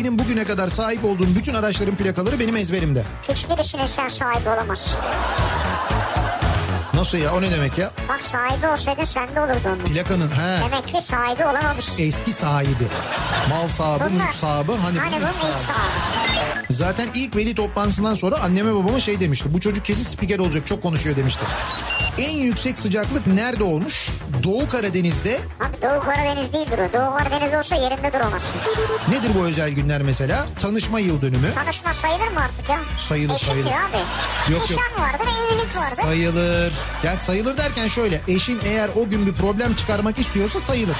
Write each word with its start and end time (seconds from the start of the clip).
Benim 0.00 0.18
bugüne 0.18 0.44
kadar 0.44 0.68
sahip 0.68 1.04
olduğum 1.04 1.34
bütün 1.36 1.54
araçların 1.54 1.94
plakaları 1.96 2.40
benim 2.40 2.56
ezberimde. 2.56 3.04
Hiçbirisine 3.28 3.88
sen 3.88 4.08
sahibi 4.08 4.48
olamazsın. 4.48 4.98
Nasıl 6.94 7.18
ya 7.18 7.34
o 7.34 7.42
ne 7.42 7.50
demek 7.52 7.78
ya? 7.78 7.90
Bak 8.08 8.24
sahibi 8.24 8.66
olsaydı 8.68 9.06
sende 9.06 9.40
olurdu 9.40 9.60
onun. 9.66 9.78
Plakanın 9.78 10.28
he. 10.28 10.60
Demek 10.64 10.88
ki 10.88 11.02
sahibi 11.02 11.44
olamamışsın. 11.46 12.02
Eski 12.02 12.32
sahibi. 12.32 12.84
Mal 13.50 13.68
sahibi, 13.68 14.04
Bunlar- 14.14 14.24
mülk 14.24 14.34
sahibi. 14.34 14.72
Hani, 14.72 14.98
Hani 14.98 15.16
bu 15.16 15.20
mülk 15.26 15.34
sahibi. 15.34 15.56
sahibi. 15.56 16.66
Zaten 16.70 17.08
ilk 17.14 17.36
veli 17.36 17.54
toplantısından 17.54 18.14
sonra 18.14 18.38
anneme 18.38 18.74
babama 18.74 19.00
şey 19.00 19.20
demişti. 19.20 19.54
Bu 19.54 19.60
çocuk 19.60 19.84
kesin 19.84 20.04
spiker 20.04 20.38
olacak 20.38 20.66
çok 20.66 20.82
konuşuyor 20.82 21.16
demişti. 21.16 21.44
En 22.18 22.30
yüksek 22.38 22.78
sıcaklık 22.78 23.26
nerede 23.26 23.64
olmuş? 23.64 24.08
Doğu 24.44 24.68
Karadeniz'de. 24.68 25.40
Abi 25.60 25.82
Doğu 25.82 26.00
Karadeniz 26.04 26.52
değildir 26.52 26.78
o. 26.78 26.92
Doğu 26.92 27.18
Karadeniz 27.18 27.54
olsa 27.54 27.74
yerinde 27.76 28.12
duramazsın. 28.12 28.50
Nedir 29.08 29.30
bu 29.34 29.44
özel 29.44 29.70
günler 29.70 30.02
mesela? 30.02 30.46
Tanışma 30.58 31.00
yıl 31.00 31.22
dönümü. 31.22 31.54
Tanışma 31.54 31.94
sayılır 31.94 32.28
mı 32.28 32.40
artık 32.44 32.68
ya? 32.70 32.78
Sayılır, 32.98 33.34
Eşittir 33.34 33.52
sayılır. 33.52 33.70
abi. 33.70 34.52
Yok, 34.52 34.70
yok. 34.70 34.70
Nişan 34.70 35.04
vardır, 35.04 35.26
evlilik 35.26 35.76
vardır. 35.76 36.02
Sayılır. 36.02 36.72
Yani 37.02 37.20
sayılır 37.20 37.56
derken 37.58 37.88
şöyle. 37.88 38.20
Eşin 38.28 38.60
eğer 38.64 38.90
o 38.96 39.08
gün 39.08 39.26
bir 39.26 39.32
problem 39.32 39.74
çıkarmak 39.74 40.18
istiyorsa 40.18 40.60
sayılır. 40.60 40.96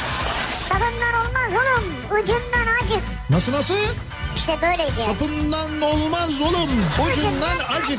Sabından 0.58 1.14
olmaz 1.26 1.52
oğlum. 1.52 1.84
Ucundan 2.22 2.74
acık. 2.84 3.02
Nasıl 3.30 3.52
nasıl? 3.52 3.74
İşte 4.36 4.56
böyleydi. 4.62 4.92
Sapından 4.92 5.80
olmaz 5.82 6.40
oğlum. 6.40 6.70
Ucundan 7.10 7.58
acık. 7.80 7.98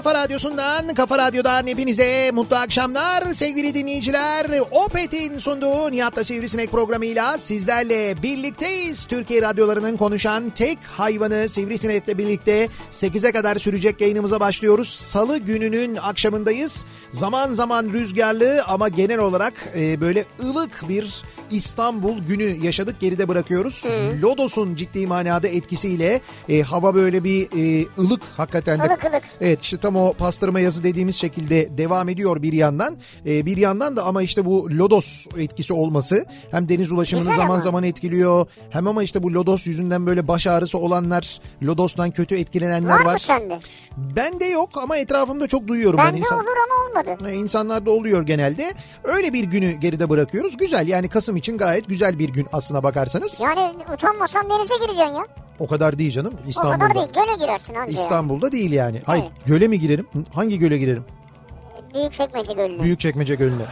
Kafa 0.00 0.14
radyosundan, 0.14 0.94
kafa 0.94 1.18
radyodan 1.18 1.66
hepinize 1.66 2.30
mutlu 2.30 2.56
akşamlar 2.56 3.32
sevgili 3.32 3.74
dinleyiciler. 3.74 4.46
Opet'in 4.70 5.38
sunduğu 5.38 5.90
Nihat'la 5.90 6.24
Sivrisinek 6.24 6.70
programıyla 6.70 7.38
sizlerle 7.38 8.22
birlikteyiz. 8.22 9.04
Türkiye 9.04 9.42
radyolarının 9.42 9.96
konuşan 9.96 10.50
tek 10.50 10.78
hayvanı 10.96 11.48
Sivrisinek'le 11.48 12.18
birlikte 12.18 12.68
8'e 12.90 13.32
kadar 13.32 13.56
sürecek 13.56 14.00
yayınımıza 14.00 14.40
başlıyoruz. 14.40 14.88
Salı 14.88 15.38
gününün 15.38 15.96
akşamındayız. 15.96 16.86
Zaman 17.10 17.52
zaman 17.52 17.84
rüzgarlı 17.92 18.64
ama 18.68 18.88
genel 18.88 19.18
olarak 19.18 19.54
e, 19.76 20.00
böyle 20.00 20.24
ılık 20.44 20.88
bir 20.88 21.22
İstanbul 21.50 22.18
günü 22.18 22.44
yaşadık 22.64 23.00
geride 23.00 23.28
bırakıyoruz. 23.28 23.86
Lodos'un 24.22 24.74
ciddi 24.74 25.06
manada 25.06 25.48
etkisiyle 25.48 26.20
e, 26.48 26.62
hava 26.62 26.94
böyle 26.94 27.24
bir 27.24 27.42
e, 27.82 27.86
ılık 27.98 28.22
hakikaten 28.36 28.80
de. 28.80 28.86
Ilık 28.86 29.04
ılık. 29.04 29.22
Evet 29.40 29.62
işte 29.62 29.76
tam 29.78 29.96
o 29.96 30.12
pastırma 30.12 30.60
yazı 30.60 30.84
dediğimiz 30.84 31.16
şekilde 31.16 31.78
devam 31.78 32.08
ediyor 32.08 32.42
bir 32.42 32.52
yandan. 32.52 32.96
E, 33.26 33.46
bir 33.46 33.56
yandan 33.56 33.96
da 33.96 34.04
ama 34.04 34.22
işte 34.22 34.44
bu 34.44 34.68
lodos 34.70 35.26
etkisi 35.38 35.72
olması 35.74 36.24
hem 36.50 36.68
deniz 36.68 36.92
ulaşımını 36.92 37.24
Güzel 37.24 37.36
zaman 37.36 37.54
ama. 37.54 37.60
zaman 37.62 37.84
etkiliyor. 37.84 38.46
Hem 38.70 38.86
ama 38.88 39.02
işte 39.02 39.22
bu 39.22 39.34
lodos 39.34 39.66
yüzünden 39.66 40.06
böyle 40.06 40.28
baş 40.28 40.46
ağrısı 40.46 40.78
olanlar, 40.78 41.40
lodostan 41.62 42.10
kötü 42.10 42.34
etkilenenler 42.36 42.90
Var 42.94 43.04
var. 43.04 43.12
mı 43.12 43.18
sende? 43.18 43.58
Bende 43.96 44.44
yok 44.44 44.70
ama 44.82 44.96
etrafımda 44.96 45.46
çok 45.46 45.68
duyuyorum. 45.68 45.98
ben 45.98 46.06
Bende 46.06 46.18
insan- 46.18 46.38
olur 46.38 46.46
ama 46.66 46.88
olmadı. 47.10 47.28
e, 47.30 47.34
İnsanlarda 47.34 47.90
oluyor 47.90 48.22
genelde. 48.22 48.74
Öyle 49.04 49.32
bir 49.32 49.44
günü 49.44 49.72
geride 49.72 50.08
bırakıyoruz. 50.10 50.56
Güzel 50.56 50.88
yani 50.88 51.08
Kasım 51.08 51.36
için 51.40 51.58
gayet 51.58 51.88
güzel 51.88 52.18
bir 52.18 52.28
gün 52.28 52.46
aslına 52.52 52.82
bakarsanız. 52.82 53.40
Yani 53.40 53.72
utanmasan 53.94 54.50
denize 54.50 54.74
gireceksin 54.74 55.14
ya. 55.14 55.26
O 55.58 55.66
kadar 55.66 55.98
değil 55.98 56.10
canım 56.12 56.34
O 56.46 56.48
İstanbul'da. 56.48 56.78
kadar 56.78 56.94
değil. 56.94 57.06
Göle 57.26 57.36
girersin 57.44 57.74
anca. 57.74 57.92
İstanbul'da 57.92 58.52
değil 58.52 58.72
yani. 58.72 59.02
Hayır 59.06 59.22
Evet. 59.22 59.46
göle 59.46 59.68
mi 59.68 59.78
girerim? 59.78 60.06
Hangi 60.34 60.58
göle 60.58 60.78
girerim? 60.78 61.04
Büyük 61.94 62.12
çekmece 62.12 62.52
gölüne. 62.52 62.82
Büyükçekmece 62.82 63.34
Gölü'ne. 63.34 63.62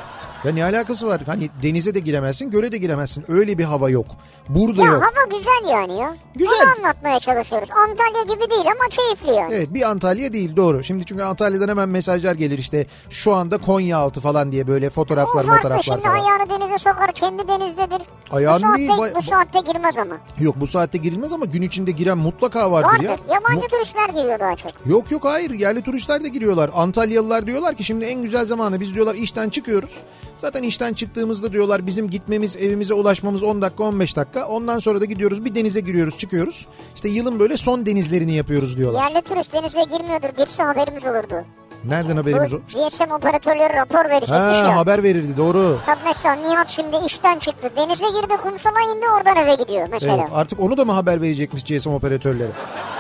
Ya 0.45 0.53
ne 0.55 0.65
alakası 0.65 1.07
var? 1.07 1.21
Hani 1.27 1.51
denize 1.63 1.95
de 1.95 2.01
giremezsin, 2.01 2.51
göle 2.51 2.73
de 2.73 2.79
giremezsin. 2.79 3.25
Öyle 3.29 3.59
bir 3.59 3.65
hava 3.65 3.91
yok. 3.91 4.07
Burada 4.49 4.83
Ya 4.83 4.93
yok. 4.93 5.03
hava 5.03 5.39
güzel 5.39 5.71
yani 5.73 5.99
ya. 5.99 6.17
Güzel. 6.35 6.53
Onu 6.63 6.87
anlatmaya 6.87 7.21
çalışıyoruz. 7.21 7.69
Antalya 7.71 8.23
gibi 8.35 8.51
değil 8.51 8.65
ama 8.67 8.89
keyifli 8.91 9.39
yani. 9.41 9.55
Evet 9.55 9.75
bir 9.75 9.91
Antalya 9.91 10.33
değil 10.33 10.57
doğru. 10.57 10.85
Şimdi 10.85 11.05
çünkü 11.05 11.23
Antalya'dan 11.23 11.69
hemen 11.69 11.89
mesajlar 11.89 12.35
gelir 12.35 12.59
işte 12.59 12.87
şu 13.11 13.35
anda 13.35 13.59
Konyaaltı 13.59 14.21
falan 14.21 14.53
diye 14.53 14.67
böyle 14.67 14.91
fotoğraflar 14.91 15.45
o 15.45 15.49
fotoğraflar 15.57 15.83
şimdi 15.83 16.01
falan. 16.01 16.15
ayağını 16.15 16.51
denize 16.51 16.79
sokar 16.79 17.13
kendi 17.13 17.49
denizdedir. 17.49 18.03
Ayağını 18.31 18.59
bu 18.59 18.67
saatte, 18.67 18.79
değil, 18.79 19.15
bu 19.17 19.23
saatte 19.23 19.61
girmez 19.73 19.99
ama. 19.99 20.15
Yok 20.41 20.55
bu 20.61 20.67
saatte 20.67 20.99
girilmez 20.99 21.33
ama 21.33 21.45
gün 21.45 21.63
içinde 21.63 21.91
giren 21.91 22.19
mutlaka 22.19 22.73
vardır, 22.73 22.89
Vardır. 22.89 23.05
ya. 23.05 23.17
Yabancı 23.35 23.55
Mu- 23.61 23.69
turistler 23.71 24.09
giriyor 24.09 24.41
daha 24.41 24.57
çok. 24.57 24.73
Yok 24.87 25.11
yok 25.11 25.25
hayır 25.25 25.51
yerli 25.51 25.83
turistler 25.83 26.25
de 26.25 26.29
giriyorlar. 26.29 26.71
Antalyalılar 26.75 27.47
diyorlar 27.47 27.75
ki 27.75 27.85
şimdi 27.85 28.05
en 28.05 28.23
güzel 28.23 28.45
zamanı 28.45 28.81
biz 28.81 28.95
diyorlar 28.95 29.15
işten 29.15 29.49
çıkıyoruz. 29.49 29.99
Zaten 30.41 30.63
işten 30.63 30.95
çıktığımızda 30.95 31.53
diyorlar 31.53 31.87
bizim 31.87 32.11
gitmemiz 32.11 32.57
evimize 32.57 32.95
ulaşmamız 32.95 33.43
10 33.43 33.63
dakika 33.63 33.85
15 33.85 34.17
dakika. 34.17 34.47
Ondan 34.49 34.79
sonra 34.79 35.01
da 35.01 35.05
gidiyoruz 35.05 35.45
bir 35.45 35.55
denize 35.55 35.81
giriyoruz 35.81 36.19
çıkıyoruz. 36.19 36.67
İşte 36.95 37.09
yılın 37.09 37.41
böyle 37.41 37.57
son 37.57 37.87
denizlerini 37.87 38.35
yapıyoruz 38.35 38.77
diyorlar. 38.79 39.03
Yerli 39.11 39.23
turist 39.23 39.53
denize 39.53 39.85
girmiyordur. 39.85 40.29
Girse 40.39 40.63
haberimiz 40.63 41.05
olurdu. 41.05 41.45
Nereden 41.85 42.17
haberimiz 42.17 42.55
o? 42.55 42.57
Bu 42.57 42.89
GSM 42.89 43.11
operatörleri 43.13 43.75
rapor 43.75 44.05
verecekmiş 44.05 44.57
ya. 44.57 44.69
Ha 44.69 44.77
haber 44.77 45.03
verirdi 45.03 45.37
doğru. 45.37 45.79
Tabii 45.87 46.01
mesela 46.05 46.35
Nihat 46.35 46.69
şimdi 46.69 46.97
işten 47.07 47.39
çıktı. 47.39 47.71
Denize 47.77 48.05
girdi 48.09 48.37
kumsala 48.43 48.81
indi 48.81 49.07
oradan 49.17 49.37
eve 49.37 49.55
gidiyor 49.55 49.89
mesela. 49.91 50.17
Evet, 50.17 50.29
artık 50.35 50.61
onu 50.61 50.77
da 50.77 50.85
mı 50.85 50.93
haber 50.93 51.23
verecekmiş 51.23 51.65
GSM 51.65 51.91
operatörleri? 51.91 52.51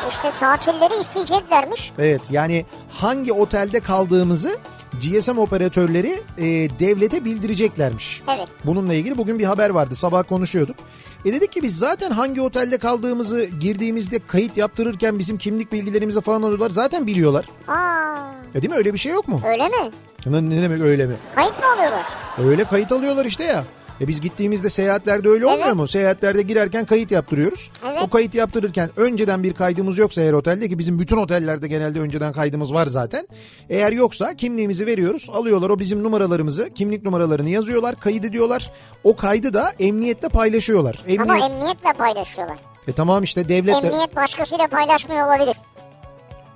İşte 0.08 0.30
tatilleri 0.40 1.00
isteyeceklermiş. 1.00 1.92
Evet 1.98 2.20
yani 2.30 2.66
hangi 2.92 3.32
otelde 3.32 3.80
kaldığımızı 3.80 4.58
GSM 5.02 5.38
operatörleri 5.38 6.20
e, 6.38 6.44
devlete 6.80 7.24
bildireceklermiş. 7.24 8.22
Evet. 8.36 8.48
Bununla 8.64 8.94
ilgili 8.94 9.18
bugün 9.18 9.38
bir 9.38 9.44
haber 9.44 9.70
vardı 9.70 9.94
sabah 9.96 10.22
konuşuyorduk. 10.28 10.76
E 11.24 11.32
dedik 11.32 11.52
ki 11.52 11.62
biz 11.62 11.78
zaten 11.78 12.10
hangi 12.10 12.40
otelde 12.40 12.78
kaldığımızı 12.78 13.44
girdiğimizde 13.60 14.18
kayıt 14.26 14.56
yaptırırken 14.56 15.18
bizim 15.18 15.38
kimlik 15.38 15.72
bilgilerimizi 15.72 16.20
falan 16.20 16.42
alıyorlar 16.42 16.70
zaten 16.70 17.06
biliyorlar. 17.06 17.44
Aa, 17.68 18.16
E 18.54 18.62
değil 18.62 18.70
mi 18.70 18.76
öyle 18.76 18.92
bir 18.94 18.98
şey 18.98 19.12
yok 19.12 19.28
mu? 19.28 19.42
öyle 19.46 19.68
mi? 19.68 19.90
Ne, 20.26 20.50
ne 20.50 20.62
demek 20.62 20.80
öyle 20.80 21.06
mi? 21.06 21.14
Kayıt 21.34 21.58
mı 21.58 21.66
alıyorlar? 21.76 22.02
Öyle 22.44 22.64
kayıt 22.64 22.92
alıyorlar 22.92 23.24
işte 23.24 23.44
ya. 23.44 23.64
E 24.00 24.08
biz 24.08 24.20
gittiğimizde 24.20 24.70
seyahatlerde 24.70 25.28
öyle 25.28 25.46
olmuyor 25.46 25.66
Evet. 25.66 25.76
mu? 25.76 25.88
Seyahatlerde 25.88 26.42
girerken 26.42 26.86
kayıt 26.86 27.10
yaptırıyoruz. 27.10 27.70
Evet. 27.88 28.02
O 28.02 28.08
kayıt 28.10 28.34
yaptırırken 28.34 28.90
önceden 28.96 29.42
bir 29.42 29.52
kaydımız 29.54 29.98
yoksa 29.98 30.20
eğer 30.22 30.32
otelde 30.32 30.68
ki 30.68 30.78
bizim 30.78 30.98
bütün 30.98 31.16
otellerde 31.16 31.68
genelde 31.68 32.00
önceden 32.00 32.32
kaydımız 32.32 32.74
var 32.74 32.86
zaten. 32.86 33.28
Eğer 33.70 33.92
yoksa 33.92 34.34
kimliğimizi 34.34 34.86
veriyoruz. 34.86 35.30
Alıyorlar 35.32 35.70
o 35.70 35.78
bizim 35.78 36.02
numaralarımızı, 36.02 36.70
kimlik 36.70 37.04
numaralarını 37.04 37.48
yazıyorlar, 37.50 38.00
kaydediyorlar. 38.00 38.72
O 39.04 39.16
kaydı 39.16 39.54
da 39.54 39.72
emniyette 39.80 40.28
paylaşıyorlar. 40.28 40.98
Emniyet, 41.06 41.20
Ama 41.20 41.46
emniyetle 41.46 41.92
paylaşıyorlar. 41.98 42.58
e 42.88 42.92
tamam 42.92 43.22
işte 43.22 43.48
devlet 43.48 43.82
de... 43.82 43.86
Emniyet 43.88 44.16
başkasıyla 44.16 44.66
paylaşmıyor 44.68 45.26
olabilir. 45.26 45.56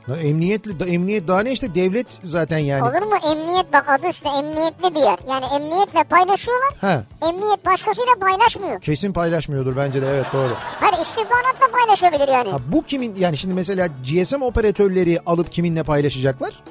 Ya 0.09 0.17
Emniyetli, 0.17 0.85
emniyet 0.95 1.29
daha 1.29 1.41
ne 1.43 1.53
işte 1.53 1.75
devlet 1.75 2.07
zaten 2.23 2.59
yani. 2.59 2.83
Olur 2.83 3.03
mu? 3.07 3.17
Emniyet 3.33 3.73
bak 3.73 3.89
adı 3.89 4.09
üstünde 4.09 4.29
emniyetli 4.39 4.95
bir 4.95 5.01
yer. 5.01 5.19
Yani 5.29 5.45
emniyetle 5.55 6.05
paylaşıyorlar. 6.05 6.71
Ha, 6.81 7.03
Emniyet 7.29 7.67
başkasıyla 7.67 8.13
paylaşmıyor. 8.21 8.81
kesin 8.81 9.13
paylaşmıyordur 9.13 9.77
bence 9.77 10.03
de 10.03 10.07
evet 10.11 10.27
doğru. 10.33 10.53
Her 10.81 10.93
istihbaratla 10.93 11.67
paylaşabilir 11.73 12.29
yani. 12.33 12.51
Ha, 12.51 12.59
bu 12.67 12.83
kimin 12.83 13.15
yani 13.17 13.37
şimdi 13.37 13.55
mesela 13.55 13.87
GSM 13.87 14.43
operatörleri 14.43 15.21
alıp 15.27 15.53
kiminle 15.53 15.83
paylaşacaklar? 15.83 16.63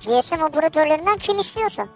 GSM 0.00 0.42
operatörlerinden 0.42 1.18
kim 1.18 1.38
istiyorsa. 1.38 1.86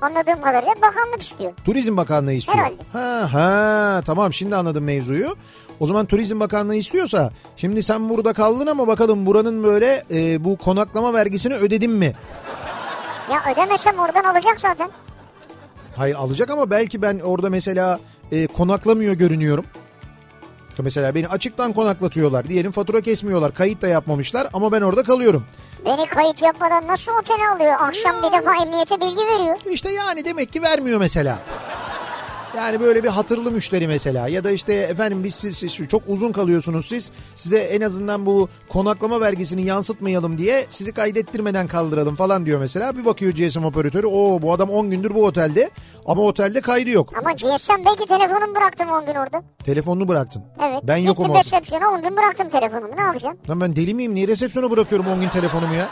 Anladığım 0.00 0.42
kadarıyla 0.42 0.74
bakanlık 0.74 1.22
istiyor. 1.22 1.52
Turizm 1.64 1.96
Bakanlığı 1.96 2.32
istiyor. 2.32 2.58
Herhalde. 2.58 2.82
Ha 2.92 3.28
ha 3.32 4.02
tamam 4.06 4.32
şimdi 4.32 4.56
anladım 4.56 4.84
mevzuyu. 4.84 5.36
O 5.80 5.86
zaman 5.86 6.06
Turizm 6.06 6.40
Bakanlığı 6.40 6.74
istiyorsa 6.76 7.30
şimdi 7.56 7.82
sen 7.82 8.08
burada 8.08 8.32
kaldın 8.32 8.66
ama 8.66 8.86
bakalım 8.86 9.26
buranın 9.26 9.62
böyle 9.62 10.04
e, 10.10 10.44
bu 10.44 10.56
konaklama 10.56 11.14
vergisini 11.14 11.54
ödedin 11.54 11.90
mi? 11.90 12.12
Ya 13.32 13.52
ödemesem 13.52 13.98
oradan 13.98 14.24
alacak 14.24 14.60
zaten. 14.60 14.90
Hayır 15.96 16.14
alacak 16.14 16.50
ama 16.50 16.70
belki 16.70 17.02
ben 17.02 17.18
orada 17.18 17.50
mesela 17.50 18.00
e, 18.32 18.46
konaklamıyor 18.46 19.14
görünüyorum. 19.14 19.64
Mesela 20.78 21.14
beni 21.14 21.28
açıktan 21.28 21.72
konaklatıyorlar. 21.72 22.48
Diyelim 22.48 22.70
fatura 22.72 23.00
kesmiyorlar. 23.00 23.54
Kayıt 23.54 23.82
da 23.82 23.88
yapmamışlar 23.88 24.48
ama 24.52 24.72
ben 24.72 24.80
orada 24.82 25.02
kalıyorum. 25.02 25.44
Beni 25.86 26.06
kayıt 26.06 26.42
yapmadan 26.42 26.86
nasıl 26.86 27.12
otele 27.12 27.48
alıyor? 27.56 27.74
Akşam 27.80 28.16
bir 28.22 28.32
defa 28.38 28.62
emniyete 28.62 29.00
bilgi 29.00 29.22
veriyor. 29.26 29.56
İşte 29.70 29.90
yani 29.90 30.24
demek 30.24 30.52
ki 30.52 30.62
vermiyor 30.62 31.00
mesela. 31.00 31.38
Yani 32.56 32.80
böyle 32.80 33.02
bir 33.04 33.08
hatırlı 33.08 33.50
müşteri 33.50 33.88
mesela 33.88 34.28
ya 34.28 34.44
da 34.44 34.50
işte 34.50 34.74
efendim 34.74 35.24
biz 35.24 35.34
siz, 35.34 35.56
siz 35.56 35.88
çok 35.88 36.02
uzun 36.08 36.32
kalıyorsunuz 36.32 36.86
siz 36.86 37.10
size 37.34 37.58
en 37.58 37.80
azından 37.80 38.26
bu 38.26 38.48
konaklama 38.68 39.20
vergisini 39.20 39.62
yansıtmayalım 39.62 40.38
diye 40.38 40.66
sizi 40.68 40.92
kaydettirmeden 40.92 41.66
kaldıralım 41.66 42.14
falan 42.14 42.46
diyor 42.46 42.60
mesela. 42.60 42.96
Bir 42.96 43.04
bakıyor 43.04 43.32
GSM 43.32 43.64
operatörü 43.64 44.06
o 44.06 44.42
bu 44.42 44.52
adam 44.52 44.70
10 44.70 44.90
gündür 44.90 45.14
bu 45.14 45.24
otelde 45.26 45.70
ama 46.06 46.22
otelde 46.22 46.60
kaydı 46.60 46.90
yok. 46.90 47.12
Ama 47.18 47.32
GSM 47.32 47.84
belki 47.86 48.06
telefonumu 48.06 48.54
bıraktım 48.56 48.88
10 48.88 49.06
gün 49.06 49.14
orada. 49.14 49.42
Telefonunu 49.64 50.08
bıraktın. 50.08 50.42
Evet. 50.62 50.80
Ben 50.82 50.96
yokum 50.96 51.24
Gittim 51.24 51.30
orada. 51.30 51.44
resepsiyona 51.44 51.88
10 51.90 52.02
gün 52.02 52.16
bıraktım 52.16 52.48
telefonumu. 52.48 52.96
Ne 52.96 53.00
yapacağım? 53.02 53.38
Lan 53.50 53.60
ben 53.60 53.76
deli 53.76 53.94
miyim? 53.94 54.14
Niye 54.14 54.28
resepsiyona 54.28 54.70
bırakıyorum 54.70 55.06
10 55.06 55.20
gün 55.20 55.28
telefonumu 55.28 55.74
ya? 55.74 55.88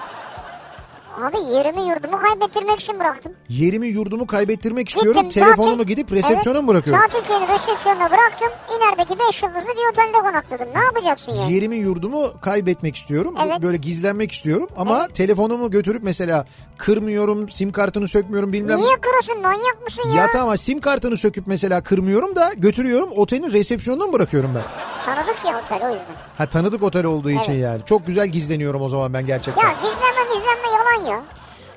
Abi 1.20 1.37
yerimi 1.55 1.88
yurdumu 1.88 2.17
kaybettirmek 2.20 2.81
için 2.81 3.00
bıraktım. 3.00 3.32
Yerimi 3.49 3.87
yurdumu 3.87 4.26
kaybettirmek 4.26 4.88
istiyorum. 4.88 5.23
Gittim, 5.23 5.43
Telefonumu 5.44 5.82
tatil- 5.82 5.87
gidip 5.87 6.12
resepsiyona 6.12 6.59
Evet, 6.59 6.62
mı 6.69 6.69
bırakıyorum? 6.75 7.03
Tatil 7.03 7.25
köyünü 7.29 7.49
resepsiyonuna 7.49 8.11
bıraktım. 8.11 8.49
İlerideki 8.76 9.19
5 9.29 9.43
yıldızlı 9.43 9.69
bir 9.69 9.93
otelde 9.93 10.19
konakladım. 10.19 10.69
Ne 10.75 10.85
yapacaksın 10.85 11.32
yani? 11.32 11.53
Yerimi 11.53 11.76
yurdumu 11.76 12.41
kaybetmek 12.41 12.97
istiyorum. 12.97 13.35
Evet. 13.47 13.62
Böyle 13.62 13.76
gizlenmek 13.76 14.32
istiyorum. 14.32 14.69
Ama 14.76 15.09
telefonumu 15.09 15.70
götürüp 15.70 16.03
mesela 16.03 16.47
kırmıyorum, 16.79 17.49
sim 17.49 17.73
kartını 17.73 18.08
sökmüyorum 18.08 18.53
bilmem. 18.53 18.79
Niye 18.79 18.97
kırasın 19.00 19.43
manyak 19.43 19.82
mısın 19.85 20.08
ya? 20.08 20.15
Ya 20.23 20.31
tamam 20.31 20.58
sim 20.58 20.81
kartını 20.81 21.17
söküp 21.17 21.47
mesela 21.47 21.82
kırmıyorum 21.82 22.37
da 22.37 22.53
götürüyorum 22.56 23.08
otelin 23.17 23.53
resepsiyonuna 23.53 24.06
mı 24.06 24.12
bırakıyorum 24.12 24.50
ben? 24.55 24.62
Tanıdık 25.05 25.37
ya 25.47 25.61
otel 25.65 25.87
o 25.87 25.88
yüzden. 25.88 26.17
Ha 26.38 26.47
tanıdık 26.49 26.82
otel 26.82 27.05
olduğu 27.05 27.31
için 27.31 27.53
Evet. 27.53 27.62
yani. 27.62 27.81
Çok 27.85 28.06
güzel 28.06 28.29
gizleniyorum 28.29 28.82
o 28.82 28.88
zaman 28.88 29.12
ben 29.15 29.26
gerçekten. 29.26 29.62
Ya, 29.62 29.73
gizlenme 29.73 30.23
gizlenme 30.35 30.69
yalan 30.79 31.01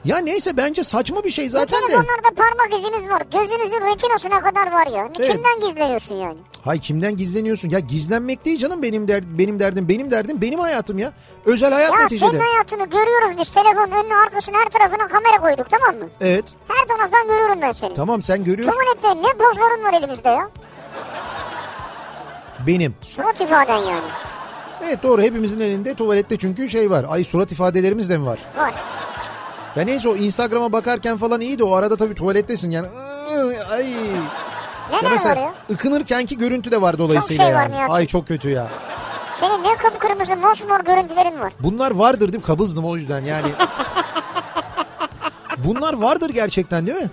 ya. 0.06 0.18
neyse 0.18 0.58
bence 0.58 0.84
saçma 0.84 1.24
bir 1.24 1.32
şey 1.32 1.50
zaten 1.50 1.82
de. 1.82 1.88
telefonlarda 1.88 2.30
parmak 2.38 2.80
iziniz 2.80 3.10
var. 3.10 3.22
Gözünüzün 3.32 3.86
retinasına 3.94 4.42
kadar 4.42 4.72
var 4.72 4.88
ya. 4.88 5.10
Evet. 5.20 5.32
Kimden 5.32 5.60
gizleniyorsun 5.60 6.16
yani? 6.16 6.38
Hay 6.66 6.80
kimden 6.80 7.18
gizleniyorsun? 7.18 7.70
Ya 7.70 7.80
gizlenmek 7.80 8.46
değil 8.46 8.58
canım 8.58 8.84
benim 8.84 9.08
der, 9.08 9.24
benim 9.38 9.60
derdim. 9.60 9.90
Benim 9.90 10.12
derdim 10.12 10.42
benim 10.42 10.60
hayatım 10.60 10.98
ya. 10.98 11.12
Özel 11.46 11.74
hayat 11.74 11.94
Ya 11.94 12.00
neticede. 12.00 12.30
senin 12.30 12.40
hayatını 12.40 12.86
görüyoruz 12.86 13.38
biz. 13.40 13.50
Telefonun 13.50 13.92
önüne 13.92 14.16
arkasına 14.16 14.58
her 14.58 14.66
tarafına 14.66 15.08
kamera 15.08 15.38
koyduk 15.38 15.68
tamam 15.72 15.96
mı? 15.96 16.10
Evet. 16.22 16.46
Her 16.68 16.88
taraftan 16.88 17.28
görüyorum 17.28 17.62
ben 17.62 17.72
seni. 17.72 17.94
Tamam 17.94 18.22
sen 18.22 18.44
görüyorsun. 18.44 18.80
Tuvalette 18.80 19.28
ne 19.28 19.34
pozların 19.34 19.84
var 19.84 19.94
elimizde 19.94 20.30
ya? 20.30 20.50
Benim. 22.68 22.96
Surat 23.02 23.42
ifaden 23.42 23.78
yani. 23.78 24.08
Evet 24.84 25.04
doğru 25.04 25.22
hepimizin 25.22 25.60
elinde 25.60 25.94
tuvalette 25.94 26.38
çünkü 26.38 26.70
şey 26.70 26.90
var. 26.92 27.06
Ay 27.10 27.24
surat 27.24 27.52
ifadelerimiz 27.52 28.10
de 28.10 28.18
mi 28.18 28.26
var? 28.26 28.40
Var. 28.58 28.74
Ya 29.76 29.84
neyse 29.86 30.10
o 30.10 30.16
Instagram'a 30.16 30.72
bakarken 30.72 31.18
falan 31.18 31.42
iyi 31.42 31.60
de 31.60 31.64
o 31.64 31.76
arada 31.76 31.98
tabii 31.98 32.16
tuvalettesin 32.16 32.72
yani. 32.72 32.88
Ay. 33.72 33.90
Ya 33.92 33.98
Neler 34.92 35.04
var 35.04 35.12
mesela 35.12 35.42
ya? 35.42 35.54
ıkınırkenki 35.72 36.38
görüntü 36.38 36.72
de 36.72 36.82
var 36.82 36.98
dolayısıyla 36.98 37.46
şey 37.46 37.56
var 37.56 37.62
yani. 37.62 37.74
Nihat'cığım. 37.74 37.96
Ay 37.96 38.06
çok 38.06 38.28
kötü 38.28 38.50
ya. 38.50 38.68
Senin 39.40 39.64
ne 39.64 39.76
kıpkırmızı 39.76 40.38
mosmor 40.38 40.80
görüntülerin 40.80 41.40
var. 41.40 41.54
Bunlar 41.60 41.92
vardır 41.92 42.34
değil 42.34 42.44
mi? 42.44 42.48
Kabızdım 42.48 42.86
o 42.86 42.96
yüzden 42.96 43.24
yani. 43.24 43.48
Bunlar 45.58 45.94
vardır 45.94 46.30
gerçekten 46.30 46.88
değil 46.88 46.98
mi? 46.98 47.10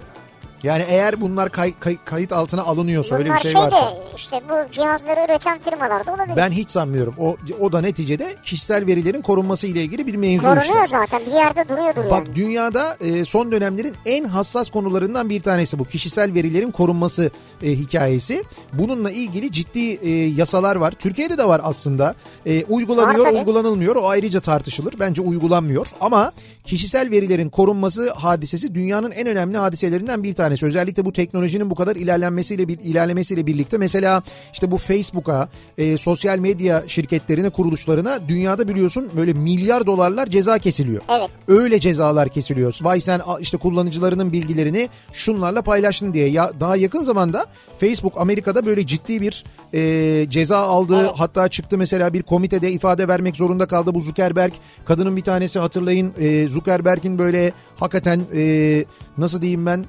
Yani 0.62 0.84
eğer 0.88 1.20
bunlar 1.20 1.50
kay- 1.50 1.74
kay- 1.80 1.98
kayıt 2.04 2.32
altına 2.32 2.62
alınıyorsa 2.62 3.14
öyle 3.16 3.24
bir 3.24 3.30
Bunlar 3.30 3.40
şey 3.40 3.52
şeyde 3.52 3.64
varsa. 3.66 3.94
işte 4.16 4.40
bu 4.48 4.72
cihazları 4.72 5.24
üreten 5.24 5.58
firmalarda 5.58 6.12
olabilir. 6.14 6.36
Ben 6.36 6.50
hiç 6.50 6.70
sanmıyorum. 6.70 7.14
O 7.18 7.36
o 7.60 7.72
da 7.72 7.80
neticede 7.80 8.34
kişisel 8.42 8.86
verilerin 8.86 9.22
korunması 9.22 9.66
ile 9.66 9.82
ilgili 9.82 10.06
bir 10.06 10.14
mevzu 10.16 10.36
işte. 10.36 10.60
Korunuyor 10.60 10.86
zaten 10.88 11.20
bir 11.26 11.32
yerde 11.32 11.68
duruyordur 11.68 12.10
Bak 12.10 12.26
yani. 12.26 12.36
dünyada 12.36 12.96
e, 13.00 13.24
son 13.24 13.52
dönemlerin 13.52 13.94
en 14.06 14.24
hassas 14.24 14.70
konularından 14.70 15.30
bir 15.30 15.42
tanesi 15.42 15.78
bu. 15.78 15.84
Kişisel 15.84 16.34
verilerin 16.34 16.70
korunması 16.70 17.30
e, 17.62 17.70
hikayesi. 17.70 18.44
Bununla 18.72 19.10
ilgili 19.10 19.52
ciddi 19.52 19.90
e, 20.02 20.10
yasalar 20.10 20.76
var. 20.76 20.90
Türkiye'de 20.98 21.38
de 21.38 21.44
var 21.48 21.60
aslında. 21.64 22.14
E, 22.46 22.64
uygulanıyor, 22.64 23.18
Var 23.24 23.24
tabii. 23.30 23.38
uygulanılmıyor. 23.38 23.96
O 23.96 24.08
ayrıca 24.08 24.40
tartışılır. 24.40 24.94
Bence 25.00 25.22
uygulanmıyor. 25.22 25.86
Ama 26.00 26.32
kişisel 26.64 27.10
verilerin 27.10 27.48
korunması 27.48 28.10
hadisesi 28.10 28.74
dünyanın 28.74 29.10
en 29.10 29.26
önemli 29.26 29.58
hadiselerinden 29.58 30.22
bir 30.22 30.32
tanesi. 30.32 30.66
Özellikle 30.66 31.04
bu 31.04 31.12
teknolojinin 31.12 31.70
bu 31.70 31.74
kadar 31.74 31.96
ilerlenmesiyle 31.96 32.62
ilerlemesiyle 32.62 33.46
birlikte 33.46 33.78
mesela 33.78 34.22
işte 34.52 34.70
bu 34.70 34.76
Facebook'a, 34.78 35.48
e, 35.78 35.96
sosyal 35.96 36.38
medya 36.38 36.82
şirketlerine, 36.86 37.50
kuruluşlarına 37.50 38.28
dünyada 38.28 38.68
biliyorsun 38.68 39.10
böyle 39.16 39.32
milyar 39.32 39.86
dolarlar 39.86 40.26
ceza 40.26 40.58
kesiliyor. 40.58 41.02
Evet. 41.08 41.30
Öyle 41.48 41.80
cezalar 41.80 42.28
kesiliyor. 42.28 42.78
Vay 42.82 43.00
sen 43.00 43.20
işte 43.40 43.56
kullanıcılarının 43.56 44.32
bilgilerini 44.32 44.88
şunlarla 45.12 45.62
paylaştın 45.62 46.14
diye. 46.14 46.28
Ya 46.28 46.52
daha 46.60 46.76
yakın 46.76 47.02
zamanda 47.02 47.46
Facebook 47.78 48.20
Amerika'da 48.20 48.66
böyle 48.66 48.86
ciddi 48.86 49.20
bir 49.20 49.44
e, 49.74 50.30
ceza 50.30 50.58
aldı. 50.58 51.00
Evet. 51.00 51.10
Hatta 51.16 51.48
çıktı 51.48 51.78
mesela 51.78 52.12
bir 52.12 52.22
komitede 52.22 52.72
ifade 52.72 53.08
vermek 53.08 53.36
zorunda 53.36 53.66
kaldı 53.66 53.94
bu 53.94 54.00
Zuckerberg. 54.00 54.52
Kadının 54.84 55.16
bir 55.16 55.22
tanesi 55.22 55.58
hatırlayın 55.58 56.12
e, 56.20 56.48
Zuckerberg'in 56.52 57.18
böyle 57.18 57.52
hakikaten 57.76 58.20
e, 58.34 58.84
nasıl 59.18 59.42
diyeyim 59.42 59.66
ben 59.66 59.84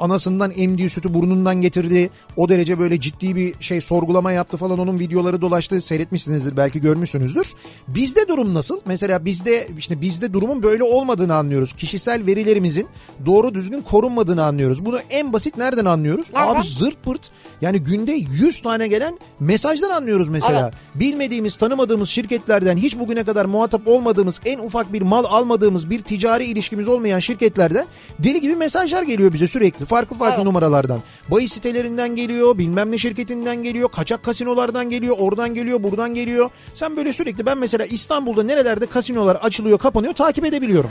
anasından 0.00 0.52
emdiği 0.56 0.88
sütü 0.88 1.14
burnundan 1.14 1.60
getirdi. 1.60 2.10
O 2.36 2.48
derece 2.48 2.78
böyle 2.78 3.00
ciddi 3.00 3.36
bir 3.36 3.54
şey 3.60 3.80
sorgulama 3.80 4.32
yaptı 4.32 4.56
falan 4.56 4.78
onun 4.78 4.98
videoları 4.98 5.40
dolaştı. 5.40 5.80
Seyretmişsinizdir 5.80 6.56
belki 6.56 6.80
görmüşsünüzdür. 6.80 7.54
Bizde 7.88 8.28
durum 8.28 8.54
nasıl? 8.54 8.80
Mesela 8.86 9.24
bizde 9.24 9.68
işte 9.78 10.00
bizde 10.00 10.32
durumun 10.32 10.62
böyle 10.62 10.82
olmadığını 10.82 11.34
anlıyoruz. 11.34 11.72
Kişisel 11.72 12.26
verilerimizin 12.26 12.86
doğru 13.26 13.54
düzgün 13.54 13.80
korunmadığını 13.80 14.44
anlıyoruz. 14.44 14.84
Bunu 14.84 14.98
en 15.10 15.32
basit 15.32 15.56
nereden 15.56 15.84
anlıyoruz? 15.84 16.30
Nereden? 16.34 16.54
Abi 16.54 16.66
zırt 16.66 17.02
pırt 17.04 17.30
yani 17.60 17.82
günde 17.82 18.12
100 18.12 18.60
tane 18.60 18.88
gelen 18.88 19.18
mesajdan 19.40 19.90
anlıyoruz 19.90 20.28
mesela. 20.28 20.60
Evet. 20.60 20.74
Bilmediğimiz, 20.94 21.56
tanımadığımız 21.56 22.08
şirketlerden 22.08 22.76
hiç 22.76 22.98
bugüne 22.98 23.24
kadar 23.24 23.44
muhatap 23.44 23.88
olmadığımız, 23.88 24.40
en 24.44 24.58
ufak 24.58 24.92
bir 24.92 25.02
mal 25.02 25.24
almadığımız, 25.24 25.90
bir 25.90 26.02
ticari 26.02 26.44
ilişkimiz 26.44 26.88
olmayan 26.88 27.18
şirketlerden 27.18 27.86
deli 28.18 28.40
gibi 28.40 28.56
mesajlar 28.56 29.02
geliyor 29.02 29.32
bize 29.32 29.46
sürekli. 29.46 29.83
Farklı 29.84 30.16
farklı 30.16 30.34
Evet. 30.36 30.44
numaralardan. 30.44 31.00
Bahis 31.28 31.52
sitelerinden 31.52 32.16
geliyor, 32.16 32.58
bilmem 32.58 32.90
ne 32.92 32.98
şirketinden 32.98 33.62
geliyor, 33.62 33.88
kaçak 33.88 34.22
kasinolardan 34.22 34.90
geliyor, 34.90 35.16
oradan 35.18 35.54
geliyor, 35.54 35.82
buradan 35.82 36.14
geliyor. 36.14 36.50
Sen 36.74 36.96
böyle 36.96 37.12
sürekli 37.12 37.46
ben 37.46 37.58
mesela 37.58 37.86
İstanbul'da 37.86 38.42
nerelerde 38.42 38.86
kasinolar 38.86 39.36
açılıyor, 39.36 39.78
kapanıyor 39.78 40.14
takip 40.14 40.44
edebiliyorum. 40.44 40.90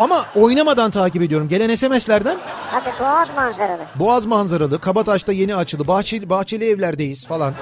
Ama 0.00 0.26
oynamadan 0.34 0.90
takip 0.90 1.22
ediyorum. 1.22 1.48
Gelen 1.48 1.74
SMS'lerden 1.74 2.36
Tabii 2.72 2.94
boğaz 3.00 3.28
manzaralı. 3.36 3.82
Boğaz 3.94 4.26
manzaralı, 4.26 4.80
Kabataş'ta 4.80 5.32
yeni 5.32 5.54
açıldı, 5.56 5.88
Bahçeli, 5.88 6.30
Bahçeli 6.30 6.64
evlerdeyiz 6.64 7.26
falan. 7.26 7.54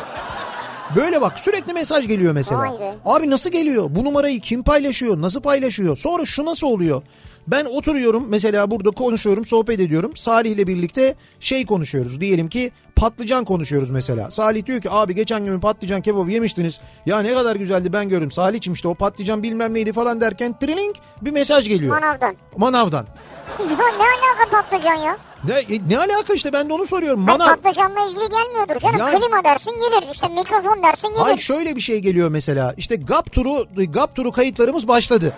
Böyle 0.96 1.20
bak 1.20 1.38
sürekli 1.40 1.72
mesaj 1.72 2.06
geliyor 2.06 2.32
mesela. 2.32 2.76
Abi 3.04 3.30
nasıl 3.30 3.50
geliyor? 3.50 3.86
Bu 3.90 4.04
numarayı 4.04 4.40
kim 4.40 4.62
paylaşıyor? 4.62 5.20
Nasıl 5.20 5.40
paylaşıyor? 5.40 5.96
Sonra 5.96 6.24
şu 6.24 6.44
nasıl 6.44 6.66
oluyor? 6.66 7.02
Ben 7.46 7.64
oturuyorum 7.64 8.26
mesela 8.28 8.70
burada 8.70 8.90
konuşuyorum, 8.90 9.44
sohbet 9.44 9.80
ediyorum. 9.80 10.16
Salih 10.16 10.50
ile 10.50 10.66
birlikte 10.66 11.14
şey 11.40 11.66
konuşuyoruz. 11.66 12.20
Diyelim 12.20 12.48
ki 12.48 12.70
patlıcan 12.96 13.44
konuşuyoruz 13.44 13.90
mesela. 13.90 14.30
Salih 14.30 14.66
diyor 14.66 14.80
ki 14.80 14.90
abi 14.90 15.14
geçen 15.14 15.44
gün 15.44 15.60
patlıcan 15.60 16.02
kebabı 16.02 16.30
yemiştiniz. 16.30 16.80
Ya 17.06 17.20
ne 17.20 17.34
kadar 17.34 17.56
güzeldi 17.56 17.92
ben 17.92 18.08
gördüm. 18.08 18.30
Salih'cim 18.30 18.72
işte 18.72 18.88
o 18.88 18.94
patlıcan 18.94 19.42
bilmem 19.42 19.74
neydi 19.74 19.92
falan 19.92 20.20
derken 20.20 20.58
triling 20.58 20.94
bir 21.22 21.30
mesaj 21.30 21.68
geliyor. 21.68 22.00
Manavdan. 22.00 22.36
Manavdan. 22.56 23.06
Ya 23.60 23.66
ne 23.98 24.04
alaka 24.04 24.50
patlıcan 24.62 24.94
ya? 24.94 25.16
Ne, 25.44 25.52
e, 25.74 25.88
ne 25.88 25.98
alaka 25.98 26.34
işte 26.34 26.52
ben 26.52 26.68
de 26.68 26.72
onu 26.72 26.86
soruyorum. 26.86 27.26
Hayır, 27.26 27.38
Manav. 27.38 27.54
patlıcanla 27.56 28.00
ilgili 28.00 28.28
gelmiyordur 28.28 28.80
canım. 28.80 28.96
Yani- 28.98 29.20
Klima 29.20 29.44
dersin 29.44 29.70
gelir. 29.72 30.12
İşte 30.12 30.28
mikrofon 30.28 30.82
dersin 30.82 31.08
gelir. 31.08 31.20
Hayır 31.20 31.38
şöyle 31.38 31.76
bir 31.76 31.80
şey 31.80 31.98
geliyor 31.98 32.28
mesela. 32.28 32.74
İşte 32.76 32.96
GAP 32.96 33.32
turu 33.32 33.66
GAP 33.92 34.14
turu 34.16 34.32
kayıtlarımız 34.32 34.88
başladı. 34.88 35.32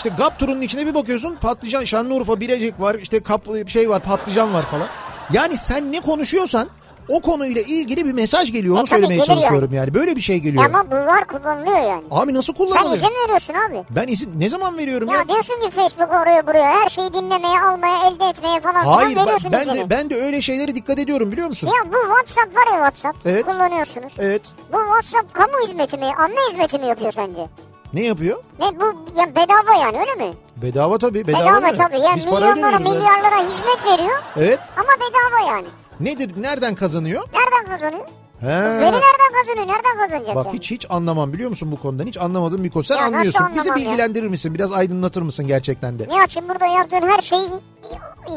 İşte 0.00 0.12
GAP 0.18 0.38
turunun 0.38 0.60
içine 0.60 0.86
bir 0.86 0.94
bakıyorsun 0.94 1.36
patlıcan 1.40 1.84
Şanlıurfa 1.84 2.40
Bilecik 2.40 2.80
var 2.80 2.94
işte 2.94 3.20
kap 3.22 3.46
şey 3.68 3.90
var 3.90 4.02
patlıcan 4.02 4.54
var 4.54 4.62
falan. 4.62 4.86
Yani 5.32 5.56
sen 5.56 5.92
ne 5.92 6.00
konuşuyorsan 6.00 6.68
o 7.08 7.20
konuyla 7.20 7.62
ilgili 7.62 8.04
bir 8.04 8.12
mesaj 8.12 8.52
geliyor 8.52 8.74
onu 8.74 8.82
E 8.82 8.86
söylemeye 8.86 9.24
çalışıyorum 9.24 9.72
yani. 9.72 9.94
Böyle 9.94 10.16
bir 10.16 10.20
şey 10.20 10.38
geliyor. 10.38 10.64
Ama 10.64 10.90
bu 10.90 10.94
var 10.94 11.26
kullanılıyor 11.26 11.78
yani. 11.78 12.02
Abi 12.10 12.34
nasıl 12.34 12.54
Sen 12.54 12.66
kullanılıyor? 12.66 12.96
izin 12.96 13.14
veriyorsun 13.24 13.54
abi. 13.54 13.84
Ben 13.90 14.08
izin 14.08 14.40
ne 14.40 14.48
zaman 14.48 14.78
veriyorum 14.78 15.08
ya? 15.08 15.14
Ya 15.16 15.28
diyorsun 15.28 15.60
ki 15.60 15.70
Facebook 15.70 16.10
oraya 16.10 16.46
buraya 16.46 16.80
her 16.80 16.88
şeyi 16.88 17.14
dinlemeye, 17.14 17.60
almaya, 17.60 18.08
elde 18.08 18.24
etmeye 18.24 18.60
falan 18.60 18.84
Hayır 18.84 19.10
filan 19.10 19.26
ben, 19.26 19.52
ben 19.52 19.60
izini. 19.68 19.84
de 19.84 19.90
ben 19.90 20.10
de 20.10 20.16
öyle 20.16 20.40
şeylere 20.42 20.74
dikkat 20.74 20.98
ediyorum 20.98 21.32
biliyor 21.32 21.48
musun? 21.48 21.66
Ya 21.68 21.92
bu 21.92 21.96
WhatsApp 21.96 22.56
var 22.56 22.66
ya 22.66 22.90
WhatsApp. 22.90 23.26
Evet. 23.26 23.46
Kullanıyorsunuz. 23.46 24.12
Evet. 24.18 24.42
Bu 24.72 24.76
WhatsApp 24.78 25.34
kamu 25.34 25.52
hizmeti 25.66 25.96
mi, 25.96 26.06
anne 26.18 26.36
hizmeti 26.50 26.78
mi 26.78 26.86
yapıyor 26.86 27.12
sence? 27.12 27.48
Ne 27.94 28.00
yapıyor? 28.02 28.38
Ne 28.58 28.80
bu 28.80 28.84
ya 29.20 29.34
bedava 29.36 29.74
yani 29.80 29.98
öyle 30.00 30.14
mi? 30.14 30.34
Bedava 30.56 30.98
tabii. 30.98 31.26
Bedava, 31.26 31.62
Bedava, 31.62 31.72
tabii. 31.74 32.00
Yani 32.00 32.16
Biz 32.16 32.24
milyonlara, 32.26 32.78
milyarlara 32.78 33.36
hizmet 33.38 33.86
veriyor 33.86 34.18
Evet. 34.36 34.60
ama 34.76 34.88
bedava 34.96 35.50
yani. 35.54 35.66
Nedir? 36.00 36.42
Nereden 36.42 36.74
kazanıyor? 36.74 37.22
Nereden 37.32 37.76
kazanıyor? 37.76 38.06
He. 38.40 38.46
Veri 38.46 38.80
nereden 38.80 39.32
kazanıyor? 39.44 39.66
Nereden 39.76 39.98
kazanacak 39.98 40.36
Bak 40.36 40.46
yani? 40.46 40.56
hiç 40.56 40.70
hiç 40.70 40.86
anlamam 40.90 41.32
biliyor 41.32 41.50
musun 41.50 41.72
bu 41.72 41.76
konudan? 41.80 42.06
Hiç 42.06 42.16
anlamadığım 42.18 42.64
bir 42.64 42.70
konu. 42.70 42.84
Sen 42.84 42.96
Ya 42.96 43.02
anlıyorsun. 43.04 43.32
Bizi 43.32 43.42
anlamam 43.44 43.66
ya? 43.66 43.74
bilgilendirir 43.76 44.28
misin? 44.28 44.54
Biraz 44.54 44.72
aydınlatır 44.72 45.22
mısın 45.22 45.46
gerçekten 45.46 45.98
de? 45.98 46.08
Nihat'cığım 46.08 46.48
burada 46.48 46.66
yazdığın 46.66 47.08
her 47.10 47.18
şeyi 47.18 47.48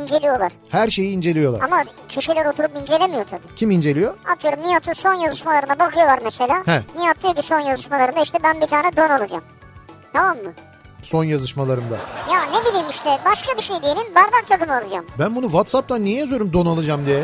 inceliyorlar. 0.02 0.52
Her 0.70 0.88
şeyi 0.88 1.16
inceliyorlar. 1.16 1.62
Ama 1.62 1.84
kişiler 2.10 2.46
oturup 2.46 2.72
incelemiyor 2.82 3.26
tabii. 3.26 3.56
Kim 3.56 3.72
inceliyor? 3.72 4.14
Atıyorum 4.34 4.60
Nihat'ın 4.64 4.94
son 4.94 5.14
yazışmalarına 5.14 5.80
bakıyorlar 5.80 6.20
mesela. 6.24 6.64
He. 6.66 6.82
Nihat 7.00 7.24
diyor 7.24 7.36
ki 7.36 7.42
son 7.42 7.60
yazışmalarında 7.60 8.22
işte 8.22 8.38
ben 8.44 8.62
bir 8.62 8.68
tane 8.68 8.98
don 8.98 9.10
alacağım. 9.10 9.44
Tamam 10.14 10.38
mı? 10.38 10.54
Son 11.02 11.24
yazışmalarımda. 11.24 11.96
Ya 12.32 12.40
ne 12.60 12.70
bileyim 12.70 12.86
işte 12.90 13.20
başka 13.26 13.58
bir 13.58 13.62
şey 13.62 13.82
diyelim 13.82 14.16
bardak 14.16 14.48
takımı 14.48 14.78
alacağım. 14.78 15.06
Ben 15.20 15.36
bunu 15.36 15.46
Whatsapp'tan 15.46 16.04
niye 16.06 16.20
yazıyorum 16.20 16.54
don 16.54 16.66
alacağım 16.66 17.06
diye? 17.06 17.24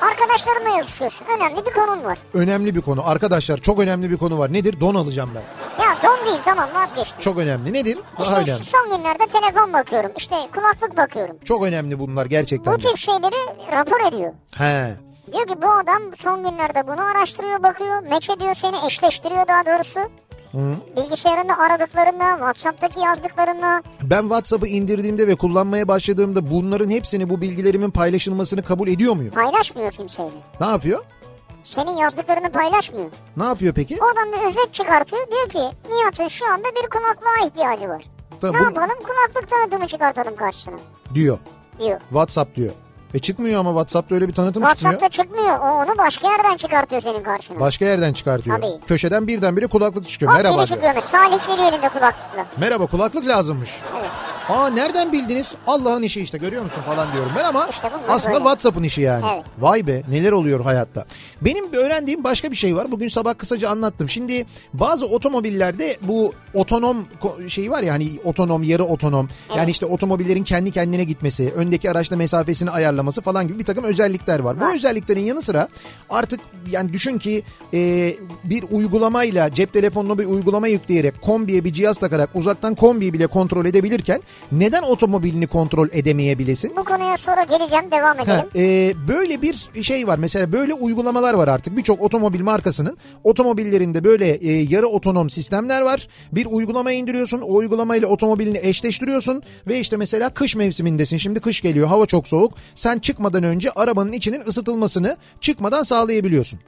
Arkadaşlarınla 0.00 0.68
yazışıyorsun. 0.78 1.26
Önemli 1.36 1.66
bir 1.66 1.70
konun 1.70 2.04
var. 2.04 2.18
Önemli 2.34 2.74
bir 2.74 2.80
konu. 2.80 3.08
Arkadaşlar 3.08 3.58
çok 3.58 3.80
önemli 3.80 4.10
bir 4.10 4.16
konu 4.16 4.38
var. 4.38 4.52
Nedir? 4.52 4.80
Don 4.80 4.94
alacağım 4.94 5.30
ben. 5.34 5.42
Ya 5.84 5.96
don 6.02 6.26
değil 6.26 6.38
tamam 6.44 6.68
vazgeçtim. 6.74 7.20
Çok 7.20 7.38
önemli. 7.38 7.72
Nedir? 7.72 7.98
Daha 8.18 8.40
İşte 8.40 8.52
önemli. 8.52 8.64
son 8.64 8.96
günlerde 8.96 9.26
telefon 9.26 9.72
bakıyorum. 9.72 10.12
İşte 10.16 10.36
kulaklık 10.54 10.96
bakıyorum. 10.96 11.36
Çok 11.44 11.64
önemli 11.64 11.98
bunlar 11.98 12.26
gerçekten. 12.26 12.74
Bu 12.74 12.78
de. 12.82 12.88
tip 12.88 12.96
şeyleri 12.98 13.70
rapor 13.72 14.00
ediyor. 14.12 14.32
He. 14.58 14.94
Diyor 15.32 15.46
ki 15.46 15.54
bu 15.62 15.70
adam 15.70 16.02
son 16.18 16.50
günlerde 16.50 16.86
bunu 16.88 17.00
araştırıyor 17.10 17.62
bakıyor. 17.62 18.02
Meç 18.02 18.30
ediyor 18.30 18.54
seni 18.54 18.76
eşleştiriyor 18.86 19.48
daha 19.48 19.66
doğrusu. 19.66 20.00
Bilgisayarında 20.96 21.58
aradıklarınla, 21.58 22.30
Whatsapp'taki 22.36 23.00
yazdıklarınla. 23.00 23.82
Ben 24.02 24.20
WhatsApp'ı 24.22 24.66
indirdiğimde 24.66 25.26
ve 25.28 25.34
kullanmaya 25.34 25.88
başladığımda 25.88 26.50
bunların 26.50 26.90
hepsini 26.90 27.30
bu 27.30 27.40
bilgilerimin 27.40 27.90
paylaşılmasını 27.90 28.62
kabul 28.62 28.88
ediyor 28.88 29.16
muyum? 29.16 29.32
Paylaşmıyor 29.32 29.92
kimseyle. 29.92 30.30
Ne 30.60 30.66
yapıyor? 30.66 31.04
Senin 31.64 31.90
yazdıklarını 31.96 32.52
paylaşmıyor. 32.52 33.10
Ne 33.36 33.44
yapıyor 33.44 33.74
peki? 33.74 33.98
Oradan 34.00 34.32
bir 34.32 34.46
özet 34.48 34.74
çıkartıyor. 34.74 35.26
Diyor 35.30 35.48
ki 35.48 35.76
Nihat'ın 35.90 36.28
şu 36.28 36.52
anda 36.52 36.64
bir 36.68 36.88
kulaklığa 36.90 37.46
ihtiyacı 37.46 37.88
var. 37.88 38.04
Tabii 38.40 38.56
ne 38.56 38.60
bu- 38.60 38.64
yapalım 38.64 38.96
kulaklık 39.06 39.50
tanıtımı 39.50 39.86
çıkartalım 39.86 40.36
karşısına 40.36 40.74
Diyor. 41.14 41.38
diyor. 41.80 42.00
WhatsApp 42.08 42.56
diyor. 42.56 42.72
E 43.16 43.18
çıkmıyor 43.18 43.60
ama 43.60 43.70
WhatsApp'ta 43.70 44.14
öyle 44.14 44.28
bir 44.28 44.34
tanıtım 44.34 44.62
WhatsApp'ta 44.62 45.08
çıkmıyor. 45.08 45.46
çıkmıyor. 45.46 45.58
O 45.60 45.84
onu 45.84 45.98
başka 45.98 46.28
yerden 46.28 46.56
çıkartıyor 46.56 47.02
senin 47.02 47.22
karşına. 47.22 47.60
Başka 47.60 47.84
yerden 47.84 48.12
çıkartıyor. 48.12 48.56
Tabii. 48.56 48.86
Köşeden 48.86 49.26
birdenbire 49.26 49.66
kulaklık 49.66 50.08
çıkıyor. 50.08 50.32
Hop 50.32 50.38
Merhaba 50.42 50.58
biri 50.58 50.66
çıkıyormuş. 50.66 51.04
Salih 51.04 51.46
geliyor 51.46 51.72
elinde 51.72 51.88
kulaklıkla. 51.88 52.46
Merhaba 52.56 52.86
kulaklık 52.86 53.26
lazımmış. 53.26 53.70
Evet. 54.00 54.10
Aa 54.48 54.68
nereden 54.68 55.12
bildiniz? 55.12 55.54
Allah'ın 55.66 56.02
işi 56.02 56.20
işte 56.20 56.38
görüyor 56.38 56.62
musun 56.62 56.80
falan 56.86 57.12
diyorum 57.12 57.30
ben 57.36 57.44
ama 57.44 57.66
İşte 57.70 57.90
aslında 58.08 58.34
böyle. 58.34 58.44
WhatsApp'ın 58.44 58.82
işi 58.82 59.00
yani. 59.00 59.24
Evet. 59.34 59.44
Vay 59.58 59.86
be 59.86 60.02
neler 60.08 60.32
oluyor 60.32 60.64
hayatta. 60.64 61.04
Benim 61.42 61.72
öğrendiğim 61.72 62.24
başka 62.24 62.50
bir 62.50 62.56
şey 62.56 62.76
var. 62.76 62.90
Bugün 62.90 63.08
sabah 63.08 63.38
kısaca 63.38 63.70
anlattım. 63.70 64.08
Şimdi 64.08 64.46
bazı 64.72 65.06
otomobillerde 65.06 65.96
bu 66.02 66.32
otonom 66.54 67.06
şeyi 67.48 67.70
var 67.70 67.82
ya 67.82 67.92
hani 67.92 68.08
otonom 68.24 68.62
yarı 68.62 68.84
otonom. 68.84 69.28
Yani 69.56 69.70
işte 69.70 69.86
otomobillerin 69.86 70.44
kendi 70.44 70.70
kendine 70.70 71.04
gitmesi, 71.04 71.52
öndeki 71.56 71.90
araçla 71.90 72.16
mesafesini 72.16 72.70
ayarlaması 72.70 73.05
falan 73.10 73.48
gibi 73.48 73.58
bir 73.58 73.64
takım 73.64 73.84
özellikler 73.84 74.38
var. 74.38 74.60
Bu 74.60 74.74
özelliklerin 74.76 75.20
yanı 75.20 75.42
sıra 75.42 75.68
artık 76.10 76.40
yani 76.70 76.92
düşün 76.92 77.18
ki 77.18 77.42
e, 77.74 78.12
bir 78.44 78.64
uygulamayla 78.70 79.54
cep 79.54 79.72
telefonuna 79.72 80.18
bir 80.18 80.26
uygulama 80.26 80.68
yükleyerek 80.68 81.22
kombiye 81.22 81.64
bir 81.64 81.72
cihaz 81.72 81.98
takarak 81.98 82.30
uzaktan 82.34 82.74
kombiyi 82.74 83.12
bile 83.12 83.26
kontrol 83.26 83.66
edebilirken 83.66 84.20
neden 84.52 84.82
otomobilini 84.82 85.46
kontrol 85.46 85.88
edemeyebilesin? 85.92 86.76
Bu 86.76 86.84
konuya 86.84 87.16
sonra 87.16 87.42
geleceğim 87.42 87.90
devam 87.90 88.16
Ha, 88.16 88.22
edelim. 88.22 88.50
e, 88.56 89.08
böyle 89.08 89.42
bir 89.42 89.82
şey 89.82 90.06
var 90.06 90.18
mesela 90.18 90.52
böyle 90.52 90.74
uygulamalar 90.74 91.34
var 91.34 91.48
artık 91.48 91.76
birçok 91.76 92.02
otomobil 92.02 92.40
markasının 92.40 92.96
otomobillerinde 93.24 94.04
böyle 94.04 94.26
e, 94.34 94.52
yarı 94.52 94.86
otonom 94.86 95.30
sistemler 95.30 95.80
var 95.82 96.08
bir 96.32 96.46
uygulama 96.50 96.92
indiriyorsun 96.92 97.40
o 97.40 97.54
uygulamayla 97.54 98.08
otomobilini 98.08 98.58
eşleştiriyorsun 98.62 99.42
ve 99.66 99.80
işte 99.80 99.96
mesela 99.96 100.30
kış 100.30 100.56
mevsimindesin 100.56 101.16
şimdi 101.16 101.40
kış 101.40 101.60
geliyor 101.60 101.88
hava 101.88 102.06
çok 102.06 102.28
soğuk 102.28 102.52
sen 102.74 102.95
çıkmadan 102.98 103.42
önce 103.42 103.70
arabanın 103.70 104.12
içinin 104.12 104.42
ısıtılmasını 104.48 105.16
çıkmadan 105.40 105.82
sağlayabiliyorsun. 105.82 106.60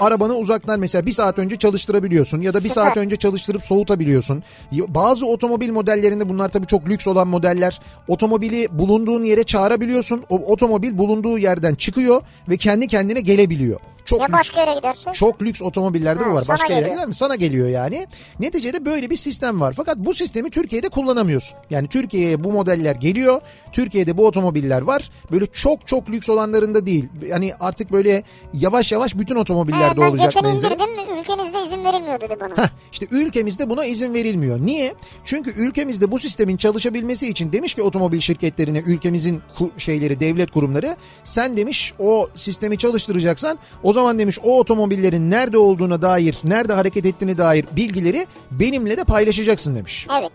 Arabanı 0.00 0.34
uzaktan 0.34 0.80
mesela 0.80 1.06
bir 1.06 1.12
saat 1.12 1.38
önce 1.38 1.56
çalıştırabiliyorsun 1.56 2.40
ya 2.40 2.54
da 2.54 2.64
bir 2.64 2.68
saat 2.68 2.96
önce 2.96 3.16
çalıştırıp 3.16 3.62
soğutabiliyorsun. 3.62 4.42
Bazı 4.72 5.26
otomobil 5.26 5.70
modellerinde 5.70 6.28
bunlar 6.28 6.48
tabii 6.48 6.66
çok 6.66 6.88
lüks 6.88 7.08
olan 7.08 7.28
modeller. 7.28 7.80
Otomobili 8.08 8.78
bulunduğun 8.78 9.24
yere 9.24 9.44
çağırabiliyorsun. 9.44 10.24
O 10.30 10.36
otomobil 10.36 10.98
bulunduğu 10.98 11.38
yerden 11.38 11.74
çıkıyor 11.74 12.22
ve 12.48 12.56
kendi 12.56 12.86
kendine 12.86 13.20
gelebiliyor. 13.20 13.80
Çok 14.04 14.20
Ya 14.20 14.26
lüks- 14.26 14.32
başka 14.32 14.60
yere 14.60 14.74
gidersin? 14.74 15.12
çok 15.12 15.42
lüks 15.42 15.62
otomobillerde 15.62 16.24
Ha, 16.24 16.30
bu 16.30 16.34
var. 16.34 16.44
Başka 16.48 16.66
yere 16.66 16.74
geliyor. 16.80 16.94
gider 16.94 17.06
mi? 17.08 17.14
Sana 17.14 17.36
geliyor 17.36 17.68
yani. 17.68 18.06
Neticede 18.40 18.84
böyle 18.84 19.10
bir 19.10 19.16
sistem 19.16 19.60
var. 19.60 19.72
Fakat 19.76 19.98
bu 19.98 20.14
sistemi 20.14 20.50
Türkiye'de 20.50 20.88
kullanamıyorsun. 20.88 21.58
Yani 21.70 21.88
Türkiye'ye 21.88 22.44
bu 22.44 22.52
modeller 22.52 22.94
geliyor. 22.96 23.40
Türkiye'de 23.72 24.16
bu 24.18 24.26
otomobiller 24.26 24.80
var. 24.82 25.10
Böyle 25.32 25.46
çok 25.46 25.86
çok 25.86 26.10
lüks 26.10 26.28
olanlarında 26.30 26.86
değil. 26.86 27.08
Yani 27.26 27.52
artık 27.60 27.92
böyle 27.92 28.22
yavaş 28.54 28.92
yavaş 28.92 29.18
bütün 29.18 29.36
otomobillerde 29.36 30.00
ben 30.00 30.08
olacak 30.10 30.32
geçen 30.32 30.44
benzeri. 30.52 30.74
indirdim 30.74 31.18
ülkenizde 31.18 31.64
izin 31.66 31.84
verilmiyor 31.84 32.20
dedi 32.20 32.36
bana. 32.40 32.64
Heh, 32.64 32.68
işte 32.92 33.06
ülkemizde 33.10 33.70
buna 33.70 33.84
izin 33.84 34.14
verilmiyor. 34.14 34.60
Niye? 34.60 34.94
Çünkü 35.24 35.50
ülkemizde 35.50 36.10
bu 36.10 36.18
sistemin 36.18 36.56
çalışabilmesi 36.56 37.28
için 37.28 37.52
demiş 37.52 37.74
ki 37.74 37.82
otomobil 37.82 38.20
şirketlerine 38.20 38.78
ülkemizin 38.78 39.42
şeyleri 39.78 40.20
devlet 40.20 40.50
kurumları 40.50 40.96
sen 41.24 41.56
demiş 41.56 41.94
o 41.98 42.28
sistemi 42.34 42.78
çalıştıracaksan 42.78 43.58
o 43.82 43.91
zaman 43.92 44.18
demiş 44.18 44.38
o 44.44 44.58
otomobillerin 44.58 45.30
nerede 45.30 45.58
olduğuna 45.58 46.02
dair 46.02 46.38
nerede 46.44 46.72
hareket 46.72 47.06
ettiğine 47.06 47.38
dair 47.38 47.66
bilgileri 47.76 48.26
benimle 48.50 48.96
de 48.96 49.04
paylaşacaksın 49.04 49.76
demiş. 49.76 50.06
Evet. 50.20 50.30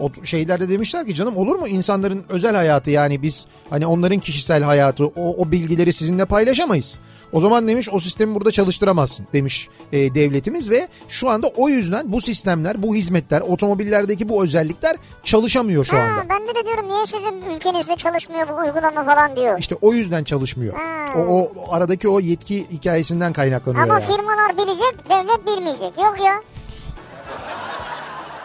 O 0.00 0.10
şeylerde 0.24 0.68
demişler 0.68 1.06
ki 1.06 1.14
canım 1.14 1.36
olur 1.36 1.56
mu 1.56 1.68
insanların 1.68 2.24
özel 2.28 2.54
hayatı 2.54 2.90
yani 2.90 3.22
biz 3.22 3.46
hani 3.70 3.86
onların 3.86 4.18
kişisel 4.18 4.62
hayatı 4.62 5.06
o, 5.06 5.36
o 5.36 5.52
bilgileri 5.52 5.92
sizinle 5.92 6.24
paylaşamayız. 6.24 6.98
O 7.32 7.40
zaman 7.40 7.68
demiş 7.68 7.88
o 7.92 8.00
sistemi 8.00 8.34
burada 8.34 8.50
çalıştıramazsın 8.50 9.26
demiş 9.32 9.68
e, 9.92 10.14
devletimiz 10.14 10.70
ve 10.70 10.88
şu 11.08 11.28
anda 11.30 11.46
o 11.56 11.68
yüzden 11.68 12.12
bu 12.12 12.20
sistemler 12.20 12.82
bu 12.82 12.94
hizmetler 12.94 13.40
otomobillerdeki 13.40 14.28
bu 14.28 14.44
özellikler 14.44 14.96
çalışamıyor 15.24 15.84
şu 15.84 15.96
Ha, 15.96 16.00
anda. 16.02 16.28
ben 16.28 16.48
de 16.48 16.64
diyorum 16.66 16.88
niye 16.88 17.06
sizin 17.06 17.42
ülkenizde 17.56 17.96
çalışmıyor 17.96 18.48
bu 18.48 18.54
uygulama 18.54 19.04
falan 19.04 19.36
diyor. 19.36 19.58
İşte 19.58 19.74
o 19.80 19.92
yüzden 19.92 20.24
çalışmıyor. 20.24 20.74
Ha. 20.74 21.04
O, 21.16 21.20
o 21.20 21.52
aradaki 21.74 22.08
o 22.08 22.20
yetki 22.20 22.66
hikayesinden 22.70 23.32
kaynaklanıyor 23.32 23.84
Ama 23.84 24.00
yani. 24.00 24.04
firmalar 24.16 24.56
bilecek 24.56 25.08
devlet 25.10 25.46
bilmeyecek. 25.46 25.98
Yok 25.98 26.16
ya. 26.24 26.42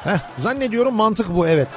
Heh, 0.03 0.19
zannediyorum 0.37 0.93
mantık 0.95 1.35
bu 1.35 1.47
evet. 1.47 1.67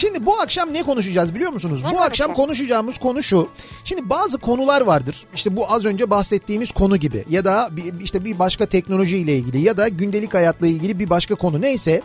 Şimdi 0.00 0.26
bu 0.26 0.40
akşam 0.40 0.74
ne 0.74 0.82
konuşacağız 0.82 1.34
biliyor 1.34 1.52
musunuz? 1.52 1.84
Ne 1.84 1.92
bu 1.92 2.00
akşam 2.00 2.34
konuşacağımız 2.34 2.98
konu 2.98 3.22
şu. 3.22 3.48
Şimdi 3.84 4.10
bazı 4.10 4.38
konular 4.38 4.80
vardır. 4.80 5.26
İşte 5.34 5.56
bu 5.56 5.72
az 5.72 5.84
önce 5.84 6.10
bahsettiğimiz 6.10 6.72
konu 6.72 6.96
gibi 6.96 7.24
ya 7.30 7.44
da 7.44 7.70
işte 8.02 8.24
bir 8.24 8.38
başka 8.38 8.66
teknoloji 8.66 9.18
ile 9.18 9.36
ilgili 9.36 9.60
ya 9.60 9.76
da 9.76 9.88
gündelik 9.88 10.34
hayatla 10.34 10.66
ilgili 10.66 10.98
bir 10.98 11.10
başka 11.10 11.34
konu 11.34 11.60
neyse 11.60 12.02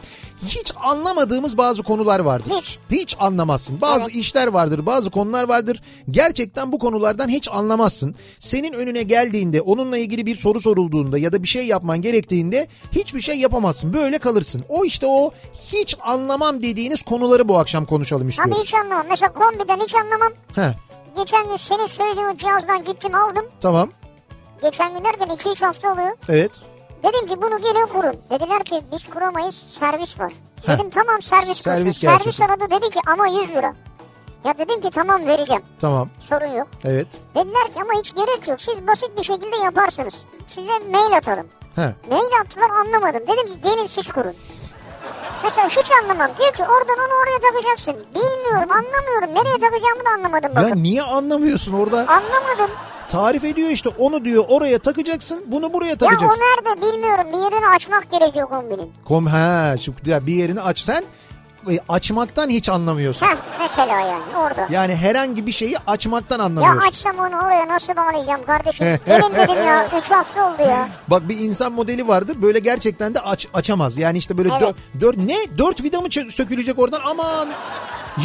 hiç 0.47 0.73
anlamadığımız 0.83 1.57
bazı 1.57 1.83
konular 1.83 2.19
vardır. 2.19 2.51
Hiç. 2.61 2.79
Hiç 2.91 3.15
anlamazsın. 3.19 3.81
Bazı 3.81 4.11
işler 4.11 4.47
vardır, 4.47 4.85
bazı 4.85 5.09
konular 5.09 5.43
vardır. 5.43 5.81
Gerçekten 6.11 6.71
bu 6.71 6.79
konulardan 6.79 7.29
hiç 7.29 7.49
anlamazsın. 7.51 8.15
Senin 8.39 8.73
önüne 8.73 9.03
geldiğinde, 9.03 9.61
onunla 9.61 9.97
ilgili 9.97 10.25
bir 10.25 10.35
soru 10.35 10.61
sorulduğunda 10.61 11.17
ya 11.17 11.31
da 11.31 11.43
bir 11.43 11.47
şey 11.47 11.65
yapman 11.65 12.01
gerektiğinde 12.01 12.67
hiçbir 12.91 13.21
şey 13.21 13.35
yapamazsın. 13.35 13.93
Böyle 13.93 14.17
kalırsın. 14.17 14.63
O 14.69 14.85
işte 14.85 15.05
o 15.07 15.31
hiç 15.73 15.95
anlamam 16.01 16.61
dediğiniz 16.61 17.01
konuları 17.01 17.47
bu 17.47 17.57
akşam 17.57 17.84
akşam 17.85 17.97
konuşalım 17.97 18.23
Abi 18.23 18.29
istiyoruz. 18.29 18.63
hiç 18.63 18.73
anlamam. 18.73 19.05
Mesela 19.09 19.33
kombiden 19.33 19.79
hiç 19.79 19.95
anlamam. 19.95 20.31
He, 20.55 20.75
Geçen 21.17 21.47
gün 21.49 21.55
senin 21.57 21.87
söylediğin 21.87 22.25
o 22.27 22.33
cihazdan 22.35 22.83
gittim 22.83 23.15
aldım. 23.15 23.45
tamam. 23.61 23.89
Geçen 24.61 24.93
gün 24.93 25.03
derken 25.03 25.27
2-3 25.27 25.65
hafta 25.65 25.93
oluyor. 25.93 26.17
Evet. 26.29 26.61
Dedim 27.03 27.27
ki 27.27 27.41
bunu 27.41 27.57
gene 27.61 27.85
kurun. 27.85 28.15
Dediler 28.29 28.63
ki 28.63 28.83
biz 28.91 29.09
kuramayız 29.09 29.55
servis 29.69 30.19
var. 30.19 30.33
Heh. 30.65 30.73
Dedim 30.73 30.89
tamam 30.89 31.21
servis 31.21 31.57
Servis 31.61 32.01
gelsin. 32.01 32.31
Servis 32.31 32.41
aradı 32.41 32.71
dedi 32.71 32.89
ki 32.89 32.99
ama 33.07 33.27
100 33.27 33.49
lira. 33.49 33.73
Ya 34.43 34.57
dedim 34.57 34.81
ki 34.81 34.89
tamam 34.93 35.27
vereceğim. 35.27 35.61
Tamam. 35.79 36.09
Sorun 36.19 36.47
yok. 36.47 36.67
Evet. 36.85 37.07
Dediler 37.35 37.73
ki 37.73 37.81
ama 37.81 37.99
hiç 37.99 38.15
gerek 38.15 38.47
yok. 38.47 38.61
Siz 38.61 38.87
basit 38.87 39.17
bir 39.17 39.23
şekilde 39.23 39.55
yaparsınız. 39.63 40.25
Size 40.47 40.79
mail 40.91 41.17
atalım. 41.17 41.47
He. 41.75 41.93
Mail 42.09 42.29
attılar 42.41 42.69
anlamadım. 42.69 43.21
Dedim 43.27 43.47
ki 43.47 43.61
gelin 43.63 43.85
siz 43.87 44.11
kurun. 44.11 44.33
Mesela 45.45 45.67
hiç 45.69 45.91
anlamam. 46.03 46.31
Diyor 46.39 46.53
ki 46.53 46.63
oradan 46.63 46.97
onu 46.97 47.13
oraya 47.23 47.39
takacaksın. 47.51 47.95
Bilmiyorum 48.15 48.69
anlamıyorum. 48.71 49.29
Nereye 49.35 49.59
takacağımı 49.59 50.05
da 50.05 50.09
anlamadım 50.17 50.51
Ya 50.55 50.61
bakın. 50.61 50.83
niye 50.83 51.01
anlamıyorsun 51.01 51.73
orada? 51.73 51.97
Anlamadım. 51.99 52.75
Tarif 53.09 53.43
ediyor 53.43 53.69
işte 53.69 53.89
onu 53.99 54.25
diyor 54.25 54.45
oraya 54.49 54.79
takacaksın 54.79 55.43
bunu 55.47 55.73
buraya 55.73 55.87
Ya 55.89 55.93
o 55.93 55.97
takacaksın. 55.97 56.41
nerede 56.41 56.81
bilmiyorum. 56.81 57.27
Bir 57.33 57.37
yerini 57.37 57.67
açmak 57.67 58.11
gerekiyor 58.11 58.49
kombinin. 58.49 58.93
Kom 59.07 59.27
şu 59.81 59.93
ya 60.05 60.27
bir 60.27 60.33
yerini 60.33 60.61
aç 60.61 60.79
sen 60.79 61.03
açmaktan 61.89 62.49
hiç 62.49 62.69
anlamıyorsun. 62.69 63.25
Heh 63.27 63.35
mesela 63.59 63.99
yani 63.99 64.37
orada. 64.37 64.67
Yani 64.71 64.95
herhangi 64.95 65.47
bir 65.47 65.51
şeyi 65.51 65.77
açmaktan 65.87 66.39
Ya 66.39 66.43
anlamıyorsun. 66.45 66.87
açsam 66.89 67.17
onu 67.19 67.45
oraya 67.47 67.67
nasıl 67.67 67.95
bağlayacağım 67.95 68.45
kardeşim? 68.45 68.87
Gelin 69.05 69.35
dedim 69.35 69.65
ya. 69.67 69.87
3 69.99 70.11
hafta 70.11 70.53
oldu 70.53 70.61
ya. 70.61 70.87
Bak 71.07 71.29
bir 71.29 71.39
insan 71.39 71.71
modeli 71.71 72.07
vardır 72.07 72.41
böyle 72.41 72.59
gerçekten 72.59 73.15
de 73.15 73.19
aç 73.19 73.47
açamaz. 73.53 73.97
Yani 73.97 74.17
işte 74.17 74.37
böyle 74.37 74.49
Evet. 74.51 74.61
dö- 74.61 75.01
dört 75.01 75.17
ne 75.17 75.35
dört 75.57 75.83
vida 75.83 76.01
mı 76.01 76.07
sökülecek 76.31 76.79
oradan 76.79 77.01
aman 77.05 77.47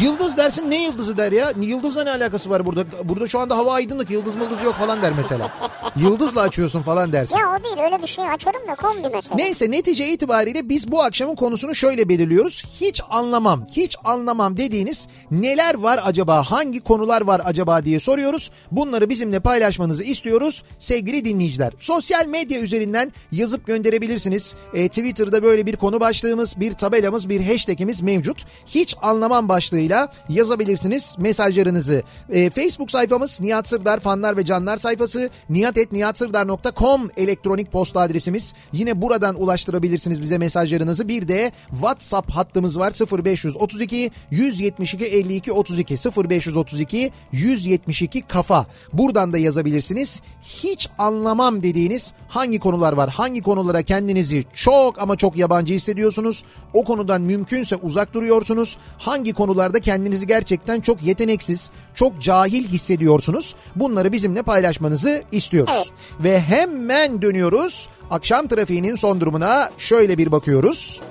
Yıldız 0.01 0.37
dersin 0.37 0.71
ne 0.71 0.83
yıldızı 0.83 1.17
der 1.17 1.31
ya? 1.31 1.53
Yıldızla 1.61 2.03
ne 2.03 2.11
alakası 2.11 2.49
var 2.49 2.65
burada? 2.65 2.83
Burada 3.03 3.27
şu 3.27 3.39
anda 3.39 3.57
hava 3.57 3.73
aydınlık 3.73 4.11
yıldız 4.11 4.35
mıldız 4.35 4.63
yok 4.63 4.75
falan 4.75 5.01
der 5.01 5.13
mesela. 5.17 5.51
Yıldızla 5.95 6.41
açıyorsun 6.41 6.81
falan 6.81 7.11
dersin. 7.13 7.37
Ya 7.37 7.55
o 7.59 7.63
değil 7.63 7.77
öyle 7.85 8.01
bir 8.01 8.07
şey 8.07 8.29
açarım 8.29 8.67
da 8.67 8.75
kombi 8.75 9.09
mesela. 9.13 9.35
Neyse 9.35 9.71
netice 9.71 10.07
itibariyle 10.07 10.69
biz 10.69 10.91
bu 10.91 11.03
akşamın 11.03 11.35
konusunu 11.35 11.75
şöyle 11.75 12.09
belirliyoruz. 12.09 12.63
Hiç 12.81 13.01
anlamam, 13.31 13.65
hiç 13.71 13.95
anlamam 14.03 14.57
dediğiniz 14.57 15.07
neler 15.31 15.75
var 15.75 15.99
acaba, 16.03 16.43
hangi 16.43 16.79
konular 16.79 17.21
var 17.21 17.41
acaba 17.45 17.85
diye 17.85 17.99
soruyoruz. 17.99 18.51
Bunları 18.71 19.09
bizimle 19.09 19.39
paylaşmanızı 19.39 20.03
istiyoruz 20.03 20.63
sevgili 20.79 21.25
dinleyiciler. 21.25 21.73
Sosyal 21.79 22.25
medya 22.25 22.61
üzerinden 22.61 23.13
yazıp 23.31 23.67
gönderebilirsiniz. 23.67 24.55
E, 24.73 24.87
Twitter'da 24.87 25.43
böyle 25.43 25.65
bir 25.65 25.75
konu 25.75 25.99
başlığımız, 25.99 26.59
bir 26.59 26.73
tabelamız, 26.73 27.29
bir 27.29 27.41
hashtagimiz 27.41 28.01
mevcut. 28.01 28.45
Hiç 28.67 28.95
anlamam 29.01 29.49
başlığıyla 29.49 30.13
yazabilirsiniz 30.29 31.15
mesajlarınızı. 31.17 32.03
E, 32.29 32.49
Facebook 32.49 32.91
sayfamız 32.91 33.41
Nihat 33.41 33.67
Sırdar 33.67 33.99
fanlar 33.99 34.37
ve 34.37 34.45
canlar 34.45 34.77
sayfası 34.77 35.29
nihatetnihatsırdar.com 35.49 37.09
elektronik 37.17 37.71
posta 37.71 37.99
adresimiz. 37.99 38.53
Yine 38.73 39.01
buradan 39.01 39.41
ulaştırabilirsiniz 39.41 40.21
bize 40.21 40.37
mesajlarınızı. 40.37 41.07
Bir 41.07 41.27
de 41.27 41.51
WhatsApp 41.71 42.31
hattımız 42.31 42.79
var 42.79 42.91
0532 43.25 44.11
172 44.31 45.05
52 45.05 45.51
32 45.51 45.95
0532 46.29 47.11
172 47.31 48.21
kafa. 48.21 48.65
Buradan 48.93 49.33
da 49.33 49.37
yazabilirsiniz. 49.37 50.21
Hiç 50.43 50.89
anlamam 50.97 51.63
dediğiniz 51.63 52.13
hangi 52.27 52.59
konular 52.59 52.93
var? 52.93 53.09
Hangi 53.09 53.41
konulara 53.41 53.81
kendinizi 53.81 54.43
çok 54.53 55.01
ama 55.01 55.15
çok 55.15 55.37
yabancı 55.37 55.73
hissediyorsunuz? 55.73 56.43
O 56.73 56.83
konudan 56.83 57.21
mümkünse 57.21 57.75
uzak 57.75 58.13
duruyorsunuz. 58.13 58.77
Hangi 58.97 59.33
konularda 59.33 59.79
kendinizi 59.79 60.27
gerçekten 60.27 60.81
çok 60.81 61.03
yeteneksiz, 61.03 61.71
çok 61.93 62.21
cahil 62.21 62.67
hissediyorsunuz? 62.67 63.55
Bunları 63.75 64.11
bizimle 64.11 64.41
paylaşmanızı 64.41 65.23
istiyoruz. 65.31 65.91
Ve 66.19 66.39
hemen 66.39 67.21
dönüyoruz. 67.21 67.89
Akşam 68.11 68.47
trafiğinin 68.47 68.95
son 68.95 69.21
durumuna 69.21 69.69
şöyle 69.77 70.17
bir 70.17 70.31
bakıyoruz. 70.31 71.01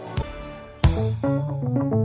Kafa 0.82 1.99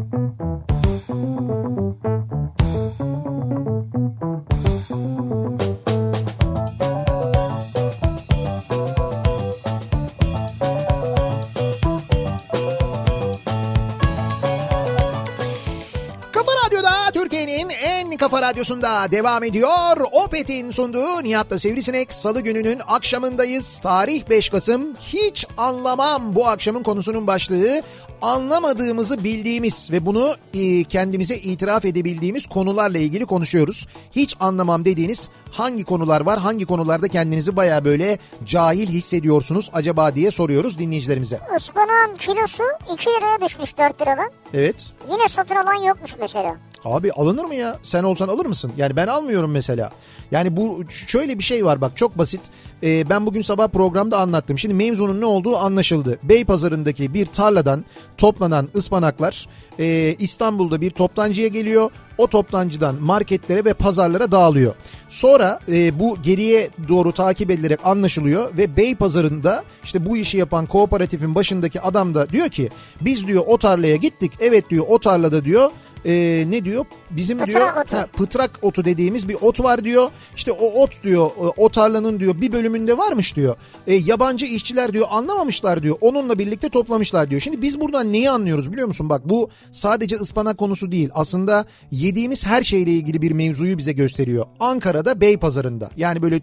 kafa 18.26 18.42
radyosunda 18.42 19.12
devam 19.12 19.44
ediyor. 19.44 19.98
Opet'in 20.12 20.72
sunduğu 20.72 21.24
Nihat'la 21.24 21.60
Sivrisinek 21.60 22.14
Salı 22.14 22.42
gününün 22.42 22.82
akşamındayız. 22.88 23.80
Tarih 23.80 24.30
5 24.30 24.50
Kasım. 24.50 24.96
Hiç 24.96 25.46
anlamam 25.58 26.36
bu 26.36 26.48
akşamın 26.48 26.84
konusunun 26.84 27.28
başlığı. 27.28 27.82
Anlamadığımızı 28.22 29.24
bildiğimiz 29.24 29.92
ve 29.92 30.06
bunu 30.06 30.36
e, 30.54 30.84
kendimize 30.84 31.36
itiraf 31.36 31.86
edebildiğimiz 31.86 32.48
konularla 32.48 32.98
ilgili 32.98 33.26
konuşuyoruz. 33.26 33.88
Hiç 34.12 34.36
anlamam 34.40 34.86
dediğiniz 34.86 35.30
hangi 35.52 35.84
konular 35.84 36.22
var? 36.22 36.40
Hangi 36.40 36.66
konularda 36.66 37.08
kendinizi 37.08 37.56
baya 37.56 37.86
böyle 37.86 38.18
cahil 38.46 38.88
hissediyorsunuz 38.88 39.70
acaba 39.74 40.16
diye 40.16 40.32
soruyoruz 40.32 40.80
dinleyicilerimize. 40.80 41.40
Ispanağın 41.58 42.16
kilosu 42.16 42.64
2 42.94 43.10
liraya 43.10 43.42
düşmüş 43.42 43.78
4 43.78 44.02
liradan. 44.02 44.32
Evet. 44.54 44.94
Yine 45.12 45.28
satın 45.28 45.56
alan 45.56 45.84
yokmuş 45.84 46.16
mesela. 46.20 46.56
Abi 46.86 47.12
alınır 47.12 47.46
mı 47.46 47.56
ya? 47.56 47.80
Sen 47.84 48.04
olsan 48.04 48.28
alır 48.28 48.46
mısın? 48.46 48.72
Yani 48.78 48.96
ben 48.96 49.08
almıyorum 49.08 49.52
mesela. 49.52 49.92
Yani 50.32 50.58
bu 50.58 50.84
şöyle 50.90 51.40
bir 51.40 51.44
şey 51.44 51.66
var 51.66 51.82
bak 51.82 51.98
çok 51.98 52.18
basit. 52.18 52.42
Ee, 52.84 53.10
ben 53.10 53.26
bugün 53.26 53.42
sabah 53.42 53.68
programda 53.68 54.20
anlattım. 54.20 54.60
Şimdi 54.60 54.76
mevzunun 54.76 55.22
ne 55.22 55.26
olduğu 55.26 55.58
anlaşıldı. 55.58 56.20
Beypazarı'ndaki 56.24 57.14
bir 57.14 57.26
tarladan 57.26 57.86
toplanan 58.18 58.70
ıspanaklar 58.76 59.48
e, 59.80 60.16
İstanbul'da 60.20 60.82
bir 60.82 60.92
toptancıya 60.92 61.48
geliyor. 61.48 61.90
O 62.18 62.28
toptancıdan 62.28 62.96
marketlere 63.02 63.66
ve 63.66 63.74
pazarlara 63.74 64.32
dağılıyor. 64.32 64.76
Sonra 65.10 65.60
e, 65.72 66.00
bu 66.00 66.22
geriye 66.22 66.70
doğru 66.88 67.12
takip 67.12 67.52
edilerek 67.52 67.80
anlaşılıyor 67.84 68.58
ve 68.58 68.78
Beypazarı'nda 68.78 69.64
işte 69.84 70.06
bu 70.06 70.18
işi 70.18 70.38
yapan 70.38 70.66
kooperatifin 70.66 71.36
başındaki 71.36 71.82
adam 71.82 72.16
da 72.16 72.30
diyor 72.30 72.50
ki 72.50 72.70
biz 73.02 73.28
diyor 73.28 73.44
o 73.48 73.58
tarlaya 73.58 73.96
gittik. 73.96 74.32
Evet 74.40 74.70
diyor 74.70 74.86
o 74.90 75.00
tarlada 75.00 75.46
diyor 75.46 75.72
e, 76.06 76.44
ne 76.50 76.66
diyor? 76.66 76.86
Bizim 77.10 77.38
Pıtrak 77.38 77.56
diyor 77.56 77.84
otu. 77.86 77.98
ha, 77.98 78.08
pıtrak 78.14 78.60
otu 78.62 78.86
dediğimiz 78.86 79.30
bir 79.30 79.38
ot 79.42 79.64
var 79.64 79.86
diyor. 79.86 80.10
İşte 80.36 80.52
o 80.52 80.82
ot 80.84 81.04
diyor 81.04 81.30
o- 81.58 81.70
tarlanın 81.70 82.20
diyor 82.20 82.42
bir 82.42 82.52
bölümünde 82.52 82.98
varmış 82.98 83.36
diyor. 83.36 83.56
E, 83.88 83.94
yabancı 83.94 84.46
işçiler 84.46 84.94
diyor 84.94 85.08
anlamamışlar 85.10 85.84
diyor. 85.84 85.96
Onunla 86.02 86.40
birlikte 86.40 86.70
toplamışlar 86.70 87.30
diyor. 87.30 87.42
Şimdi 87.42 87.62
biz 87.62 87.82
buradan 87.82 88.14
neyi 88.14 88.30
anlıyoruz 88.30 88.72
biliyor 88.72 88.88
musun? 88.88 89.10
Bak 89.10 89.30
bu 89.30 89.50
sadece 89.72 90.16
ıspanak 90.16 90.58
konusu 90.58 90.92
değil. 90.92 91.10
Aslında 91.14 91.66
yediğimiz 91.92 92.46
her 92.46 92.64
şeyle 92.64 92.92
ilgili 92.92 93.22
bir 93.22 93.32
mevzuyu 93.32 93.78
bize 93.78 93.92
gösteriyor. 93.92 94.46
Ankara'da 94.60 95.22
Beypazarı'nda 95.22 95.90
yani 95.98 96.22
böyle 96.22 96.42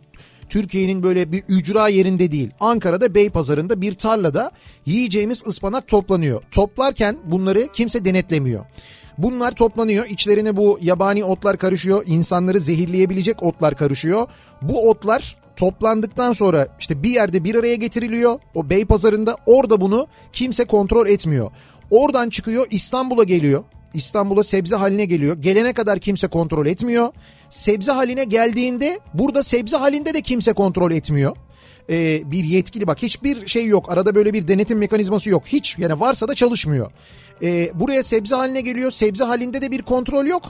Türkiye'nin 0.48 1.02
böyle 1.02 1.32
bir 1.32 1.42
ücra 1.48 1.88
yerinde 1.88 2.32
değil. 2.32 2.50
Ankara'da 2.60 3.14
Beypazarı'nda 3.14 3.80
bir 3.80 3.92
tarlada 3.94 4.50
yiyeceğimiz 4.86 5.46
ıspanak 5.46 5.88
toplanıyor. 5.88 6.42
Toplarken 6.50 7.16
bunları 7.24 7.68
kimse 7.72 8.04
denetlemiyor. 8.04 8.64
Bunlar 9.18 9.52
toplanıyor. 9.52 10.06
içlerine 10.06 10.56
bu 10.56 10.78
yabani 10.82 11.24
otlar 11.24 11.58
karışıyor. 11.58 12.02
insanları 12.06 12.60
zehirleyebilecek 12.60 13.42
otlar 13.42 13.76
karışıyor. 13.76 14.26
Bu 14.62 14.90
otlar 14.90 15.36
toplandıktan 15.56 16.32
sonra 16.32 16.68
işte 16.80 17.02
bir 17.02 17.10
yerde 17.10 17.44
bir 17.44 17.54
araya 17.54 17.74
getiriliyor. 17.74 18.38
O 18.54 18.70
Beypazarı'nda 18.70 19.36
orada 19.46 19.80
bunu 19.80 20.06
kimse 20.32 20.64
kontrol 20.64 21.06
etmiyor. 21.06 21.50
Oradan 21.90 22.28
çıkıyor 22.28 22.66
İstanbul'a 22.70 23.24
geliyor. 23.24 23.64
İstanbul'a 23.94 24.42
sebze 24.42 24.76
haline 24.76 25.04
geliyor. 25.04 25.36
Gelene 25.36 25.72
kadar 25.72 25.98
kimse 25.98 26.26
kontrol 26.26 26.66
etmiyor. 26.66 27.08
Sebze 27.50 27.92
haline 27.92 28.24
geldiğinde 28.24 29.00
burada 29.14 29.42
sebze 29.42 29.76
halinde 29.76 30.14
de 30.14 30.20
kimse 30.20 30.52
kontrol 30.52 30.92
etmiyor. 30.92 31.36
Ee, 31.90 32.22
bir 32.30 32.44
yetkili 32.44 32.86
bak 32.86 33.02
hiçbir 33.02 33.46
şey 33.46 33.66
yok. 33.66 33.92
Arada 33.92 34.14
böyle 34.14 34.32
bir 34.32 34.48
denetim 34.48 34.78
mekanizması 34.78 35.30
yok. 35.30 35.42
Hiç 35.46 35.78
yani 35.78 36.00
varsa 36.00 36.28
da 36.28 36.34
çalışmıyor. 36.34 36.90
Ee, 37.42 37.70
buraya 37.74 38.02
sebze 38.02 38.34
haline 38.34 38.60
geliyor. 38.60 38.90
Sebze 38.90 39.24
halinde 39.24 39.62
de 39.62 39.70
bir 39.70 39.82
kontrol 39.82 40.26
yok. 40.26 40.42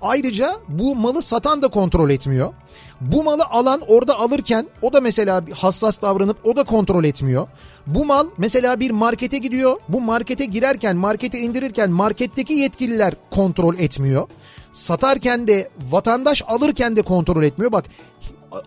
Ayrıca 0.00 0.56
bu 0.68 0.96
malı 0.96 1.22
satan 1.22 1.62
da 1.62 1.68
kontrol 1.68 2.10
etmiyor. 2.10 2.52
Bu 3.00 3.24
malı 3.24 3.44
alan 3.44 3.80
orada 3.88 4.18
alırken 4.18 4.66
o 4.82 4.92
da 4.92 5.00
mesela 5.00 5.44
hassas 5.54 6.02
davranıp 6.02 6.36
o 6.44 6.56
da 6.56 6.64
kontrol 6.64 7.04
etmiyor. 7.04 7.46
Bu 7.86 8.04
mal 8.04 8.26
mesela 8.38 8.80
bir 8.80 8.90
markete 8.90 9.38
gidiyor. 9.38 9.76
Bu 9.88 10.00
markete 10.00 10.44
girerken, 10.44 10.96
markete 10.96 11.38
indirirken 11.38 11.90
marketteki 11.90 12.54
yetkililer 12.54 13.14
kontrol 13.30 13.78
etmiyor. 13.78 14.28
Satarken 14.72 15.48
de 15.48 15.68
vatandaş 15.90 16.42
alırken 16.46 16.96
de 16.96 17.02
kontrol 17.02 17.42
etmiyor. 17.42 17.72
Bak 17.72 17.84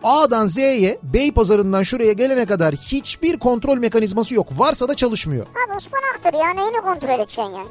A'dan 0.04 0.48
Z'ye 0.48 1.00
Beypazarı'ndan 1.04 1.84
şuraya 1.84 2.14
gelene 2.14 2.46
kadar 2.46 2.76
hiçbir 2.76 3.40
kontrol 3.40 3.78
mekanizması 3.78 4.34
yok. 4.36 4.48
Varsa 4.58 4.88
da 4.88 4.96
çalışmıyor. 4.96 5.46
Abi 5.46 5.78
ıspanaktır 5.78 6.34
ya 6.40 6.50
neyini 6.50 6.82
kontrol 6.82 7.10
edeceksin 7.10 7.42
yani? 7.42 7.68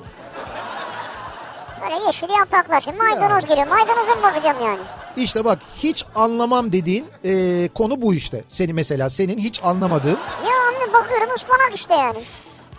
Böyle 1.82 2.04
yeşil 2.06 2.30
yapraklar. 2.38 2.80
Şimdi 2.80 2.96
maydanoz 2.98 3.46
geliyor. 3.46 3.66
Maydanoza 3.66 4.14
mı 4.14 4.22
bakacağım 4.22 4.56
yani? 4.64 4.80
İşte 5.16 5.44
bak 5.44 5.58
hiç 5.78 6.04
anlamam 6.14 6.72
dediğin 6.72 7.06
e, 7.24 7.68
konu 7.68 8.00
bu 8.02 8.14
işte. 8.14 8.44
Seni 8.48 8.72
mesela 8.72 9.10
senin 9.10 9.38
hiç 9.38 9.60
anlamadığın. 9.64 10.18
Ya 10.48 10.54
anne 10.68 10.92
bakıyorum 10.92 11.34
ıspanak 11.34 11.72
işte 11.74 11.94
yani. 11.94 12.18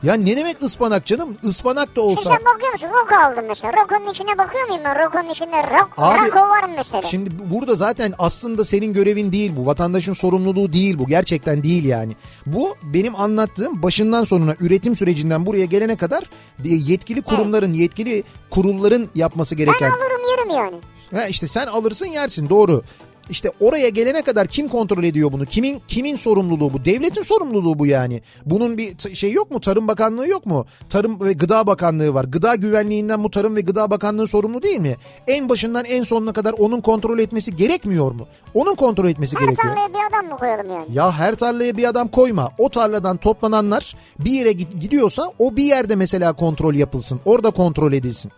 Ya 0.03 0.13
ne 0.13 0.37
demek 0.37 0.63
ıspanak 0.63 1.05
canım? 1.05 1.37
Ispanak 1.43 1.95
da 1.95 2.01
olsa. 2.01 2.21
Şimdi 2.21 2.35
sen 2.35 2.45
bakıyor 2.53 2.71
musun? 2.71 2.87
Roko 2.87 3.15
aldım 3.15 3.45
mesela. 3.47 3.73
Rokonun 3.73 4.11
içine 4.11 4.37
bakıyor 4.37 4.67
muyum 4.67 4.81
ben? 4.85 5.05
Rokonun 5.05 5.29
içinde 5.29 5.55
ro 5.55 5.89
Abi, 5.97 6.27
roko 6.27 6.39
var 6.39 6.63
mı 6.63 6.73
mesela? 6.77 7.01
Şimdi 7.01 7.29
bu- 7.39 7.55
burada 7.55 7.75
zaten 7.75 8.13
aslında 8.19 8.63
senin 8.63 8.93
görevin 8.93 9.31
değil 9.31 9.51
bu. 9.55 9.65
Vatandaşın 9.65 10.13
sorumluluğu 10.13 10.73
değil 10.73 10.99
bu. 10.99 11.07
Gerçekten 11.07 11.63
değil 11.63 11.85
yani. 11.85 12.15
Bu 12.45 12.75
benim 12.83 13.15
anlattığım 13.15 13.83
başından 13.83 14.23
sonuna 14.23 14.55
üretim 14.59 14.95
sürecinden 14.95 15.45
buraya 15.45 15.65
gelene 15.65 15.95
kadar 15.95 16.23
e, 16.65 16.67
yetkili 16.67 17.21
kurumların, 17.21 17.73
yetkili 17.73 18.23
kurulların 18.49 19.09
yapması 19.15 19.57
ben 19.57 19.65
gereken. 19.65 19.89
alırım 19.91 20.21
yerim 20.31 20.49
yani. 20.49 20.75
Ha 21.13 21.27
işte 21.27 21.47
sen 21.47 21.67
alırsın 21.67 22.05
yersin 22.05 22.49
doğru. 22.49 22.83
İşte 23.31 23.51
oraya 23.59 23.89
gelene 23.89 24.21
kadar 24.21 24.47
kim 24.47 24.67
kontrol 24.67 25.03
ediyor 25.03 25.31
bunu? 25.31 25.45
Kimin 25.45 25.81
kimin 25.87 26.15
sorumluluğu 26.15 26.73
bu? 26.73 26.85
Devletin 26.85 27.21
sorumluluğu 27.21 27.79
bu 27.79 27.85
yani. 27.85 28.21
Bunun 28.45 28.77
bir 28.77 29.15
şey 29.15 29.31
yok 29.31 29.51
mu? 29.51 29.59
Tarım 29.61 29.87
Bakanlığı 29.87 30.27
yok 30.27 30.45
mu? 30.45 30.65
Tarım 30.89 31.21
ve 31.21 31.33
Gıda 31.33 31.67
Bakanlığı 31.67 32.13
var. 32.13 32.25
Gıda 32.25 32.55
güvenliğinden 32.55 33.23
bu 33.23 33.31
Tarım 33.31 33.55
ve 33.55 33.61
Gıda 33.61 33.91
Bakanlığı 33.91 34.27
sorumlu 34.27 34.63
değil 34.63 34.79
mi? 34.79 34.95
En 35.27 35.49
başından 35.49 35.85
en 35.85 36.03
sonuna 36.03 36.33
kadar 36.33 36.53
onun 36.53 36.81
kontrol 36.81 37.19
etmesi 37.19 37.55
gerekmiyor 37.55 38.11
mu? 38.11 38.27
Onun 38.53 38.75
kontrol 38.75 39.05
etmesi 39.09 39.35
Her 39.37 39.41
gerekiyor. 39.45 39.67
tarlaya 39.75 39.89
bir 39.89 40.09
adam 40.17 40.31
mı 40.31 40.37
koyalım 40.39 40.69
yani? 40.71 40.85
Ya 40.93 41.11
her 41.11 41.35
tarlaya 41.35 41.77
bir 41.77 41.83
adam 41.89 42.07
koyma. 42.07 42.49
O 42.57 42.69
tarladan 42.69 43.17
toplananlar 43.17 43.95
bir 44.19 44.31
yere 44.31 44.51
gid- 44.51 44.79
gidiyorsa 44.79 45.23
o 45.39 45.55
bir 45.55 45.63
yerde 45.63 45.95
mesela 45.95 46.33
kontrol 46.33 46.73
yapılsın. 46.73 47.19
Orada 47.25 47.51
kontrol 47.51 47.93
edilsin. 47.93 48.31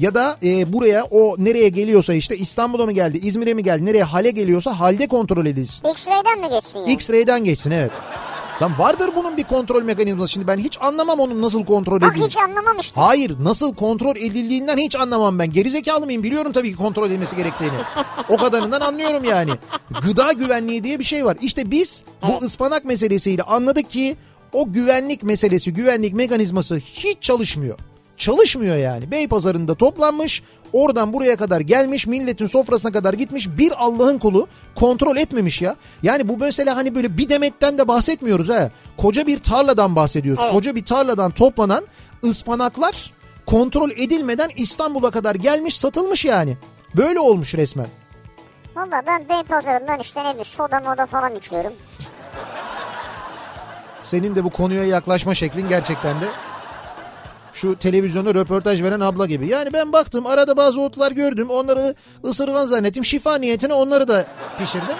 Ya 0.00 0.14
da 0.14 0.38
e, 0.42 0.72
buraya 0.72 1.04
o 1.04 1.36
nereye 1.38 1.68
geliyorsa 1.68 2.14
işte 2.14 2.36
İstanbul'a 2.36 2.86
mı 2.86 2.92
geldi, 2.92 3.18
İzmir'e 3.22 3.54
mi 3.54 3.62
geldi, 3.62 3.84
nereye 3.84 4.04
hale 4.04 4.30
geliyorsa 4.30 4.80
halde 4.80 5.06
kontrol 5.06 5.46
edilsin. 5.46 5.88
X-ray'den 5.88 6.40
mi 6.40 6.48
geçsin 6.50 6.78
yani? 6.78 6.92
X-ray'den 6.92 7.44
geçsin 7.44 7.70
evet. 7.70 7.90
Lan 8.62 8.72
vardır 8.78 9.10
bunun 9.16 9.36
bir 9.36 9.44
kontrol 9.44 9.82
mekanizması. 9.82 10.32
Şimdi 10.32 10.46
ben 10.46 10.58
hiç 10.58 10.78
anlamam 10.82 11.20
onun 11.20 11.42
nasıl 11.42 11.64
kontrol 11.64 12.00
Bak 12.00 12.08
edildiğini. 12.08 12.26
hiç 12.26 12.36
anlamam 12.36 12.78
işte. 12.80 13.00
Hayır 13.00 13.36
nasıl 13.40 13.74
kontrol 13.74 14.16
edildiğinden 14.16 14.76
hiç 14.78 14.96
anlamam 14.96 15.38
ben. 15.38 15.52
Gerizekalı 15.52 16.06
mıyım 16.06 16.22
biliyorum 16.22 16.52
tabii 16.52 16.70
ki 16.70 16.76
kontrol 16.76 17.06
edilmesi 17.06 17.36
gerektiğini. 17.36 17.76
O 18.28 18.36
kadarından 18.36 18.80
anlıyorum 18.80 19.24
yani. 19.24 19.50
Gıda 20.02 20.32
güvenliği 20.32 20.84
diye 20.84 20.98
bir 20.98 21.04
şey 21.04 21.24
var. 21.24 21.36
İşte 21.40 21.70
biz 21.70 22.04
bu 22.28 22.44
ıspanak 22.44 22.84
meselesiyle 22.84 23.42
anladık 23.42 23.90
ki 23.90 24.16
o 24.52 24.72
güvenlik 24.72 25.22
meselesi, 25.22 25.72
güvenlik 25.72 26.14
mekanizması 26.14 26.76
hiç 26.76 27.16
çalışmıyor. 27.20 27.78
Çalışmıyor 28.16 28.76
yani. 28.76 29.10
Beypazarı'nda 29.10 29.74
toplanmış, 29.74 30.42
oradan 30.72 31.12
buraya 31.12 31.36
kadar 31.36 31.60
gelmiş, 31.60 32.06
milletin 32.06 32.46
sofrasına 32.46 32.92
kadar 32.92 33.14
gitmiş 33.14 33.48
bir 33.58 33.72
Allah'ın 33.84 34.18
kulu 34.18 34.48
kontrol 34.74 35.16
etmemiş 35.16 35.62
ya. 35.62 35.76
Yani 36.02 36.28
bu 36.28 36.38
mesela 36.38 36.76
hani 36.76 36.94
böyle 36.94 37.18
bir 37.18 37.28
demetten 37.28 37.78
de 37.78 37.88
bahsetmiyoruz 37.88 38.48
ha. 38.48 38.70
Koca 38.96 39.26
bir 39.26 39.38
tarladan 39.38 39.96
bahsediyoruz. 39.96 40.42
Evet. 40.42 40.52
Koca 40.52 40.74
bir 40.74 40.84
tarladan 40.84 41.30
toplanan 41.30 41.84
ıspanaklar 42.24 43.12
kontrol 43.46 43.90
edilmeden 43.90 44.50
İstanbul'a 44.56 45.10
kadar 45.10 45.34
gelmiş 45.34 45.76
satılmış 45.76 46.24
yani. 46.24 46.56
Böyle 46.96 47.20
olmuş 47.20 47.54
resmen. 47.54 47.86
Valla 48.76 49.02
ben 49.06 49.28
Beypazarı'ndan 49.28 49.98
işte 49.98 50.20
ne 50.20 50.28
bileyim 50.28 50.44
soda 50.44 50.80
moda 50.80 51.06
falan 51.06 51.34
içiyorum. 51.34 51.72
Senin 54.02 54.34
de 54.34 54.44
bu 54.44 54.50
konuya 54.50 54.84
yaklaşma 54.84 55.34
şeklin 55.34 55.68
gerçekten 55.68 56.20
de 56.20 56.24
şu 57.56 57.78
televizyonda 57.78 58.34
röportaj 58.34 58.82
veren 58.82 59.00
abla 59.00 59.26
gibi. 59.26 59.48
Yani 59.48 59.72
ben 59.72 59.92
baktım 59.92 60.26
arada 60.26 60.56
bazı 60.56 60.80
otlar 60.80 61.12
gördüm. 61.12 61.50
Onları 61.50 61.94
ısırgan 62.24 62.64
zannettim. 62.64 63.04
Şifa 63.04 63.38
niyetine 63.38 63.74
onları 63.74 64.08
da 64.08 64.26
pişirdim. 64.58 64.96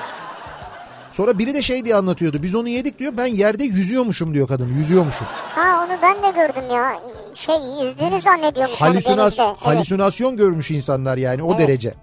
Sonra 1.11 1.39
biri 1.39 1.55
de 1.55 1.63
şey 1.63 1.85
diye 1.85 1.95
anlatıyordu. 1.95 2.43
Biz 2.43 2.55
onu 2.55 2.69
yedik 2.69 2.99
diyor. 2.99 3.13
Ben 3.17 3.27
yerde 3.27 3.65
yüzüyormuşum 3.65 4.35
diyor 4.35 4.49
kadın. 4.49 4.75
Yüzüyormuşum. 4.79 5.27
Ha 5.55 5.85
onu 5.85 5.99
ben 6.03 6.17
de 6.23 6.41
gördüm 6.41 6.71
ya. 6.71 7.01
Şey 7.35 7.57
yüzdüğünü 7.83 8.21
zannediyormuş 8.21 8.81
Halüsinas. 8.81 9.39
Evet. 9.39 9.57
halüsinasyon 9.61 10.37
görmüş 10.37 10.71
insanlar 10.71 11.17
yani 11.17 11.43
o 11.43 11.59
derece. 11.59 11.95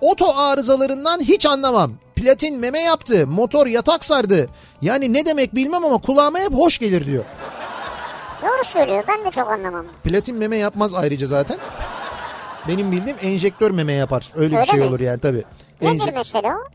Oto 0.00 0.36
arızalarından 0.36 1.20
hiç 1.20 1.46
anlamam. 1.46 1.92
Platin 2.16 2.58
meme 2.58 2.80
yaptı, 2.80 3.26
motor 3.26 3.66
yatak 3.66 4.04
sardı. 4.04 4.48
Yani 4.82 5.12
ne 5.12 5.26
demek 5.26 5.54
bilmem 5.54 5.84
ama 5.84 5.98
kulağıma 5.98 6.38
hep 6.38 6.52
hoş 6.52 6.78
gelir 6.78 7.06
diyor. 7.06 7.24
Doğru 8.44 8.64
söylüyor 8.64 9.04
ben 9.08 9.24
de 9.24 9.30
çok 9.30 9.50
anlamam. 9.50 9.86
Platin 10.04 10.36
meme 10.36 10.56
yapmaz 10.56 10.94
ayrıca 10.94 11.26
zaten. 11.26 11.58
Benim 12.68 12.92
bildiğim 12.92 13.16
enjektör 13.22 13.70
meme 13.70 13.92
yapar. 13.92 14.30
Öyle, 14.34 14.50
bir 14.52 14.56
Öyle 14.56 14.66
şey 14.66 14.80
mi? 14.80 14.86
olur 14.86 15.00
yani 15.00 15.20
tabii. 15.20 15.44
Nedir 15.82 16.00
Enje- 16.00 16.14
mesela 16.14 16.56
o? 16.56 16.68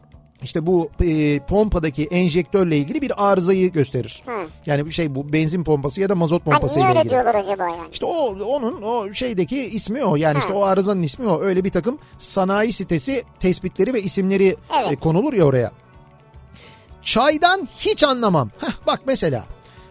işte 0.43 0.65
bu 0.65 0.89
e, 1.03 1.39
pompadaki 1.39 2.05
enjektörle 2.05 2.77
ilgili 2.77 3.01
bir 3.01 3.31
arızayı 3.31 3.71
gösterir. 3.71 4.23
Hı. 4.25 4.31
Yani 4.65 4.85
bir 4.85 4.91
şey 4.91 5.15
bu 5.15 5.33
benzin 5.33 5.63
pompası 5.63 6.01
ya 6.01 6.09
da 6.09 6.15
mazot 6.15 6.45
pompası 6.45 6.75
niye 6.79 6.85
ile 6.85 6.89
öyle 6.89 6.99
ilgili. 6.99 7.11
diyorlar 7.11 7.35
acaba 7.35 7.63
yani? 7.63 7.89
İşte 7.91 8.05
o 8.05 8.45
onun 8.45 8.81
o 8.81 9.13
şeydeki 9.13 9.61
ismi 9.69 10.03
o. 10.05 10.15
Yani 10.15 10.33
Ha. 10.33 10.39
işte 10.39 10.53
o 10.53 10.63
arızanın 10.63 11.01
ismi 11.03 11.27
o. 11.27 11.41
Öyle 11.41 11.63
bir 11.63 11.71
takım 11.71 11.97
sanayi 12.17 12.73
sitesi 12.73 13.23
tespitleri 13.39 13.93
ve 13.93 14.01
isimleri 14.01 14.55
Evet. 14.79 14.91
e, 14.91 14.95
konulur 14.95 15.33
ya 15.33 15.45
oraya. 15.45 15.71
Çaydan 17.01 17.67
hiç 17.77 18.03
anlamam. 18.03 18.49
Heh, 18.61 18.71
bak 18.87 18.99
mesela 19.07 19.43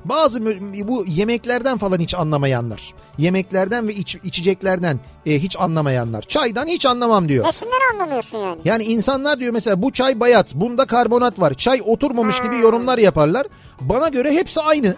bazı 0.04 0.44
bu 0.88 1.04
yemeklerden 1.06 1.78
falan 1.78 1.98
hiç 1.98 2.14
anlamayanlar. 2.14 2.94
Yemeklerden 3.18 3.88
ve 3.88 3.94
iç, 3.94 4.16
içeceklerden 4.24 5.00
e, 5.26 5.38
hiç 5.38 5.56
anlamayanlar. 5.60 6.22
Çaydan 6.22 6.66
hiç 6.66 6.86
anlamam 6.86 7.28
diyor. 7.28 7.44
Nesinden 7.46 7.94
anlamıyorsun 7.94 8.38
yani? 8.38 8.60
Yani 8.64 8.84
insanlar 8.84 9.40
diyor 9.40 9.52
mesela 9.52 9.82
bu 9.82 9.92
çay 9.92 10.20
bayat, 10.20 10.54
bunda 10.54 10.86
karbonat 10.86 11.40
var. 11.40 11.54
Çay 11.54 11.82
oturmamış 11.86 12.42
gibi 12.42 12.58
yorumlar 12.58 12.98
yaparlar. 12.98 13.46
Bana 13.80 14.08
göre 14.08 14.32
hepsi 14.32 14.60
aynı. 14.60 14.94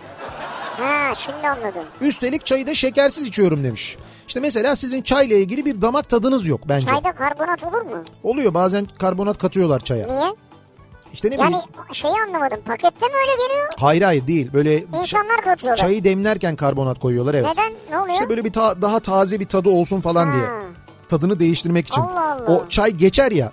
Ha 0.79 1.15
şimdi 1.15 1.49
anladım. 1.49 1.83
Üstelik 2.01 2.47
çayı 2.47 2.67
da 2.67 2.75
şekersiz 2.75 3.27
içiyorum 3.27 3.65
demiş. 3.65 3.97
İşte 4.29 4.41
mesela 4.41 4.77
sizin 4.77 5.03
çayla 5.03 5.37
ilgili 5.37 5.65
bir 5.65 5.83
damak 5.83 6.09
tadınız 6.09 6.47
yok 6.49 6.61
bence. 6.69 6.87
Çayda 6.87 7.13
karbonat 7.13 7.65
olur 7.65 7.83
mu? 7.83 8.05
Oluyor 8.23 8.55
bazen 8.55 8.87
karbonat 8.99 9.39
katıyorlar 9.39 9.81
çaya. 9.81 10.07
Niye? 10.07 10.35
İşte 11.13 11.31
ne 11.31 11.35
Yani 11.35 11.49
bileyim. 11.49 11.65
şeyi 11.93 12.15
anlamadım. 12.29 12.61
Pakette 12.67 13.07
mi 13.07 13.13
öyle 13.15 13.33
geliyor? 13.49 13.69
Hayır 13.81 14.03
hayır 14.03 14.27
değil. 14.27 14.51
Böyle 14.53 14.85
İnsanlar 15.01 15.43
katıyorlar. 15.45 15.77
çayı 15.77 16.05
demlerken 16.05 16.57
karbonat 16.57 16.99
koyuyorlar 16.99 17.35
evet. 17.35 17.47
Neden? 17.51 17.73
Ne 17.91 17.99
oluyor? 17.99 18.15
İşte 18.15 18.29
böyle 18.29 18.45
bir 18.45 18.53
ta- 18.53 18.83
daha 18.83 19.01
taze 19.01 19.41
bir 19.41 19.47
tadı 19.47 19.69
olsun 19.69 20.01
falan 20.01 20.33
diye. 20.33 20.43
Ha. 20.45 20.53
Tadını 21.09 21.41
değiştirmek 21.41 21.87
için. 21.89 22.01
Allah 22.03 22.33
Allah. 22.33 22.53
O 22.57 22.69
çay 22.69 22.91
geçer 22.91 23.31
ya. 23.33 23.53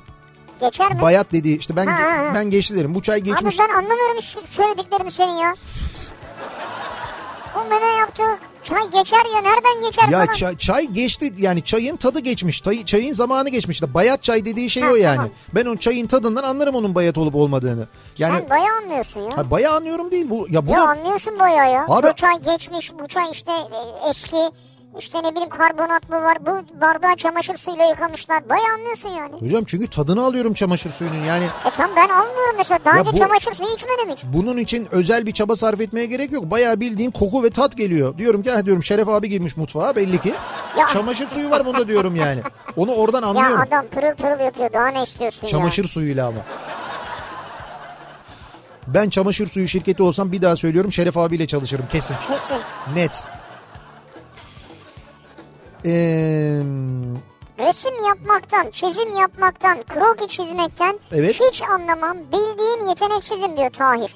Geçer 0.62 0.93
mi? 0.93 1.02
Bayat 1.02 1.32
dediği 1.32 1.60
işte 1.60 1.76
ben 1.76 1.86
Ha, 1.86 2.00
ha, 2.04 2.17
ha. 2.17 2.32
ben 2.36 2.50
geçti 2.50 2.76
derim. 2.76 2.96
Bu 2.96 3.02
çay 3.02 3.20
geçmiş. 3.22 3.60
Abi 3.60 3.67
ben 3.70 3.76
anlamıyorum 3.76 4.22
söylediklerini 4.46 5.12
senin 5.12 5.32
ya. 5.38 5.54
O 7.58 7.70
meme 7.70 7.86
yaptığı 7.86 8.39
çay 8.63 8.89
geçer 8.89 9.26
ya 9.36 9.41
nereden 9.41 9.82
geçer 9.82 10.08
Ya 10.08 10.20
falan. 10.26 10.34
çay, 10.34 10.58
çay 10.58 10.86
geçti 10.88 11.34
yani 11.38 11.63
çayın 11.63 11.96
tadı 11.98 12.20
geçmiş. 12.20 12.63
Çay, 12.63 12.86
çayın 12.86 13.13
zamanı 13.13 13.50
geçmiş. 13.50 13.82
Bayat 13.84 14.24
çay 14.24 14.46
dediği 14.46 14.70
şey 14.70 14.84
Ha, 14.84 14.91
o 14.91 14.96
yani. 14.96 15.15
tamam. 15.15 15.32
Ben 15.56 15.65
o 15.65 15.78
çayın 15.78 16.08
tadından 16.08 16.43
anlarım 16.43 16.76
onun 16.76 16.96
bayat 16.96 17.17
olup 17.17 17.36
olmadığını. 17.36 17.88
Yani 18.17 18.39
Sen 18.39 18.50
bayağı 18.50 18.78
anlıyorsun 18.78 19.22
ya. 19.22 19.38
ha, 19.38 19.52
bayağı 19.52 19.76
anlıyorum 19.76 20.12
değil 20.12 20.30
bu. 20.30 20.48
Ya 20.50 20.67
bu 20.67 20.72
Ya 20.72 20.78
da- 20.78 20.82
anlıyorsun 20.88 21.39
bayağı 21.39 21.72
ya. 21.72 21.86
Abi- 21.88 22.08
Bu 22.08 22.13
çay 22.15 22.41
geçmiş, 22.41 22.91
bu 23.00 23.08
çay 23.08 23.26
işte 23.32 23.52
e, 23.52 24.10
eski, 24.10 24.52
işte 24.99 25.23
ne 25.23 25.31
bileyim 25.31 25.49
karbonat 25.49 26.10
mı 26.10 26.21
var, 26.21 26.38
bu 26.45 26.81
bardağı 26.81 27.15
çamaşır 27.15 27.55
suyuyla 27.57 27.86
yıkamışlar. 27.86 28.49
Bayağı 28.49 28.73
anlıyorsun 28.73 29.10
yani. 29.10 29.33
Hocam 29.39 29.63
çünkü 29.67 29.88
tadını 29.88 30.25
alıyorum 30.25 30.53
çamaşır 30.53 30.91
suyunun 30.91 31.23
yani. 31.23 31.43
E 31.43 31.69
tamam 31.77 31.95
ben 31.95 32.10
almıyorum 32.10 32.55
mesela. 32.57 32.79
Daha 32.86 32.95
Ya 32.95 33.01
önce 33.01 33.12
bu- 33.13 33.17
çamaşır 33.17 33.53
suyu 33.53 33.69
içmedim 33.73 34.10
hiç. 34.12 34.19
Bunun 34.33 34.57
için 34.57 34.88
özel 34.91 35.25
bir 35.25 35.31
çaba 35.31 35.55
sarf 35.55 35.81
etmeye 35.81 36.05
gerek 36.05 36.31
yok. 36.31 36.43
Bayağı 36.51 36.79
bildiğin 36.79 37.12
koku 37.12 37.43
ve 37.43 37.49
tat 37.49 37.77
geliyor. 37.77 38.17
Diyorum 38.17 38.43
ki 38.43 38.51
ha 38.51 38.65
diyorum 38.65 38.83
Şeref 38.83 39.10
abi 39.10 39.29
girmiş 39.29 39.57
mutfağa 39.57 39.95
belli 39.95 40.21
ki. 40.21 40.33
Ya- 40.79 40.88
Çamaşır 40.88 41.27
suyu 41.27 41.49
var 41.49 41.65
bunda 41.65 41.88
diyorum 41.88 42.15
yani. 42.15 42.41
Onu 42.77 42.91
oradan 42.93 43.21
Ya 43.21 43.27
anlıyorum. 43.27 43.62
adam 43.67 43.86
pırıl 43.86 44.15
pırıl 44.15 44.45
yapıyor. 44.45 44.73
Daha 44.73 44.88
ne 44.88 45.03
istiyorsun 45.03 45.47
Çamaşır 45.47 45.86
suyuyla 45.88 46.27
ama. 46.27 46.39
Ben 48.88 49.10
çamaşır 49.10 49.47
suyu 49.47 49.67
şirketi 49.67 50.03
olsam 50.03 50.31
bir 50.31 50.41
daha 50.41 50.55
söylüyorum 50.55 50.91
Şeref 50.91 51.17
abiyle 51.17 51.47
çalışırım 51.47 51.86
kesin. 51.91 52.13
ya? 52.13 52.19
Kesin. 52.27 52.55
Net. 52.95 53.27
Ee, 55.85 56.61
Resim 57.59 58.05
yapmaktan, 58.07 58.71
çizim 58.71 59.15
yapmaktan, 59.19 59.77
kroki 59.83 60.27
çizmekten 60.27 60.99
Evet. 61.11 61.35
hiç 61.51 61.61
anlamam. 61.63 62.17
Bildiğin 62.17 62.89
yeteneksizim 62.89 63.57
diyor 63.57 63.69
Tahir. 63.69 64.11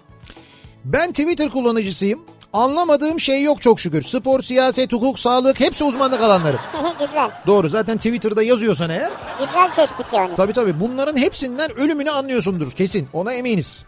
ben 0.85 1.09
Twitter 1.11 1.49
kullanıcısıyım. 1.49 2.19
Anlamadığım 2.53 3.19
şey 3.19 3.43
yok 3.43 3.61
çok 3.61 3.79
şükür. 3.79 4.01
Spor, 4.01 4.41
siyaset, 4.41 4.93
hukuk, 4.93 5.19
sağlık 5.19 5.59
hepsi 5.59 5.83
uzmanlık 5.83 6.21
alanlarım. 6.21 6.59
Güzel. 6.99 7.29
Doğru 7.47 7.69
zaten 7.69 7.97
Twitter'da 7.97 8.43
yazıyorsan 8.43 8.89
eğer 8.89 9.11
Güzel 9.39 9.71
tespit 9.73 10.13
yani. 10.13 10.35
Tabii 10.35 10.53
tabii 10.53 10.79
bunların 10.79 11.17
hepsinden 11.17 11.71
ölümünü 11.79 12.11
anlıyorsundur 12.11 12.71
kesin 12.71 13.07
ona 13.13 13.33
eminiz. 13.33 13.85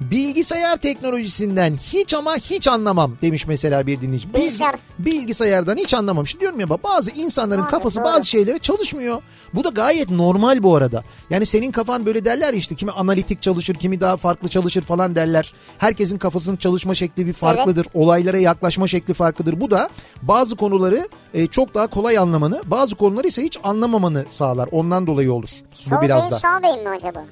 Bilgisayar 0.00 0.76
teknolojisinden 0.76 1.76
hiç 1.76 2.14
ama 2.14 2.36
hiç 2.36 2.68
anlamam 2.68 3.12
demiş 3.22 3.46
mesela 3.46 3.86
bir 3.86 4.00
dinleyici. 4.00 4.28
Bil- 4.34 4.34
Bilgisayar. 4.40 4.74
bilgisayardan 4.98 5.76
hiç 5.76 5.94
anlamam. 5.94 6.26
Şimdi 6.26 6.40
diyorum 6.40 6.60
ya 6.60 6.68
bazı 6.70 7.10
insanların 7.10 7.62
Abi, 7.62 7.70
kafası 7.70 7.96
doğru. 8.00 8.04
bazı 8.04 8.28
şeylere 8.28 8.58
çalışmıyor. 8.58 9.22
Bu 9.54 9.64
da 9.64 9.68
gayet 9.68 10.10
normal 10.10 10.62
bu 10.62 10.76
arada. 10.76 11.04
Yani 11.30 11.46
senin 11.46 11.72
kafan 11.72 12.06
böyle 12.06 12.24
derler 12.24 12.54
işte 12.54 12.74
kimi 12.74 12.90
analitik 12.90 13.42
çalışır, 13.42 13.74
kimi 13.74 14.00
daha 14.00 14.16
farklı 14.16 14.48
çalışır 14.48 14.82
falan 14.82 15.14
derler. 15.16 15.52
Herkesin 15.78 16.18
kafasının 16.18 16.56
çalışma 16.56 16.94
şekli 16.94 17.26
bir 17.26 17.32
farklıdır. 17.32 17.86
Olaylara 17.94 18.38
yaklaşma 18.38 18.86
şekli 18.86 19.14
farklıdır. 19.14 19.60
Bu 19.60 19.70
da 19.70 19.88
bazı 20.22 20.56
konuları 20.56 21.08
e, 21.34 21.46
çok 21.46 21.74
daha 21.74 21.86
kolay 21.86 22.18
anlamanı, 22.18 22.62
bazı 22.66 22.94
konuları 22.94 23.26
ise 23.28 23.42
hiç 23.42 23.58
anlamamanı 23.64 24.24
sağlar. 24.28 24.68
Ondan 24.72 25.06
dolayı 25.06 25.32
olur. 25.32 25.48
Bu 25.72 25.76
Sol 25.90 26.02
biraz 26.02 26.20
beyin 26.20 26.30
da. 26.30 26.38
sağ 26.38 26.62
beyin 26.62 26.82
mi 26.82 26.88
acaba? 26.88 27.24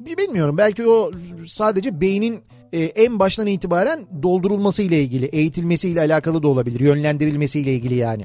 Bilmiyorum 0.00 0.58
belki 0.58 0.88
o 0.88 1.10
sadece 1.46 2.00
beynin 2.00 2.42
e, 2.72 2.84
en 2.84 3.18
baştan 3.18 3.46
itibaren 3.46 4.06
doldurulması 4.22 4.82
ile 4.82 5.00
ilgili, 5.00 5.26
eğitilmesiyle 5.26 6.00
alakalı 6.00 6.42
da 6.42 6.48
olabilir, 6.48 6.80
yönlendirilmesiyle 6.80 7.74
ilgili 7.74 7.94
yani. 7.94 8.24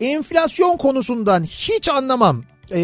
Enflasyon 0.00 0.76
konusundan 0.76 1.44
hiç 1.44 1.88
anlamam. 1.88 2.44
E, 2.74 2.80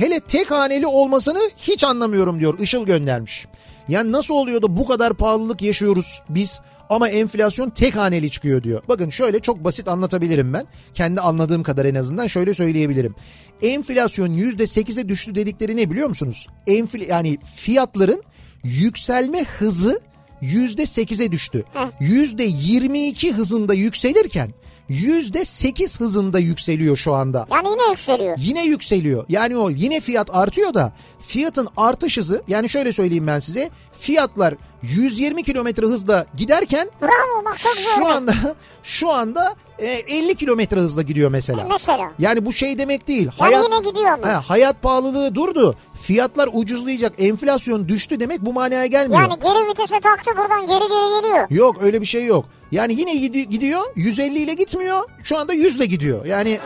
hele 0.00 0.20
tek 0.20 0.50
haneli 0.50 0.86
olmasını 0.86 1.40
hiç 1.58 1.84
anlamıyorum 1.84 2.40
diyor 2.40 2.58
Işıl 2.58 2.86
göndermiş. 2.86 3.46
Yani 3.88 4.12
nasıl 4.12 4.34
oluyor 4.34 4.62
da 4.62 4.76
bu 4.76 4.86
kadar 4.86 5.14
pahalılık 5.14 5.62
yaşıyoruz 5.62 6.22
biz 6.28 6.60
ama 6.90 7.08
enflasyon 7.08 7.70
tek 7.70 7.96
haneli 7.96 8.30
çıkıyor 8.30 8.62
diyor. 8.62 8.82
Bakın 8.88 9.10
şöyle 9.10 9.38
çok 9.38 9.64
basit 9.64 9.88
anlatabilirim 9.88 10.52
ben. 10.52 10.66
Kendi 10.94 11.20
anladığım 11.20 11.62
kadar 11.62 11.84
en 11.84 11.94
azından 11.94 12.26
şöyle 12.26 12.54
söyleyebilirim. 12.54 13.14
Enflasyon 13.62 14.36
%8'e 14.36 15.08
düştü 15.08 15.34
dedikleri 15.34 15.76
ne 15.76 15.90
biliyor 15.90 16.08
musunuz? 16.08 16.46
Enfl 16.66 17.00
yani 17.00 17.38
fiyatların 17.54 18.22
yükselme 18.64 19.44
hızı 19.44 20.00
%8'e 20.42 21.32
düştü. 21.32 21.64
%22 22.00 23.32
hızında 23.32 23.74
yükselirken 23.74 24.54
%8 24.90 26.00
hızında 26.00 26.38
yükseliyor 26.38 26.96
şu 26.96 27.14
anda. 27.14 27.46
Yani 27.50 27.68
yine 27.68 27.90
yükseliyor. 27.90 28.36
Yine 28.38 28.64
yükseliyor. 28.64 29.24
Yani 29.28 29.56
o 29.56 29.70
yine 29.70 30.00
fiyat 30.00 30.28
artıyor 30.36 30.74
da 30.74 30.92
fiyatın 31.20 31.68
artış 31.76 32.18
hızı 32.18 32.42
yani 32.48 32.68
şöyle 32.68 32.92
söyleyeyim 32.92 33.26
ben 33.26 33.38
size. 33.38 33.70
Fiyatlar 33.92 34.54
120 34.82 35.42
kilometre 35.42 35.86
hızla 35.86 36.26
giderken 36.36 36.90
Bravo 37.02 37.44
bak 37.44 37.58
çok 37.58 37.76
güzel. 37.76 37.94
şu 37.96 38.06
anda 38.06 38.34
şu 38.82 39.10
anda 39.10 39.54
e, 39.78 39.86
50 39.86 40.34
kilometre 40.34 40.80
hızla 40.80 41.02
gidiyor 41.02 41.30
mesela. 41.30 41.66
Mesela. 41.70 42.12
Yani 42.18 42.46
bu 42.46 42.52
şey 42.52 42.78
demek 42.78 43.08
değil. 43.08 43.30
Yani 43.40 43.54
yine 43.64 43.90
gidiyor 43.90 44.18
mu? 44.18 44.26
He, 44.26 44.30
hayat 44.32 44.82
pahalılığı 44.82 45.34
durdu. 45.34 45.76
Fiyatlar 46.02 46.48
ucuzlayacak. 46.52 47.12
Enflasyon 47.18 47.88
düştü 47.88 48.20
demek 48.20 48.40
bu 48.40 48.52
manaya 48.52 48.86
gelmiyor. 48.86 49.22
Yani 49.22 49.34
geri 49.42 49.68
vitese 49.68 50.00
taktı 50.00 50.30
buradan 50.36 50.60
geri 50.66 50.88
geri 50.88 51.22
geliyor. 51.22 51.46
Yok 51.50 51.76
öyle 51.82 52.00
bir 52.00 52.06
şey 52.06 52.24
yok. 52.24 52.44
Yani 52.74 53.00
yine 53.00 53.14
gidi- 53.16 53.48
gidiyor 53.48 53.80
150 53.96 54.38
ile 54.38 54.54
gitmiyor. 54.54 55.00
Şu 55.22 55.38
anda 55.38 55.52
100 55.52 55.76
ile 55.76 55.86
gidiyor. 55.86 56.24
Yani 56.26 56.58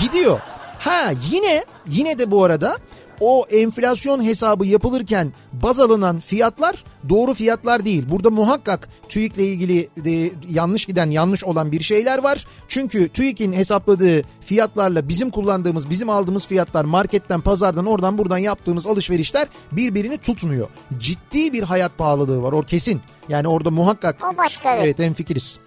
gidiyor. 0.00 0.40
Ha 0.78 1.12
yine 1.32 1.64
yine 1.88 2.18
de 2.18 2.30
bu 2.30 2.44
arada 2.44 2.76
o 3.20 3.44
enflasyon 3.50 4.24
hesabı 4.24 4.66
yapılırken 4.66 5.32
baz 5.52 5.80
alınan 5.80 6.20
fiyatlar 6.20 6.84
doğru 7.08 7.34
fiyatlar 7.34 7.84
değil. 7.84 8.04
Burada 8.10 8.30
muhakkak 8.30 8.88
TÜİK'le 9.08 9.38
ilgili 9.38 9.88
de 9.96 10.30
yanlış 10.50 10.86
giden 10.86 11.10
yanlış 11.10 11.44
olan 11.44 11.72
bir 11.72 11.80
şeyler 11.80 12.18
var. 12.18 12.46
Çünkü 12.68 13.08
TÜİK'in 13.08 13.52
hesapladığı 13.52 14.22
fiyatlarla 14.40 15.08
bizim 15.08 15.30
kullandığımız 15.30 15.90
bizim 15.90 16.10
aldığımız 16.10 16.46
fiyatlar 16.46 16.84
marketten 16.84 17.40
pazardan 17.40 17.86
oradan 17.86 18.18
buradan 18.18 18.38
yaptığımız 18.38 18.86
alışverişler 18.86 19.48
birbirini 19.72 20.18
tutmuyor. 20.18 20.68
Ciddi 20.98 21.52
bir 21.52 21.62
hayat 21.62 21.98
pahalılığı 21.98 22.42
var 22.42 22.52
o 22.52 22.62
kesin. 22.62 23.00
Yani 23.30 23.48
orada 23.48 23.70
muhakkak 23.70 24.24
O 24.24 24.36
başka 24.36 24.74
evet. 24.74 24.84
evet 24.84 24.98
hemfikiriz. 24.98 25.60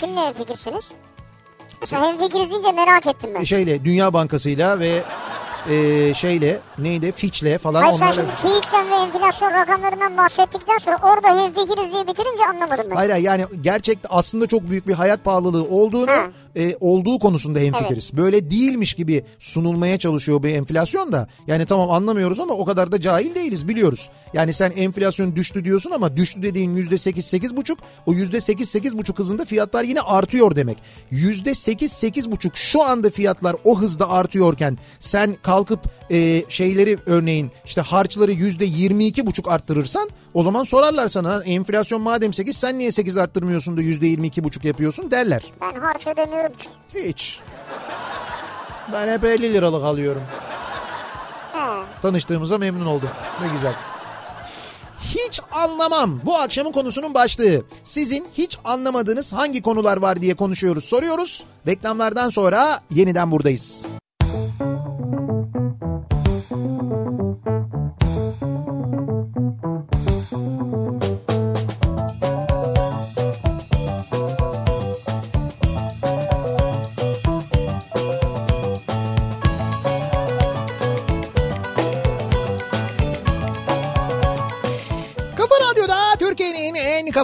Kimle 0.00 0.20
hemfikirsiniz? 0.20 0.90
Mesela 1.80 2.06
hemfikiriz 2.06 2.50
deyince 2.50 2.72
merak 2.72 3.06
ettim 3.06 3.30
ben. 3.34 3.44
Şeyle 3.44 3.84
Dünya 3.84 4.12
Bankası'yla 4.12 4.80
ve 4.80 5.02
e, 5.70 6.14
şeyle 6.14 6.60
neydi 6.78 7.12
Fitch'le 7.12 7.58
falan 7.58 7.82
Hayır 7.82 7.98
sen 7.98 8.12
şimdi 8.12 8.28
TÜİK'ten 8.42 8.90
ve 8.90 8.94
enflasyon 8.94 9.50
rakamlarından 9.50 10.16
bahsettikten 10.16 10.78
sonra 10.78 10.98
orada 11.02 11.42
hemfikiriz 11.42 11.92
diye 11.92 12.06
bitirince 12.06 12.44
anlamadım 12.50 12.86
ben. 12.90 12.96
Hayır 12.96 13.14
yani 13.14 13.44
gerçekten 13.60 14.08
aslında 14.12 14.46
çok 14.46 14.70
büyük 14.70 14.88
bir 14.88 14.92
hayat 14.94 15.24
pahalılığı 15.24 15.64
olduğunu 15.64 16.10
Ha. 16.10 16.26
e, 16.56 16.76
olduğu 16.80 17.18
konusunda 17.18 17.58
hemfikiriz. 17.58 18.16
Böyle 18.16 18.50
değilmiş 18.50 18.94
gibi 18.94 19.24
sunulmaya 19.38 19.98
çalışıyor 19.98 20.42
bu 20.42 20.46
enflasyon 20.46 21.12
da. 21.12 21.28
Yani 21.46 21.66
tamam 21.66 21.90
anlamıyoruz 21.90 22.40
ama 22.40 22.54
o 22.54 22.64
kadar 22.64 22.92
da 22.92 23.00
cahil 23.00 23.34
değiliz 23.34 23.68
biliyoruz. 23.68 24.10
Yani 24.32 24.52
sen 24.52 24.70
enflasyon 24.70 25.36
düştü 25.36 25.64
diyorsun 25.64 25.90
ama 25.90 26.16
düştü 26.16 26.42
dediğin 26.42 26.76
yüzde 26.76 26.98
sekiz 26.98 27.24
sekiz 27.26 27.56
buçuk 27.56 27.78
o 28.06 28.12
yüzde 28.12 28.40
sekiz 28.40 28.68
sekiz 28.68 28.98
buçuk 28.98 29.18
hızında 29.18 29.44
fiyatlar 29.44 29.84
yine 29.84 30.00
artıyor 30.00 30.56
demek. 30.56 30.78
Yüzde 31.10 31.54
sekiz 31.54 31.92
sekiz 31.92 32.30
buçuk 32.30 32.56
şu 32.56 32.82
anda 32.82 33.10
fiyatlar 33.10 33.56
o 33.64 33.80
hızda 33.80 34.10
artıyorken 34.10 34.78
sen 34.98 35.36
kalkıp 35.54 35.80
e, 36.10 36.44
şeyleri 36.48 36.98
örneğin 37.06 37.50
işte 37.64 37.80
harçları 37.80 38.32
yüzde 38.32 38.64
yirmi 38.64 39.06
iki 39.06 39.26
buçuk 39.26 39.48
arttırırsan 39.48 40.10
o 40.34 40.42
zaman 40.42 40.64
sorarlar 40.64 41.08
sana 41.08 41.42
enflasyon 41.44 42.02
madem 42.02 42.32
8 42.32 42.56
sen 42.56 42.78
niye 42.78 42.92
8 42.92 43.16
arttırmıyorsun 43.16 43.76
da 43.76 43.82
yüzde 43.82 44.06
yirmi 44.06 44.26
iki 44.26 44.44
buçuk 44.44 44.64
yapıyorsun 44.64 45.10
derler. 45.10 45.42
Ben 45.60 45.80
harç 45.80 46.06
ödemiyorum 46.06 46.52
ki. 46.52 46.68
Hiç. 46.94 47.40
Ben 48.92 49.12
hep 49.12 49.24
50 49.24 49.52
liralık 49.52 49.84
alıyorum. 49.84 50.22
He. 51.52 52.00
Tanıştığımıza 52.02 52.58
memnun 52.58 52.86
oldum. 52.86 53.08
Ne 53.42 53.48
güzel. 53.48 53.74
Hiç 55.00 55.40
anlamam. 55.52 56.20
Bu 56.24 56.36
akşamın 56.36 56.72
konusunun 56.72 57.14
başlığı. 57.14 57.62
Sizin 57.84 58.26
hiç 58.38 58.58
anlamadığınız 58.64 59.32
hangi 59.32 59.62
konular 59.62 59.96
var 59.96 60.20
diye 60.20 60.34
konuşuyoruz, 60.34 60.84
soruyoruz. 60.84 61.44
Reklamlardan 61.66 62.30
sonra 62.30 62.80
yeniden 62.90 63.30
buradayız. 63.30 63.84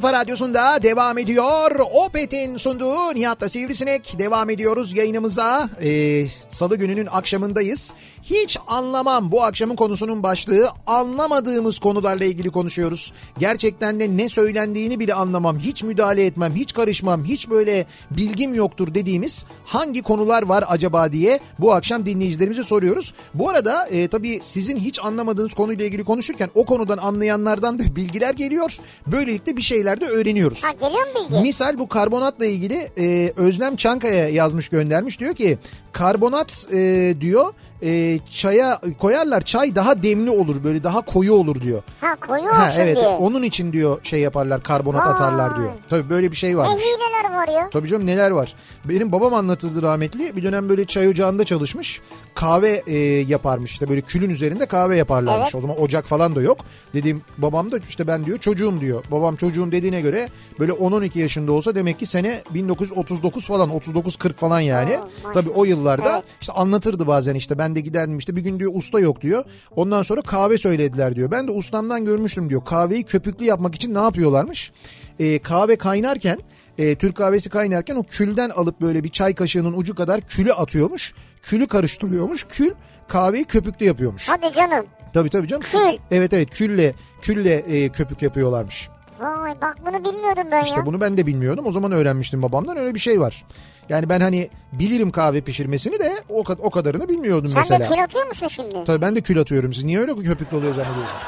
Kafa 0.00 0.12
radyosunda 0.12 0.82
devam 0.82 1.18
ediyor. 1.18 1.70
Opet'in 1.92 2.56
sunduğu 2.56 3.14
Nihat'la 3.14 3.48
Sivrisinek 3.48 4.18
devam 4.18 4.50
ediyoruz 4.50 4.96
yayınımıza. 4.96 5.70
Ee, 5.82 6.26
Salı 6.48 6.76
gününün 6.76 7.06
akşamındayız. 7.06 7.94
Hiç 8.22 8.58
anlamam 8.66 9.32
bu 9.32 9.42
akşamın 9.42 9.76
konusunun 9.76 10.22
başlığı 10.22 10.70
anlamadığımız 10.86 11.78
konularla 11.78 12.24
ilgili 12.24 12.50
konuşuyoruz. 12.50 13.12
Gerçekten 13.38 14.00
de 14.00 14.16
ne 14.16 14.28
söylendiğini 14.28 15.00
bile 15.00 15.14
anlamam, 15.14 15.58
hiç 15.58 15.82
müdahale 15.82 16.26
etmem, 16.26 16.54
hiç 16.54 16.72
karışmam, 16.74 17.24
hiç 17.24 17.50
böyle 17.50 17.86
bilgim 18.10 18.54
yoktur 18.54 18.94
dediğimiz 18.94 19.44
hangi 19.64 20.02
konular 20.02 20.42
var 20.42 20.64
acaba 20.68 21.12
diye 21.12 21.40
bu 21.58 21.72
akşam 21.72 22.06
dinleyicilerimize 22.06 22.62
soruyoruz. 22.62 23.14
Bu 23.34 23.48
arada 23.48 23.86
e, 23.86 24.08
tabii 24.08 24.38
sizin 24.42 24.76
hiç 24.76 25.00
anlamadığınız 25.04 25.54
konuyla 25.54 25.84
ilgili 25.84 26.04
konuşurken 26.04 26.50
o 26.54 26.64
konudan 26.64 26.98
anlayanlardan 26.98 27.78
da 27.78 27.96
bilgiler 27.96 28.34
geliyor. 28.34 28.78
Böylelikle 29.06 29.56
bir 29.56 29.62
şeyler 29.62 30.00
de 30.00 30.06
öğreniyoruz. 30.06 30.64
Ha 30.64 30.72
geliyor 30.72 31.06
mu 31.14 31.30
bilgi? 31.30 31.42
Misal 31.42 31.78
bu 31.78 31.88
karbonatla 31.88 32.46
ilgili 32.46 32.90
e, 32.98 33.32
Özlem 33.36 33.76
Çankaya 33.76 34.28
yazmış 34.28 34.68
göndermiş. 34.68 35.20
Diyor 35.20 35.34
ki 35.34 35.58
karbonat 35.92 36.66
e, 36.72 37.14
diyor 37.20 37.52
e, 37.82 38.18
çaya 38.30 38.80
koyarlar 38.98 39.40
çay 39.40 39.74
daha 39.74 40.02
demli 40.02 40.30
olur 40.30 40.64
böyle 40.64 40.84
daha 40.84 41.00
koyu 41.00 41.32
olur 41.32 41.60
diyor. 41.60 41.82
Ha 42.00 42.16
koyu 42.16 42.42
olsun 42.42 42.52
Ha, 42.56 42.72
evet 42.78 42.96
diye. 42.96 43.08
onun 43.08 43.42
için 43.42 43.72
diyor 43.72 43.98
şey 44.04 44.20
yaparlar 44.20 44.62
karbonat 44.62 45.06
Vay. 45.06 45.12
atarlar 45.12 45.56
diyor. 45.56 45.70
Tabii 45.90 46.10
böyle 46.10 46.30
bir 46.30 46.36
şey 46.36 46.50
Ne 46.50 46.56
varmış. 46.56 46.82
hileler 46.84 47.34
var 47.36 47.48
ya. 47.48 47.70
Tabii 47.70 47.88
canım 47.88 48.06
neler 48.06 48.30
var. 48.30 48.54
Benim 48.84 49.12
babam 49.12 49.34
anlatırdı 49.34 49.82
rahmetli. 49.82 50.36
Bir 50.36 50.42
dönem 50.42 50.68
böyle 50.68 50.84
çay 50.84 51.08
ocağında 51.08 51.44
çalışmış. 51.44 52.00
Kahve 52.34 52.82
e, 52.86 52.96
yaparmış 53.20 53.70
işte 53.72 53.88
böyle 53.88 54.00
külün 54.00 54.30
üzerinde 54.30 54.66
kahve 54.66 54.96
yaparlarmış. 54.96 55.44
Evet. 55.44 55.54
O 55.54 55.60
zaman 55.60 55.80
ocak 55.82 56.04
falan 56.06 56.36
da 56.36 56.42
yok. 56.42 56.58
Dediğim 56.94 57.22
babam 57.38 57.70
da 57.70 57.78
işte 57.88 58.06
ben 58.06 58.26
diyor 58.26 58.38
çocuğum 58.38 58.80
diyor. 58.80 59.04
Babam 59.10 59.36
çocuğum 59.36 59.72
dediğine 59.72 60.00
göre 60.00 60.28
böyle 60.58 60.72
10-12 60.72 61.18
yaşında 61.18 61.52
olsa 61.52 61.74
demek 61.74 61.98
ki 61.98 62.06
sene 62.06 62.42
1939 62.50 63.46
falan 63.46 63.70
39-40 63.70 64.32
falan 64.32 64.60
yani. 64.60 64.98
Tabii 65.34 65.50
o 65.50 65.64
yıllarda 65.80 66.12
Evet. 66.14 66.24
işte 66.40 66.52
anlatırdı 66.52 67.06
bazen 67.06 67.34
işte 67.34 67.58
ben 67.58 67.74
de 67.74 67.80
giderdim 67.80 68.18
işte 68.18 68.36
bir 68.36 68.40
gün 68.40 68.58
diyor 68.58 68.70
usta 68.74 69.00
yok 69.00 69.20
diyor. 69.20 69.44
Ondan 69.76 70.02
sonra 70.02 70.22
kahve 70.22 70.58
söylediler 70.58 71.16
diyor. 71.16 71.30
Ben 71.30 71.46
de 71.46 71.50
ustamdan 71.50 72.04
görmüştüm 72.04 72.50
diyor. 72.50 72.64
Kahveyi 72.64 73.04
köpüklü 73.04 73.44
yapmak 73.44 73.74
için 73.74 73.94
ne 73.94 73.98
yapıyorlarmış? 74.00 74.72
Ee, 75.18 75.38
kahve 75.38 75.76
kaynarken 75.76 76.38
e, 76.78 76.94
Türk 76.94 77.16
kahvesi 77.16 77.50
kaynarken 77.50 77.96
o 77.96 78.02
külden 78.02 78.50
alıp 78.50 78.80
böyle 78.80 79.04
bir 79.04 79.08
çay 79.08 79.34
kaşığının 79.34 79.72
ucu 79.76 79.94
kadar 79.94 80.20
külü 80.20 80.52
atıyormuş. 80.52 81.14
Külü 81.42 81.66
karıştırıyormuş. 81.66 82.46
Kül 82.48 82.70
kahveyi 83.08 83.44
köpüklü 83.44 83.86
yapıyormuş. 83.86 84.28
Hadi 84.28 84.54
canım. 84.54 84.86
Tabii 85.14 85.30
tabii 85.30 85.48
canım. 85.48 85.62
Kül. 85.62 85.98
Evet 86.10 86.32
evet 86.32 86.50
külle 86.50 86.94
külle 87.22 87.54
e, 87.54 87.88
köpük 87.88 88.22
yapıyorlarmış. 88.22 88.88
Vay 89.20 89.60
bak 89.60 89.76
bunu 89.86 90.04
bilmiyordum 90.04 90.44
ben 90.52 90.64
İşte 90.64 90.76
ya. 90.76 90.86
bunu 90.86 91.00
ben 91.00 91.16
de 91.16 91.26
bilmiyordum. 91.26 91.66
O 91.66 91.72
zaman 91.72 91.92
öğrenmiştim 91.92 92.42
babamdan. 92.42 92.76
Öyle 92.76 92.94
bir 92.94 93.00
şey 93.00 93.20
var. 93.20 93.44
Yani 93.88 94.08
ben 94.08 94.20
hani 94.20 94.50
bilirim 94.72 95.10
kahve 95.10 95.40
pişirmesini 95.40 95.98
de 95.98 96.12
o, 96.28 96.42
o 96.58 96.70
kadarını 96.70 97.08
bilmiyordum 97.08 97.50
Sen 97.50 97.58
mesela. 97.58 97.80
de 97.80 97.94
kül 97.94 98.02
atıyor 98.04 98.26
musun 98.26 98.48
şimdi? 98.48 98.84
Tabii 98.84 99.00
ben 99.02 99.16
de 99.16 99.20
kül 99.20 99.40
atıyorum. 99.40 99.72
Siz 99.72 99.84
niye 99.84 100.00
öyle 100.00 100.14
köpüklü 100.14 100.56
oluyor 100.56 100.74
zannediyorsunuz? 100.74 101.20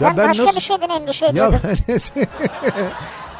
ben, 0.00 0.16
başka 0.16 0.46
bir 0.56 0.60
şeyden 0.60 0.88
endişe 0.88 1.24
Ya 1.26 1.30
ediyordum. 1.30 1.58
ben, 1.86 1.90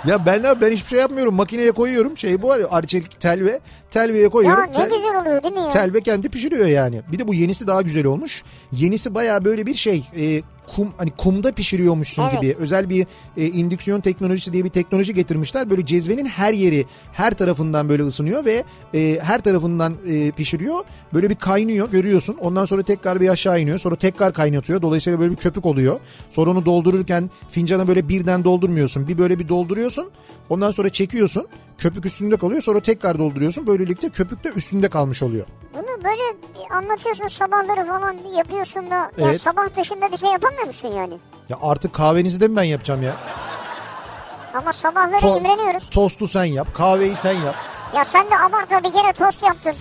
ya 0.11 0.27
ben 0.27 0.43
ben 0.61 0.71
hiçbir 0.73 0.89
şey 0.89 0.99
yapmıyorum. 0.99 1.35
Makineye 1.35 1.73
koyuyorum. 1.73 2.19
Şey 2.19 2.43
bu 2.43 2.49
var 2.49 2.59
ya 2.59 2.67
arçelik 2.71 3.21
telve. 3.21 3.61
Telveye 3.91 4.23
Ya, 4.23 4.29
koyuyorum. 4.31 4.65
ne 4.69 4.73
Tel- 4.73 4.91
güzel 4.91 5.21
oluyor 5.23 5.43
değil 5.43 5.55
mi 5.55 5.61
ya? 5.61 5.69
Telve 5.69 6.01
kendi 6.01 6.29
pişiriyor 6.29 6.67
yani. 6.67 7.03
Bir 7.13 7.19
de 7.19 7.29
bu 7.29 7.35
yenisi 7.35 7.67
daha 7.67 7.83
güzel 7.83 8.07
olmuş. 8.07 8.43
Yenisi 8.73 9.15
baya 9.15 9.45
böyle 9.45 9.67
bir 9.67 9.75
şey 9.75 10.05
e, 10.17 10.43
kum 10.67 10.89
hani 10.97 11.11
kumda 11.11 11.53
pişiriyormuşsun 11.53 12.23
Evet. 12.23 12.43
gibi. 12.43 12.55
Özel 12.59 12.91
bir 12.91 13.07
e, 13.37 13.47
indüksiyon 13.47 14.01
teknolojisi 14.01 14.53
diye 14.53 14.65
bir 14.65 14.71
teknoloji 14.71 15.15
getirmişler. 15.15 15.71
Böyle 15.71 15.87
cezvenin 15.87 16.27
her 16.27 16.53
yeri 16.53 16.87
her 17.13 17.35
tarafından 17.35 17.89
böyle 17.89 18.03
ısınıyor 18.03 18.45
ve 18.45 18.65
e, 18.95 19.19
her 19.23 19.41
tarafından 19.41 19.95
e, 20.09 20.31
pişiriyor. 20.31 20.85
Böyle 21.15 21.31
bir 21.31 21.35
kaynıyor 21.35 21.91
görüyorsun. 21.91 22.37
Ondan 22.41 22.65
sonra 22.65 22.83
tekrar 22.83 23.21
bir 23.21 23.29
aşağı 23.29 23.61
iniyor. 23.61 23.79
Sonra 23.79 23.97
tekrar 23.97 24.33
kaynatıyor. 24.33 24.83
Dolayısıyla 24.83 25.21
böyle 25.21 25.31
bir 25.31 25.37
köpük 25.37 25.67
oluyor. 25.67 26.01
Sonra 26.31 26.51
onu 26.51 26.65
doldururken 26.65 27.31
fincana 27.51 27.89
böyle 27.89 28.09
birden 28.09 28.45
doldurmuyorsun. 28.45 29.09
Bir 29.09 29.19
böyle 29.19 29.39
bir 29.39 29.49
dolduruyorsun. 29.49 30.11
Ondan 30.49 30.71
sonra 30.71 30.89
çekiyorsun. 30.89 31.47
Köpük 31.79 32.07
üstünde 32.07 32.37
kalıyor. 32.37 32.63
Sonra 32.63 32.81
tekrar 32.81 33.19
dolduruyorsun. 33.19 33.67
Böylelikle 33.67 34.09
köpük 34.09 34.45
de 34.45 34.49
üstünde 34.49 34.89
kalmış 34.89 35.23
oluyor. 35.23 35.47
Bunu 35.75 36.05
böyle 36.05 36.23
anlatıyorsun 36.71 37.29
sabahları 37.29 37.87
falan 37.87 38.13
yapıyorsun 38.37 38.91
da 38.91 38.95
ya 38.95 39.11
Evet. 39.19 39.41
sabah 39.41 39.77
dışında 39.77 40.13
bir 40.13 40.17
şey 40.17 40.31
yapamıyor 40.31 40.67
musun 40.67 40.89
yani? 40.89 41.15
Ya 41.49 41.59
artık 41.63 41.93
kahvenizi 41.93 42.41
de 42.41 42.49
mi 42.49 42.57
ben 42.57 42.63
yapacağım 42.63 43.03
ya? 43.03 43.13
Ama 44.55 44.73
sabahları 44.73 45.17
To- 45.17 45.39
imreniyoruz. 45.39 45.91
Tostu 45.91 46.29
sen 46.29 46.45
yap, 46.45 46.69
kahveyi 46.75 47.17
sen 47.17 47.33
yap. 47.33 47.55
Ya 47.97 48.05
sen 48.05 48.31
de 48.31 48.39
abartma 48.39 48.83
bir 48.85 48.93
kere 48.93 49.13
tost 49.13 49.43
yaptın. 49.43 49.75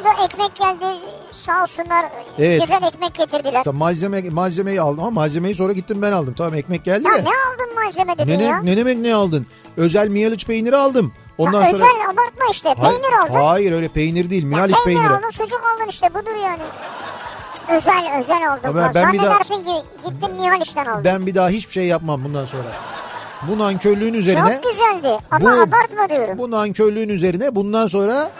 O 0.00 0.04
da 0.04 0.24
ekmek 0.24 0.56
geldi 0.56 0.84
sağ 1.32 1.62
olsunlar 1.62 2.06
Evet. 2.38 2.60
güzel 2.60 2.82
ekmek 2.82 3.14
getirdiler. 3.14 3.58
İşte 3.58 3.70
malzeme 3.70 4.22
malzemeyi 4.30 4.80
aldım 4.80 5.00
ama 5.00 5.10
malzemeyi 5.10 5.54
sonra 5.54 5.72
gittim 5.72 6.02
ben 6.02 6.12
aldım. 6.12 6.34
Tamam 6.38 6.54
ekmek 6.54 6.84
geldi 6.84 7.06
Ya 7.08 7.12
de. 7.14 7.24
ne 7.24 7.28
aldın 7.28 7.74
malzeme 7.84 8.18
dedin 8.18 8.38
Ne, 8.38 8.42
ya? 8.44 8.60
ne, 8.60 8.70
ne 8.72 8.76
demek 8.76 8.98
ne 8.98 9.14
aldın? 9.14 9.46
Özel 9.76 10.08
Miyaliç 10.08 10.46
peyniri 10.46 10.76
aldım. 10.76 11.12
Ondan 11.38 11.60
ya 11.60 11.66
sonra 11.66 11.74
Özel 11.84 12.04
abartma 12.10 12.44
işte 12.50 12.74
Hayır, 12.78 13.00
peynir 13.00 13.16
aldın. 13.16 13.34
Hayır 13.34 13.72
öyle 13.72 13.88
peynir 13.88 14.30
değil. 14.30 14.42
Ya 14.42 14.48
Miyaliç 14.48 14.76
peynir 14.84 14.98
peyniri. 15.00 15.14
aldın 15.18 15.30
sucuk 15.30 15.60
aldın 15.76 15.88
işte 15.88 16.14
budur 16.14 16.42
yani. 16.44 16.62
Özel 17.68 18.20
özel. 18.20 18.48
Ama 18.52 18.58
Ben, 18.64 18.94
ben 18.94 19.12
bir 19.12 19.18
daha- 19.18 19.26
Zannedersin 19.26 19.64
ki 19.64 19.72
gittin 20.08 20.34
Mihalis'ten 20.34 20.86
aldın. 20.86 21.04
Ben 21.04 21.26
bir 21.26 21.34
daha 21.34 21.48
hiçbir 21.48 21.72
şey 21.72 21.86
yapmam 21.86 22.24
bundan 22.24 22.44
sonra. 22.44 22.62
Bu 23.48 23.58
nankörlüğün 23.58 24.14
üzerine 24.14 24.60
Çok 24.62 24.70
güzeldi 24.72 25.18
ama 25.30 25.44
bu- 25.44 25.60
abartma 25.60 26.08
diyorum. 26.16 26.38
bu 26.38 26.50
nankörlüğün 26.50 27.08
üzerine 27.08 27.54
bundan 27.54 27.86
sonra 27.86 28.30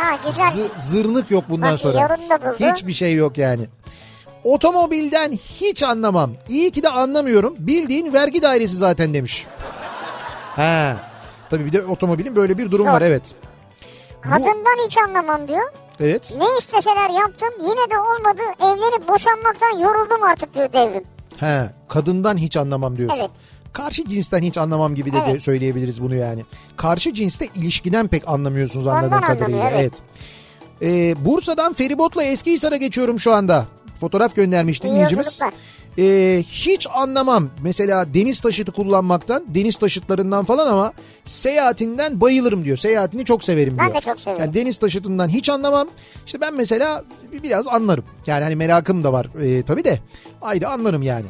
Ha 0.00 0.16
güzel. 0.26 0.46
zı- 0.46 0.78
zırnık 0.78 1.30
yok 1.30 1.44
bundan 1.48 1.72
Bak, 1.72 1.80
sonra. 1.80 2.16
Hiçbir 2.60 2.92
şey 2.92 3.14
yok 3.14 3.38
yani. 3.38 3.66
Otomobilden 4.44 5.32
hiç 5.32 5.82
anlamam. 5.82 6.30
İyi 6.48 6.70
ki 6.70 6.82
de 6.82 6.88
anlamıyorum. 6.88 7.54
Bildiğin 7.58 8.12
vergi 8.12 8.42
dairesi 8.42 8.76
zaten 8.76 9.14
demiş. 9.14 9.46
Ha. 10.56 10.96
Tabii 11.50 11.66
bir 11.66 11.72
de 11.72 11.82
otomobilin 11.82 12.36
böyle 12.36 12.58
bir 12.58 12.70
durum 12.70 12.86
Zor. 12.86 12.92
var 12.92 13.02
evet. 13.02 13.34
Kadından 14.20 14.86
hiç 14.86 14.98
anlamam 14.98 15.48
diyor. 15.48 15.72
Evet. 16.00 16.34
Ne 16.38 16.44
isteseler 16.58 17.10
yaptım 17.10 17.48
yine 17.60 17.90
de 17.90 17.98
olmadı 17.98 18.42
evlenip 18.60 19.08
boşanmaktan 19.08 19.78
yoruldum 19.78 20.22
artık 20.22 20.54
diyor 20.54 20.72
devrim. 20.72 21.04
He, 21.36 21.70
kadından 21.88 22.36
hiç 22.36 22.56
anlamam 22.56 22.96
diyorsun. 22.96 23.20
Evet. 23.20 23.30
Karşı 23.72 24.04
cinsten 24.08 24.42
hiç 24.42 24.58
anlamam 24.58 24.94
gibi 24.94 25.12
de, 25.12 25.16
de 25.16 25.24
Evet. 25.30 25.42
söyleyebiliriz 25.42 26.02
bunu 26.02 26.14
yani. 26.14 26.44
Karşı 26.76 27.14
cinste 27.14 27.48
ilişkiden 27.54 28.08
pek 28.08 28.28
anlamıyorsunuz 28.28 28.86
anladığım 28.86 29.06
Ondan 29.12 29.20
kadarıyla. 29.20 29.60
anlamıyor, 29.60 29.80
Evet. 29.80 29.92
Ee, 30.82 31.24
Bursa'dan 31.24 31.72
feribotla 31.72 32.22
Eskihisar'a 32.24 32.76
geçiyorum 32.76 33.20
şu 33.20 33.34
anda. 33.34 33.66
Fotoğraf 34.00 34.36
göndermiş 34.36 34.82
dinleyicimiz. 34.82 35.40
Ee, 35.98 36.42
hiç 36.48 36.86
anlamam 36.94 37.48
mesela 37.62 38.14
deniz 38.14 38.40
taşıtı 38.40 38.72
kullanmaktan, 38.72 39.44
deniz 39.48 39.76
taşıtlarından 39.76 40.44
falan 40.44 40.66
ama 40.66 40.92
seyahatinden 41.24 42.20
bayılırım 42.20 42.64
diyor. 42.64 42.76
Seyahatini 42.76 43.24
çok 43.24 43.44
severim 43.44 43.76
Ben 43.78 43.84
diyor. 43.86 43.96
de 43.96 44.00
çok 44.00 44.20
severim. 44.20 44.40
Yani 44.42 44.54
deniz 44.54 44.76
taşıtından 44.78 45.28
hiç 45.28 45.48
anlamam. 45.48 45.88
İşte 46.26 46.40
ben 46.40 46.54
mesela 46.54 47.04
biraz 47.42 47.68
anlarım. 47.68 48.04
Yani 48.26 48.42
hani 48.44 48.56
merakım 48.56 49.04
da 49.04 49.12
var 49.12 49.26
ee, 49.42 49.62
tabii 49.62 49.84
de 49.84 49.98
ayrı 50.42 50.68
anlarım 50.68 51.02
yani. 51.02 51.26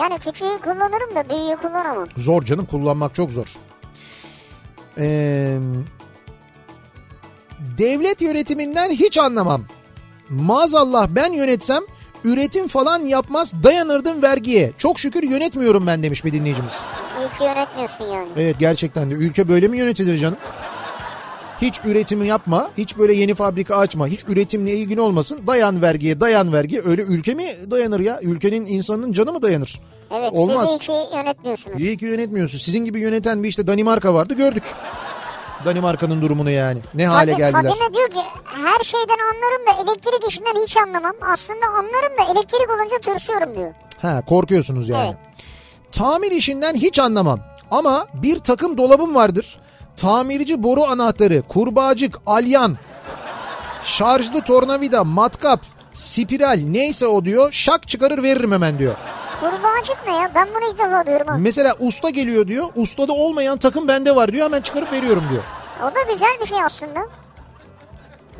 Yani 0.00 0.18
küçüğü 0.18 0.58
kullanırım 0.64 1.14
da 1.14 1.28
büyüğü 1.30 1.56
kullanamam. 1.56 2.08
Zor 2.16 2.42
canım 2.42 2.66
kullanmak 2.66 3.14
çok 3.14 3.32
zor. 3.32 3.46
Ee, 4.98 5.58
devlet 7.78 8.20
yönetiminden 8.22 8.90
hiç 8.90 9.18
anlamam. 9.18 9.64
Maazallah 10.28 11.08
ben 11.08 11.32
yönetsem 11.32 11.82
üretim 12.24 12.68
falan 12.68 13.00
yapmaz 13.00 13.52
dayanırdım 13.64 14.22
vergiye. 14.22 14.72
Çok 14.78 14.98
şükür 14.98 15.22
yönetmiyorum 15.22 15.86
ben 15.86 16.02
demiş 16.02 16.24
bir 16.24 16.32
dinleyicimiz. 16.32 16.86
İyi 17.20 17.38
ki 17.38 17.44
yönetmiyorsun 17.44 18.04
yani. 18.04 18.28
Evet 18.36 18.56
gerçekten 18.58 19.10
de 19.10 19.14
ülke 19.14 19.48
böyle 19.48 19.68
mi 19.68 19.78
yönetilir 19.78 20.18
canım? 20.18 20.38
Hiç 21.64 21.80
üretimi 21.84 22.26
yapma, 22.26 22.70
hiç 22.78 22.98
böyle 22.98 23.14
yeni 23.14 23.34
fabrika 23.34 23.76
açma, 23.76 24.06
hiç 24.06 24.24
üretimle 24.28 24.70
ilgin 24.72 24.96
olmasın. 24.98 25.46
Dayan 25.46 25.82
vergiye, 25.82 26.20
dayan 26.20 26.52
vergiye. 26.52 26.82
Öyle 26.84 27.02
ülke 27.02 27.34
mi 27.34 27.44
dayanır 27.70 28.00
ya? 28.00 28.20
Ülkenin 28.22 28.66
insanın 28.66 29.12
canı 29.12 29.32
mı 29.32 29.42
dayanır? 29.42 29.80
Evet 30.10 30.32
Olmaz. 30.32 30.68
siz 30.70 30.78
iyi 30.78 30.78
ki 30.78 31.16
yönetmiyorsunuz. 31.16 31.80
İyi 31.80 31.96
ki 31.96 32.04
yönetmiyorsun. 32.04 32.58
Sizin 32.58 32.84
gibi 32.84 33.00
yöneten 33.00 33.42
bir 33.42 33.48
işte 33.48 33.66
Danimarka 33.66 34.14
vardı 34.14 34.34
gördük. 34.34 34.62
Danimarka'nın 35.64 36.22
durumunu 36.22 36.50
yani. 36.50 36.80
Ne 36.94 37.06
hale 37.06 37.32
Fadime- 37.32 37.38
geldiler. 37.38 37.72
Fadime 37.72 37.94
diyor 37.94 38.08
ki 38.08 38.20
her 38.44 38.84
şeyden 38.84 39.18
anlarım 39.18 39.66
da 39.66 39.82
elektrik 39.92 40.30
işinden 40.30 40.62
hiç 40.64 40.76
anlamam. 40.76 41.14
Aslında 41.32 41.66
anlarım 41.66 42.16
da 42.18 42.32
elektrik 42.32 42.70
olunca 42.70 42.98
tırsıyorum 43.12 43.56
diyor. 43.56 43.74
Ha 44.02 44.22
korkuyorsunuz 44.28 44.88
yani. 44.88 45.06
Evet. 45.06 45.16
Tamir 45.92 46.30
işinden 46.30 46.74
hiç 46.74 46.98
anlamam. 46.98 47.40
Ama 47.70 48.06
bir 48.14 48.38
takım 48.38 48.78
dolabım 48.78 49.14
vardır. 49.14 49.58
Tamirci 49.96 50.62
boru 50.62 50.84
anahtarı, 50.84 51.42
kurbağacık, 51.48 52.18
alyan, 52.26 52.76
şarjlı 53.84 54.40
tornavida, 54.40 55.04
matkap, 55.04 55.60
spiral 55.92 56.60
neyse 56.70 57.06
o 57.06 57.24
diyor. 57.24 57.52
Şak 57.52 57.88
çıkarır 57.88 58.22
veririm 58.22 58.52
hemen 58.52 58.78
diyor. 58.78 58.94
Kurbağacık 59.40 59.96
ne 60.06 60.16
ya? 60.16 60.30
Ben 60.34 60.48
bunu 60.54 60.70
ilk 60.70 60.78
defa 60.78 61.32
ha. 61.32 61.36
Mesela 61.38 61.74
usta 61.80 62.10
geliyor 62.10 62.48
diyor. 62.48 62.66
Ustada 62.76 63.12
olmayan 63.12 63.58
takım 63.58 63.88
bende 63.88 64.16
var 64.16 64.32
diyor. 64.32 64.44
Hemen 64.44 64.60
çıkarıp 64.60 64.92
veriyorum 64.92 65.24
diyor. 65.30 65.42
O 65.82 65.94
da 65.94 66.12
güzel 66.12 66.36
bir 66.40 66.46
şey 66.46 66.62
aslında. 66.64 67.00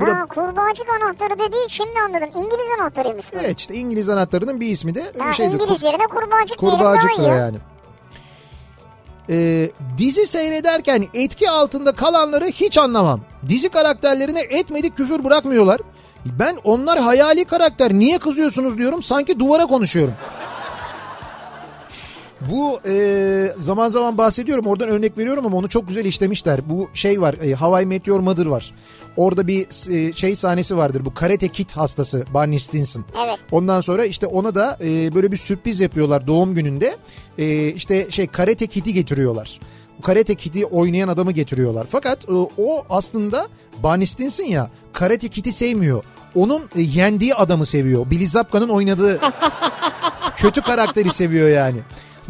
Bu 0.01 0.05
ha, 0.05 0.09
da- 0.09 0.27
kurbağacık 0.27 0.87
anahtarı 1.03 1.39
dediği 1.39 1.71
şimdi 1.71 2.01
anladım. 2.07 2.29
İngiliz 2.35 2.81
anahtarıymış 2.81 3.33
bu. 3.33 3.37
Evet 3.39 3.61
işte 3.61 3.75
İngiliz 3.75 4.09
anahtarının 4.09 4.61
bir 4.61 4.67
ismi 4.69 4.95
de 4.95 5.03
öyle 5.15 5.25
Ha, 5.25 5.33
şeydir. 5.33 5.55
İngiliz 5.61 5.83
yerine 5.83 6.07
kurbağacık 6.07 6.61
diyelim 6.61 6.79
Kurbağacık 6.79 7.11
daha 7.19 7.23
iyi. 7.23 7.29
yani. 7.39 7.59
Ee, 9.31 9.71
dizi 9.99 10.27
seyrederken 10.27 11.05
etki 11.15 11.51
altında 11.51 11.93
kalanları 11.93 12.47
hiç 12.47 12.79
anlamam. 12.79 13.21
Dizi 13.49 13.69
karakterlerine 13.69 14.41
etmedik 14.41 14.97
küfür 14.97 15.25
bırakmıyorlar. 15.25 15.81
Ben 16.27 16.57
onlar 16.65 16.99
hayali 16.99 17.45
karakter 17.45 17.93
niye 17.93 18.19
kızıyorsunuz 18.19 18.79
diyorum 18.79 19.03
sanki 19.03 19.39
duvara 19.39 19.67
konuşuyorum. 19.67 20.15
Bu 22.51 22.81
e, 22.87 23.53
zaman 23.57 23.89
zaman 23.89 24.19
bahsediyorum 24.19 24.67
oradan 24.67 24.89
örnek 24.89 25.19
veriyorum 25.19 25.47
ama 25.47 25.57
onu 25.57 25.69
çok 25.69 25.89
güzel 25.89 26.05
işlemişler. 26.05 26.61
Bu 26.69 26.89
şey 26.95 27.21
var 27.21 27.35
e, 27.43 27.55
Hawaii 27.55 27.87
Meteor 27.87 28.21
Mother 28.21 28.47
var. 28.47 28.75
Orada 29.17 29.47
bir 29.47 29.91
e, 29.91 30.13
şey 30.13 30.37
sahnesi 30.37 30.77
vardır 30.77 31.05
bu 31.05 31.15
Karate 31.15 31.49
Kid 31.49 31.71
hastası 31.71 32.25
Barney 32.35 32.59
Stinson. 32.59 33.05
Evet. 33.27 33.39
Ondan 33.53 33.81
sonra 33.81 34.05
işte 34.05 34.27
ona 34.27 34.55
da 34.55 34.79
e, 34.85 35.15
böyle 35.15 35.33
bir 35.33 35.37
sürpriz 35.37 35.81
yapıyorlar 35.81 36.27
doğum 36.27 36.55
gününde. 36.55 36.97
E, 37.39 37.69
işte 37.69 38.07
şey 38.11 38.27
Karate 38.27 38.67
Kid'i 38.67 38.95
getiriyorlar. 38.95 39.61
Karate 40.03 40.35
Kid'i 40.35 40.67
oynayan 40.67 41.09
adamı 41.09 41.33
getiriyorlar. 41.33 41.87
Fakat 41.91 42.29
e, 42.29 42.33
o 42.59 42.85
aslında 42.91 43.49
Barney 43.83 44.07
Stinson 44.07 44.45
ya 44.45 44.71
Karate 44.93 45.29
Kid'i 45.29 45.53
sevmiyor. 45.53 46.05
Onun 46.35 46.63
e, 46.77 46.81
yendiği 46.81 47.35
adamı 47.35 47.67
seviyor. 47.67 48.11
Billy 48.11 48.27
Zabka'nın 48.27 48.69
oynadığı 48.69 49.21
kötü 50.37 50.63
karakteri 50.63 51.13
seviyor 51.13 51.49
yani. 51.49 51.79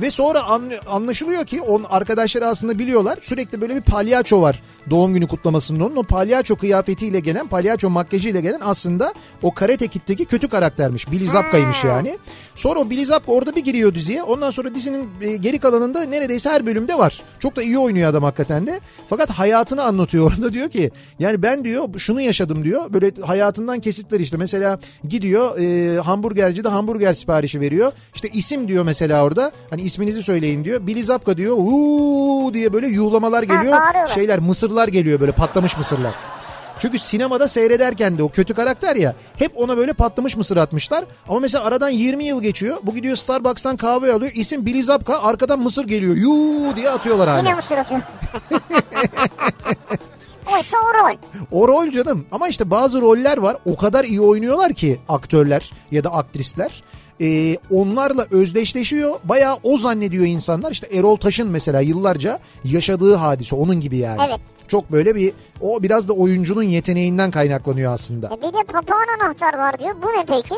Ve 0.00 0.11
sonra 0.11 0.42
an- 0.42 0.72
anlaşılıyor 0.87 1.44
ki 1.46 1.61
onun 1.61 1.85
arkadaşları 1.85 2.46
aslında 2.46 2.78
biliyorlar. 2.78 3.18
Sürekli 3.20 3.61
böyle 3.61 3.76
bir 3.76 3.80
palyaço 3.80 4.42
var 4.42 4.62
doğum 4.90 5.14
günü 5.14 5.26
kutlamasında 5.26 5.85
onun. 5.85 5.96
O 5.96 6.02
palyaço 6.02 6.57
kıyafetiyle 6.57 7.20
gelen, 7.20 7.46
palyaço 7.46 7.90
makyajıyla 7.90 8.40
gelen 8.40 8.61
aslında 8.64 9.14
o 9.42 9.54
Karate 9.54 9.88
Kid'deki 9.88 10.25
kötü 10.25 10.48
karaktermiş. 10.48 11.10
Billy 11.10 11.27
Zabka'ymış 11.29 11.85
yani. 11.85 12.19
Sonra 12.54 12.81
o 12.81 12.90
Billy 12.90 13.06
Zabka 13.06 13.33
orada 13.33 13.56
bir 13.56 13.64
giriyor 13.64 13.94
diziye. 13.94 14.23
Ondan 14.23 14.50
sonra 14.50 14.75
dizinin 14.75 15.08
e, 15.21 15.37
geri 15.37 15.58
kalanında 15.58 16.02
neredeyse 16.02 16.50
her 16.50 16.66
bölümde 16.66 16.98
var. 16.98 17.23
Çok 17.38 17.56
da 17.56 17.62
iyi 17.62 17.79
oynuyor 17.79 18.10
adam 18.10 18.23
hakikaten 18.23 18.66
de. 18.66 18.81
Fakat 19.06 19.31
hayatını 19.31 19.83
anlatıyor 19.83 20.33
orada 20.33 20.52
diyor 20.52 20.71
ki 20.71 20.90
yani 21.19 21.42
ben 21.42 21.64
diyor 21.64 21.88
şunu 21.98 22.21
yaşadım 22.21 22.64
diyor. 22.64 22.92
Böyle 22.92 23.12
hayatından 23.21 23.81
kesitler 23.81 24.21
işte 24.21 24.37
mesela 24.37 24.79
gidiyor 25.08 25.58
e, 25.58 26.00
hamburgercide 26.00 26.69
hamburger 26.69 27.12
siparişi 27.12 27.60
veriyor. 27.60 27.92
İşte 28.14 28.29
isim 28.29 28.69
diyor 28.69 28.85
mesela 28.85 29.25
orada. 29.25 29.52
Hani 29.71 29.83
isminizi 29.85 30.22
söyleyin 30.22 30.64
diyor. 30.64 30.87
Billy 30.87 31.02
Zabka 31.02 31.37
diyor. 31.37 31.56
Uuu 31.58 32.54
diye 32.54 32.72
böyle 32.72 32.87
yuğlamalar 32.87 33.42
geliyor. 33.42 33.72
bağırıyorlar. 33.80 34.14
Şeyler 34.14 34.38
mısırlar 34.38 34.88
geliyor 34.88 35.20
böyle 35.20 35.32
patlamış 35.32 35.76
mısırlar. 35.78 36.14
Çünkü 36.78 36.98
sinemada 36.98 37.48
seyrederken 37.48 38.18
de 38.18 38.22
o 38.22 38.28
kötü 38.28 38.54
karakter 38.54 38.96
ya 38.96 39.14
hep 39.37 39.52
ona 39.56 39.76
böyle 39.76 39.92
patlamış 39.92 40.37
mısır 40.37 40.56
atmışlar. 40.56 41.04
Ama 41.28 41.40
mesela 41.40 41.64
aradan 41.64 41.88
20 41.88 42.24
yıl 42.24 42.42
geçiyor. 42.42 42.76
Bu 42.82 42.94
gidiyor 42.94 43.16
Starbucks'tan 43.16 43.76
kahve 43.76 44.12
alıyor. 44.12 44.32
İsim 44.35 44.66
Billy 44.66 44.82
Zabka 44.82 45.22
arkadan 45.22 45.58
mısır 45.58 45.85
geliyor. 45.87 46.16
Yuu 46.16 46.76
diye 46.76 46.90
atıyorlar 46.90 47.28
hala. 47.28 47.38
Yine 47.38 47.54
mısır 47.54 47.78
atıyor. 47.78 48.00
Oysa 50.56 50.76
o 50.76 50.94
rol. 50.94 51.16
O 51.50 51.68
rol 51.68 51.90
canım 51.90 52.26
ama 52.32 52.48
işte 52.48 52.70
bazı 52.70 53.00
roller 53.00 53.37
var 53.38 53.56
o 53.64 53.76
kadar 53.76 54.04
iyi 54.04 54.20
oynuyorlar 54.20 54.72
ki 54.74 55.00
aktörler 55.08 55.70
ya 55.90 56.04
da 56.04 56.12
aktrisler. 56.12 56.82
Ee, 57.21 57.56
onlarla 57.71 58.27
özdeşleşiyor 58.31 59.15
bayağı 59.25 59.56
o 59.62 59.79
zannediyor 59.79 60.25
insanlar 60.27 60.71
işte 60.73 60.87
Erol 60.92 61.17
Taş'ın 61.17 61.48
mesela 61.48 61.81
yıllarca 61.81 62.38
yaşadığı 62.65 63.15
hadise 63.15 63.56
onun 63.56 63.81
gibi 63.81 63.96
yani. 63.96 64.21
Evet. 64.29 64.40
Çok 64.69 64.92
böyle 64.92 65.15
bir 65.15 65.33
o 65.60 65.83
biraz 65.83 66.08
da 66.08 66.12
oyuncunun 66.12 66.62
yeteneğinden 66.62 67.31
kaynaklanıyor 67.31 67.92
aslında. 67.92 68.27
E 68.27 68.37
bir 68.42 68.52
de 68.52 68.65
papağan 68.73 69.06
anahtar 69.21 69.58
var 69.58 69.79
diyor. 69.79 69.94
Bu 70.02 70.06
ne 70.06 70.25
peki? 70.27 70.54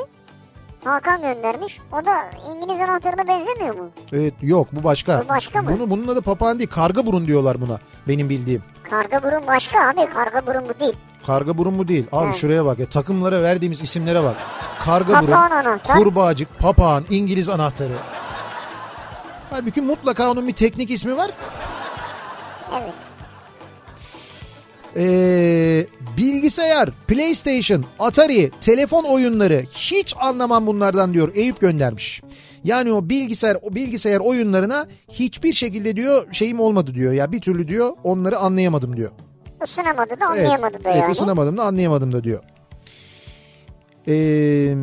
Hakan 0.86 1.22
göndermiş. 1.22 1.78
O 1.92 2.06
da 2.06 2.30
İngiliz 2.54 2.80
anahtarına 2.80 3.28
benzemiyor 3.28 3.74
mu? 3.74 3.90
Evet 4.12 4.34
yok 4.42 4.68
bu 4.72 4.84
başka. 4.84 5.22
Bu 5.24 5.28
başka 5.28 5.62
mı? 5.62 5.70
Bunu, 5.72 5.90
bunun 5.90 6.08
adı 6.08 6.22
papağan 6.22 6.58
değil 6.58 6.70
karga 6.70 7.06
burun 7.06 7.26
diyorlar 7.26 7.60
buna 7.60 7.78
benim 8.08 8.28
bildiğim. 8.28 8.62
Karga 8.90 9.22
burun 9.22 9.46
başka 9.46 9.88
abi. 9.88 10.06
Karga 10.14 10.46
burun 10.46 10.64
bu 10.68 10.80
değil. 10.80 10.94
Karga 11.26 11.58
burun 11.58 11.74
mu 11.74 11.88
değil? 11.88 12.06
Abi 12.12 12.26
Ha. 12.26 12.32
şuraya 12.32 12.64
bak 12.64 12.78
ya 12.78 12.86
takımlara 12.88 13.42
verdiğimiz 13.42 13.82
isimlere 13.82 14.22
bak. 14.22 14.34
Karga 14.84 15.12
Papağan 15.12 15.50
burun, 15.50 15.56
anahtar. 15.56 15.98
kurbağacık, 15.98 16.58
papağan, 16.58 17.04
İngiliz 17.10 17.48
anahtarı. 17.48 17.92
Halbuki 19.50 19.82
mutlaka 19.82 20.30
onun 20.30 20.48
bir 20.48 20.52
teknik 20.52 20.90
ismi 20.90 21.16
var. 21.16 21.30
Evet. 22.72 22.94
Ee, 24.96 25.86
bilgisayar, 26.16 26.90
PlayStation, 27.08 27.84
Atari, 27.98 28.50
telefon 28.60 29.04
oyunları 29.04 29.62
hiç 29.72 30.14
anlamam 30.20 30.66
bunlardan 30.66 31.14
diyor 31.14 31.32
Eyüp 31.34 31.60
göndermiş. 31.60 32.22
Yani 32.64 32.92
o 32.92 33.08
bilgisayar 33.08 33.56
o 33.62 33.74
bilgisayar 33.74 34.18
oyunlarına 34.18 34.86
hiçbir 35.12 35.52
şekilde 35.52 35.96
diyor 35.96 36.32
şeyim 36.32 36.60
olmadı 36.60 36.94
diyor 36.94 37.12
ya 37.12 37.32
bir 37.32 37.40
türlü 37.40 37.68
diyor 37.68 37.92
onları 38.04 38.38
anlayamadım 38.38 38.96
diyor. 38.96 39.10
Isınamadı 39.64 40.20
da 40.20 40.26
anlayamadı 40.26 40.84
da 40.84 40.90
evet, 40.90 41.02
yani. 41.02 41.12
ısınamadım 41.12 41.56
da 41.56 41.64
anlayamadım 41.64 42.12
da 42.12 42.24
diyor. 42.24 42.42
Ee, 44.08 44.74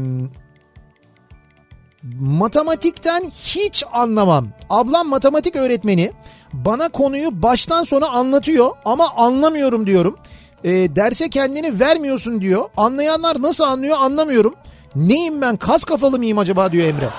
matematikten 2.19 3.31
hiç 3.43 3.83
anlamam. 3.93 4.47
Ablam 4.69 5.07
matematik 5.07 5.55
öğretmeni 5.55 6.11
bana 6.53 6.89
konuyu 6.89 7.41
baştan 7.41 7.83
sona 7.83 8.07
anlatıyor 8.07 8.71
ama 8.85 9.09
anlamıyorum 9.17 9.87
diyorum. 9.87 10.17
Ee, 10.63 10.69
derse 10.95 11.29
kendini 11.29 11.79
vermiyorsun 11.79 12.41
diyor. 12.41 12.69
Anlayanlar 12.77 13.41
nasıl 13.41 13.63
anlıyor 13.63 13.97
anlamıyorum. 13.99 14.55
Neyim 14.95 15.41
ben 15.41 15.57
kas 15.57 15.83
kafalı 15.83 16.17
mıyım 16.17 16.37
acaba 16.37 16.71
diyor 16.71 16.87
Emre. 16.87 17.09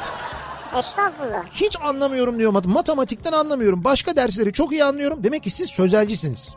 Estağfurullah. 0.79 1.45
Hiç 1.53 1.77
anlamıyorum 1.81 2.39
diyor 2.39 2.53
mat- 2.53 2.67
matematikten 2.67 3.33
anlamıyorum. 3.33 3.85
Başka 3.85 4.17
dersleri 4.17 4.53
çok 4.53 4.73
iyi 4.73 4.85
anlıyorum. 4.85 5.25
Demek 5.25 5.43
ki 5.43 5.51
siz 5.51 5.71
sözelcisiniz. 5.71 6.55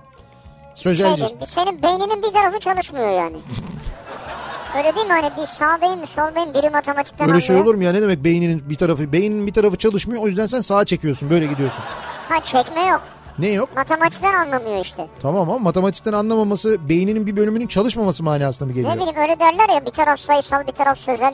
Sözelci. 0.75 1.21
Şeyde, 1.29 1.45
senin 1.45 1.81
beyninin 1.81 2.23
bir 2.23 2.27
tarafı 2.33 2.59
çalışmıyor 2.59 3.09
yani. 3.11 3.37
Öyle 4.77 4.95
değil 4.95 5.07
mi 5.07 5.13
hani 5.13 5.31
bir 5.41 5.45
sağ 5.45 5.81
beyin 5.81 5.99
mi 5.99 6.07
sol 6.07 6.35
beyin 6.35 6.53
biri 6.53 6.69
matematikten 6.69 7.29
Öyle 7.29 7.41
şey 7.41 7.55
olur 7.55 7.75
mu 7.75 7.83
ya 7.83 7.91
ne 7.91 8.01
demek 8.01 8.23
beyninin 8.23 8.69
bir 8.69 8.75
tarafı 8.75 9.11
beyninin 9.11 9.47
bir 9.47 9.53
tarafı 9.53 9.77
çalışmıyor 9.77 10.23
o 10.23 10.27
yüzden 10.27 10.45
sen 10.45 10.59
sağa 10.61 10.85
çekiyorsun 10.85 11.29
böyle 11.29 11.45
gidiyorsun. 11.45 11.83
Ha 12.29 12.39
çekme 12.45 12.85
yok. 12.85 13.01
Ne 13.39 13.47
yok? 13.47 13.69
Matematikten 13.75 14.33
anlamıyor 14.33 14.79
işte. 14.79 15.07
Tamam 15.21 15.49
ama 15.49 15.59
matematikten 15.59 16.13
anlamaması 16.13 16.89
beyninin 16.89 17.27
bir 17.27 17.35
bölümünün 17.37 17.67
çalışmaması 17.67 18.23
manasına 18.23 18.67
mı 18.67 18.73
geliyor? 18.73 18.91
Ne 18.93 18.97
bileyim 18.99 19.17
öyle 19.17 19.39
derler 19.39 19.69
ya 19.69 19.85
bir 19.85 19.91
taraf 19.91 20.19
sayısal 20.19 20.67
bir 20.67 20.71
taraf 20.71 20.97
sözel. 20.99 21.33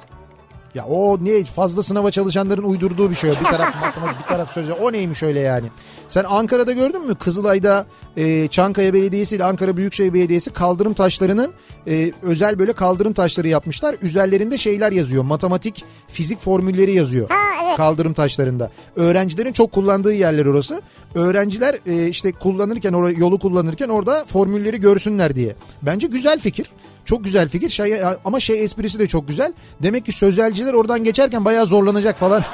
Ya 0.76 0.86
o 0.86 1.17
ne 1.21 1.43
fazla 1.43 1.84
sınava 1.84 2.11
çalışanların 2.11 2.63
uydurduğu 2.63 3.09
bir 3.09 3.15
şey. 3.15 3.30
Bir 3.30 3.36
taraf 3.36 3.76
matematik 3.82 4.19
bir 4.19 4.28
taraf 4.28 4.53
sözel 4.53 4.76
o 4.82 4.91
neymiş 4.91 5.24
öyle 5.24 5.39
yani. 5.39 5.67
Sen 6.07 6.24
Ankara'da 6.24 6.71
gördün 6.71 7.07
mü 7.07 7.15
Kızılay'da 7.15 7.86
e, 8.17 8.47
Çankaya 8.47 8.93
Belediyesi 8.93 9.36
ile 9.36 9.43
Ankara 9.43 9.78
Büyükşehir 9.78 10.13
Belediyesi 10.13 10.53
kaldırım 10.53 10.93
taşlarının 10.93 11.53
e, 11.88 12.11
özel 12.21 12.59
böyle 12.59 12.74
kaldırım 12.74 13.13
taşları 13.13 13.47
yapmışlar. 13.47 13.95
Üzerlerinde 14.01 14.57
şeyler 14.57 14.91
yazıyor 14.91 15.24
matematik 15.24 15.86
fizik 16.07 16.39
formülleri 16.39 16.91
yazıyor. 16.91 17.30
Ha, 17.30 17.65
evet. 17.65 17.78
Kaldırım 17.78 18.13
taşlarında. 18.13 18.71
Öğrencilerin 18.95 19.53
çok 19.53 19.71
kullandığı 19.71 20.13
yerler 20.13 20.45
orası. 20.45 20.82
Öğrenciler 21.15 21.80
e, 21.86 22.07
işte 22.07 22.32
kullanırken 22.32 22.93
yolu 23.17 23.39
kullanırken 23.39 23.89
orada 23.89 24.26
formülleri 24.26 24.80
görsünler 24.80 25.36
diye. 25.36 25.55
Bence 25.82 26.07
güzel 26.07 26.39
fikir. 26.39 26.71
Çok 27.06 27.24
güzel 27.24 27.49
fikir 27.49 27.70
şey, 27.70 28.01
ama 28.26 28.39
şey 28.39 28.64
esprisi 28.64 28.99
de 28.99 29.08
çok 29.08 29.28
güzel. 29.28 29.54
Demek 29.84 30.06
ki 30.06 30.12
sözelciler 30.12 30.74
oradan 30.74 31.04
geçerken 31.04 31.45
bayağı 31.45 31.68
zorlanacak 31.68 32.18
falan. 32.18 32.43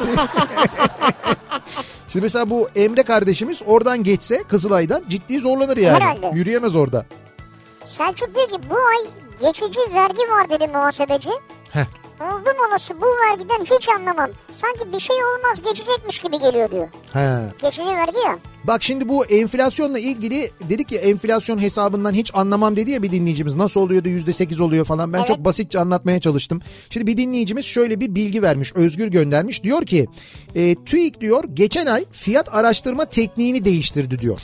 Şimdi 2.08 2.24
mesela 2.24 2.50
bu 2.50 2.70
Emre 2.76 3.04
kardeşimiz 3.04 3.62
oradan 3.66 4.04
geçse 4.04 4.43
Kızılay'dan 4.43 5.04
ciddi 5.10 5.39
zorlanır 5.39 5.78
yani. 5.78 6.04
Herhalde. 6.04 6.32
Yürüyemez 6.34 6.76
orada. 6.76 7.06
Selçuk 7.84 8.36
diyor 8.36 8.47
ki 8.50 8.58
bu 8.70 8.76
ay 8.76 9.08
geçici 9.41 9.80
vergi 9.93 10.22
var 10.22 10.50
dedi 10.50 10.68
muhasebeci. 10.68 11.30
Heh. 11.72 11.86
Oldum 12.22 12.53
olası 12.70 13.01
bu 13.01 13.05
vergiden 13.05 13.76
hiç 13.78 13.89
anlamam. 13.89 14.30
Sanki 14.51 14.93
bir 14.93 14.99
şey 14.99 15.15
olmaz 15.15 15.61
geçecekmiş 15.61 16.20
gibi 16.20 16.39
geliyor 16.39 16.72
diyor. 16.72 16.88
He. 17.13 17.39
Geçici 17.61 17.86
vergi 17.86 18.17
ya. 18.17 18.38
Bak 18.63 18.84
şimdi 18.84 19.09
bu 19.09 19.26
enflasyonla 19.26 19.99
ilgili 19.99 20.51
dedik 20.70 20.91
ya 20.91 21.01
enflasyon 21.01 21.61
hesabından 21.61 22.13
hiç 22.13 22.32
anlamam 22.36 22.76
dedi 22.76 22.91
ya 22.91 23.03
bir 23.03 23.11
dinleyicimiz. 23.11 23.55
Nasıl 23.55 23.82
oluyor 23.82 24.03
da 24.05 24.09
yüzde 24.09 24.34
sekiz 24.34 24.59
oluyor 24.59 24.86
falan. 24.86 25.13
Ben 25.13 25.17
Evet. 25.17 25.28
çok 25.28 25.45
basitçe 25.45 25.80
anlatmaya 25.80 26.20
çalıştım. 26.20 26.61
Şimdi 26.89 27.07
bir 27.07 27.17
dinleyicimiz 27.17 27.65
şöyle 27.65 27.99
bir 27.99 28.15
bilgi 28.15 28.41
vermiş. 28.41 28.74
Özgür 28.76 29.07
göndermiş. 29.07 29.63
Diyor 29.63 29.86
ki 29.86 30.07
e, 30.55 30.76
TÜİK 30.76 31.22
diyor 31.22 31.43
geçen 31.53 31.86
ay 31.86 32.05
fiyat 32.11 32.55
araştırma 32.55 33.05
tekniğini 33.05 33.65
değiştirdi 33.65 34.20
diyor. 34.20 34.41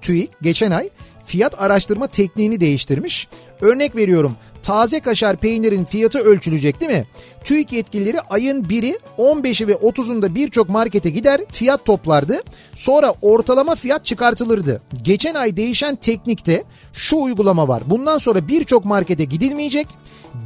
TÜİK 0.00 0.30
geçen 0.42 0.70
ay 0.70 0.88
fiyat 1.24 1.62
araştırma 1.62 2.06
tekniğini 2.06 2.60
değiştirmiş. 2.60 3.28
Örnek 3.60 3.96
veriyorum 3.96 4.36
taze 4.70 5.00
kaşar 5.00 5.36
peynirin 5.36 5.84
fiyatı 5.84 6.18
ölçülecek 6.18 6.80
değil 6.80 6.92
mi? 6.92 7.06
TÜİK 7.44 7.72
yetkilileri 7.72 8.20
ayın 8.20 8.64
1'i 8.64 8.98
15'i 9.18 9.68
ve 9.68 9.72
30'unda 9.72 10.34
birçok 10.34 10.68
markete 10.68 11.10
gider 11.10 11.40
fiyat 11.52 11.84
toplardı. 11.84 12.42
Sonra 12.74 13.14
ortalama 13.22 13.74
fiyat 13.74 14.04
çıkartılırdı. 14.04 14.82
Geçen 15.02 15.34
ay 15.34 15.56
değişen 15.56 15.96
teknikte 15.96 16.64
şu 16.92 17.16
uygulama 17.16 17.68
var. 17.68 17.82
Bundan 17.86 18.18
sonra 18.18 18.48
birçok 18.48 18.84
markete 18.84 19.24
gidilmeyecek. 19.24 19.86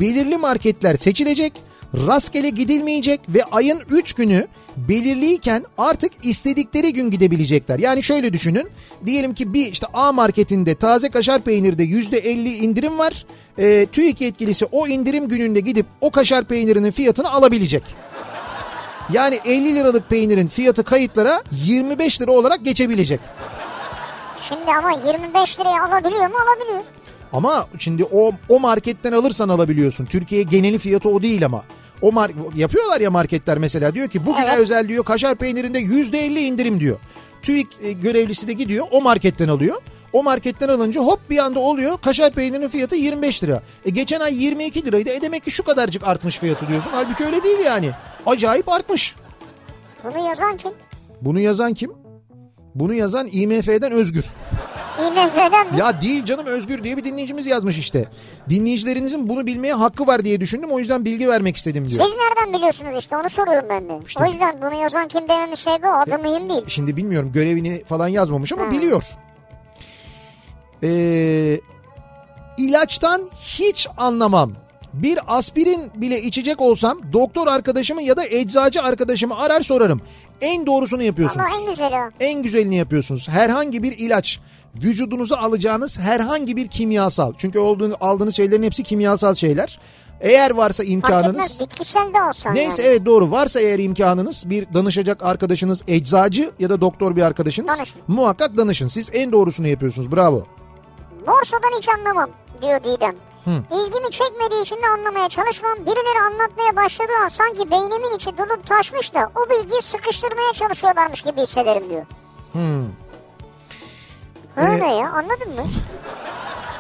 Belirli 0.01 0.37
marketler 0.37 0.97
seçilecek 0.97 1.53
rastgele 1.95 2.49
gidilmeyecek 2.49 3.21
ve 3.29 3.45
ayın 3.45 3.81
3 3.91 4.13
günü 4.13 4.47
belirliyken 4.77 5.65
artık 5.79 6.13
istedikleri 6.23 6.93
gün 6.93 7.11
gidebilecekler. 7.11 7.79
Yani 7.79 8.03
şöyle 8.03 8.33
düşünün 8.33 8.69
diyelim 9.07 9.35
ki 9.35 9.55
bir 9.55 9.73
işte 9.73 9.87
A 9.95 10.13
marketinde 10.13 10.75
taze 10.75 11.11
kaşar 11.11 11.41
peynirde 11.41 11.85
%50 11.85 12.49
indirim 12.49 12.99
var. 12.99 13.27
E, 13.59 13.87
TÜİK 13.87 14.21
yetkilisi 14.21 14.65
o 14.73 14.87
indirim 14.87 15.29
gününde 15.29 15.61
gidip 15.61 15.87
o 16.01 16.11
kaşar 16.11 16.45
peynirinin 16.45 16.91
fiyatını 16.91 17.31
alabilecek. 17.31 17.83
Yani 19.13 19.41
50 19.45 19.75
liralık 19.75 20.11
peynirin 20.11 20.47
fiyatı 20.47 20.85
kayıtlara 20.85 21.43
25 21.51 22.21
lira 22.21 22.33
olarak 22.33 22.65
geçebilecek. 22.65 23.21
Şimdi 24.49 24.71
ama 24.79 24.91
25 24.91 25.61
liraya 25.61 25.85
alabiliyor 25.85 26.27
mu? 26.27 26.35
Alabiliyor. 26.49 26.85
Ama 27.33 27.67
şimdi 27.79 28.05
o 28.13 28.33
o 28.49 28.61
marketten 28.61 29.13
alırsan 29.13 29.49
alabiliyorsun. 29.49 30.07
Türkiye 30.07 30.43
geneli 30.43 30.79
fiyatı 30.79 31.09
o 31.09 31.23
değil 31.23 31.47
ama. 31.47 31.65
O 32.03 32.13
mar 32.13 32.31
yapıyorlar 32.57 33.01
ya 33.01 33.11
marketler 33.11 33.59
mesela 33.59 33.95
diyor 33.95 34.09
ki 34.09 34.27
bugüne 34.27 34.45
Evet. 34.49 34.59
özel 34.59 34.89
diyor 34.89 35.05
kaşar 35.05 35.35
peynirinde 35.35 35.79
yüzde 35.79 36.19
elli 36.19 36.41
indirim 36.41 36.81
diyor. 36.81 36.97
TÜİK 37.43 37.69
e, 37.83 37.93
görevlisi 37.93 38.49
de 38.49 38.53
gidiyor 38.53 38.87
o 38.91 39.03
marketten 39.03 39.49
alıyor. 39.49 39.77
O 40.13 40.23
marketten 40.23 40.69
alınca 40.69 41.01
hop 41.01 41.21
bir 41.31 41.39
anda 41.39 41.61
oluyor 41.61 41.99
kaşar 42.03 42.33
peynirinin 42.33 42.69
fiyatı 42.69 42.97
25 42.97 43.43
lira. 43.43 43.63
E 43.85 43.91
geçen 43.91 44.21
ay 44.21 44.45
22 44.45 44.85
liraydı. 44.85 45.11
E 45.11 45.23
demek 45.23 45.45
ki 45.45 45.51
şu 45.51 45.63
kadarcık 45.65 46.05
artmış 46.09 46.39
fiyatı 46.39 46.69
diyorsun. 46.69 46.91
Halbuki 46.95 47.25
öyle 47.25 47.43
değil 47.43 47.59
yani. 47.65 47.91
Acayip 48.27 48.69
artmış. 48.69 49.15
Bunu 50.05 50.19
yazan 50.19 50.57
kim? 50.57 50.73
Bunu 51.23 51.41
yazan 51.41 51.75
kim? 51.75 51.93
Bunu 52.75 52.95
yazan 52.95 53.29
IMF'den 53.33 53.93
Özgür. 53.93 54.25
IMF'den 55.01 55.73
mi? 55.73 55.79
Ya 55.79 56.01
değil 56.03 56.25
canım 56.25 56.47
Özgür 56.47 56.85
diye 56.85 56.97
bir 56.97 57.05
dinleyicimiz 57.05 57.47
yazmış 57.47 57.79
işte. 57.79 58.05
Dinleyicilerinizin 58.51 59.29
bunu 59.29 59.47
bilmeye 59.47 59.75
hakkı 59.75 60.07
var 60.07 60.25
diye 60.25 60.41
düşündüm 60.41 60.71
o 60.71 60.79
yüzden 60.79 61.05
bilgi 61.05 61.29
vermek 61.29 61.57
istedim 61.57 61.89
diyor. 61.89 62.05
Siz 62.05 62.15
nereden 62.17 62.53
biliyorsunuz 62.59 62.99
işte 62.99 63.17
onu 63.17 63.29
soruyorum 63.31 63.69
ben 63.69 63.89
de. 63.89 63.99
İşte- 64.07 64.25
O 64.25 64.27
yüzden 64.27 64.63
bunu 64.63 64.75
yazan 64.83 65.09
kim 65.09 65.29
dememin 65.29 65.55
sebebi 65.55 65.87
o 65.87 65.93
adı 65.93 66.19
mühim 66.19 66.49
değil. 66.49 66.65
Şimdi 66.69 66.97
bilmiyorum 66.97 67.31
görevini 67.35 67.85
falan 67.85 68.09
yazmamış 68.09 68.53
ama 68.53 68.71
biliyor. 68.71 69.05
Ee, 70.83 71.61
ilaçtan 72.59 73.29
hiç 73.41 73.87
anlamam. 73.97 74.53
Bir 74.93 75.19
aspirin 75.27 75.91
bile 75.95 76.23
içecek 76.23 76.61
olsam 76.61 76.99
doktor 77.13 77.47
arkadaşımı 77.47 78.03
ya 78.03 78.17
da 78.17 78.25
eczacı 78.27 78.83
arkadaşımı 78.83 79.39
arar 79.39 79.61
sorarım. 79.61 80.01
En 80.45 80.67
doğrusunu 80.67 81.03
yapıyorsunuz. 81.03 81.47
Ama 81.47 81.57
en 81.63 81.71
güzeli 81.71 81.95
o. 81.95 82.11
En 82.21 82.43
güzelini 82.43 82.77
yapıyorsunuz. 82.77 83.29
Herhangi 83.29 83.83
bir 83.83 83.99
ilaç, 83.99 84.41
vücudunuza 84.77 85.37
alacağınız 85.37 85.99
herhangi 86.01 86.57
bir 86.57 86.69
kimyasal. 86.69 87.33
Çünkü 87.39 87.59
olduğunu, 87.59 87.97
aldığınız 88.01 88.37
şeylerin 88.37 88.63
hepsi 88.63 88.83
kimyasal 88.83 89.35
şeyler. 89.35 89.79
Eğer 90.21 90.51
varsa 90.51 90.85
imkanınız... 90.85 91.29
etmez 91.29 91.61
bitkisel 91.61 92.15
de 92.15 92.23
olsan 92.23 92.55
Neyse 92.55 92.83
yani. 92.83 92.91
evet 92.91 93.07
doğru 93.07 93.31
varsa 93.31 93.61
eğer 93.61 93.79
imkanınız 93.79 94.51
bir 94.51 94.75
danışacak 94.75 95.23
arkadaşınız 95.23 95.83
eczacı 95.89 96.51
ya 96.59 96.71
da 96.71 96.81
doktor 96.81 97.17
bir 97.17 97.23
arkadaşınız 97.23 97.79
Danışın. 97.79 98.03
muhakkak 98.09 98.57
danışın. 98.57 98.89
Siz 98.89 99.11
en 99.13 99.33
doğrusunu 99.33 99.67
yapıyorsunuz 99.69 100.13
bravo. 100.13 100.47
Borsadan 101.27 101.79
hiç 101.79 101.89
anlamam 101.89 102.31
diyor 102.63 102.81
Didem. 102.85 103.15
İlgimi 103.47 104.11
çekmediği 104.11 104.63
için 104.63 104.77
de 104.83 104.87
anlamaya 104.89 105.29
çalışmam. 105.29 105.77
Birileri 105.87 106.21
anlatmaya 106.21 106.77
başladığı 106.77 107.13
an 107.25 107.29
sanki 107.29 107.71
beynimin 107.71 108.17
içi 108.17 108.39
dolup 108.39 108.67
taşmış 108.67 109.15
da 109.15 109.31
o 109.37 109.51
bilgiyi 109.51 109.83
sıkıştırmaya 109.83 110.53
çalışıyorlarmış 110.53 111.23
gibi 111.23 111.41
hissederim 111.41 111.91
diyor. 111.91 112.03
Hı 112.53 112.83
Ee, 114.57 114.81
ne 114.81 114.95
ya 114.95 115.09
anladın 115.11 115.49
mı? 115.55 115.63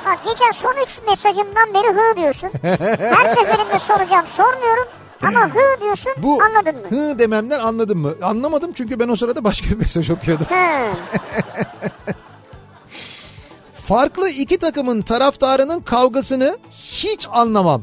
Bak 0.06 0.18
geçen 0.24 0.50
son 0.50 0.74
üç 0.84 1.00
mesajımdan 1.08 1.74
beri 1.74 1.88
hı 1.88 2.16
diyorsun. 2.16 2.50
Her 2.98 3.26
seferinde 3.26 3.78
soracağım 3.78 4.26
sormuyorum 4.26 4.88
ama 5.22 5.40
hı 5.54 5.80
diyorsun 5.80 6.12
Bu 6.18 6.42
anladın 6.42 6.76
mı? 6.76 6.86
hı 6.90 7.18
dememden 7.18 7.60
anladın 7.60 7.98
mı? 7.98 8.14
Anlamadım 8.22 8.72
çünkü 8.72 9.00
ben 9.00 9.08
o 9.08 9.16
sırada 9.16 9.44
başka 9.44 9.70
bir 9.70 9.76
mesaj 9.78 10.10
okuyordum. 10.10 10.46
Farklı 13.88 14.28
iki 14.30 14.58
takımın 14.58 15.02
taraftarının 15.02 15.80
kavgasını 15.80 16.58
hiç 16.72 17.26
anlamam. 17.30 17.82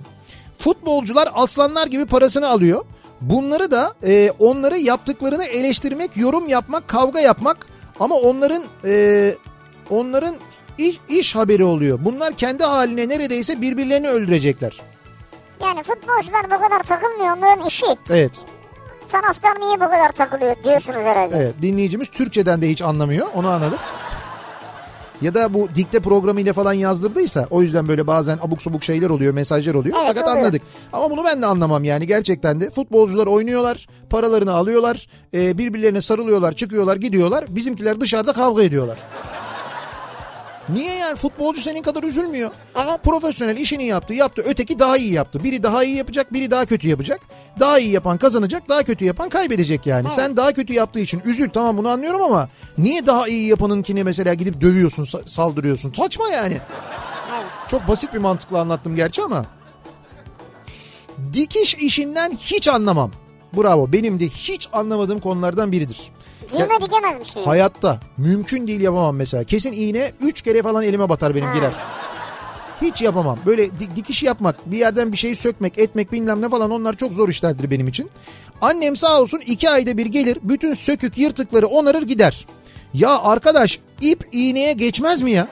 Futbolcular 0.60 1.30
aslanlar 1.34 1.88
gibi 1.88 2.06
parasını 2.06 2.48
alıyor. 2.48 2.86
Bunları 3.22 3.72
da 3.72 3.94
e, 4.04 4.32
onları 4.40 4.78
yaptıklarını 4.78 5.44
eleştirmek, 5.44 6.18
yorum 6.18 6.48
yapmak, 6.48 6.88
kavga 6.88 7.20
yapmak 7.20 7.68
ama 8.00 8.16
onların 8.16 8.64
e, 8.86 9.36
onların 9.90 10.36
iş, 10.78 11.00
iş 11.10 11.36
haberi 11.36 11.64
oluyor. 11.64 12.00
Bunlar 12.02 12.34
kendi 12.34 12.64
haline 12.64 13.10
neredeyse 13.10 13.62
birbirlerini 13.62 14.10
öldürecekler. 14.10 14.82
Yani 15.62 15.84
futbolcular 15.84 16.46
bu 16.46 16.64
kadar 16.64 16.84
takılmıyor 16.84 17.38
onların 17.38 17.66
işi. 17.66 17.86
Evet. 18.10 18.32
Taraftar 19.12 19.60
niye 19.60 19.76
bu 19.76 19.86
kadar 19.86 20.12
takılıyor 20.12 20.56
diyorsunuz 20.64 21.00
herhalde. 21.04 21.38
Evet 21.38 21.56
dinleyicimiz 21.62 22.10
Türkçeden 22.10 22.62
de 22.62 22.70
hiç 22.70 22.82
anlamıyor 22.82 23.28
onu 23.36 23.50
anladık. 23.50 23.80
Ya 25.22 25.34
da 25.34 25.54
bu 25.54 25.68
dikte 25.76 26.00
programıyla 26.00 26.54
falan 26.54 26.74
yazdırdıysa 26.74 27.48
o 27.50 27.62
yüzden 27.62 27.88
böyle 27.88 28.08
bazen 28.08 28.38
abuk 28.42 28.62
subuk 28.62 28.84
şeyler 28.84 29.10
oluyor 29.10 29.34
mesajlar 29.34 29.74
oluyor 29.74 29.98
Evet, 29.98 30.08
fakat 30.08 30.24
oluyor. 30.28 30.38
anladık. 30.38 30.62
Ama 30.94 31.10
bunu 31.12 31.24
ben 31.26 31.42
de 31.42 31.46
anlamam 31.46 31.84
yani 31.84 32.08
gerçekten 32.08 32.60
de 32.60 32.70
futbolcular 32.70 33.28
oynuyorlar 33.28 33.88
paralarını 34.10 34.54
alıyorlar 34.54 35.08
e, 35.34 35.58
birbirlerine 35.58 36.02
sarılıyorlar 36.02 36.52
çıkıyorlar 36.54 36.96
gidiyorlar 36.96 37.46
bizimkiler 37.50 38.02
dışarıda 38.02 38.34
kavga 38.34 38.64
ediyorlar. 38.64 38.98
Niye 40.74 40.94
yani 40.96 41.16
futbolcu 41.16 41.62
senin 41.62 41.82
kadar 41.82 42.04
üzülmüyor. 42.04 42.52
Evet. 42.76 43.04
Profesyonel 43.04 43.58
işini 43.58 43.86
yaptı 43.86 44.14
yaptı 44.14 44.42
öteki 44.46 44.80
daha 44.80 44.98
iyi 44.98 45.14
yaptı. 45.14 45.44
Biri 45.44 45.64
daha 45.64 45.84
iyi 45.84 45.96
yapacak 45.98 46.34
biri 46.34 46.52
daha 46.52 46.66
kötü 46.66 46.88
yapacak. 46.88 47.20
Daha 47.60 47.80
iyi 47.80 47.90
yapan 47.92 48.18
kazanacak 48.18 48.70
daha 48.70 48.84
kötü 48.84 49.06
yapan 49.06 49.30
kaybedecek 49.30 49.86
yani. 49.86 50.12
Sen 50.12 50.38
daha 50.38 50.52
kötü 50.54 50.74
yaptığı 50.74 51.00
için 51.00 51.22
üzül 51.26 51.50
tamam 51.50 51.78
bunu 51.78 51.90
anlıyorum 51.90 52.22
ama 52.22 52.50
niye 52.78 53.06
daha 53.06 53.28
iyi 53.28 53.48
yapanınkini 53.48 54.04
mesela 54.04 54.34
gidip 54.34 54.62
dövüyorsun 54.62 55.04
sa- 55.04 55.28
saldırıyorsun 55.30 55.94
saçma 55.94 56.30
yani. 56.30 56.58
Çok 57.68 57.88
basit 57.88 58.14
bir 58.14 58.20
mantıkla 58.20 58.60
anlattım 58.60 58.96
gerçi 58.96 59.22
ama. 59.22 59.46
Dikiş 61.34 61.76
işinden 61.76 62.38
hiç 62.42 62.68
anlamam. 62.68 63.12
Bravo 63.58 63.92
benim 63.94 64.20
de 64.20 64.26
hiç 64.28 64.70
anlamadığım 64.74 65.20
konulardan 65.20 65.72
biridir. 65.72 66.02
Düğme 66.60 66.82
dikemez 66.82 67.20
misin? 67.20 67.42
Hayatta 67.46 68.00
mümkün 68.18 68.68
değil 68.68 68.82
yapamam 68.82 69.16
mesela. 69.16 69.44
Kesin 69.44 69.72
iğne 69.74 70.12
3 70.22 70.42
kere 70.42 70.62
falan 70.62 70.84
elime 70.84 71.10
batar 71.10 71.36
benim 71.36 71.54
girer. 71.54 71.72
Hiç 72.82 73.02
yapamam. 73.02 73.40
Böyle 73.46 73.66
di- 73.80 73.96
dikiş 73.96 74.24
yapmak, 74.24 74.72
bir 74.72 74.78
yerden 74.78 75.12
bir 75.12 75.18
şeyi 75.18 75.36
sökmek, 75.36 75.80
etmek 75.80 76.12
bilmem 76.12 76.42
ne 76.42 76.50
falan 76.50 76.72
onlar 76.72 76.94
çok 76.98 77.12
zor 77.14 77.30
işlerdir 77.30 77.72
benim 77.72 77.88
için. 77.88 78.10
Annem 78.62 78.96
sağ 78.96 79.22
olsun 79.22 79.42
iki 79.46 79.70
ayda 79.70 79.98
bir 79.98 80.06
gelir, 80.06 80.38
bütün 80.44 80.74
sökük 80.74 81.18
yırtıkları 81.18 81.68
onarır 81.68 82.02
gider. 82.02 82.48
Ya 82.94 83.20
arkadaş 83.22 83.80
ip 84.02 84.28
iğneye 84.32 84.74
geçmez 84.74 85.22
mi 85.22 85.32
ya? 85.32 85.48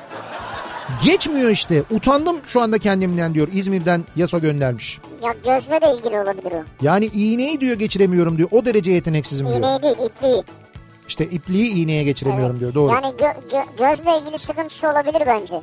Geçmiyor 1.03 1.49
işte. 1.49 1.83
Utandım 1.91 2.37
şu 2.47 2.61
anda 2.61 2.77
kendimden 2.77 3.33
diyor. 3.33 3.47
İzmir'den 3.53 4.03
yasa 4.15 4.37
göndermiş. 4.37 4.99
Ya 5.23 5.33
gözle 5.45 5.81
de 5.81 5.97
ilgili 5.97 6.19
olabilir 6.21 6.51
o. 6.51 6.63
Yani 6.81 7.05
iğneyi 7.05 7.59
diyor 7.61 7.75
geçiremiyorum 7.79 8.37
diyor. 8.37 8.49
O 8.51 8.65
derece 8.65 8.91
yeteneksizim 8.91 9.47
diyor. 9.47 9.57
İğneyi 9.57 9.81
değil 9.81 9.95
ipliği. 10.05 10.43
İşte 11.09 11.25
ipliği 11.25 11.69
iğneye 11.73 12.03
geçiremiyorum 12.03 12.59
diyor. 12.59 12.73
Doğru. 12.73 12.93
Yani 12.93 13.05
gö- 13.07 13.35
gö- 13.51 13.65
gözle 13.77 14.19
ilgili 14.21 14.39
sıkıntısı 14.39 14.87
olabilir 14.89 15.23
bence. 15.27 15.61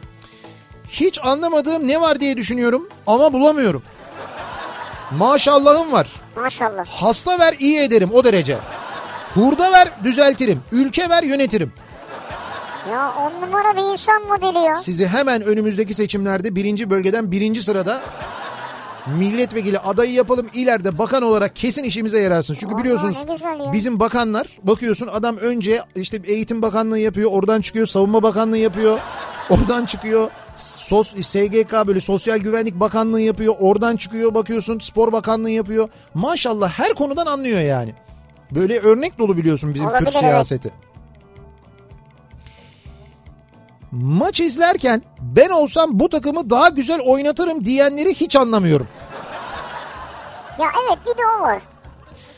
Hiç 0.88 1.18
anlamadığım 1.24 1.88
ne 1.88 2.00
var 2.00 2.20
diye 2.20 2.36
düşünüyorum 2.36 2.88
ama 3.06 3.32
bulamıyorum. 3.32 3.82
Maşallahım 5.18 5.92
var. 5.92 6.08
Maşallah. 6.36 6.86
Hasta 6.86 7.38
ver 7.38 7.56
iyi 7.58 7.78
ederim 7.80 8.10
o 8.12 8.24
derece. 8.24 8.58
Hurda 9.34 9.72
ver 9.72 9.88
düzeltirim. 10.04 10.60
Ülke 10.72 11.10
ver 11.10 11.22
yönetirim. 11.22 11.72
Ya 12.92 13.12
on 13.20 13.46
numara 13.46 13.76
bir 13.76 13.92
insan 13.92 14.22
modeli 14.28 14.58
ya. 14.64 14.76
Sizi 14.76 15.06
hemen 15.08 15.42
önümüzdeki 15.42 15.94
seçimlerde 15.94 16.54
birinci 16.54 16.90
bölgeden 16.90 17.30
birinci 17.32 17.62
sırada 17.62 18.02
milletvekili 19.18 19.78
adayı 19.78 20.12
yapalım. 20.12 20.46
İleride 20.54 20.98
bakan 20.98 21.22
olarak 21.22 21.56
kesin 21.56 21.84
işimize 21.84 22.20
yararsınız. 22.20 22.60
Çünkü 22.60 22.78
biliyorsunuz 22.78 23.24
bizim 23.72 24.00
bakanlar 24.00 24.46
bakıyorsun 24.62 25.06
adam 25.06 25.36
önce 25.36 25.82
işte 25.96 26.20
eğitim 26.24 26.62
bakanlığı 26.62 26.98
yapıyor. 26.98 27.30
Oradan 27.32 27.60
çıkıyor 27.60 27.86
savunma 27.86 28.22
bakanlığı 28.22 28.58
yapıyor. 28.58 28.98
Oradan 29.50 29.86
çıkıyor 29.86 30.30
sos, 30.56 31.14
SGK 31.20 31.86
böyle 31.86 32.00
sosyal 32.00 32.38
güvenlik 32.38 32.80
bakanlığı 32.80 33.20
yapıyor. 33.20 33.54
Oradan 33.60 33.96
çıkıyor 33.96 34.34
bakıyorsun 34.34 34.78
spor 34.78 35.12
bakanlığı 35.12 35.50
yapıyor. 35.50 35.88
Maşallah 36.14 36.70
her 36.70 36.94
konudan 36.94 37.26
anlıyor 37.26 37.60
yani. 37.60 37.94
Böyle 38.50 38.78
örnek 38.78 39.18
dolu 39.18 39.36
biliyorsun 39.36 39.74
bizim 39.74 39.86
Olabilir, 39.86 40.04
Türk 40.04 40.14
evet. 40.14 40.24
siyaseti. 40.24 40.72
Maç 43.92 44.40
izlerken 44.40 45.02
ben 45.36 45.48
olsam 45.50 45.90
bu 45.92 46.08
takımı 46.08 46.50
daha 46.50 46.68
güzel 46.68 47.00
oynatırım 47.00 47.64
diyenleri 47.64 48.14
hiç 48.14 48.36
anlamıyorum. 48.36 48.88
Ya 50.60 50.66
evet 50.86 50.98
bir 51.06 51.10
de 51.18 51.22
o 51.38 51.42
var. 51.42 51.62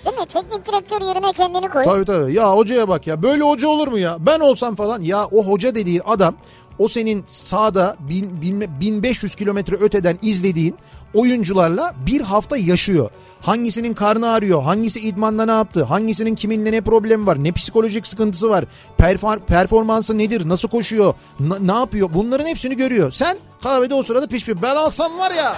Değil 0.04 0.16
mi? 0.18 0.26
Teknik 0.26 0.66
direktör 0.66 1.00
yerine 1.00 1.32
kendini 1.32 1.68
koy. 1.68 1.84
Tabii 1.84 2.04
tabii. 2.04 2.34
Ya 2.34 2.52
hocaya 2.56 2.88
bak 2.88 3.06
ya. 3.06 3.22
Böyle 3.22 3.42
hoca 3.42 3.68
olur 3.68 3.88
mu 3.88 3.98
ya? 3.98 4.16
Ben 4.20 4.40
olsam 4.40 4.74
falan. 4.74 5.02
Ya 5.02 5.26
o 5.26 5.44
hoca 5.44 5.74
dediğin 5.74 6.02
adam 6.06 6.34
o 6.78 6.88
senin 6.88 7.24
sahada 7.28 7.96
bin, 8.00 8.42
bin- 8.42 8.80
1500 8.80 9.34
kilometre 9.34 9.76
öteden 9.76 10.18
izlediğin 10.22 10.76
oyuncularla 11.14 11.94
bir 12.06 12.20
hafta 12.20 12.56
yaşıyor. 12.56 13.10
Hangisinin 13.42 13.94
karnı 13.94 14.30
ağrıyor, 14.30 14.62
hangisi 14.62 15.00
idmanda 15.00 15.44
ne 15.44 15.52
yaptı, 15.52 15.84
hangisinin 15.84 16.34
kiminle 16.34 16.72
ne 16.72 16.80
problemi 16.80 17.26
var, 17.26 17.44
ne 17.44 17.52
psikolojik 17.52 18.06
sıkıntısı 18.06 18.50
var, 18.50 18.64
perfor- 18.98 19.38
performansı 19.40 20.18
nedir, 20.18 20.48
nasıl 20.48 20.68
koşuyor, 20.68 21.14
n- 21.40 21.66
ne 21.66 21.72
yapıyor 21.78 22.08
bunların 22.14 22.46
hepsini 22.46 22.76
görüyor. 22.76 23.10
Sen 23.10 23.38
kahvede 23.62 23.94
o 23.94 24.02
sırada 24.02 24.26
pişpi. 24.26 24.62
Ben 24.62 24.76
alsam 24.76 25.18
var 25.18 25.30
ya 25.30 25.56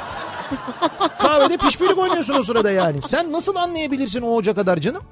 kahvede 1.18 1.56
pişpirik 1.56 1.98
oynuyorsun 1.98 2.34
o 2.34 2.42
sırada 2.42 2.70
yani. 2.70 3.02
Sen 3.02 3.32
nasıl 3.32 3.56
anlayabilirsin 3.56 4.22
o 4.22 4.34
hoca 4.34 4.54
kadar 4.54 4.76
canım? 4.76 5.02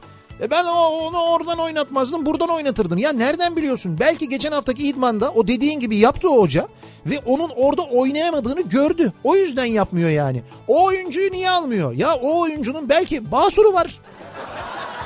E 0.43 0.51
ben 0.51 0.65
onu 0.65 1.19
oradan 1.23 1.59
oynatmazdım 1.59 2.27
buradan 2.27 2.49
oynatırdım. 2.49 2.99
Ya 2.99 3.13
nereden 3.13 3.57
biliyorsun? 3.57 3.97
Belki 4.01 4.29
geçen 4.29 4.53
haftaki 4.53 4.83
idmanda 4.83 5.31
o 5.31 5.49
dediğin 5.49 5.81
gibi 5.81 5.97
yaptı 5.97 6.31
o 6.31 6.41
hoca. 6.43 6.69
Ve 7.07 7.19
onun 7.27 7.51
orada 7.57 7.83
oynayamadığını 7.83 8.61
gördü. 8.61 9.13
O 9.25 9.37
yüzden 9.37 9.65
yapmıyor 9.65 10.11
yani. 10.11 10.43
O 10.69 10.85
oyuncuyu 10.85 11.33
niye 11.33 11.51
almıyor? 11.51 11.93
Ya 11.93 12.15
o 12.15 12.41
oyuncunun 12.41 12.89
belki 12.89 13.31
basuru 13.33 13.73
var. 13.73 14.01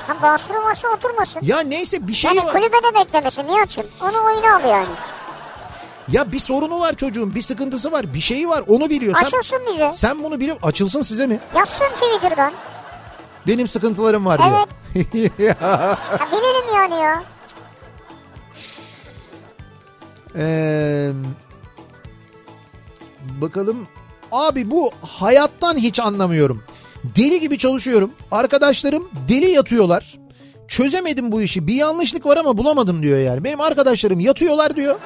Ha 0.07 0.23
basuru 0.23 0.65
varsa 0.65 0.89
oturmasın. 0.89 1.41
Ya 1.45 1.61
neyse 1.61 2.09
bir 2.09 2.13
şey 2.15 2.31
Yani 2.35 2.47
var. 2.47 2.53
kulübede 2.53 2.95
beklemesin. 3.01 3.47
Niye 3.47 3.63
açayım? 3.63 3.91
Onu 4.03 4.25
oyuna 4.27 4.57
al 4.57 4.69
yani. 4.71 4.87
Ya 6.09 6.33
bir 6.33 6.39
sorunu 6.39 6.81
var 6.81 6.95
çocuğun. 6.97 7.35
Bir 7.35 7.43
sıkıntısı 7.43 7.93
var. 7.93 8.15
Bir 8.15 8.21
şeyi 8.21 8.49
var. 8.49 8.65
Onu 8.69 8.91
biliyor. 8.91 9.15
Sen, 9.19 9.25
Açılsın 9.27 9.59
bize. 9.75 9.89
sen 9.89 10.23
bunu 10.25 10.41
bilip 10.41 10.67
açılsın 10.67 11.03
size 11.03 11.27
mi? 11.27 11.41
Yazsın 11.57 11.85
Twitter'dan. 12.01 12.53
Benim 13.47 13.69
sıkıntılarım 13.69 14.27
var 14.27 14.39
diyor. 14.39 14.51
Ha, 14.51 14.67
bilelim 16.33 16.75
yani 16.75 16.95
ya. 16.95 17.23
Ee, 20.37 21.11
bakalım. 23.41 23.87
Abi 24.33 24.71
bu 24.71 24.91
hayattan 25.03 25.77
hiç 25.79 26.01
anlamıyorum. 26.01 26.63
Deli 27.05 27.41
gibi 27.41 27.59
çalışıyorum. 27.59 28.11
Arkadaşlarım 28.31 29.09
deli 29.29 29.51
yatıyorlar. 29.51 30.19
Çözemedim 30.69 31.33
bu 31.33 31.43
işi. 31.43 31.67
Bir 31.67 31.75
yanlışlık 31.75 32.27
var 32.27 32.37
ama 32.37 32.57
bulamadım 32.57 33.03
diyor 33.03 33.19
yani. 33.19 33.45
Benim 33.45 33.61
arkadaşlarım 33.61 34.21
yatıyorlar 34.21 34.77
diyor. 34.77 34.99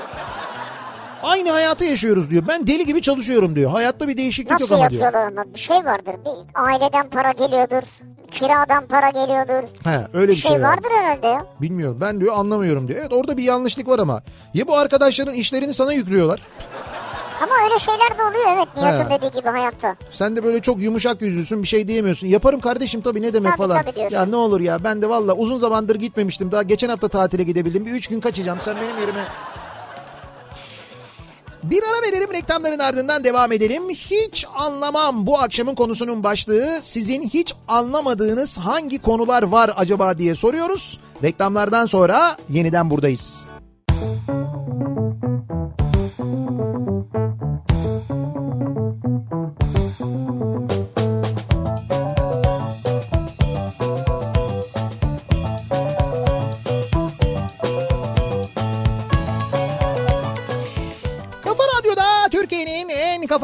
Aynı 1.22 1.50
hayatı 1.50 1.84
yaşıyoruz 1.84 2.30
diyor. 2.30 2.42
Ben 2.48 2.66
deli 2.66 2.86
gibi 2.86 3.02
çalışıyorum 3.02 3.56
diyor. 3.56 3.70
Hayatta 3.70 4.08
bir 4.08 4.16
değişiklik 4.16 4.50
Nasıl 4.50 4.64
yok 4.74 4.80
ama 4.80 4.90
diyor. 4.90 5.02
yapıyorlar 5.02 5.32
ama 5.32 5.54
bir 5.54 5.58
şey 5.58 5.76
vardır. 5.76 6.14
Bir 6.24 6.60
aileden 6.62 7.10
para 7.10 7.32
geliyordur. 7.32 7.82
Kiradan 8.30 8.86
para 8.86 9.10
geliyordur. 9.10 9.68
He, 9.84 10.06
öyle 10.14 10.32
bir 10.32 10.36
Bir 10.36 10.40
şey, 10.40 10.50
şey 10.50 10.62
var. 10.62 10.68
vardır 10.68 10.88
herhalde 10.90 11.26
ya. 11.26 11.46
Bilmiyorum 11.60 11.98
ben 12.00 12.20
diyor 12.20 12.34
anlamıyorum 12.36 12.88
diyor. 12.88 13.00
Evet 13.00 13.12
orada 13.12 13.36
bir 13.36 13.42
yanlışlık 13.42 13.88
var 13.88 13.98
ama. 13.98 14.22
Ya 14.54 14.66
bu 14.68 14.76
arkadaşların 14.76 15.34
işlerini 15.34 15.74
sana 15.74 15.92
yüklüyorlar. 15.92 16.42
Ama 17.42 17.52
öyle 17.64 17.78
şeyler 17.78 18.18
de 18.18 18.22
oluyor 18.22 18.56
evet 18.56 18.68
Nihat'ın 18.76 19.10
dediği 19.10 19.30
gibi 19.40 19.48
hayatta. 19.48 19.96
Sen 20.12 20.36
de 20.36 20.44
böyle 20.44 20.60
çok 20.60 20.80
yumuşak 20.80 21.22
yüzlüsün 21.22 21.62
bir 21.62 21.68
şey 21.68 21.88
diyemiyorsun. 21.88 22.26
Yaparım 22.26 22.60
kardeşim 22.60 23.00
tabii 23.00 23.22
ne 23.22 23.34
demek 23.34 23.48
Tabii, 23.56 23.56
falan. 23.68 23.82
tabii 23.82 23.96
diyorsun. 23.96 24.16
ya 24.16 24.26
ne 24.26 24.36
olur 24.36 24.60
ya 24.60 24.84
ben 24.84 25.02
de 25.02 25.08
valla 25.08 25.32
uzun 25.34 25.58
zamandır 25.58 25.94
gitmemiştim. 25.96 26.52
Daha 26.52 26.62
geçen 26.62 26.88
hafta 26.88 27.08
tatile 27.08 27.42
gidebildim. 27.42 27.86
Bir 27.86 27.90
üç 27.90 28.06
gün 28.08 28.20
kaçacağım 28.20 28.58
sen 28.64 28.76
benim 28.76 29.00
yerime. 29.00 29.20
Bir 31.62 31.82
ara 31.82 32.02
verelim 32.02 32.32
reklamların 32.32 32.78
ardından 32.78 33.24
devam 33.24 33.52
edelim. 33.52 33.82
Hiç 33.90 34.46
anlamam 34.54 35.26
bu 35.26 35.38
akşamın 35.38 35.74
konusunun 35.74 36.22
başlığı. 36.22 36.78
Sizin 36.80 37.22
hiç 37.22 37.54
anlamadığınız 37.68 38.58
hangi 38.58 38.98
konular 38.98 39.42
var 39.42 39.72
acaba 39.76 40.18
diye 40.18 40.34
soruyoruz. 40.34 41.00
Reklamlardan 41.22 41.86
sonra 41.86 42.36
yeniden 42.48 42.90
buradayız. 42.90 43.46
Kafa 47.06 47.25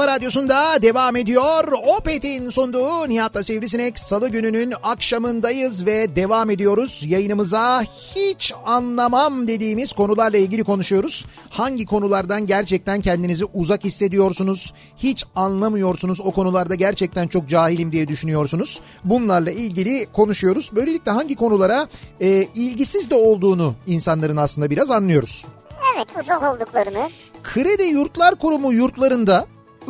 kafa 0.03 0.15
radyosunda 0.15 0.83
devam 0.83 1.17
ediyor. 1.17 1.73
Opet'in 1.99 2.51
sunduğu 2.51 3.09
Nihat'la 3.09 3.43
Sivrisinek 3.43 3.99
Salı 3.99 4.29
gününün 4.29 4.75
akşamındayız 4.83 5.87
ve 5.87 6.17
devam 6.17 6.51
ediyoruz. 6.51 7.05
Yayınımıza 7.07 7.83
hiç 7.83 8.53
anlamam 8.67 9.49
dediğimiz 9.49 9.93
konularla 9.93 10.39
ilgili 10.39 10.65
konuşuyoruz. 10.65 11.27
Hangi 11.51 11.87
konulardan 11.87 12.47
gerçekten 12.47 13.01
kendinizi 13.01 13.45
uzak 13.45 13.85
hissediyorsunuz? 13.85 14.73
Hiç 14.97 15.25
anlamıyorsunuz 15.37 16.21
o 16.21 16.31
konularda 16.31 16.75
gerçekten 16.75 17.29
çok 17.29 17.49
cahilim 17.49 17.93
diye 17.93 18.09
düşünüyorsunuz. 18.09 18.81
Bunlarla 19.05 19.51
ilgili 19.51 20.07
konuşuyoruz. 20.13 20.71
Böylelikle 20.75 21.11
hangi 21.11 21.35
konulara 21.35 21.89
e, 22.21 22.49
ilgisiz 22.55 23.11
de 23.11 23.15
olduğunu 23.15 23.75
insanların 23.87 24.37
aslında 24.37 24.71
biraz 24.71 24.91
anlıyoruz. 24.91 25.47
Evet 25.95 26.09
uzak 26.21 26.43
olduklarını. 26.43 27.11
Kredi 27.43 27.83
Yurtlar 27.83 28.35
Kurumu 28.35 28.73
yurtlarında 28.73 29.47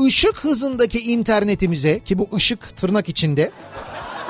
ışık 0.06 0.38
hızındaki 0.44 1.00
internetimize 1.00 1.98
ki 2.00 2.18
bu 2.18 2.28
ışık 2.36 2.76
tırnak 2.76 3.08
içinde 3.08 3.50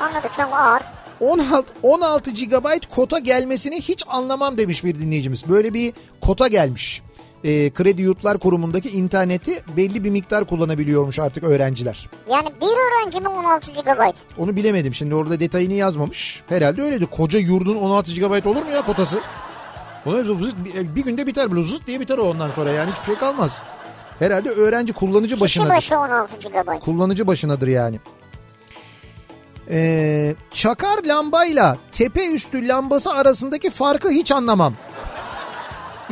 Anladık 0.01 0.33
çok 0.33 0.53
ağır. 0.53 0.81
16, 1.19 1.73
16 1.83 2.31
GB 2.31 2.65
kota 2.95 3.19
gelmesini 3.19 3.81
hiç 3.81 4.03
anlamam 4.07 4.57
demiş 4.57 4.83
bir 4.83 4.99
dinleyicimiz. 4.99 5.49
Böyle 5.49 5.73
bir 5.73 5.93
kota 6.21 6.47
gelmiş. 6.47 7.01
Ee, 7.43 7.69
Kredi 7.69 8.01
Yurtlar 8.01 8.37
Kurumu'ndaki 8.37 8.89
interneti 8.89 9.63
belli 9.77 10.03
bir 10.03 10.09
miktar 10.09 10.45
kullanabiliyormuş 10.45 11.19
artık 11.19 11.43
öğrenciler. 11.43 12.09
Yani 12.29 12.47
bir 12.61 12.67
öğrenci 12.67 13.21
mi 13.21 13.27
16 13.27 13.71
GB? 13.71 14.15
Onu 14.37 14.55
bilemedim 14.55 14.93
şimdi 14.93 15.15
orada 15.15 15.39
detayını 15.39 15.73
yazmamış. 15.73 16.43
Herhalde 16.49 16.81
öyledir. 16.81 17.05
Koca 17.05 17.39
yurdun 17.39 17.75
16 17.75 18.13
GB 18.13 18.45
olur 18.45 18.63
mu 18.63 18.71
ya 18.73 18.81
kotası? 18.81 19.19
Zıt- 20.05 20.95
bir, 20.95 21.03
günde 21.03 21.27
biter 21.27 21.49
zıt 21.63 21.87
diye 21.87 21.99
biter 21.99 22.17
o 22.17 22.29
ondan 22.29 22.51
sonra 22.51 22.71
yani 22.71 22.91
hiçbir 22.91 23.05
şey 23.05 23.15
kalmaz. 23.15 23.61
Herhalde 24.23 24.49
öğrenci 24.49 24.93
kullanıcı 24.93 25.35
Kişi 25.35 25.41
başınadır. 25.41 25.69
başı 25.69 25.99
16 25.99 26.35
GB. 26.35 26.79
Kullanıcı 26.79 27.27
başınadır 27.27 27.67
yani. 27.67 27.99
Ee, 29.69 30.35
çakar 30.51 31.03
lambayla 31.05 31.77
tepe 31.91 32.27
üstü 32.27 32.67
lambası 32.67 33.11
arasındaki 33.11 33.69
farkı 33.69 34.09
hiç 34.09 34.31
anlamam. 34.31 34.73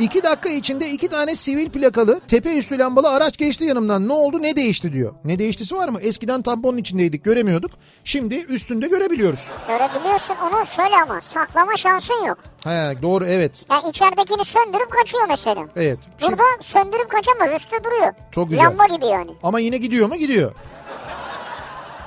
İki 0.02 0.22
dakika 0.22 0.48
içinde 0.48 0.90
iki 0.90 1.08
tane 1.08 1.34
sivil 1.36 1.70
plakalı 1.70 2.20
tepe 2.28 2.56
üstü 2.58 2.78
lambalı 2.78 3.08
araç 3.10 3.36
geçti 3.38 3.64
yanımdan. 3.64 4.08
Ne 4.08 4.12
oldu 4.12 4.42
ne 4.42 4.56
değişti 4.56 4.92
diyor. 4.92 5.14
Ne 5.24 5.38
değiştisi 5.38 5.74
var 5.76 5.88
mı? 5.88 6.00
Eskiden 6.00 6.42
tamponun 6.42 6.78
içindeydik 6.78 7.24
göremiyorduk. 7.24 7.70
Şimdi 8.04 8.34
üstünde 8.34 8.88
görebiliyoruz. 8.88 9.50
Görebiliyorsun 9.68 10.36
onu 10.42 10.66
şöyle 10.66 10.96
ama 11.02 11.20
saklama 11.20 11.76
şansın 11.76 12.24
yok. 12.26 12.38
He, 12.64 12.96
doğru 13.02 13.24
evet. 13.26 13.64
Yani 13.70 13.88
içeridekini 13.88 14.44
söndürüp 14.44 14.90
kaçıyor 14.90 15.24
mesela. 15.28 15.66
Evet. 15.76 15.98
Şimdi- 16.20 16.32
Burada 16.32 16.42
söndürüp 16.62 17.10
kaçamaz 17.10 17.60
üstte 17.62 17.84
duruyor. 17.84 18.12
Çok 18.32 18.48
güzel. 18.50 18.64
Lamba 18.66 18.86
gibi 18.86 19.06
yani. 19.06 19.30
ama 19.42 19.60
yine 19.60 19.76
gidiyor 19.78 20.08
mu? 20.08 20.16
Gidiyor. 20.16 20.52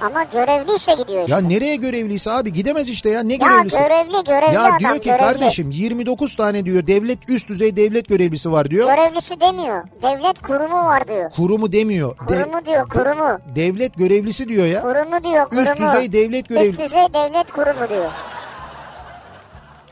Ama 0.01 0.23
görevliyse 0.23 0.93
gidiyor 0.93 1.21
işte. 1.21 1.31
Ya 1.33 1.39
nereye 1.41 1.75
görevliyse 1.75 2.31
abi 2.31 2.53
gidemez 2.53 2.89
işte 2.89 3.09
ya. 3.09 3.23
Ne 3.23 3.33
Ya 3.33 3.37
görevlisi? 3.39 3.77
görevli 3.77 4.23
görevli 4.23 4.55
Ya 4.55 4.63
adam 4.63 4.79
diyor 4.79 4.95
ki 4.95 5.03
görevli. 5.03 5.19
kardeşim 5.19 5.71
29 5.71 6.35
tane 6.35 6.65
diyor 6.65 6.87
devlet 6.87 7.29
üst 7.29 7.49
düzey 7.49 7.75
devlet 7.75 8.07
görevlisi 8.09 8.51
var 8.51 8.69
diyor. 8.71 8.89
Görevlisi 8.95 9.39
demiyor. 9.39 9.83
Devlet 10.01 10.41
kurumu 10.41 10.77
var 10.85 11.07
diyor. 11.07 11.31
Kurumu 11.31 11.71
demiyor. 11.71 12.15
De- 12.19 12.25
Kurumu 12.25 12.65
diyor 12.65 12.89
kurumu. 12.89 13.39
devlet 13.55 13.97
görevlisi 13.97 14.49
diyor 14.49 14.65
ya. 14.65 14.81
Kurumu 14.81 15.23
diyor 15.23 15.49
kurumu. 15.49 15.61
Üst 15.69 15.77
düzey 15.79 16.13
devlet 16.13 16.49
görevli- 16.49 16.69
Üst 16.69 16.79
düzey 16.79 17.07
devlet 17.13 17.51
kurumu 17.51 17.89
diyor. 17.89 18.11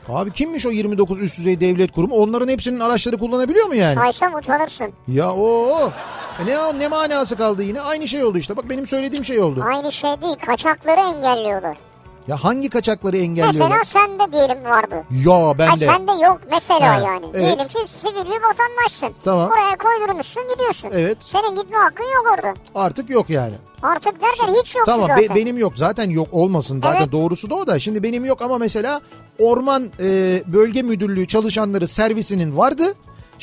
Abi 0.08 0.32
kimmiş 0.32 0.66
o 0.66 0.70
29 0.70 1.18
üst 1.20 1.38
düzey 1.38 1.60
devlet 1.60 1.92
kurumu? 1.92 2.14
Onların 2.14 2.48
hepsinin 2.48 2.80
araçları 2.80 3.18
kullanabiliyor 3.18 3.66
mu 3.66 3.74
yani? 3.74 3.94
Saysam 3.94 4.34
utanırsın. 4.34 4.92
Ya 5.08 5.32
o 5.32 5.92
e 6.42 6.46
ne 6.46 6.78
ne 6.78 6.88
manası 6.88 7.36
kaldı 7.36 7.62
yine? 7.62 7.80
Aynı 7.80 8.08
şey 8.08 8.24
oldu 8.24 8.38
işte. 8.38 8.56
Bak 8.56 8.70
benim 8.70 8.86
söylediğim 8.86 9.24
şey 9.24 9.40
oldu. 9.40 9.64
Aynı 9.68 9.92
şey 9.92 10.10
değil. 10.22 10.36
Kaçakları 10.46 11.00
engelliyorlar. 11.00 11.76
Ya 12.28 12.44
hangi 12.44 12.68
kaçakları 12.68 13.16
engelliyorlar? 13.16 13.78
Mesela 13.78 13.84
sende 13.84 14.32
diyelim 14.32 14.64
vardı. 14.64 15.04
Ya 15.26 15.58
ben 15.58 15.66
Ha, 15.66 15.80
de. 15.80 15.84
sende 15.84 16.12
yok 16.24 16.40
mesela 16.50 16.80
Ha, 16.96 17.06
yani. 17.08 17.26
evet. 17.34 17.34
Diyelim 17.44 17.68
ki 17.68 17.78
sivil 17.86 18.14
bir 18.30 18.42
vatandaşsın. 18.42 19.08
Tamam. 19.24 19.50
Oraya 19.50 19.76
koydurmuşsun 19.76 20.42
gidiyorsun. 20.52 20.88
Evet. 20.92 21.16
Senin 21.20 21.56
gitme 21.56 21.76
hakkın 21.76 22.04
yok 22.04 22.26
orada. 22.34 22.54
Artık 22.74 23.10
yok 23.10 23.30
yani. 23.30 23.54
Artık 23.82 24.12
derken 24.22 24.54
hiç 24.62 24.74
yoktu 24.76 24.92
Tamam 24.92 25.08
be- 25.08 25.12
zaten. 25.22 25.36
benim 25.36 25.58
yok 25.58 25.72
zaten 25.76 26.10
yok 26.10 26.28
olmasın 26.32 26.80
zaten 26.82 27.00
Evet. 27.00 27.12
doğrusu 27.12 27.50
da 27.50 27.54
o 27.54 27.66
da. 27.66 27.78
Şimdi 27.78 28.02
benim 28.02 28.24
yok 28.24 28.42
ama 28.42 28.58
mesela 28.58 29.00
orman 29.40 29.90
e, 30.00 30.42
bölge 30.46 30.82
müdürlüğü 30.82 31.26
çalışanları 31.26 31.86
servisinin 31.86 32.56
vardı. 32.56 32.94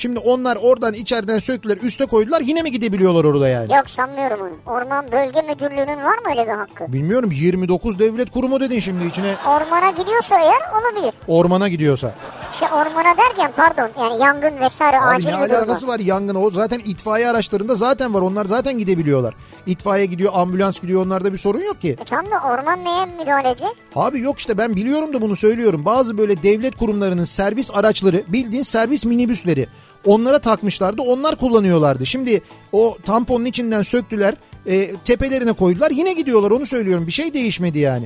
Şimdi 0.02 0.20
onlar 0.20 0.58
oradan 0.62 0.94
içeriden 0.94 1.40
söktüler 1.40 1.78
üste 1.78 2.06
koydular 2.06 2.42
yine 2.42 2.62
mi 2.62 2.72
gidebiliyorlar 2.72 3.24
orada 3.24 3.48
yani? 3.48 3.74
Yok 3.74 3.90
sanmıyorum 3.90 4.40
onu. 4.42 4.76
Orman 4.76 5.12
Bölge 5.12 5.42
Müdürlüğü'nün 5.42 6.04
var 6.04 6.18
mı 6.18 6.30
öyle 6.30 6.44
bir 6.46 6.52
hakkı? 6.52 6.94
Bilmiyorum 6.94 7.30
29 7.34 8.00
devlet 8.00 8.32
kurumu 8.32 8.60
dedin 8.60 8.80
şimdi 8.80 9.06
içine 9.06 9.36
Ormana 9.48 9.90
gidiyorsa 9.90 10.40
eğer 10.40 10.82
olabilir. 10.82 11.14
ormana 11.28 11.70
gidiyorsa. 11.70 12.14
İşte 12.54 12.66
ormana 12.66 13.18
derken 13.18 13.52
pardon 13.56 13.90
yani 14.00 14.22
yangın 14.22 14.60
vesaire 14.60 15.00
Abi 15.00 15.06
acil 15.16 15.28
ne 15.28 15.34
bir 15.44 15.50
durum 15.50 15.56
alakası 15.60 15.88
var. 15.88 15.94
var 15.94 16.00
yangın 16.00 16.36
o 16.36 16.52
zaten 16.52 16.82
itfaiye 16.86 17.30
araçlarında 17.30 17.76
zaten 17.76 18.14
var 18.14 18.22
onlar 18.22 18.46
zaten 18.46 18.78
gidebiliyorlar. 18.78 19.34
İtfaiye 19.66 20.06
gidiyor 20.06 20.32
ambulans 20.36 20.80
gidiyor 20.80 21.06
onlarda 21.06 21.32
bir 21.34 21.38
sorun 21.38 21.60
yok 21.62 21.82
ki. 21.82 21.90
E 22.02 22.06
tamam 22.06 22.32
da 22.32 22.48
orman 22.54 22.86
neye 22.86 23.06
müdahale 23.06 23.50
edecek? 23.50 23.72
Abi 23.96 24.22
yok 24.22 24.40
işte 24.40 24.58
ben 24.58 24.76
biliyorum 24.76 25.14
da 25.14 25.22
bunu 25.22 25.36
söylüyorum. 25.36 25.86
Bazı 25.86 26.18
böyle 26.18 26.44
devlet 26.44 26.76
kurumlarının 26.76 27.24
servis 27.24 27.72
araçları 27.74 28.24
bildiğin 28.28 28.64
servis 28.64 29.06
minibüsleri 29.06 29.68
onlara 30.06 30.40
takmışlardı 30.40 31.02
onlar 31.02 31.36
kullanıyorlardı. 31.36 32.06
Şimdi 32.06 32.42
o 32.72 32.98
tamponun 33.06 33.46
içinden 33.46 33.82
söktüler 33.82 34.36
e, 34.66 34.96
tepelerine 35.06 35.54
koydular 35.54 35.92
yine 35.92 36.14
gidiyorlar 36.14 36.52
onu 36.52 36.66
söylüyorum 36.66 37.08
bir 37.08 37.12
şey 37.12 37.34
değişmedi 37.34 37.80
yani. 37.80 38.06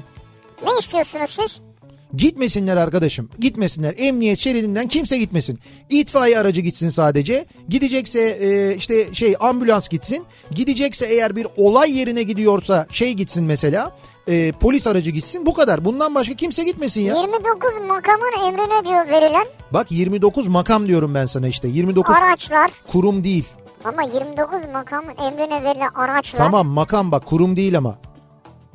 Ne 0.66 0.80
istiyorsunuz 0.80 1.30
siz? 1.30 1.62
Gitmesinler 2.18 2.78
arkadaşım. 2.78 3.30
Gitmesinler. 3.40 3.96
Emniyet 3.98 4.40
şeridinden 4.40 4.88
kimse 4.88 5.18
gitmesin. 5.18 5.60
İtfaiye 5.90 6.40
aracı 6.40 6.62
gitsin 6.62 6.90
sadece. 6.90 7.46
Gidecekse 7.70 8.22
e, 8.22 8.76
işte 8.76 9.14
şey 9.14 9.36
ambulans 9.40 9.88
gitsin. 9.88 10.26
Gidecekse 10.52 11.06
eğer 11.06 11.36
bir 11.36 11.48
olay 11.58 11.98
yerine 11.98 12.24
gidiyorsa 12.24 12.88
şey 12.92 13.14
gitsin 13.14 13.46
mesela. 13.46 13.96
E, 14.28 14.52
polis 14.52 14.88
aracı 14.88 15.12
gitsin. 15.12 15.46
Bu 15.46 15.54
kadar. 15.54 15.86
Bundan 15.86 16.16
başka 16.16 16.34
kimse 16.34 16.64
gitmesin 16.64 17.02
ya. 17.02 17.16
29 17.16 17.70
makamın 17.88 18.48
emrine 18.48 18.86
diyor 18.86 19.08
verilen 19.08 19.46
Bak 19.72 19.92
29 19.92 20.48
makam 20.48 20.86
diyorum 20.88 21.16
ben 21.16 21.26
sana 21.26 21.48
işte. 21.48 21.68
29 21.68 22.16
araçlar 22.16 22.72
kurum 22.88 23.24
değil. 23.24 23.46
ama 23.86 24.04
29 24.04 24.60
makamın 24.74 25.14
emrine 25.18 25.64
verilen 25.64 25.90
araçlar 25.96 26.38
Tamam 26.38 26.68
makam 26.68 27.12
bak 27.12 27.26
kurum 27.26 27.56
değil 27.56 27.78
ama. 27.78 27.96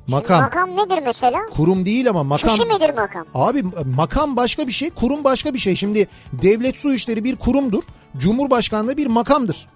Makam. 0.06 0.40
Makam 0.40 0.70
nedir 0.76 1.02
mesela? 1.04 1.40
Kurum 1.56 1.86
değil 1.86 2.10
ama 2.10 2.22
makam. 2.24 2.50
Kişi 2.50 2.66
midir 2.66 2.94
makam? 2.94 3.26
Abi 3.34 3.62
makam 3.96 4.36
başka 4.36 4.66
bir 4.66 4.72
şey, 4.72 4.90
kurum 4.90 5.24
başka 5.24 5.54
bir 5.54 5.58
şey. 5.58 5.76
Şimdi 5.76 6.08
devlet 6.32 6.78
su 6.78 6.94
işleri 6.94 7.24
bir 7.24 7.36
kurumdur. 7.36 7.82
Cumhurbaşkanlığı 8.16 8.96
bir 8.96 9.06
makamdır. 9.06 9.68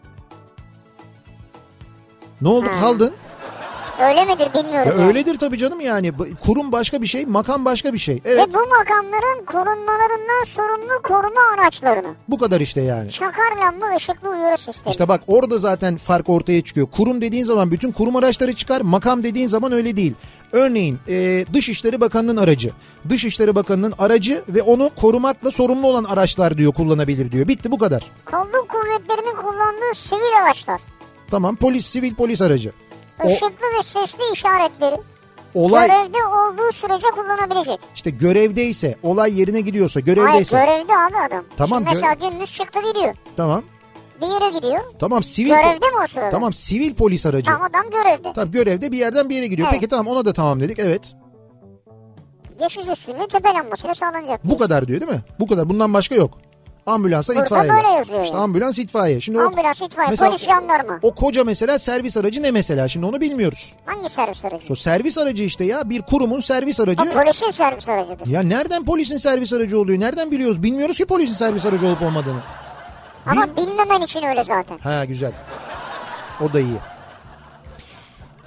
Ne 2.40 2.48
oldu 2.48 2.66
Ha. 2.70 2.80
kaldın? 2.80 3.14
Öyle 4.00 4.24
midir 4.24 4.48
bilmiyorum. 4.54 4.90
Ya 4.90 4.98
yani. 4.98 5.06
öyledir 5.06 5.38
tabii 5.38 5.58
canım 5.58 5.80
yani. 5.80 6.12
Kurum 6.46 6.72
başka 6.72 7.02
bir 7.02 7.06
şey, 7.06 7.26
makam 7.26 7.64
başka 7.64 7.92
bir 7.92 7.98
şey. 7.98 8.14
Ve 8.14 8.20
Evet 8.24 8.54
bu 8.54 8.58
makamların 8.58 9.44
korunmalarından 9.46 10.44
sorumlu 10.46 11.02
koruma 11.02 11.40
araçlarını. 11.54 12.14
bu 12.28 12.38
kadar 12.38 12.60
işte 12.60 12.80
yani. 12.80 13.10
Çakar 13.10 13.56
lamba 13.64 13.86
ışıklı 13.96 14.28
uyarı 14.30 14.58
sistemi. 14.58 14.90
İşte 14.90 15.08
bak 15.08 15.20
orada 15.26 15.58
zaten 15.58 15.96
fark 15.96 16.28
ortaya 16.28 16.60
çıkıyor. 16.60 16.86
Kurum 16.90 17.20
dediğin 17.22 17.44
zaman 17.44 17.70
bütün 17.70 17.92
kurum 17.92 18.16
araçları 18.16 18.52
çıkar. 18.52 18.80
Makam 18.80 19.22
dediğin 19.22 19.48
zaman 19.48 19.72
öyle 19.72 19.96
değil. 19.96 20.14
Örneğin 20.52 20.98
e, 21.08 21.44
Dışişleri 21.54 22.00
Bakanı'nın 22.00 22.36
aracı. 22.36 22.70
Dışişleri 23.08 23.54
Bakanı'nın 23.54 23.94
aracı 23.98 24.42
ve 24.48 24.62
onu 24.62 24.90
korumakla 25.00 25.50
sorumlu 25.50 25.86
olan 25.86 26.04
araçlar 26.04 26.58
diyor 26.58 26.72
kullanabilir 26.72 27.32
diyor. 27.32 27.48
Bitti 27.48 27.70
bu 27.70 27.78
kadar. 27.78 28.02
Kolluk 28.24 28.68
kuvvetlerinin 28.68 29.36
kullandığı 29.36 29.94
sivil 29.94 30.42
araçlar. 30.44 30.80
Tamam 31.30 31.56
polis 31.56 31.86
sivil 31.86 32.14
polis 32.14 32.42
aracı. 32.42 32.72
O 33.24 33.28
Işıklı 33.28 33.66
ve 33.78 33.82
sesli 33.82 34.22
işaretleri 34.32 34.96
olay 35.54 35.88
görevde 35.88 36.18
olduğu 36.24 36.72
sürece 36.72 37.06
kullanabilecek. 37.06 37.80
işte 37.94 38.10
görevdeyse 38.10 38.98
olay 39.02 39.40
yerine 39.40 39.60
gidiyorsa 39.60 40.00
Hayır 40.00 40.16
görevdeyse. 40.16 40.56
görevde 40.56 40.92
abi 40.92 41.28
adam. 41.28 41.44
Tamam, 41.56 41.84
Şimdi 41.84 41.94
mesela 41.94 42.14
gündüz 42.30 42.52
çıktı 42.52 42.80
gidiyor. 42.92 43.14
Tamam. 43.36 43.62
Bir 44.20 44.26
yere 44.26 44.56
gidiyor. 44.56 44.80
Tamam 44.98 45.22
sivil 45.22 45.48
Görevde 45.48 45.86
mi 45.86 45.96
o 46.04 46.06
sırada? 46.06 46.30
Tamam 46.30 46.52
sivil 46.52 46.94
polis 46.94 47.26
aracı. 47.26 47.46
Tamam 47.46 47.68
adam 47.70 47.90
görevde. 47.90 48.32
Tabii 48.32 48.50
görevde 48.50 48.92
bir 48.92 48.98
yerden 48.98 49.28
bir 49.28 49.34
yere 49.34 49.46
gidiyor. 49.46 49.68
Evet. 49.68 49.80
Peki 49.80 49.88
tamam 49.90 50.06
ona 50.06 50.24
da 50.24 50.32
tamam 50.32 50.60
dedik. 50.60 50.78
Evet. 50.78 51.14
Geçiş 52.58 52.88
üstünlüğü 52.88 53.28
tepe 53.28 53.54
lambasıyla 53.54 53.94
sağlanacak. 53.94 54.44
Bu 54.44 54.58
kadar 54.58 54.88
diyor 54.88 55.00
değil 55.00 55.12
mi? 55.12 55.20
Bu 55.40 55.46
kadar. 55.46 55.68
Bundan 55.68 55.94
başka 55.94 56.14
yok. 56.14 56.38
Ambulansa 56.86 57.32
Burada 57.32 57.44
itfaiye. 57.44 57.72
böyle 57.72 57.88
yazıyor 57.88 58.24
İşte 58.24 58.36
ambulans 58.36 58.78
itfaiye. 58.78 59.20
Şimdi 59.20 59.38
o, 59.38 59.42
Ambulans, 59.42 59.80
itfaiye, 59.82 60.10
mesela 60.10 60.30
polis, 60.30 60.46
jandarma. 60.46 60.98
O 61.02 61.14
koca 61.14 61.44
mesela 61.44 61.78
servis 61.78 62.16
aracı 62.16 62.42
ne 62.42 62.50
mesela? 62.50 62.88
Şimdi 62.88 63.06
onu 63.06 63.20
bilmiyoruz. 63.20 63.74
Hangi 63.86 64.08
servis 64.08 64.44
aracı? 64.44 64.64
O 64.70 64.74
servis 64.74 65.18
aracı 65.18 65.42
işte 65.42 65.64
ya 65.64 65.90
bir 65.90 66.02
kurumun 66.02 66.40
servis 66.40 66.80
aracı. 66.80 67.02
O 67.02 67.12
polisin 67.12 67.50
servis 67.50 67.88
aracıdır. 67.88 68.26
Ya 68.26 68.42
nereden 68.42 68.84
polisin 68.84 69.18
servis 69.18 69.52
aracı 69.52 69.78
oluyor? 69.80 70.00
Nereden 70.00 70.30
biliyoruz? 70.30 70.62
Bilmiyoruz 70.62 70.96
ki 70.96 71.04
polisin 71.06 71.34
servis 71.34 71.66
aracı 71.66 71.86
olup 71.86 72.02
olmadığını. 72.02 72.40
Ama 73.26 73.56
bilmemen 73.56 74.00
için 74.00 74.22
öyle 74.22 74.44
zaten. 74.44 74.78
Ha 74.78 75.04
güzel. 75.04 75.32
O 76.40 76.52
da 76.52 76.60
iyi. 76.60 76.76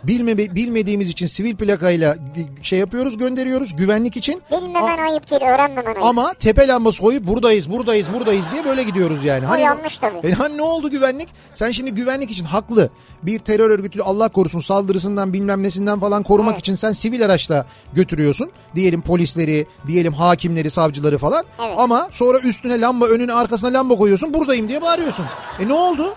Bilme, 0.08 0.38
bilmediğimiz 0.38 1.10
için 1.10 1.26
sivil 1.26 1.56
plakayla 1.56 2.18
şey 2.62 2.80
yapıyoruz 2.80 3.18
gönderiyoruz 3.18 3.76
güvenlik 3.76 4.18
için. 4.18 4.42
Bilmemen 4.52 4.98
ayıp 4.98 5.32
değil, 5.32 5.42
öğrenmemen 5.42 5.86
ayıp. 5.86 6.04
Ama 6.04 6.34
tepe 6.34 6.68
lambası 6.68 7.02
koyup 7.02 7.28
buradayız 7.28 7.72
buradayız 7.72 8.08
buradayız 8.14 8.46
diye 8.54 8.66
böyle 8.66 8.84
gidiyoruz 8.84 9.24
yani. 9.24 9.46
O 9.52 9.56
yanlış 9.56 9.98
tabii. 9.98 10.28
E 10.28 10.32
hani 10.32 10.58
ne 10.58 10.62
oldu 10.62 10.90
güvenlik? 10.90 11.30
Sen 11.54 11.72
şimdi 11.72 11.92
güvenlik 11.92 12.32
için 12.32 12.46
haklı. 12.46 12.90
Bir 13.24 13.40
terör 13.40 13.70
örgütü 13.70 14.02
Allah 14.02 14.30
korusun 14.30 14.60
saldırısından 14.60 15.34
bilmem 15.34 15.64
nesinden 15.64 16.00
falan 16.00 16.24
korumak 16.24 16.54
Evet. 16.54 16.60
için 16.60 16.76
sen 16.76 16.92
sivil 16.92 17.26
araçla 17.26 17.66
götürüyorsun. 17.94 18.52
Diyelim 18.76 19.02
polisleri, 19.02 19.66
diyelim 19.88 20.14
hakimleri, 20.14 20.70
savcıları 20.70 21.18
falan. 21.18 21.46
Evet. 21.68 21.80
Ama 21.80 22.08
sonra 22.12 22.40
üstüne 22.40 22.82
lamba, 22.82 23.06
önüne 23.06 23.34
arkasına 23.34 23.74
lamba 23.74 23.96
koyuyorsun. 23.96 24.34
Buradayım 24.34 24.70
diye 24.70 24.82
bağırıyorsun. 24.82 25.26
E 25.60 25.68
ne 25.68 25.74
oldu? 25.74 26.16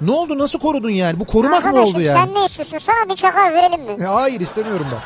Ne 0.00 0.10
oldu? 0.12 0.38
Nasıl 0.38 0.58
korudun 0.58 0.90
yani? 0.90 1.20
Bu 1.20 1.24
korumak 1.24 1.64
mı 1.64 1.68
Arkadaşım 1.68 1.94
oldu 1.94 2.00
yani? 2.04 2.18
sen 2.18 2.34
ne 2.34 2.44
istiyorsun? 2.46 2.78
Sana 2.78 3.08
bir 3.10 3.14
çakar 3.16 3.54
verelim 3.54 3.80
mi? 3.82 4.02
E, 4.04 4.06
hayır 4.06 4.40
istemiyorum 4.40 4.86
ben. 4.92 4.98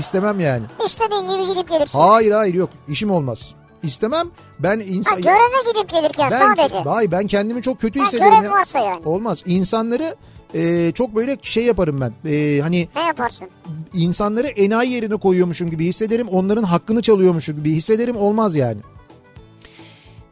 İstemem 0.00 0.40
yani. 0.40 0.62
İstediğin 0.86 1.22
gibi 1.28 1.46
gidip 1.54 1.68
gelirsin. 1.70 1.98
Hayır 1.98 2.30
hayır 2.32 2.54
yok. 2.54 2.70
işim 2.88 3.10
olmaz. 3.10 3.54
İstemem. 3.82 4.30
Ben 4.58 4.76
Ha, 4.78 4.84
insan... 4.86 5.16
göreve 5.22 5.72
gidip 5.72 5.90
gelirken 5.90 6.30
Ben, 6.30 6.38
sadece. 6.54 6.78
Hayır 6.78 7.10
ben 7.10 7.26
kendimi 7.26 7.62
çok 7.62 7.80
kötü 7.80 7.98
Ha, 8.00 8.06
hissediyorum 8.06 8.36
görev 8.40 8.50
ya. 8.50 8.58
varsa 8.58 8.78
yani. 8.78 9.02
Olmaz. 9.04 9.42
İnsanları 9.46 10.16
e, 10.54 10.92
çok 10.92 11.14
böyle 11.16 11.36
şey 11.42 11.64
yaparım 11.64 12.00
ben. 12.00 12.30
E, 12.30 12.60
hani 12.60 12.88
Ne 12.96 13.02
yaparsın? 13.02 13.48
insanları 13.92 14.46
enayi 14.46 14.92
yerine 14.92 15.16
koyuyormuşum 15.16 15.70
gibi 15.70 15.84
hissederim. 15.86 16.28
Onların 16.28 16.62
hakkını 16.62 17.02
çalıyormuşum 17.02 17.56
gibi 17.56 17.72
hissederim. 17.72 18.16
Olmaz 18.16 18.56
yani. 18.56 18.78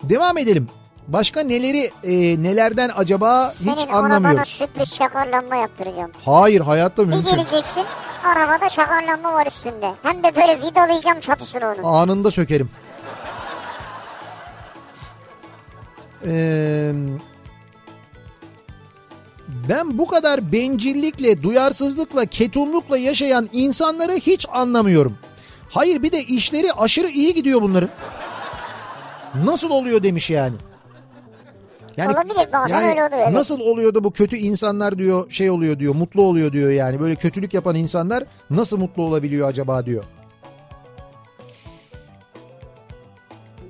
Devam 0.02 0.38
edelim. 0.38 0.68
Başka 1.08 1.40
neleri 1.42 1.90
e, 2.04 2.42
nelerden 2.42 2.90
acaba 2.96 3.50
hiç 3.50 3.56
Senin 3.58 3.76
arabana 3.92 3.96
anlamıyoruz. 4.16 4.48
sürpriz 4.48 4.94
çakar 4.94 5.26
lamba 5.26 5.56
yaptıracağım. 5.56 6.10
Hayır 6.24 6.60
hayatta 6.60 7.02
Bir 7.02 7.08
mümkün. 7.14 7.30
geleceksin 7.36 7.82
arabada 8.24 8.68
çakar 8.68 9.02
lamba 9.02 9.32
var 9.32 9.46
üstünde. 9.46 9.92
Hem 10.02 10.22
de 10.24 10.36
böyle 10.36 10.62
vidalayacağım 10.62 11.20
çatısını 11.20 11.66
onun. 11.66 11.82
Anında 11.82 12.30
sökerim. 12.30 12.70
Ee, 16.26 16.92
ben 19.68 19.98
bu 19.98 20.06
kadar 20.06 20.52
bencillikle, 20.52 21.42
duyarsızlıkla, 21.42 22.26
ketumlukla 22.26 22.98
yaşayan 22.98 23.48
insanları 23.52 24.12
hiç 24.12 24.46
anlamıyorum. 24.52 25.18
Hayır 25.70 26.02
bir 26.02 26.12
de 26.12 26.24
işleri 26.24 26.72
aşırı 26.72 27.08
iyi 27.08 27.34
gidiyor 27.34 27.62
bunların. 27.62 27.88
Nasıl 29.44 29.70
oluyor 29.70 30.02
demiş 30.02 30.30
yani. 30.30 30.54
Olabilir, 31.98 32.52
bazen 32.52 32.82
öyle 32.84 33.04
oluyor, 33.04 33.10
evet. 33.22 33.32
Nasıl 33.32 33.60
oluyor 33.60 33.94
da 33.94 34.04
bu 34.04 34.10
kötü 34.12 34.36
insanlar 34.36 34.98
diyor 34.98 35.30
şey 35.30 35.50
oluyor 35.50 35.78
diyor 35.78 35.94
mutlu 35.94 36.22
oluyor 36.22 36.52
diyor 36.52 36.70
yani 36.70 37.00
böyle 37.00 37.14
kötülük 37.14 37.54
yapan 37.54 37.74
insanlar 37.74 38.24
nasıl 38.50 38.78
mutlu 38.78 39.02
olabiliyor 39.02 39.48
acaba 39.48 39.86
diyor. 39.86 40.04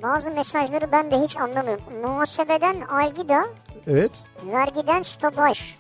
Bazı 0.02 0.30
mesajları 0.30 0.92
ben 0.92 1.10
de 1.10 1.20
hiç 1.20 1.36
anlamıyorum. 1.36 1.84
Muhasebeden 2.02 2.80
algida, 2.80 3.44
Evet. 3.86 4.10
vergiden 4.52 5.02
stopaj. 5.02 5.74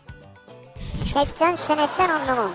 Çekten 1.14 1.54
senetten 1.54 2.08
anlamam. 2.08 2.50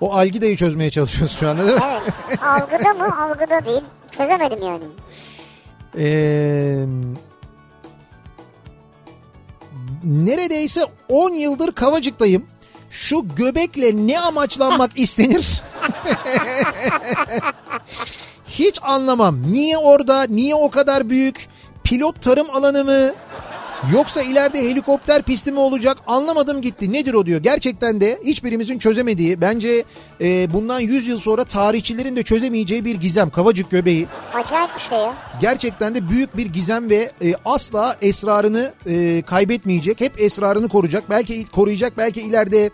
O 0.00 0.14
algidayı 0.14 0.56
çözmeye 0.56 0.90
çalışıyoruz 0.90 1.36
şu 1.38 1.48
anda 1.48 1.64
değil 1.66 1.76
mi? 1.76 1.82
Evet. 1.86 2.42
Algıda 2.42 2.94
mı? 2.94 3.22
Algıda 3.22 3.64
değil. 3.64 3.82
Çözemedim 4.10 4.62
yani. 4.62 4.84
Ee, 5.98 6.84
neredeyse 10.04 10.84
10 11.08 11.30
yıldır 11.30 11.72
Kavacık'tayım. 11.72 12.46
Şu 12.90 13.26
göbekle 13.36 14.06
ne 14.06 14.20
amaçlanmak 14.20 14.90
istenir? 14.98 15.62
Hiç 18.48 18.78
anlamam. 18.82 19.52
Niye 19.52 19.78
orada? 19.78 20.22
Niye 20.22 20.54
o 20.54 20.70
kadar 20.70 21.10
büyük? 21.10 21.48
Pilot 21.84 22.22
tarım 22.22 22.50
alanı 22.50 22.84
mı? 22.84 23.12
Yoksa 23.92 24.22
ileride 24.22 24.62
helikopter 24.70 25.22
pisti 25.22 25.52
mi 25.52 25.58
olacak? 25.58 25.96
Anlamadım 26.06 26.60
gitti. 26.60 26.92
Nedir 26.92 27.14
o 27.14 27.26
diyor. 27.26 27.40
Gerçekten 27.40 28.00
de 28.00 28.20
hiçbirimizin 28.24 28.78
çözemediği, 28.78 29.40
bence 29.40 29.84
e, 30.20 30.52
bundan 30.52 30.80
100 30.80 31.06
yıl 31.06 31.18
sonra 31.18 31.44
tarihçilerin 31.44 32.16
de 32.16 32.22
çözemeyeceği 32.22 32.84
bir 32.84 32.94
gizem. 32.94 33.30
Kavacık 33.30 33.70
göbeği 33.70 34.06
Acayip 34.34 34.70
bir 34.74 34.80
şey 34.80 34.98
ya. 34.98 35.14
gerçekten 35.40 35.94
de 35.94 36.08
büyük 36.08 36.36
bir 36.36 36.46
gizem 36.46 36.90
ve 36.90 37.12
e, 37.22 37.34
asla 37.44 37.96
esrarını 38.02 38.72
e, 38.86 39.22
kaybetmeyecek. 39.22 40.00
Hep 40.00 40.20
esrarını 40.20 40.68
koruyacak. 40.68 41.10
Belki 41.10 41.46
koruyacak. 41.46 41.92
Belki 41.98 42.20
ileride 42.20 42.70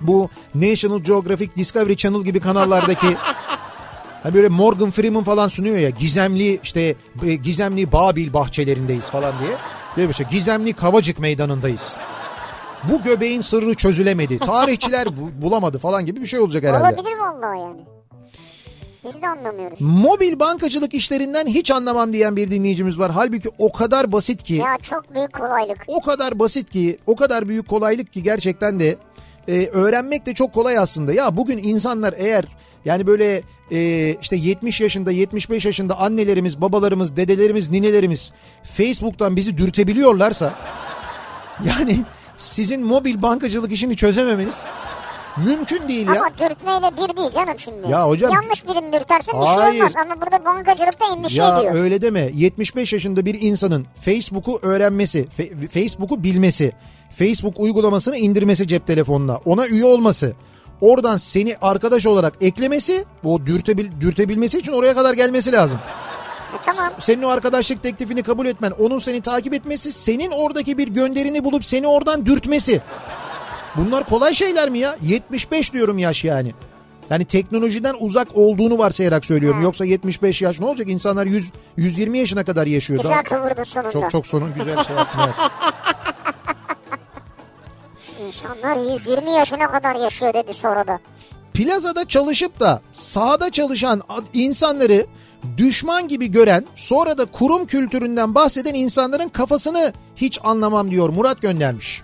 bu 0.00 0.30
National 0.54 0.98
Geographic, 0.98 1.50
Discovery 1.56 1.96
Channel 1.96 2.22
gibi 2.22 2.40
kanallardaki 2.40 3.06
hani 4.22 4.34
böyle 4.34 4.48
Morgan 4.48 4.90
Freeman 4.90 5.24
falan 5.24 5.48
sunuyor 5.48 5.78
ya 5.78 5.90
gizemli 5.90 6.60
işte 6.62 6.94
e, 7.26 7.34
gizemli 7.34 7.92
Babil 7.92 8.32
bahçelerindeyiz 8.32 9.10
falan 9.10 9.32
diye. 9.40 9.56
Böyle 9.96 10.08
bir 10.08 10.14
şey. 10.14 10.26
Gizemli 10.26 10.72
Kavacık 10.72 11.18
meydanındayız. 11.18 12.00
Bu 12.92 13.02
göbeğin 13.02 13.40
sırrı 13.40 13.74
çözülemedi. 13.74 14.38
Tarihçiler 14.38 15.08
bu- 15.08 15.42
bulamadı 15.42 15.78
falan 15.78 16.06
gibi 16.06 16.20
bir 16.22 16.26
şey 16.26 16.40
olacak 16.40 16.64
herhalde. 16.64 16.94
Olabilir 17.00 17.16
vallahi 17.18 17.58
yani. 17.60 17.80
Biz 19.04 19.22
de 19.22 19.28
anlamıyoruz. 19.28 19.80
Mobil 19.80 20.38
bankacılık 20.40 20.94
işlerinden 20.94 21.46
hiç 21.46 21.70
anlamam 21.70 22.12
diyen 22.12 22.36
bir 22.36 22.50
dinleyicimiz 22.50 22.98
var. 22.98 23.12
Halbuki 23.12 23.48
o 23.58 23.72
kadar 23.72 24.12
basit 24.12 24.42
ki, 24.42 24.54
Ya 24.54 24.78
çok 24.82 25.14
büyük 25.14 25.32
kolaylık. 25.32 25.76
o 25.86 26.00
kadar 26.00 26.38
basit 26.38 26.70
ki, 26.70 26.98
o 27.06 27.16
kadar 27.16 27.48
büyük 27.48 27.68
kolaylık 27.68 28.12
ki 28.12 28.22
gerçekten 28.22 28.80
de 28.80 28.96
e, 29.48 29.66
öğrenmek 29.66 30.26
de 30.26 30.34
çok 30.34 30.52
kolay 30.52 30.78
aslında. 30.78 31.12
Ya 31.12 31.36
bugün 31.36 31.58
insanlar 31.58 32.14
eğer 32.16 32.44
yani 32.84 33.06
böyle 33.06 33.42
e, 33.70 34.10
işte 34.22 34.36
70 34.36 34.80
yaşında, 34.80 35.10
75 35.12 35.64
yaşında 35.66 35.98
annelerimiz, 35.98 36.60
babalarımız, 36.60 37.16
dedelerimiz, 37.16 37.70
ninelerimiz 37.70 38.32
Facebook'tan 38.62 39.36
bizi 39.36 39.58
dürtebiliyorlarsa 39.58 40.54
yani 41.66 42.00
sizin 42.36 42.84
mobil 42.86 43.22
bankacılık 43.22 43.72
işini 43.72 43.96
çözememeniz 43.96 44.54
mümkün 45.36 45.88
değil 45.88 46.06
ya. 46.06 46.12
Ama 46.12 46.30
dürtmeyle 46.30 46.96
bir 46.96 47.16
değil 47.16 47.30
canım 47.34 47.58
şimdi. 47.58 47.90
Ya 47.90 48.08
hocam- 48.08 48.32
Yanlış 48.32 48.66
birini 48.66 48.92
dürtersen 48.92 49.40
bir 49.40 49.46
Hayır. 49.46 49.72
şey 49.72 49.80
olmaz 49.82 49.92
ama 50.06 50.20
burada 50.20 50.44
bankacılıkta 50.44 51.04
endişe 51.16 51.38
Ya 51.38 51.58
ediyor. 51.58 51.74
öyle 51.74 52.02
deme. 52.02 52.30
75 52.34 52.92
yaşında 52.92 53.26
bir 53.26 53.42
insanın 53.42 53.86
Facebook'u 53.94 54.58
öğrenmesi, 54.62 55.26
Facebook'u 55.70 56.22
bilmesi, 56.22 56.72
Facebook 57.10 57.60
uygulamasını 57.60 58.16
indirmesi 58.16 58.68
cep 58.68 58.86
telefonuna, 58.86 59.36
ona 59.36 59.66
üye 59.66 59.84
olması, 59.84 60.32
oradan 60.82 61.16
seni 61.16 61.56
arkadaş 61.62 62.06
olarak 62.06 62.34
eklemesi 62.40 63.04
o 63.24 63.46
dürtebil, 63.46 63.90
dürtebilmesi 64.00 64.58
için 64.58 64.72
oraya 64.72 64.94
kadar 64.94 65.14
gelmesi 65.14 65.52
lazım. 65.52 65.78
E, 66.54 66.56
tamam. 66.64 66.92
Senin 67.00 67.22
o 67.22 67.28
arkadaşlık 67.28 67.82
teklifini 67.82 68.22
kabul 68.22 68.46
etmen, 68.46 68.70
onun 68.70 68.98
seni 68.98 69.20
takip 69.20 69.54
etmesi, 69.54 69.92
senin 69.92 70.30
oradaki 70.30 70.78
bir 70.78 70.88
gönderini 70.88 71.44
bulup 71.44 71.64
seni 71.64 71.86
oradan 71.88 72.26
dürtmesi. 72.26 72.80
Bunlar 73.76 74.04
kolay 74.04 74.34
şeyler 74.34 74.70
mi 74.70 74.78
ya? 74.78 74.96
75 75.02 75.72
diyorum 75.72 75.98
yaş 75.98 76.24
yani. 76.24 76.52
Yani 77.10 77.24
teknolojiden 77.24 77.94
uzak 77.98 78.28
olduğunu 78.34 78.78
varsayarak 78.78 79.24
söylüyorum. 79.24 79.58
Ha. 79.58 79.64
Yoksa 79.64 79.84
75 79.84 80.42
yaş 80.42 80.60
ne 80.60 80.66
olacak? 80.66 80.88
İnsanlar 80.88 81.26
100 81.26 81.52
120 81.76 82.18
yaşına 82.18 82.44
kadar 82.44 82.66
yaşıyor. 82.66 83.02
Güzel 83.02 83.24
kıvırdı 83.24 83.64
sonunda. 83.64 83.90
Çok 83.90 84.10
çok 84.10 84.26
sonu 84.26 84.48
güzel 84.58 84.84
şey 84.84 84.96
yaptın. 84.96 85.20
İnsanlar 88.32 88.92
120 88.92 89.30
yaşına 89.30 89.70
kadar 89.70 89.94
yaşıyor 89.94 90.34
dedi 90.34 90.54
sonra 90.54 90.86
da. 90.86 90.98
plazada 91.54 92.04
çalışıp 92.04 92.60
da 92.60 92.80
sahada 92.92 93.50
çalışan 93.50 94.02
insanları 94.32 95.06
düşman 95.56 96.08
gibi 96.08 96.30
gören 96.30 96.64
sonra 96.74 97.18
da 97.18 97.24
kurum 97.24 97.66
kültüründen 97.66 98.34
bahseden 98.34 98.74
insanların 98.74 99.28
kafasını 99.28 99.92
hiç 100.16 100.38
anlamam 100.44 100.90
diyor 100.90 101.08
Murat 101.08 101.42
göndermiş. 101.42 102.02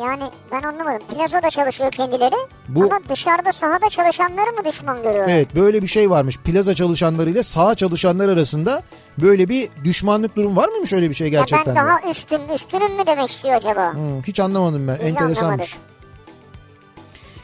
Yani 0.00 0.22
ben 0.52 0.62
anlamadım. 0.62 1.06
Plazada 1.08 1.50
çalışıyor 1.50 1.90
kendileri 1.92 2.34
Bu- 2.68 2.84
ama 2.84 2.98
dışarıda 3.08 3.52
sahada 3.52 3.88
çalışanları 3.88 4.52
mı 4.52 4.64
düşman 4.64 5.02
görüyor? 5.02 5.26
Evet 5.30 5.54
böyle 5.54 5.82
bir 5.82 5.86
şey 5.86 6.10
varmış 6.10 6.38
plaza 6.38 6.74
çalışanları 6.74 7.30
ile 7.30 7.42
saha 7.42 7.74
çalışanlar 7.74 8.28
arasında 8.28 8.82
böyle 9.18 9.48
bir 9.48 9.68
düşmanlık 9.84 10.36
durum 10.36 10.56
var 10.56 10.68
mıymış 10.68 10.92
öyle 10.92 11.08
bir 11.10 11.14
şey 11.14 11.26
Ya 11.30 11.40
gerçekten 11.40 11.76
ben 11.76 11.84
de? 11.84 11.88
daha 11.88 12.10
üstün, 12.10 12.48
üstünüm 12.48 12.96
mü 12.96 13.06
demek 13.06 13.30
istiyor 13.30 13.54
acaba? 13.54 13.92
Hmm, 13.92 14.22
hiç 14.22 14.40
anlamadım 14.40 14.88
ben 14.88 14.98
Biz 14.98 15.04
enteresanmış. 15.06 15.42
anlamadık. 15.42 15.68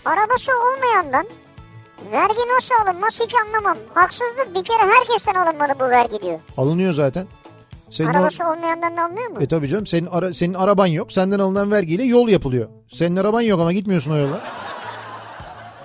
Arabası 0.05 0.53
olmayandan 0.53 1.27
vergi 2.13 2.41
nasıl 2.57 2.75
alınmaz 2.85 3.21
hiç 3.21 3.35
anlamam. 3.47 3.77
Haksızlık 3.95 4.55
bir 4.55 4.65
kere 4.65 4.83
herkesten 4.99 5.35
alınmalı 5.35 5.73
bu 5.81 5.85
vergi 5.85 6.23
diyor. 6.23 6.39
Alınıyor 6.57 6.93
zaten. 6.93 7.27
Senin 7.91 8.09
o- 8.09 8.11
Arabası 8.17 8.45
olmayandan 8.49 8.97
da 8.97 9.05
alınıyor 9.05 9.31
mu? 9.31 9.37
E 9.41 9.47
tabii 9.47 9.69
canım 9.69 9.87
senin, 9.87 10.07
ara, 10.07 10.33
senin 10.35 10.55
araban 10.55 10.87
yok 10.87 11.13
senden 11.13 11.39
alınan 11.39 11.71
vergiyle 11.71 12.05
yol 12.05 12.29
yapılıyor. 12.29 12.69
Senin 12.93 13.17
araban 13.17 13.41
yok 13.41 13.61
ama 13.61 13.73
gitmiyorsun 13.73 14.13
o 14.13 14.17
yola. 14.17 14.41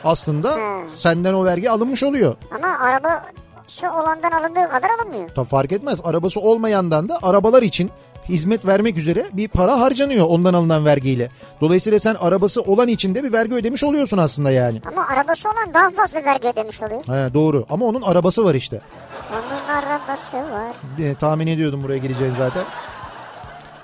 Aslında 0.04 0.56
Hmm. 0.56 0.89
senden 0.95 1.34
o 1.34 1.45
vergi 1.45 1.70
alınmış 1.72 2.04
oluyor. 2.04 2.36
Ama 2.56 2.68
arabası 2.68 3.88
olandan 4.02 4.32
alındığı 4.32 4.70
kadar 4.70 4.89
alınmıyor. 4.99 5.30
Tabii 5.36 5.47
fark 5.47 5.72
etmez. 5.72 6.02
Arabası 6.04 6.39
olmayandan 6.39 7.10
da 7.10 7.20
arabalar 7.24 7.62
için 7.62 7.91
hizmet 8.30 8.66
vermek 8.66 8.97
üzere 8.97 9.26
bir 9.34 9.47
para 9.47 9.80
harcanıyor 9.80 10.26
ondan 10.30 10.54
alınan 10.54 10.86
vergiyle. 10.86 11.30
Dolayısıyla 11.62 11.99
sen 11.99 12.16
arabası 12.16 12.62
olan 12.62 12.88
için 12.88 13.16
de 13.16 13.24
bir 13.24 13.34
vergi 13.34 13.56
ödemiş 13.56 13.84
oluyorsun 13.84 14.18
aslında 14.18 14.52
yani. 14.52 14.82
Ama 14.88 15.08
arabası 15.08 15.49
olan 15.49 15.74
daha 15.74 15.89
fazla 15.89 16.24
vergi 16.24 16.47
ödemiş 16.47 16.82
oluyor. 16.82 17.04
He, 17.08 17.34
doğru 17.34 17.66
ama 17.70 17.86
onun 17.86 18.02
arabası 18.02 18.45
var 18.45 18.56
işte. 18.56 18.82
Onun 19.32 19.76
arabası 19.76 20.38
var. 20.38 20.72
E, 21.00 21.16
tahmin 21.16 21.48
ediyordum 21.48 21.84
buraya 21.84 21.98
gireceğini 21.98 22.36
zaten. 22.36 22.64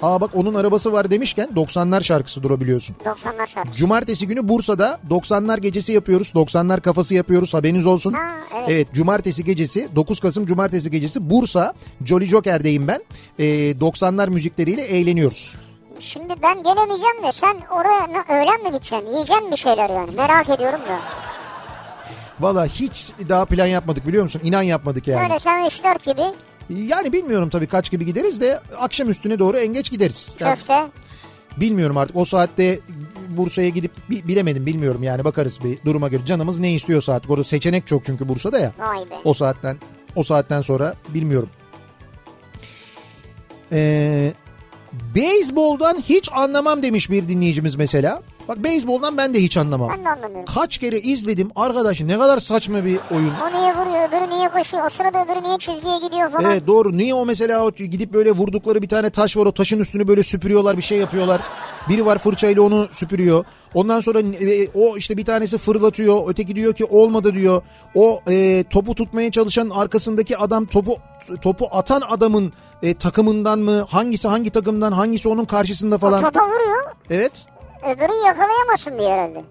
Aa 0.02 0.22
bak 0.22 0.32
onun 0.34 0.54
arabası 0.54 0.94
var 0.94 1.12
demişken 1.12 1.48
90'lar 1.56 2.04
şarkısı 2.04 2.44
durabiliyorsun. 2.44 2.96
90'lar 3.06 3.48
şarkısı. 3.48 3.78
Cumartesi 3.78 4.28
günü 4.28 4.50
Bursa'da 4.50 5.00
90'lar 5.10 5.60
gecesi 5.60 5.94
yapıyoruz. 5.94 6.32
90'lar 6.36 6.82
kafası 6.82 7.16
yapıyoruz 7.16 7.54
haberiniz 7.54 7.86
olsun. 7.88 8.14
Ha, 8.14 8.30
evet. 8.58 8.70
Evet 8.70 8.94
cumartesi 8.94 9.44
gecesi 9.44 9.90
9 9.96 10.20
Kasım 10.20 10.46
cumartesi 10.46 10.92
gecesi 10.92 11.30
Bursa 11.30 11.74
Jolly 12.06 12.26
Joker'deyim 12.26 12.88
ben. 12.88 13.04
Ee, 13.40 13.44
90'lar 13.72 14.30
müzikleriyle 14.30 14.82
eğleniyoruz. 14.82 15.56
Şimdi 16.00 16.34
ben 16.44 16.64
gelemeyeceğim 16.64 17.24
de 17.24 17.32
sen 17.32 17.58
oraya 17.72 18.24
öğlen 18.42 18.64
mi 18.64 18.68
gideceksin? 18.72 19.08
Yiyeceksin 19.08 19.52
bir 19.52 19.58
şeyler 19.58 19.90
yani. 19.90 20.12
Merak 20.18 20.50
ediyorum 20.50 20.80
da. 20.80 21.00
Valla 22.40 22.66
hiç 22.66 23.12
daha 23.30 23.46
plan 23.46 23.66
yapmadık 23.68 24.08
biliyor 24.08 24.24
musun? 24.24 24.42
İnan 24.44 24.62
yapmadık 24.62 25.08
yani. 25.08 25.24
Öyle 25.24 25.40
sen 25.40 25.66
3-4 25.66 26.04
gibi 26.14 26.34
Yani 26.88 27.14
bilmiyorum 27.14 27.50
tabii 27.50 27.68
kaç 27.68 27.92
gibi 27.92 28.06
gideriz 28.06 28.42
de 28.42 28.60
akşam 28.80 29.10
üstüne 29.10 29.40
doğru 29.40 29.58
en 29.58 29.74
geç 29.74 29.92
gideriz. 29.92 30.36
Yani 30.40 30.56
köfte. 30.56 30.88
bilmiyorum 31.58 31.98
artık 31.98 32.16
o 32.16 32.26
saatte 32.26 32.80
Bursa'ya 33.30 33.70
gidip 33.70 33.92
bi- 34.10 34.28
bilemedim 34.28 34.66
bilmiyorum 34.66 35.04
yani 35.04 35.24
bakarız 35.24 35.64
bir 35.64 35.78
duruma 35.86 36.08
göre. 36.08 36.26
Canımız 36.26 36.60
ne 36.60 36.74
istiyorsa 36.74 37.14
artık 37.14 37.32
orada 37.32 37.44
seçenek 37.44 37.88
çok 37.88 38.06
çünkü 38.06 38.28
Bursa'da 38.30 38.60
ya. 38.60 38.72
Vay 38.80 39.10
be. 39.10 39.16
O 39.24 39.34
saatten 39.34 39.78
o 40.16 40.24
saatten 40.24 40.62
sonra 40.62 40.94
bilmiyorum. 41.10 41.50
Ee, 43.72 44.34
beyzboldan 45.16 45.98
hiç 46.10 46.30
anlamam 46.32 46.84
demiş 46.84 47.10
bir 47.12 47.28
dinleyicimiz 47.28 47.76
mesela. 47.76 48.22
Bak 48.48 48.64
beyzboldan 48.64 49.18
ben 49.18 49.34
de 49.34 49.40
hiç 49.40 49.58
anlamam. 49.58 49.90
Ben 49.98 50.06
de 50.06 50.10
anlamıyorum. 50.10 50.54
Kaç 50.54 50.78
kere 50.78 51.00
izledim 51.00 51.50
arkadaş 51.56 52.02
ne 52.02 52.18
kadar 52.18 52.38
saçma 52.38 52.86
bir 52.86 53.00
oyun. 53.12 53.34
O 53.44 53.60
niye 53.60 53.74
vuruyor, 53.76 54.10
öbürü 54.10 54.38
niye 54.38 54.50
koşuyor, 54.50 54.86
o 54.86 54.90
sırada 54.90 55.24
öbürü 55.26 55.44
niye 55.44 55.58
çizgiye 55.58 55.98
gidiyor 56.00 56.30
falan. 56.32 56.52
Evet 56.52 56.68
doğru. 56.68 56.98
Niye 56.98 57.14
o 57.14 57.26
mesela 57.26 57.66
o 57.66 57.72
gidip 57.72 58.14
böyle 58.14 58.32
vurdukları 58.32 58.82
bir 58.82 58.88
tane 58.90 59.10
taş 59.10 59.38
var 59.38 59.46
o 59.46 59.52
taşın 59.52 59.80
üstünü 59.80 60.08
böyle 60.08 60.24
süpürüyorlar 60.24 60.78
bir 60.78 60.82
şey 60.82 60.98
yapıyorlar. 60.98 61.42
Biri 61.90 62.06
var 62.06 62.18
fırçayla 62.18 62.62
onu 62.62 62.88
süpürüyor. 62.92 63.46
Ondan 63.74 64.00
sonra 64.00 64.20
e, 64.20 64.68
o 64.74 64.98
işte 64.98 65.18
bir 65.18 65.26
tanesi 65.26 65.58
fırlatıyor. 65.58 66.22
Öteki 66.28 66.56
diyor 66.56 66.74
ki 66.74 66.86
olmadı 66.86 67.34
diyor. 67.34 67.62
O 67.96 68.20
e, 68.30 68.64
topu 68.70 68.96
tutmaya 68.96 69.32
çalışan 69.32 69.70
arkasındaki 69.70 70.38
adam 70.38 70.66
topu 70.66 70.96
topu 71.42 71.68
atan 71.72 72.02
adamın 72.10 72.54
e, 72.84 72.94
takımından 72.94 73.60
mı? 73.60 73.86
Hangisi 73.90 74.28
hangi 74.28 74.50
takımdan? 74.50 74.92
Hangisi 74.92 75.30
onun 75.30 75.46
karşısında 75.46 75.96
O 75.96 75.98
falan? 75.98 76.22
topa 76.24 76.46
vuruyor, 76.46 76.84
Evet. 77.10 77.46
Öbürü 77.84 78.26
yakalayamasın 78.26 79.00
diye 79.00 79.14
herhalde. 79.14 79.44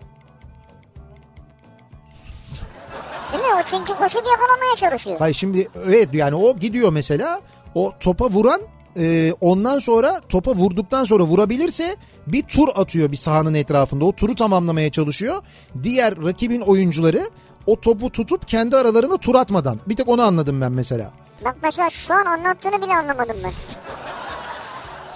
Değil 3.32 3.44
mi? 3.44 3.54
O 3.54 3.62
çünkü 3.66 3.94
koşup 3.94 4.22
yakalamaya 4.26 4.76
çalışıyor. 4.76 5.16
Hayır 5.18 5.34
şimdi 5.34 5.68
evet 5.86 6.08
yani 6.12 6.34
o 6.34 6.56
gidiyor 6.56 6.92
mesela 6.92 7.40
o 7.74 7.92
topa 8.00 8.30
vuran 8.30 8.60
e, 8.98 9.32
ondan 9.40 9.78
sonra 9.78 10.20
topa 10.28 10.52
vurduktan 10.52 11.04
sonra 11.04 11.22
vurabilirse 11.22 11.96
bir 12.26 12.42
tur 12.42 12.68
atıyor 12.74 13.12
bir 13.12 13.16
sahanın 13.16 13.54
etrafında. 13.54 14.04
O 14.04 14.12
turu 14.12 14.34
tamamlamaya 14.34 14.90
çalışıyor. 14.90 15.42
Diğer 15.82 16.24
rakibin 16.24 16.60
oyuncuları 16.60 17.30
o 17.66 17.80
topu 17.80 18.10
tutup 18.12 18.48
kendi 18.48 18.76
aralarında 18.76 19.16
tur 19.16 19.34
atmadan. 19.34 19.78
Bir 19.86 19.96
tek 19.96 20.08
onu 20.08 20.22
anladım 20.22 20.60
ben 20.60 20.72
mesela. 20.72 21.12
Bak 21.44 21.56
mesela 21.62 21.90
şu 21.90 22.14
an 22.14 22.24
anlattığını 22.26 22.82
bile 22.82 22.94
anlamadım 22.96 23.36
ben. 23.44 23.52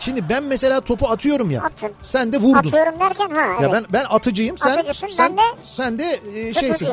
Şimdi 0.00 0.28
ben 0.28 0.42
mesela 0.44 0.80
topu 0.80 1.08
atıyorum 1.08 1.50
ya. 1.50 1.62
Attın. 1.62 1.90
Sen 2.00 2.32
de 2.32 2.38
vurdun. 2.40 2.68
Atıyorum 2.68 3.00
derken 3.00 3.30
ha 3.30 3.46
evet. 3.52 3.62
Ya 3.62 3.72
ben 3.72 3.84
ben 3.92 4.04
atıcıyım. 4.10 4.58
Sen 4.58 4.70
Atıcısın, 4.76 5.06
sen 5.06 5.28
ben 5.36 5.36
de 5.38 5.58
sen 5.64 5.98
de 5.98 6.20
e, 6.34 6.54
şeysin. 6.54 6.88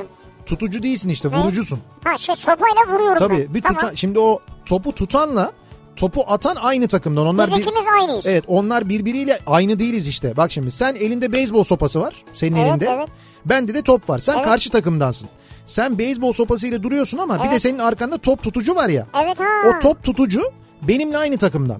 Tutucu 0.45 0.83
değilsin 0.83 1.09
işte, 1.09 1.29
Ne? 1.31 1.37
vurucusun. 1.39 1.79
Ha 2.03 2.17
şey 2.17 2.35
sopayla 2.35 2.81
vuruyorum 2.93 3.17
Tabii 3.17 3.45
ben. 3.47 3.53
bir 3.53 3.61
tamam. 3.61 3.79
tutan 3.81 3.93
şimdi 3.95 4.19
o 4.19 4.39
topu 4.65 4.95
tutanla 4.95 5.51
topu 5.95 6.23
atan 6.27 6.55
aynı 6.55 6.87
takımdan. 6.87 7.27
Onlar 7.27 7.49
Biz 7.49 7.57
bir- 7.57 7.61
ikimiz 7.61 7.83
aynıyız. 8.01 8.25
Evet 8.25 8.43
onlar 8.47 8.89
birbiriyle 8.89 9.39
aynı 9.47 9.79
değiliz 9.79 10.07
işte. 10.07 10.37
Bak 10.37 10.51
şimdi 10.51 10.71
sen 10.71 10.95
elinde 10.95 11.31
beyzbol 11.31 11.63
sopası 11.63 12.01
var. 12.01 12.13
Senin 12.33 12.55
Evet, 12.55 12.69
elinde. 12.71 12.85
evet. 12.97 13.07
Bende 13.45 13.73
de 13.73 13.81
top 13.81 14.09
var. 14.09 14.19
Sen 14.19 14.33
Evet. 14.35 14.45
karşı 14.45 14.69
takımdansın. 14.69 15.29
Sen 15.65 15.97
beyzbol 15.97 16.31
sopasıyla 16.31 16.83
duruyorsun 16.83 17.17
ama 17.17 17.35
bir 17.39 17.43
de 17.43 17.47
Evet. 17.51 17.61
senin 17.61 17.79
arkanda 17.79 18.17
top 18.17 18.43
tutucu 18.43 18.75
var 18.75 18.89
ya. 18.89 19.05
Evet 19.23 19.39
ha. 19.39 19.45
O 19.69 19.79
top 19.79 20.03
tutucu 20.03 20.41
benimle 20.81 21.17
aynı 21.17 21.37
takımdan. 21.37 21.77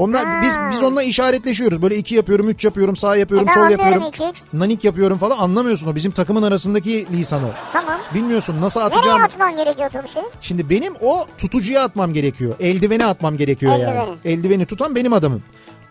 Onlar 0.00 0.24
Ha. 0.26 0.40
biz 0.42 0.56
biz 0.72 0.82
onunla 0.82 1.02
işaretleşiyoruz. 1.02 1.82
Böyle 1.82 1.96
iki 1.96 2.14
yapıyorum, 2.14 2.48
üç 2.48 2.64
yapıyorum, 2.64 2.96
sağ 2.96 3.16
yapıyorum, 3.16 3.48
E 3.48 3.52
sol 3.52 3.70
yapıyorum. 3.70 4.02
iki, 4.08 4.24
üç. 4.24 4.42
Nanik 4.52 4.84
yapıyorum 4.84 5.18
falan 5.18 5.38
anlamıyorsun 5.38 5.88
o. 5.88 5.94
Bizim 5.94 6.12
takımın 6.12 6.42
arasındaki 6.42 7.06
lisan 7.12 7.44
o. 7.44 7.48
Tamam. 7.72 8.00
Bilmiyorsun 8.14 8.60
nasıl 8.60 8.80
Nereye 8.80 8.96
atacağım. 8.98 9.22
atman 9.22 9.56
gerekiyor 9.56 9.88
otobüsü? 9.88 10.20
Şimdi 10.40 10.70
benim 10.70 10.94
o 11.00 11.26
tutucuya 11.38 11.82
atmam 11.84 12.12
gerekiyor. 12.12 12.54
Eldiveni 12.60 13.04
atmam 13.04 13.36
gerekiyor 13.36 13.72
yani. 13.72 13.82
Eldiveni. 13.82 14.16
Eldiveni 14.24 14.66
tutan 14.66 14.94
benim 14.96 15.12
adamım. 15.12 15.42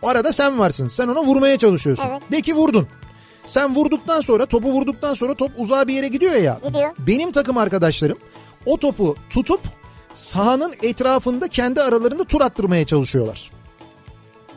O 0.01 0.07
arada 0.09 0.31
sen 0.31 0.59
varsın. 0.59 0.87
Sen 0.87 1.07
ona 1.07 1.23
vurmaya 1.23 1.57
çalışıyorsun. 1.57 2.05
Evet. 2.11 2.21
De 2.31 2.41
ki 2.41 2.55
vurdun. 2.55 2.87
Sen 3.45 3.75
vurduktan 3.75 4.21
sonra 4.21 4.45
topu 4.45 4.71
vurduktan 4.71 5.13
sonra 5.13 5.33
top 5.33 5.51
uzağa 5.57 5.87
bir 5.87 5.93
yere 5.93 6.07
gidiyor 6.07 6.33
ya. 6.33 6.59
Gidiyor. 6.67 6.89
Benim 6.99 7.31
takım 7.31 7.57
arkadaşlarım 7.57 8.17
o 8.65 8.77
topu 8.77 9.15
tutup 9.29 9.61
sahanın 10.13 10.73
etrafında 10.83 11.47
kendi 11.47 11.81
aralarında 11.81 12.23
tur 12.23 12.41
attırmaya 12.41 12.85
çalışıyorlar. 12.85 13.51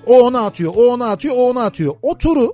O 0.07 0.21
ona 0.21 0.41
atıyor, 0.47 0.73
o 0.77 0.83
ona 0.93 1.11
atıyor, 1.11 1.35
o 1.39 1.51
ona 1.51 1.65
atıyor. 1.65 1.95
O 2.03 2.19
turu 2.19 2.53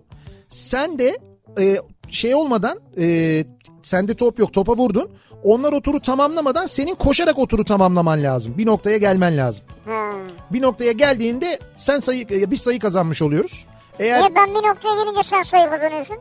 sen 0.49 0.99
de 0.99 1.19
e, 1.61 1.77
şey 2.11 2.35
olmadan 2.35 2.79
e, 2.99 3.45
sende 3.83 4.15
top 4.17 4.39
yok 4.39 4.53
topa 4.53 4.73
vurdun. 4.77 5.11
Onlar 5.45 5.73
o 5.73 5.81
turu 5.81 6.01
tamamlamadan 6.01 6.67
senin 6.67 6.95
koşarak 6.95 7.39
o 7.39 7.47
turu 7.47 7.65
tamamlaman 7.65 8.23
lazım. 8.23 8.59
Bir 8.59 8.67
noktaya 8.67 8.97
gelmen 8.97 9.37
lazım. 9.37 9.65
Ha. 9.87 10.11
Bir 10.53 10.63
noktaya 10.63 10.93
geldiğinde 10.93 11.59
sen 11.77 11.99
sayı 11.99 12.27
e, 12.31 12.51
biz 12.51 12.61
sayı 12.61 12.79
kazanmış 12.79 13.23
oluyoruz. 13.23 13.67
Eğer 13.99 14.19
Niye 14.21 14.35
ben 14.35 14.49
bir 14.49 14.69
noktaya 14.69 15.05
gelince 15.05 15.23
sen 15.23 15.43
sayı 15.43 15.71
kazanıyorsun? 15.71 16.17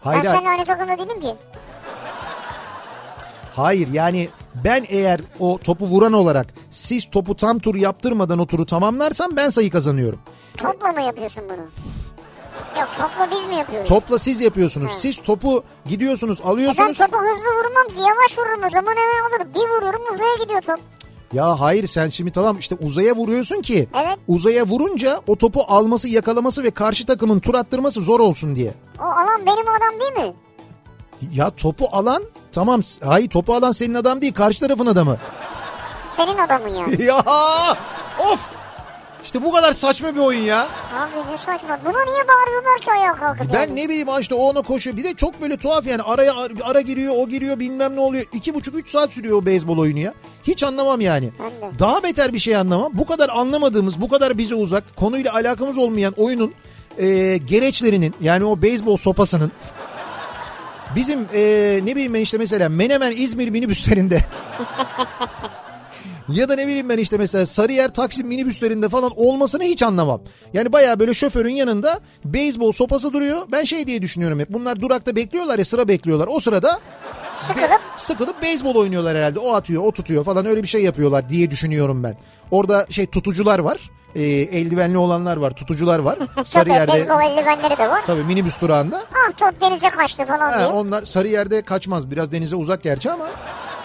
hayır 0.00 0.24
ben 0.24 0.32
seninle 0.32 0.48
aynı 0.48 0.64
takımda 0.64 0.98
değilim 0.98 1.20
ki. 1.20 1.34
hayır 3.54 3.88
yani 3.92 4.28
ben 4.64 4.86
eğer 4.88 5.20
o 5.38 5.58
topu 5.58 5.86
vuran 5.86 6.12
olarak 6.12 6.46
siz 6.70 7.10
topu 7.10 7.36
tam 7.36 7.58
tur 7.58 7.74
yaptırmadan 7.74 8.38
o 8.38 8.46
turu 8.46 8.66
tamamlarsam 8.66 9.36
ben 9.36 9.50
sayı 9.50 9.70
kazanıyorum. 9.70 10.18
Topla 10.56 10.92
mı 10.92 11.02
yapıyorsun 11.02 11.44
bunu? 11.48 11.66
Yok 12.80 12.88
topla 12.98 13.28
biz 13.30 13.46
mi 13.46 13.54
yapıyoruz? 13.54 13.88
Topla 13.88 14.18
siz 14.18 14.40
yapıyorsunuz. 14.40 14.90
Siz 14.92 15.22
topu 15.22 15.64
gidiyorsunuz, 15.86 16.40
E 16.40 16.44
ben 16.44 16.48
alıyorsunuz. 16.50 16.98
topu 16.98 17.16
hızlı 17.18 17.44
vurmam 17.58 17.88
ki 17.88 18.00
yavaş 18.00 18.38
vururum 18.38 18.64
o 18.66 18.70
zaman 18.70 18.92
hemen 18.96 19.28
olur. 19.30 19.54
Bir 19.54 19.68
vuruyorum 19.76 20.02
uzaya 20.14 20.34
gidiyor 20.42 20.62
top. 20.62 20.80
Ya 21.32 21.60
hayır 21.60 21.86
sen 21.86 22.08
şimdi 22.08 22.32
tamam 22.32 22.58
işte 22.58 22.74
uzaya 22.80 23.14
vuruyorsun 23.16 23.62
ki. 23.62 23.88
Evet. 23.94 24.18
Uzaya 24.28 24.66
vurunca 24.66 25.20
o 25.26 25.36
topu 25.38 25.64
alması, 25.68 26.08
yakalaması 26.08 26.62
ve 26.62 26.70
karşı 26.70 27.06
takımın 27.06 27.40
tur 27.40 27.54
attırması 27.54 28.00
zor 28.00 28.20
olsun 28.20 28.56
diye. 28.56 28.74
O 29.00 29.04
alan 29.04 29.46
benim 29.46 29.68
adam 29.68 30.00
değil 30.00 30.28
mi? 30.28 30.34
Ya 31.32 31.50
topu 31.50 31.88
alan 31.92 32.22
tamam 32.52 32.80
hayır 33.04 33.28
topu 33.30 33.54
alan 33.54 33.72
senin 33.72 33.94
adam 33.94 34.20
değil 34.20 34.34
karşı 34.34 34.60
tarafın 34.60 34.86
adamı. 34.86 35.16
Senin 36.16 36.38
adamın 36.38 36.68
yani. 36.68 37.02
ya 37.04 37.18
of 38.18 38.40
işte 39.24 39.42
bu 39.42 39.52
kadar 39.52 39.72
saçma 39.72 40.14
bir 40.14 40.20
oyun 40.20 40.40
ya. 40.42 40.60
Abi 40.94 41.32
ne 41.32 41.38
saçma. 41.38 41.78
Buna 41.84 42.04
niye 42.04 42.28
bağırıyorlar 42.28 42.80
ki 42.80 42.90
ayağa 42.92 43.14
kalkıp 43.14 43.52
Ben 43.54 43.60
yani? 43.60 43.76
ne 43.76 43.88
bileyim 43.88 44.08
işte 44.20 44.34
o 44.34 44.38
ona 44.38 44.62
koşuyor. 44.62 44.96
Bir 44.96 45.04
de 45.04 45.14
çok 45.14 45.42
böyle 45.42 45.56
tuhaf 45.56 45.86
yani 45.86 46.02
araya 46.02 46.34
ara 46.62 46.80
giriyor 46.80 47.14
o 47.16 47.28
giriyor 47.28 47.58
bilmem 47.58 47.96
ne 47.96 48.00
oluyor. 48.00 48.24
İki 48.32 48.54
buçuk 48.54 48.74
üç 48.78 48.90
saat 48.90 49.12
sürüyor 49.12 49.42
o 49.42 49.46
beyzbol 49.46 49.78
oyunu 49.78 49.98
ya. 49.98 50.14
Hiç 50.44 50.62
anlamam 50.62 51.00
yani. 51.00 51.26
De. 51.26 51.78
Daha 51.78 52.02
beter 52.02 52.32
bir 52.32 52.38
şey 52.38 52.56
anlamam. 52.56 52.92
Bu 52.94 53.06
kadar 53.06 53.28
anlamadığımız 53.28 54.00
bu 54.00 54.08
kadar 54.08 54.38
bize 54.38 54.54
uzak 54.54 54.96
konuyla 54.96 55.34
alakamız 55.34 55.78
olmayan 55.78 56.14
oyunun 56.16 56.54
e, 56.98 57.36
gereçlerinin 57.36 58.14
yani 58.20 58.44
o 58.44 58.62
beyzbol 58.62 58.96
sopasının 58.96 59.52
bizim 60.96 61.20
e, 61.34 61.40
ne 61.84 61.94
bileyim 61.94 62.14
ben 62.14 62.20
işte 62.20 62.38
mesela 62.38 62.68
Menemen 62.68 63.12
İzmir 63.16 63.50
minibüslerinde 63.50 64.18
ya 66.28 66.48
da 66.48 66.54
ne 66.54 66.66
bileyim 66.66 66.88
ben 66.88 66.98
işte 66.98 67.16
mesela 67.18 67.46
Sarıyer 67.46 67.94
Taksim 67.94 68.26
minibüslerinde 68.28 68.88
falan 68.88 69.12
olmasını 69.16 69.62
hiç 69.62 69.82
anlamam. 69.82 70.22
Yani 70.52 70.72
baya 70.72 70.98
böyle 71.00 71.14
şoförün 71.14 71.54
yanında 71.54 72.00
beyzbol 72.24 72.72
sopası 72.72 73.12
duruyor. 73.12 73.42
Ben 73.52 73.64
şey 73.64 73.86
diye 73.86 74.02
düşünüyorum 74.02 74.40
hep 74.40 74.48
bunlar 74.52 74.80
durakta 74.80 75.16
bekliyorlar 75.16 75.58
ya 75.58 75.64
sıra 75.64 75.88
bekliyorlar. 75.88 76.28
O 76.30 76.40
sırada 76.40 76.80
Sıkılıp 77.34 77.80
sıkılıp 77.96 78.42
beyzbol 78.42 78.74
oynuyorlar 78.74 79.16
herhalde. 79.16 79.38
O 79.38 79.54
atıyor, 79.54 79.82
o 79.84 79.92
tutuyor 79.92 80.24
falan 80.24 80.46
öyle 80.46 80.62
bir 80.62 80.68
şey 80.68 80.82
yapıyorlar 80.82 81.28
diye 81.28 81.50
düşünüyorum 81.50 82.02
ben. 82.02 82.16
Orada 82.50 82.86
şey 82.90 83.06
tutucular 83.06 83.58
var. 83.58 83.90
E, 84.14 84.22
eldivenli 84.22 84.98
olanlar 84.98 85.36
var, 85.36 85.50
tutucular 85.50 85.98
var. 85.98 86.18
Sarıyer'de 86.44 86.92
beyzbol 86.92 87.20
eldivenleri 87.22 87.78
de 87.78 87.90
var. 87.90 88.02
tabii 88.06 88.24
minibüs 88.24 88.60
durağında. 88.60 89.02
Ah 89.12 89.32
top 89.36 89.60
denize 89.60 89.88
kaçtı 89.90 90.24
falan 90.26 90.50
Ha, 90.52 90.58
diye. 90.58 90.66
onlar 90.66 91.04
Sarıyer'de 91.04 91.62
kaçmaz. 91.62 92.10
Biraz 92.10 92.32
denize 92.32 92.56
uzak 92.56 92.82
gerçi 92.82 93.10
ama 93.10 93.26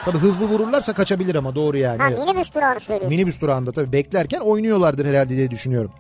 tabii 0.06 0.18
hızlı 0.18 0.46
vururlarsa 0.46 0.94
kaçabilir 0.94 1.36
ama 1.36 1.56
doğru 1.56 1.78
yani. 1.78 2.02
Ha 2.02 2.10
minibüs 2.10 2.54
durağını 2.54 2.80
söylüyorsun. 2.80 3.10
Minibüs 3.10 3.42
durağında 3.42 3.72
tabii 3.72 3.92
beklerken 3.94 4.40
oynuyorlardır 4.40 5.06
herhalde 5.06 5.30
diye 5.30 5.52
düşünüyorum. 5.52 5.92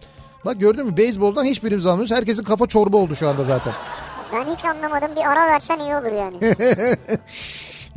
Bak 0.45 0.59
gördün 0.59 0.86
mü 0.86 0.97
beyzboldan 0.97 1.45
hiçbirimiz 1.45 1.86
anlamıyoruz. 1.86 2.11
Herkesin 2.15 2.43
kafa 2.43 2.67
çorba 2.67 2.97
oldu 2.97 3.15
şu 3.15 3.28
anda 3.30 3.43
zaten. 3.43 3.73
Ben 4.34 4.53
hiç 4.53 4.65
anlamadım. 4.65 5.15
Bir 5.15 5.25
ara 5.32 5.47
versen 5.47 5.80
iyi 5.80 5.95
olur 5.95 6.11
yani. 6.11 6.38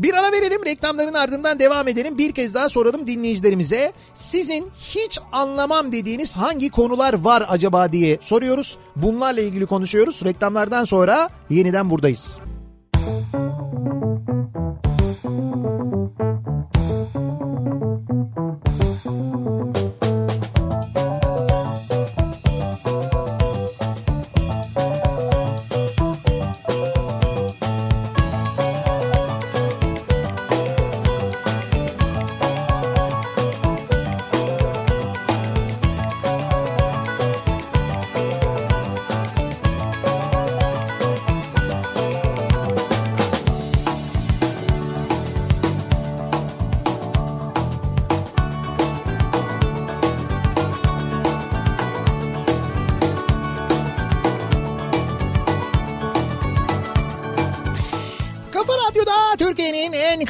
Bir 0.02 0.14
ara 0.14 0.32
verelim 0.32 0.64
reklamların 0.64 1.14
ardından 1.14 1.58
devam 1.58 1.88
edelim. 1.88 2.18
Bir 2.18 2.32
kez 2.32 2.54
daha 2.54 2.68
soralım 2.68 3.06
dinleyicilerimize. 3.06 3.92
Sizin 4.14 4.68
hiç 4.80 5.18
anlamam 5.32 5.92
dediğiniz 5.92 6.36
hangi 6.36 6.70
konular 6.70 7.14
var 7.14 7.46
acaba 7.48 7.92
diye 7.92 8.18
soruyoruz. 8.20 8.78
Bunlarla 8.96 9.40
ilgili 9.40 9.66
konuşuyoruz. 9.66 10.24
Reklamlardan 10.24 10.84
sonra 10.84 11.28
yeniden 11.50 11.90
buradayız. 11.90 12.40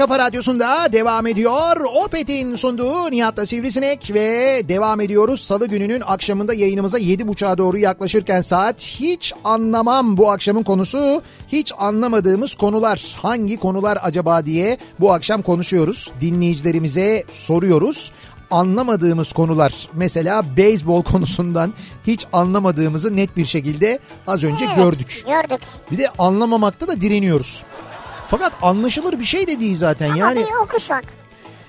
Kafa 0.01 0.19
radyosunda 0.19 0.93
devam 0.93 1.27
ediyor. 1.27 1.77
Opet'in 2.05 2.55
sunduğu 2.55 3.11
Nihat'la 3.11 3.47
Sivrisinek 3.47 4.11
ve 4.15 4.63
devam 4.69 5.01
ediyoruz. 5.01 5.41
Salı 5.41 5.67
gününün 5.67 6.03
akşamında 6.07 6.55
yayınımıza 6.55 6.99
7.30'a 6.99 7.59
doğru 7.59 7.79
yaklaşırken 7.79 8.41
saat 8.41 8.81
hiç 8.83 9.33
anlamam 9.45 10.17
bu 10.17 10.31
akşamın 10.31 10.63
konusu. 10.63 11.23
Hiç 11.49 11.73
anlamadığımız 11.79 12.55
konular 12.55 13.17
hangi 13.23 13.57
konular 13.57 13.99
acaba 14.03 14.47
diye 14.47 14.79
bu 15.01 15.13
akşam 15.13 15.43
konuşuyoruz. 15.43 16.13
Dinleyicilerimize 16.21 17.25
soruyoruz 17.31 18.13
anlamadığımız 18.51 19.33
konular 19.33 19.89
mesela 19.95 20.57
beyzbol 20.57 21.03
konusundan 21.03 21.75
hiç 22.07 22.27
anlamadığımızı 22.33 23.17
net 23.17 23.37
bir 23.37 23.47
şekilde 23.47 23.99
az 24.27 24.45
önce 24.45 24.65
Evet, 24.65 24.77
gördük. 24.77 25.25
Gördük. 25.27 25.67
Bir 25.91 25.99
de 25.99 26.09
anlamamakta 26.19 26.89
da 26.89 27.01
direniyoruz. 27.01 27.65
Fakat 28.31 28.53
anlaşılır 28.63 29.19
bir 29.19 29.25
şey 29.25 29.47
de 29.47 29.61
değil 29.61 29.77
zaten 29.77 30.11
Ama 30.11 30.19
yani. 30.19 30.41
bir 30.41 30.65
okusak. 30.65 31.05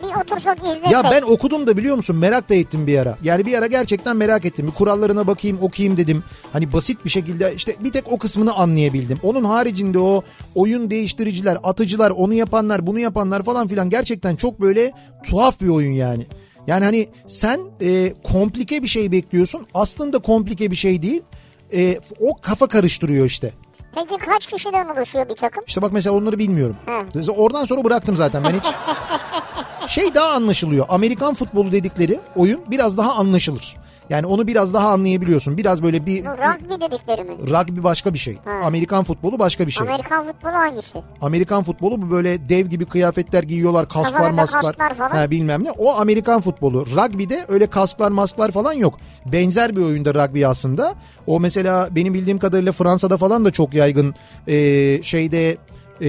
Bir 0.03 0.21
otursak 0.21 0.61
izlesek. 0.61 0.91
Ya 0.91 1.03
ben 1.11 1.21
okudum 1.21 1.67
da 1.67 1.77
biliyor 1.77 1.95
musun 1.95 2.15
merak 2.15 2.49
da 2.49 2.55
ettim 2.55 2.87
bir 2.87 2.97
ara. 2.97 3.17
Yani 3.23 3.45
bir 3.45 3.57
ara 3.57 3.67
gerçekten 3.67 4.17
merak 4.17 4.45
ettim. 4.45 4.67
Bir 4.67 4.71
kurallarına 4.71 5.27
bakayım 5.27 5.57
okuyayım 5.61 5.97
dedim. 5.97 6.23
Hani 6.53 6.73
basit 6.73 7.05
bir 7.05 7.09
şekilde 7.09 7.53
işte 7.55 7.75
bir 7.79 7.91
tek 7.91 8.11
o 8.11 8.17
kısmını 8.17 8.53
anlayabildim. 8.53 9.19
Onun 9.23 9.43
haricinde 9.43 9.99
o 9.99 10.23
oyun 10.55 10.91
değiştiriciler, 10.91 11.57
atıcılar, 11.63 12.11
onu 12.11 12.33
yapanlar, 12.33 12.87
bunu 12.87 12.99
yapanlar 12.99 13.43
falan 13.43 13.67
filan 13.67 13.89
gerçekten 13.89 14.35
çok 14.35 14.61
böyle 14.61 14.91
tuhaf 15.23 15.61
bir 15.61 15.67
oyun 15.67 15.91
yani. 15.91 16.25
Yani 16.67 16.85
hani 16.85 17.07
sen 17.27 17.59
e, 17.81 18.13
komplike 18.23 18.83
bir 18.83 18.87
şey 18.87 19.11
bekliyorsun. 19.11 19.67
Aslında 19.73 20.19
komplike 20.19 20.71
bir 20.71 20.75
şey 20.75 21.01
değil. 21.01 21.21
E, 21.73 21.99
o 22.19 22.41
kafa 22.41 22.67
karıştırıyor 22.67 23.25
işte. 23.25 23.53
Peki 23.95 24.17
kaç 24.17 24.47
kişiden 24.47 24.89
oluşuyor 24.89 25.29
bir 25.29 25.35
takım? 25.35 25.63
İşte 25.67 25.81
bak 25.81 25.93
mesela 25.93 26.15
onları 26.15 26.39
bilmiyorum. 26.39 26.75
Hı. 26.85 27.05
Mesela 27.15 27.37
Oradan 27.37 27.65
sonra 27.65 27.83
bıraktım 27.83 28.15
zaten 28.15 28.43
ben 28.43 28.51
hiç. 28.59 28.65
şey 29.91 30.15
daha 30.15 30.31
anlaşılıyor. 30.31 30.85
Amerikan 30.89 31.33
futbolu 31.33 31.71
dedikleri 31.71 32.19
oyun 32.35 32.61
biraz 32.67 32.97
daha 32.97 33.13
anlaşılır. 33.13 33.75
Yani 34.11 34.25
onu 34.25 34.47
biraz 34.47 34.73
daha 34.73 34.89
anlayabiliyorsun. 34.89 35.57
Biraz 35.57 35.83
böyle 35.83 36.05
bir 36.05 36.25
rugby 36.25 36.85
dedikleri 36.85 37.23
mi? 37.23 37.37
rugby 37.49 37.83
başka 37.83 38.13
bir 38.13 38.19
şey. 38.19 38.37
Amerikan 38.63 39.03
futbolu 39.03 39.39
başka 39.39 39.67
bir 39.67 39.71
şey. 39.71 39.87
Amerikan 39.87 40.27
futbolu 40.27 40.53
hangisi? 40.53 41.01
Amerikan 41.21 41.63
futbolu 41.63 42.01
bu 42.01 42.11
böyle 42.11 42.49
dev 42.49 42.67
gibi 42.67 42.85
kıyafetler 42.85 43.43
giyiyorlar, 43.43 43.89
kasklar, 43.89 44.11
Kafalarında 44.11 44.41
masklar. 44.41 44.61
kasklar 44.75 44.93
falan. 44.95 45.09
Ha, 45.09 45.31
bilmem 45.31 45.63
ne. 45.63 45.71
O 45.71 45.99
Amerikan 45.99 46.41
futbolu. 46.41 46.85
Rugby'de 46.85 47.45
öyle 47.47 47.67
kasklar, 47.67 48.11
masklar 48.11 48.51
falan 48.51 48.73
yok. 48.73 48.99
Benzer 49.25 49.75
bir 49.75 49.81
oyunda 49.81 50.13
rugby 50.13 50.45
aslında. 50.45 50.95
O 51.27 51.39
mesela 51.39 51.95
benim 51.95 52.13
bildiğim 52.13 52.39
kadarıyla 52.39 52.71
Fransa'da 52.71 53.17
falan 53.17 53.45
da 53.45 53.51
çok 53.51 53.73
yaygın. 53.73 54.15
Ee, 54.47 54.99
şeyde 55.03 55.57
e, 56.01 56.07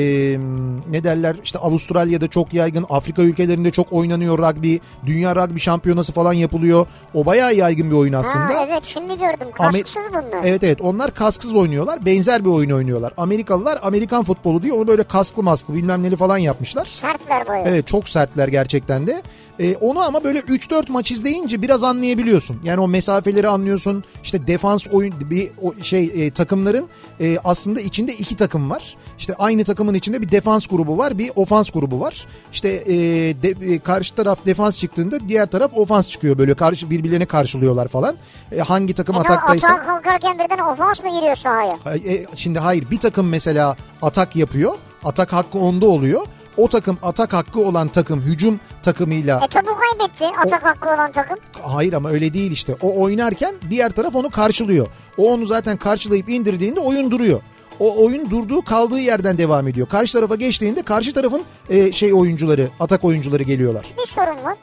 ne 0.90 1.04
derler 1.04 1.36
işte 1.44 1.58
Avustralya'da 1.58 2.28
çok 2.28 2.54
yaygın 2.54 2.86
Afrika 2.90 3.22
ülkelerinde 3.22 3.70
çok 3.70 3.92
oynanıyor 3.92 4.38
rugby 4.38 4.76
dünya 5.06 5.36
rugby 5.36 5.58
şampiyonası 5.58 6.12
falan 6.12 6.32
yapılıyor 6.32 6.86
o 7.14 7.26
bayağı 7.26 7.54
yaygın 7.54 7.90
bir 7.90 7.96
oyun 7.96 8.12
aslında. 8.12 8.44
Ha 8.44 8.66
evet 8.68 8.84
şimdi 8.84 9.18
gördüm. 9.18 9.48
Amer- 9.58 9.72
Kasksız 9.82 10.02
bunlar. 10.10 10.44
Evet 10.44 10.64
evet 10.64 10.80
onlar 10.80 11.14
kasksız 11.14 11.54
oynuyorlar. 11.54 12.06
Benzer 12.06 12.44
bir 12.44 12.50
oyun 12.50 12.70
oynuyorlar. 12.70 13.12
Amerikalılar 13.16 13.78
Amerikan 13.82 14.24
futbolu 14.24 14.62
diye 14.62 14.72
onu 14.72 14.86
böyle 14.86 15.02
kasklı 15.02 15.42
masklı 15.42 15.74
bilmem 15.74 16.02
neli 16.02 16.16
falan 16.16 16.38
yapmışlar. 16.38 16.84
Sertler 16.86 17.46
bayağı. 17.48 17.68
Evet 17.68 17.86
çok 17.86 18.08
sertler 18.08 18.48
gerçekten 18.48 19.06
de. 19.06 19.22
Ee, 19.60 19.76
onu 19.76 20.00
ama 20.00 20.24
böyle 20.24 20.38
3-4 20.38 20.92
maç 20.92 21.10
izleyince 21.12 21.62
biraz 21.62 21.84
anlayabiliyorsun. 21.84 22.60
Yani 22.64 22.80
o 22.80 22.88
mesafeleri 22.88 23.48
anlıyorsun. 23.48 24.04
İşte 24.22 24.46
defans 24.46 24.86
oyun 24.92 25.14
bir 25.30 25.50
o 25.62 25.74
şey 25.82 26.12
e, 26.16 26.30
takımların 26.30 26.88
e, 27.20 27.38
aslında 27.44 27.80
içinde 27.80 28.12
iki 28.14 28.36
takım 28.36 28.70
var. 28.70 28.96
İşte 29.18 29.34
aynı 29.38 29.64
takımın 29.64 29.94
içinde 29.94 30.22
bir 30.22 30.30
defans 30.30 30.66
grubu 30.66 30.98
var, 30.98 31.18
bir 31.18 31.30
ofans 31.36 31.70
grubu 31.70 32.00
var. 32.00 32.26
İşte 32.52 32.68
e, 32.68 32.94
de- 33.42 33.74
e, 33.74 33.78
karşı 33.78 34.14
taraf 34.14 34.46
defans 34.46 34.78
çıktığında 34.78 35.28
diğer 35.28 35.50
taraf 35.50 35.70
ofans 35.74 36.10
çıkıyor 36.10 36.38
böyle 36.38 36.54
karşı 36.54 36.90
birbirlerine 36.90 37.26
karşılıyorlar 37.26 37.88
falan. 37.88 38.14
E, 38.52 38.60
hangi 38.60 38.94
takım 38.94 39.16
o 39.16 39.20
ataktaysa 39.20 39.68
atağa 39.72 39.86
kalkarken 39.86 40.38
birden 40.38 40.58
ofans 40.58 41.02
mı 41.04 41.10
giriyor 41.20 41.36
sahaya? 41.36 41.70
e, 42.06 42.26
şimdi 42.36 42.58
hayır 42.58 42.90
bir 42.90 42.98
takım 43.00 43.28
mesela 43.28 43.76
atak 44.02 44.36
yapıyor. 44.36 44.74
Atak 45.04 45.32
hakkı 45.32 45.58
onda 45.58 45.86
oluyor. 45.86 46.26
O 46.56 46.68
takım 46.68 46.98
atak 47.02 47.32
hakkı 47.32 47.60
olan 47.60 47.88
takım 47.88 48.20
hücum 48.20 48.60
takımıyla 48.82 49.40
E 49.44 49.48
tabu 49.48 49.70
kaybetti 49.76 50.24
atak 50.46 50.64
hakkı 50.64 50.88
olan 50.94 51.12
takım. 51.12 51.38
hayır 51.62 51.92
ama 51.92 52.10
öyle 52.10 52.32
değil 52.34 52.52
işte. 52.52 52.76
O 52.82 53.02
oynarken 53.02 53.54
diğer 53.70 53.90
taraf 53.90 54.14
onu 54.16 54.30
karşılıyor. 54.30 54.86
O 55.16 55.32
onu 55.32 55.44
zaten 55.46 55.76
karşılayıp 55.76 56.28
indirdiğinde 56.28 56.80
oyun 56.80 57.10
duruyor. 57.10 57.40
O 57.80 58.04
oyun 58.04 58.30
durduğu 58.30 58.62
kaldığı 58.62 58.98
yerden 59.00 59.38
devam 59.38 59.68
ediyor. 59.68 59.88
Karşı 59.88 60.12
tarafa 60.12 60.34
geçtiğinde 60.34 60.82
karşı 60.82 61.14
tarafın 61.14 61.42
e, 61.70 61.92
şey 61.92 62.14
oyuncuları, 62.14 62.68
atak 62.80 63.04
oyuncuları 63.04 63.42
geliyorlar. 63.42 63.86
Bir 64.02 64.06
sorun 64.06 64.44
var. 64.44 64.56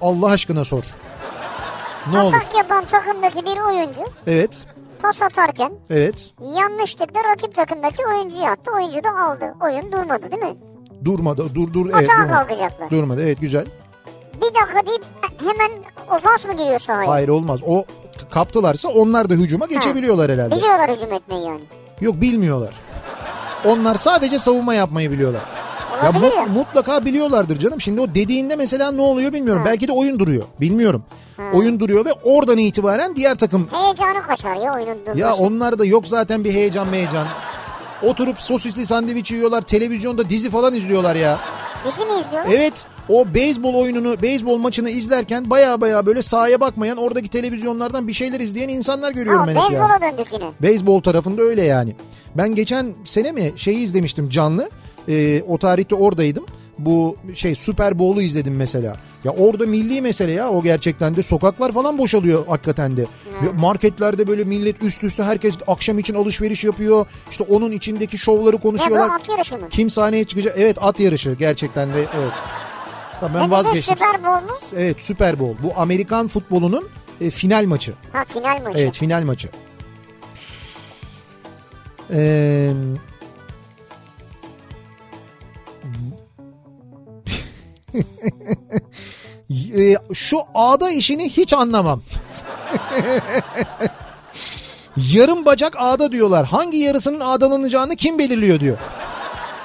Allah 0.00 0.26
aşkına 0.30 0.64
sor. 0.64 0.82
Ne 2.12 2.20
olur. 2.20 2.34
Atak 2.34 2.54
yapan 2.54 2.84
takımdaki 2.84 3.44
bir 3.44 3.60
oyuncu 3.60 4.00
Evet. 4.26 4.66
pas 5.02 5.22
atarken 5.22 5.72
Evet. 5.90 6.30
yanlışlıkla 6.56 7.20
rakip 7.24 7.54
takımdaki 7.54 8.06
oyuncuyu 8.06 8.44
attı. 8.44 8.70
Oyuncu 8.76 9.04
da 9.04 9.10
aldı. 9.20 9.54
Oyun 9.64 9.92
durmadı 9.92 10.30
değil 10.30 10.42
mi? 10.42 10.56
Durmadı. 11.04 11.54
Dur 11.54 11.72
dur. 11.72 11.86
Evet. 11.94 12.10
Atağa 12.10 12.22
Durmadı. 12.22 12.32
kalkacaklar. 12.48 12.90
Durmadı. 12.90 13.22
Evet 13.22 13.40
güzel. 13.40 13.64
Bir 14.36 14.42
dakika 14.54 14.86
deyip 14.86 15.04
hemen 15.38 15.70
ofans 16.14 16.46
mı 16.46 16.56
giriyor 16.56 16.78
sahaya? 16.78 17.10
Hayır 17.10 17.28
olmaz. 17.28 17.60
O 17.66 17.84
kaptılarsa 18.30 18.88
onlar 18.88 19.30
da 19.30 19.34
hücuma 19.34 19.66
geçebiliyorlar 19.66 20.30
herhalde. 20.32 20.56
Biliyorlar 20.56 20.90
hücum 20.90 21.12
etmeyi 21.12 21.44
yani. 21.46 21.60
Yok 22.00 22.20
bilmiyorlar. 22.20 22.74
Onlar 23.64 23.94
sadece 23.94 24.38
savunma 24.38 24.74
yapmayı 24.74 25.10
biliyorlar. 25.10 25.40
Ya 26.04 26.10
Olabilir 26.10 26.32
mu- 26.32 26.36
ya. 26.36 26.46
mutlaka 26.46 27.04
biliyorlardır 27.04 27.58
canım. 27.58 27.80
Şimdi 27.80 28.00
o 28.00 28.14
dediğinde 28.14 28.56
mesela 28.56 28.92
ne 28.92 29.02
oluyor 29.02 29.32
bilmiyorum. 29.32 29.62
Belki 29.66 29.88
de 29.88 29.92
oyun 29.92 30.18
duruyor. 30.18 30.42
Bilmiyorum. 30.60 31.02
Oyun 31.54 31.80
duruyor 31.80 32.04
ve 32.04 32.12
oradan 32.24 32.58
itibaren 32.58 33.16
diğer 33.16 33.34
takım 33.38 33.68
Heyecanı 33.72 34.22
kaçar 34.22 34.56
ya 34.56 34.74
oyunun 34.74 34.98
durması. 35.00 35.18
ya 35.18 35.34
onlar 35.34 35.78
da 35.78 35.84
yok 35.84 36.06
zaten 36.06 36.44
bir 36.44 36.54
heyecan 36.54 36.92
heyecan. 36.92 37.26
Oturup 38.02 38.40
sosisli 38.42 38.86
sandviç 38.86 39.32
yiyorlar, 39.32 39.62
televizyonda 39.62 40.30
dizi 40.30 40.50
falan 40.50 40.74
izliyorlar 40.74 41.16
ya. 41.16 41.38
Dizi 41.86 42.04
mi 42.04 42.20
izliyorlar? 42.20 42.52
Evet 42.52 42.86
o 43.08 43.34
beyzbol 43.34 43.74
oyununu, 43.74 44.22
beyzbol 44.22 44.58
maçını 44.58 44.90
izlerken 44.90 45.50
baya 45.50 45.80
baya 45.80 46.06
böyle 46.06 46.22
sahaya 46.22 46.60
bakmayan 46.60 46.96
oradaki 46.96 47.28
televizyonlardan 47.28 48.08
bir 48.08 48.12
şeyler 48.12 48.40
izleyen 48.40 48.68
insanlar 48.68 49.12
görüyorum 49.12 49.46
ben 49.46 49.54
hep 49.54 49.62
ya. 49.62 49.70
beyzbola 49.70 50.00
döndük 50.00 50.32
yine. 50.32 50.44
Beyzbol 50.62 51.00
tarafında 51.00 51.42
öyle 51.42 51.62
yani. 51.62 51.96
Ben 52.34 52.54
geçen 52.54 52.94
sene 53.04 53.32
mi 53.32 53.52
şeyi 53.56 53.78
izlemiştim 53.78 54.28
canlı. 54.28 54.70
Ee, 55.08 55.42
o 55.48 55.58
tarihte 55.58 55.94
oradaydım. 55.94 56.46
Bu 56.84 57.16
şey 57.34 57.54
Super 57.54 57.98
Bowl'u 57.98 58.22
izledim 58.22 58.56
mesela. 58.56 58.96
Ya 59.24 59.32
orada 59.32 59.66
milli 59.66 60.00
mesele 60.00 60.32
ya 60.32 60.50
o 60.50 60.62
gerçekten 60.62 61.16
de 61.16 61.22
sokaklar 61.22 61.72
falan 61.72 61.98
boşalıyor 61.98 62.46
hakikaten 62.46 62.96
de. 62.96 63.06
Ya 63.44 63.52
Marketlerde 63.58 64.26
böyle 64.26 64.44
millet 64.44 64.82
üst 64.82 65.04
üste 65.04 65.22
herkes 65.22 65.54
akşam 65.66 65.98
için 65.98 66.14
alışveriş 66.14 66.64
yapıyor. 66.64 67.06
İşte 67.30 67.44
onun 67.48 67.72
içindeki 67.72 68.18
şovları 68.18 68.56
Ne 68.56 68.58
bu 68.58 68.62
konuşuyorlar. 68.62 69.16
at 69.16 69.28
yarışı 69.28 69.56
mı? 69.58 69.68
Kim 69.70 69.90
sahneye 69.90 70.24
çıkacak? 70.24 70.54
Evet 70.58 70.76
at 70.80 71.00
yarışı 71.00 71.32
gerçekten 71.38 71.88
de 71.88 71.98
evet. 71.98 72.32
Tamam, 73.20 73.42
ben 73.42 73.50
vazgeçtim. 73.50 73.96
Super 73.96 74.24
Bowl 74.24 74.42
mu? 74.44 74.58
Evet 74.76 75.02
Super 75.02 75.38
Bowl. 75.40 75.62
Bu 75.62 75.72
Amerikan 75.76 76.28
futbolunun 76.28 76.88
e, 77.20 77.30
final 77.30 77.64
maçı. 77.64 77.92
Ha 78.12 78.24
final 78.28 78.62
maçı. 78.62 78.78
Evet 78.78 78.96
final 78.96 79.22
maçı. 79.22 79.48
Ee, 82.12 82.72
e, 89.76 89.96
şu 90.14 90.38
ağda 90.54 90.90
işini 90.90 91.28
hiç 91.30 91.52
anlamam. 91.52 92.02
Yarım 95.12 95.44
bacak 95.46 95.74
ağda 95.78 96.12
diyorlar. 96.12 96.46
Hangi 96.46 96.78
yarısının 96.78 97.20
ağdalanacağını 97.20 97.96
kim 97.96 98.18
belirliyor 98.18 98.60
diyor. 98.60 98.78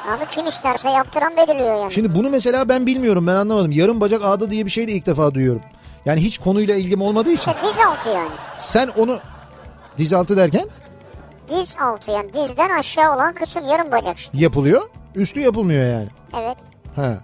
Abi 0.09 0.25
kim 0.31 0.47
isterse 0.47 0.89
yaptıran 0.89 1.37
belirliyor 1.37 1.79
yani. 1.81 1.93
Şimdi 1.93 2.15
bunu 2.15 2.29
mesela 2.29 2.69
ben 2.69 2.85
bilmiyorum 2.85 3.27
ben 3.27 3.35
anlamadım. 3.35 3.71
Yarım 3.71 4.01
bacak 4.01 4.21
ağda 4.23 4.51
diye 4.51 4.65
bir 4.65 4.71
şey 4.71 4.87
de 4.87 4.91
ilk 4.91 5.05
defa 5.05 5.33
duyuyorum. 5.33 5.61
Yani 6.05 6.21
hiç 6.21 6.37
konuyla 6.37 6.75
ilgim 6.75 7.01
olmadığı 7.01 7.31
için. 7.31 7.51
İşte 7.51 7.67
diz 7.67 7.77
altı 7.87 8.09
yani. 8.09 8.29
Sen 8.57 8.87
onu 8.97 9.19
diz 9.97 10.13
altı 10.13 10.37
derken 10.37 10.65
Diz 11.49 11.75
altı 11.81 12.11
yani 12.11 12.33
dizden 12.33 12.69
aşağı 12.69 13.15
olan 13.15 13.33
kısım 13.33 13.65
yarım 13.65 13.91
bacak 13.91 14.17
işte. 14.17 14.37
yapılıyor. 14.37 14.81
Üstü 15.15 15.39
yapılmıyor 15.39 15.85
yani. 15.91 16.07
Evet. 16.39 16.57
Ha. 16.95 17.17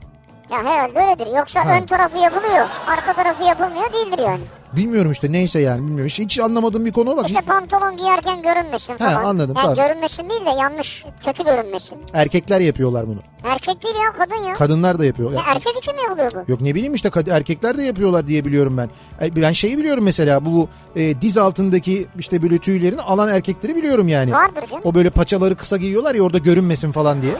Ya 0.51 0.57
herhalde 0.57 0.99
öyledir. 0.99 1.27
Yoksa 1.37 1.65
Ha. 1.65 1.69
ön 1.77 1.85
tarafı 1.85 2.17
yapılıyor. 2.17 2.67
Arka 2.87 3.13
tarafı 3.13 3.43
yapılmıyor 3.43 3.93
değildir 3.93 4.19
yani. 4.19 4.41
Bilmiyorum 4.75 5.11
işte 5.11 5.31
neyse 5.31 5.59
yani 5.59 5.77
bilmiyorum. 5.81 6.05
Hiç, 6.07 6.19
hiç 6.19 6.39
anlamadığım 6.39 6.85
bir 6.85 6.91
konu 6.91 7.17
bak. 7.17 7.27
İşte 7.29 7.41
pantolon 7.41 7.97
giyerken 7.97 8.41
görünmesin 8.41 8.97
falan. 8.97 9.13
anladım, 9.23 9.55
Yani 9.57 9.75
tamam. 9.75 9.87
görünmesin 9.87 10.29
değil 10.29 10.45
de 10.45 10.49
yanlış, 10.49 11.05
kötü 11.25 11.43
görünmesin. 11.45 11.97
Erkekler 12.13 12.59
yapıyorlar 12.59 13.07
bunu. 13.07 13.19
Erkek 13.43 13.83
değil 13.83 13.95
ya 13.95 14.11
kadın 14.17 14.43
ya. 14.47 14.53
Kadınlar 14.53 14.99
da 14.99 15.05
yapıyor. 15.05 15.31
Ya 15.31 15.41
erkek 15.47 15.77
için 15.77 15.95
mi 15.95 16.01
yapılıyor 16.01 16.31
bu? 16.47 16.51
Yok 16.51 16.61
ne 16.61 16.75
bileyim 16.75 16.93
işte 16.93 17.09
erkekler 17.29 17.77
de 17.77 17.83
yapıyorlar 17.83 18.27
diye 18.27 18.45
biliyorum 18.45 18.77
ben. 18.77 18.89
E, 19.25 19.35
Ben 19.35 19.51
şeyi 19.51 19.77
biliyorum 19.77 20.03
mesela 20.03 20.45
bu 20.45 20.69
e, 20.95 21.21
diz 21.21 21.37
altındaki 21.37 22.07
işte 22.19 22.41
böyle 22.41 22.57
tüylerin 22.57 22.97
alan 22.97 23.29
erkekleri 23.29 23.75
biliyorum 23.75 24.07
yani. 24.07 24.31
Vardır 24.31 24.63
canım. 24.69 24.83
O 24.85 24.93
böyle 24.95 25.09
paçaları 25.09 25.55
kısa 25.57 25.77
giyiyorlar 25.77 26.15
ya 26.15 26.21
orada 26.23 26.37
görünmesin 26.37 26.91
falan 26.91 27.21
diye. 27.21 27.33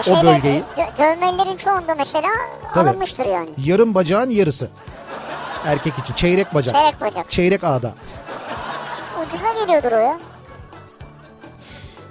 O 0.00 0.02
Şeyde, 0.02 0.22
bölgeyi. 0.22 0.62
dö- 0.76 0.98
dövmelerin 0.98 1.56
çoğunda 1.56 1.94
mesela 1.94 2.28
Tabii. 2.74 2.88
alınmıştır 2.90 3.26
yani. 3.26 3.48
Yarım 3.64 3.94
bacağın 3.94 4.30
yarısı. 4.30 4.70
Erkek 5.64 5.98
için 5.98 6.14
çeyrek 6.14 6.54
bacak. 6.54 6.74
Çeyrek 6.74 7.00
bacak. 7.00 7.30
Çeyrek 7.30 7.64
ağda. 7.64 7.92
Ucuza 9.26 9.52
geliyordur 9.64 9.92
o 9.92 9.98
ya. 9.98 10.18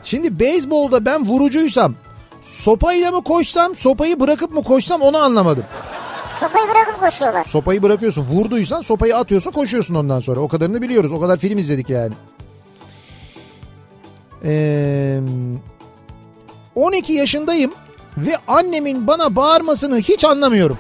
Şimdi 0.04 0.39
beyzbolda 0.39 1.06
ben 1.06 1.26
vurucuysam 1.26 1.95
sopayla 2.41 3.12
mı 3.12 3.24
koşsam 3.24 3.76
sopayı 3.76 4.20
bırakıp 4.20 4.52
mı 4.52 4.64
koşsam 4.64 5.02
onu 5.02 5.18
anlamadım. 5.18 5.64
Sopayı 6.39 6.70
bırakıp 6.70 6.99
koşuyorlar. 6.99 7.43
Sopayı 7.43 7.84
bırakıyorsun. 7.84 8.26
Vurduysan 8.26 8.82
sopayı 8.82 9.18
atıyorsun 9.18 9.52
koşuyorsun 9.52 9.95
ondan 9.95 10.20
sonra. 10.20 10.39
O 10.39 10.47
kadarını 10.47 10.82
biliyoruz. 10.82 11.12
O 11.12 11.20
kadar 11.20 11.38
film 11.38 11.58
izledik 11.58 11.89
yani. 11.89 12.14
Ee, 14.43 15.20
12 16.76 17.14
yaşındayım 17.14 17.72
ve 18.18 18.38
annemin 18.47 19.08
bana 19.08 19.36
bağırmasını 19.36 19.97
hiç 19.99 20.26
anlamıyorum. 20.26 20.78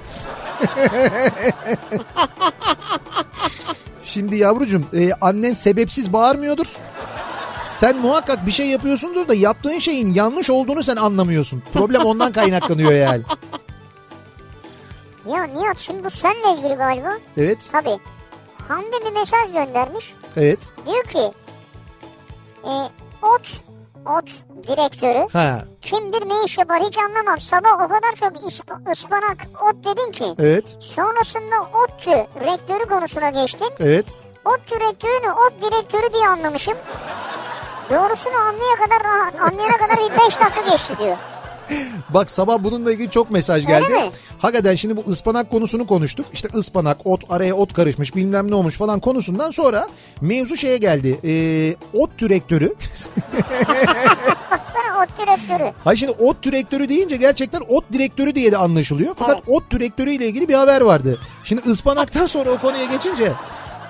Şimdi 4.01 4.35
yavrucuğum 4.35 4.83
e, 4.93 5.13
annen 5.13 5.53
sebepsiz 5.53 6.13
bağırmıyordur. 6.13 6.77
Sen 7.63 7.97
muhakkak 7.97 8.45
bir 8.45 8.51
şey 8.51 8.67
yapıyorsundur 8.67 9.27
da 9.27 9.33
yaptığın 9.35 9.79
şeyin 9.79 10.13
yanlış 10.13 10.49
olduğunu 10.49 10.83
sen 10.83 10.95
anlamıyorsun. 10.95 11.63
Problem 11.73 12.01
ondan 12.01 12.31
kaynaklanıyor 12.31 12.91
yani. 12.91 13.21
Ya 15.29 15.43
Nihat 15.43 15.79
şimdi 15.79 16.03
bu 16.03 16.09
seninle 16.09 16.59
ilgili 16.59 16.73
galiba. 16.75 17.11
Evet, 17.37 17.69
Tabii. 17.71 17.99
Hande 18.67 19.05
bir 19.05 19.11
mesaj 19.11 19.51
göndermiş. 19.53 20.13
evet. 20.37 20.73
Diyor 20.85 21.03
ki 21.03 21.31
e, 22.63 22.71
ot 23.21 23.61
ot 24.05 24.29
direktörü 24.67 25.27
Ha, 25.33 25.61
kimdir 25.81 26.29
ne 26.29 26.43
iş 26.45 26.57
yapar 26.57 26.81
hiç 26.83 26.97
anlamam. 26.97 27.39
Sabah 27.39 27.73
o 27.75 27.87
kadar 27.87 28.11
çok 28.19 28.43
isp- 28.43 28.91
ıspanak 28.91 29.37
ot 29.61 29.75
dedin 29.85 30.11
ki. 30.11 30.33
evet, 30.39 30.77
Sonrasında 30.79 31.55
ODTÜ 31.83 32.11
rektörü 32.45 32.85
konusuna 32.85 33.29
geçtin. 33.29 33.69
evet. 33.79 34.17
ODTÜ 34.45 34.79
rektörünü 34.79 35.31
ot 35.31 35.53
direktörü 35.61 36.13
diye 36.13 36.27
anlamışım. 36.27 36.77
Doğrusunu 37.89 38.35
anlaya 38.35 38.75
kadar 38.75 39.01
anlayana 39.41 39.77
kadar 39.77 39.97
bir 39.97 40.11
5 40.25 40.39
dakika 40.39 40.61
geçti 40.71 40.93
diyor. 40.99 41.17
Bak 42.09 42.31
sabah 42.31 42.63
bununla 42.63 42.91
ilgili 42.91 43.11
çok 43.11 43.31
mesaj 43.31 43.65
Öyle 43.65 43.79
geldi. 43.79 43.93
mi? 43.93 44.09
Hakikaten 44.39 44.75
şimdi 44.75 44.97
bu 44.97 45.03
ıspanak 45.11 45.49
konusunu 45.51 45.87
konuştuk. 45.87 46.25
İşte 46.33 46.47
ıspanak, 46.55 46.97
ot, 47.07 47.23
araya 47.29 47.55
ot 47.55 47.73
karışmış 47.73 48.15
bilmem 48.15 48.51
ne 48.51 48.55
olmuş 48.55 48.77
falan 48.77 48.99
konusundan 48.99 49.51
sonra 49.51 49.87
mevzu 50.21 50.57
şeye 50.57 50.77
geldi. 50.77 51.19
Ee, 51.23 51.75
ot 51.99 52.19
direktörü. 52.19 52.73
Baksana 54.51 55.03
ODTÜ 55.03 55.27
rektörü. 55.27 55.71
Hayır 55.83 55.97
şimdi 55.99 56.11
ot 56.11 56.43
direktörü 56.43 56.89
deyince 56.89 57.15
gerçekten 57.17 57.61
ot 57.69 57.83
direktörü 57.93 58.35
diye 58.35 58.51
de 58.51 58.57
anlaşılıyor. 58.57 59.15
Fakat 59.17 59.35
Evet. 59.35 59.43
ot 59.47 59.71
direktörü 59.71 60.09
ile 60.11 60.27
ilgili 60.27 60.47
bir 60.47 60.53
haber 60.53 60.81
vardı. 60.81 61.19
Şimdi 61.43 61.61
ıspanaktan 61.69 62.25
sonra 62.35 62.51
o 62.51 62.57
konuya 62.57 62.85
geçince 62.85 63.31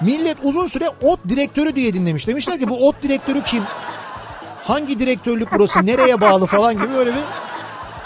millet 0.02 0.38
uzun 0.44 0.68
süre 0.68 0.90
ot 1.02 1.20
direktörü 1.30 1.76
diye 1.76 1.94
dinlemiş. 1.94 2.28
Demişler 2.28 2.60
ki 2.60 2.70
bu 2.70 2.88
ot 2.88 3.04
direktörü 3.04 3.42
kim? 3.44 3.64
Hangi 4.64 5.00
direktörlük 5.00 5.48
burası? 5.54 5.86
Nereye 5.86 6.22
bağlı 6.22 6.46
falan 6.46 6.74
gibi 6.74 6.94
böyle 6.98 7.10
bir 7.12 7.22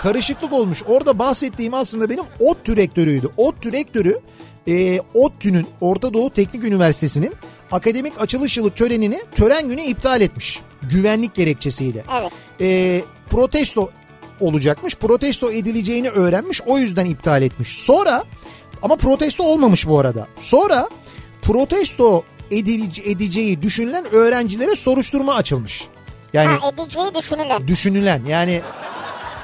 karışıklık 0.09 0.53
olmuş. 0.53 0.83
Orada 0.87 1.19
bahsettiğim 1.19 1.73
aslında 1.73 2.09
benim 2.09 2.23
ot 2.39 2.65
direktörüydü. 2.65 3.29
Ot 3.37 3.63
direktörü 3.63 4.19
e, 4.67 4.99
ODTÜ'nün 5.13 5.67
Orta 5.81 6.13
Doğu 6.13 6.29
Teknik 6.29 6.63
Üniversitesi'nin 6.63 7.33
akademik 7.71 8.21
açılış 8.21 8.57
yılı 8.57 8.69
törenini 8.69 9.21
tören 9.35 9.69
günü 9.69 9.81
iptal 9.81 10.21
etmiş. 10.21 10.59
Güvenlik 10.83 11.35
gerekçesiyle. 11.35 12.03
Evet. 12.19 12.31
E, 12.61 13.01
protesto 13.29 13.89
olacakmış. 14.39 14.95
Protesto 14.95 15.51
edileceğini 15.51 16.09
öğrenmiş. 16.09 16.61
O 16.65 16.77
yüzden 16.77 17.05
iptal 17.05 17.41
etmiş. 17.41 17.69
Sonra 17.77 18.23
ama 18.81 18.95
protesto 18.95 19.43
olmamış 19.43 19.87
bu 19.87 19.99
arada. 19.99 20.27
Sonra 20.37 20.89
protesto 21.41 22.23
edilece- 22.51 23.11
edeceği 23.11 23.61
düşünülen 23.61 24.05
öğrencilere 24.13 24.75
soruşturma 24.75 25.33
açılmış. 25.35 25.87
Yani 26.33 26.57
Ha 26.59 26.69
edeceği 26.69 27.15
düşünülen. 27.15 27.67
düşünülen 27.67 28.21
yani 28.27 28.61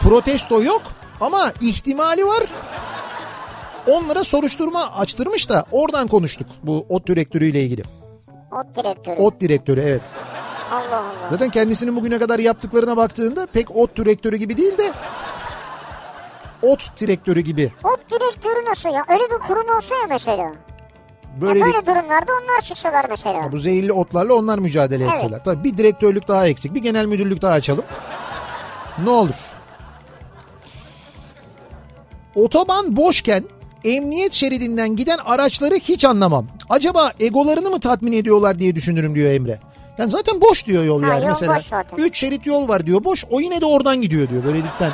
protesto 0.04 0.62
yok 0.62 0.82
Ama 1.22 1.54
ihtimali 1.62 2.26
var. 2.26 2.44
Onlara 3.88 4.24
soruşturma 4.24 4.92
açtırmış 4.92 5.50
da 5.50 5.66
oradan 5.72 6.08
konuştuk 6.08 6.48
bu 6.64 6.86
ot 6.90 7.08
direktörüyle 7.08 7.62
ilgili. 7.64 7.84
Ot 8.52 8.76
direktörü. 8.76 9.16
Ot 9.20 9.42
direktörü 9.42 9.82
evet. 9.82 10.02
Allah 10.72 10.98
Allah. 10.98 11.30
Zaten 11.30 11.50
kendisinin 11.50 11.96
bugüne 11.96 12.20
kadar 12.20 12.40
yaptıklarına 12.40 12.98
baktığında 12.98 13.46
pek 13.54 13.76
ot 13.76 13.98
direktörü 13.98 14.36
gibi 14.36 14.58
değil 14.58 14.78
de 14.78 14.92
ot 16.62 17.00
direktörü 17.00 17.40
gibi. 17.40 17.72
Ot 17.84 18.00
direktörü 18.12 18.66
nasıl 18.70 18.90
ya? 18.90 19.04
Öyle 19.10 19.24
bir 19.24 19.48
kurum 19.48 19.78
olsa 19.78 19.96
ya 19.96 20.08
mesela. 20.10 20.52
Böyle 21.42 21.60
ya 21.60 21.66
bir 21.66 21.74
böyle 21.74 21.86
durumlarda 21.86 22.32
onlar 22.44 22.62
çıksalar 22.62 23.06
mesela. 23.10 23.52
bu 23.52 23.58
zehirli 23.60 23.94
otlarla 23.94 24.34
onlar 24.34 24.60
mücadele 24.60 25.04
Evet. 25.04 25.14
etseler. 25.16 25.44
Tabii 25.44 25.64
bir 25.64 25.78
direktörlük 25.78 26.28
daha 26.28 26.48
eksik. 26.48 26.74
Bir 26.76 26.82
genel 26.82 27.06
müdürlük 27.06 27.42
daha 27.42 27.54
açalım. 27.54 27.84
Ne 29.04 29.10
olur. 29.10 29.36
Otoban 32.36 32.96
boşken 32.98 33.44
emniyet 33.84 34.34
şeridinden 34.34 34.96
giden 34.96 35.18
araçları 35.26 35.76
hiç 35.76 36.06
anlamam. 36.06 36.48
Acaba 36.70 37.12
egolarını 37.20 37.70
mı 37.70 37.80
tatmin 37.80 38.14
ediyorlar 38.14 38.60
diye 38.60 38.76
düşünürüm 38.76 39.16
diyor 39.16 39.32
Emre. 39.32 39.60
Yani 39.98 40.10
zaten 40.10 40.42
boş 40.42 40.66
diyor 40.68 40.84
yol 40.84 41.04
Ha, 41.04 41.08
yani 41.08 41.22
yol 41.22 41.30
mesela. 41.30 41.56
boş 41.56 41.62
zaten. 41.66 41.98
3 41.98 42.18
şerit 42.18 42.46
yol 42.46 42.68
var 42.68 42.86
diyor 42.86 43.04
boş. 43.04 43.26
O 43.32 43.40
yine 43.40 43.62
de 43.62 43.66
oradan 43.66 44.02
gidiyor 44.02 44.30
diyor 44.30 44.44
böyle 44.44 44.58
dipten. 44.58 44.92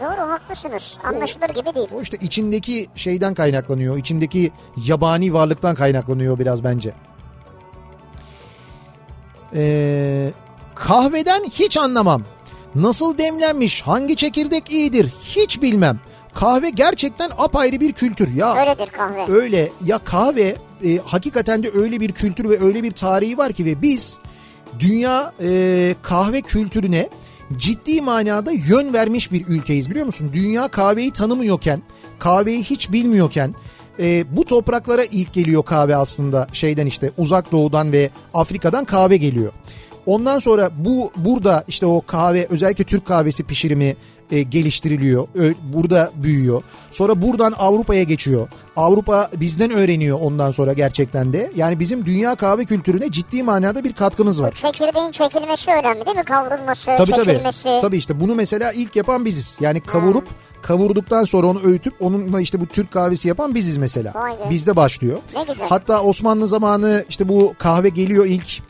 Doğru 0.00 0.30
haklısınız. 0.30 0.96
Anlaşılır 1.04 1.48
gibi 1.48 1.74
değil. 1.74 1.88
O 1.94 2.02
işte 2.02 2.16
içindeki 2.20 2.88
şeyden 2.94 3.34
kaynaklanıyor. 3.34 3.96
içindeki 3.98 4.50
yabani 4.86 5.32
varlıktan 5.34 5.74
kaynaklanıyor 5.74 6.38
biraz 6.38 6.64
bence. 6.64 6.92
Ee, 9.54 10.32
kahveden 10.74 11.44
hiç 11.44 11.76
anlamam. 11.76 12.22
Nasıl 12.74 13.18
demlenmiş, 13.18 13.82
hangi 13.82 14.16
çekirdek 14.16 14.70
iyidir 14.70 15.12
hiç 15.24 15.62
bilmem. 15.62 16.00
Kahve 16.38 16.70
gerçekten 16.70 17.30
apayrı 17.38 17.80
bir 17.80 17.92
kültür. 17.92 18.34
Ya 18.34 18.56
Öyledir 18.56 18.86
kahve. 18.86 19.32
öyle 19.32 19.68
ya 19.84 19.98
kahve 19.98 20.56
e, 20.84 20.96
hakikaten 21.04 21.62
de 21.62 21.70
öyle 21.74 22.00
bir 22.00 22.12
kültür 22.12 22.48
ve 22.48 22.60
öyle 22.60 22.82
bir 22.82 22.90
tarihi 22.90 23.38
var 23.38 23.52
ki 23.52 23.64
ve 23.64 23.82
biz 23.82 24.18
dünya 24.80 25.32
e, 25.42 25.94
kahve 26.02 26.40
kültürüne 26.40 27.08
ciddi 27.56 28.00
manada 28.00 28.52
yön 28.52 28.92
vermiş 28.92 29.32
bir 29.32 29.46
ülkeyiz 29.48 29.90
biliyor 29.90 30.06
musun? 30.06 30.30
Dünya 30.32 30.68
kahveyi 30.68 31.12
tanımıyorken, 31.12 31.82
kahveyi 32.18 32.64
hiç 32.64 32.92
bilmiyorken 32.92 33.54
e, 34.00 34.36
bu 34.36 34.44
topraklara 34.44 35.04
ilk 35.04 35.32
geliyor 35.32 35.64
kahve 35.64 35.96
aslında 35.96 36.46
şeyden 36.52 36.86
işte 36.86 37.10
uzak 37.16 37.52
doğudan 37.52 37.92
ve 37.92 38.10
Afrika'dan 38.34 38.84
kahve 38.84 39.16
geliyor. 39.16 39.52
Ondan 40.08 40.38
sonra 40.38 40.70
bu 40.78 41.10
burada 41.16 41.64
işte 41.68 41.86
o 41.86 42.02
kahve 42.06 42.46
özellikle 42.50 42.84
Türk 42.84 43.06
kahvesi 43.06 43.44
pişirimi 43.44 43.96
e, 44.30 44.42
geliştiriliyor. 44.42 45.28
Ö- 45.34 45.54
burada 45.72 46.10
büyüyor. 46.14 46.62
Sonra 46.90 47.22
buradan 47.22 47.54
Avrupa'ya 47.58 48.02
geçiyor. 48.02 48.48
Avrupa 48.76 49.30
bizden 49.36 49.70
öğreniyor 49.70 50.18
ondan 50.22 50.50
sonra 50.50 50.72
gerçekten 50.72 51.32
de. 51.32 51.50
Yani 51.56 51.80
bizim 51.80 52.06
dünya 52.06 52.34
kahve 52.34 52.64
kültürüne 52.64 53.10
ciddi 53.10 53.42
manada 53.42 53.84
bir 53.84 53.92
katkımız 53.92 54.42
var. 54.42 54.52
Çekirdeğin 54.52 55.10
çekilmesi 55.10 55.70
önemli 55.70 56.06
değil 56.06 56.16
mi? 56.16 56.24
Kavrulması, 56.24 56.84
Tabii 56.98 57.10
tabii. 57.10 57.26
çekilmesi. 57.26 57.78
Tabii 57.80 57.96
işte 57.96 58.20
bunu 58.20 58.34
mesela 58.34 58.72
ilk 58.72 58.96
yapan 58.96 59.24
biziz. 59.24 59.58
Yani 59.60 59.80
kavurup 59.80 60.28
kavurduktan 60.62 61.24
sonra 61.24 61.46
onu 61.46 61.60
öğütüp 61.64 61.94
onunla 62.00 62.40
işte 62.40 62.60
bu 62.60 62.66
Türk 62.66 62.90
kahvesi 62.90 63.28
yapan 63.28 63.54
biziz 63.54 63.76
mesela. 63.76 64.14
Be. 64.14 64.50
Bizde 64.50 64.76
başlıyor. 64.76 65.18
Ne 65.36 65.42
güzel. 65.42 65.66
Hatta 65.68 66.02
Osmanlı 66.02 66.46
zamanı 66.46 67.04
işte 67.08 67.28
bu 67.28 67.54
kahve 67.58 67.88
geliyor 67.88 68.26
ilk 68.26 68.68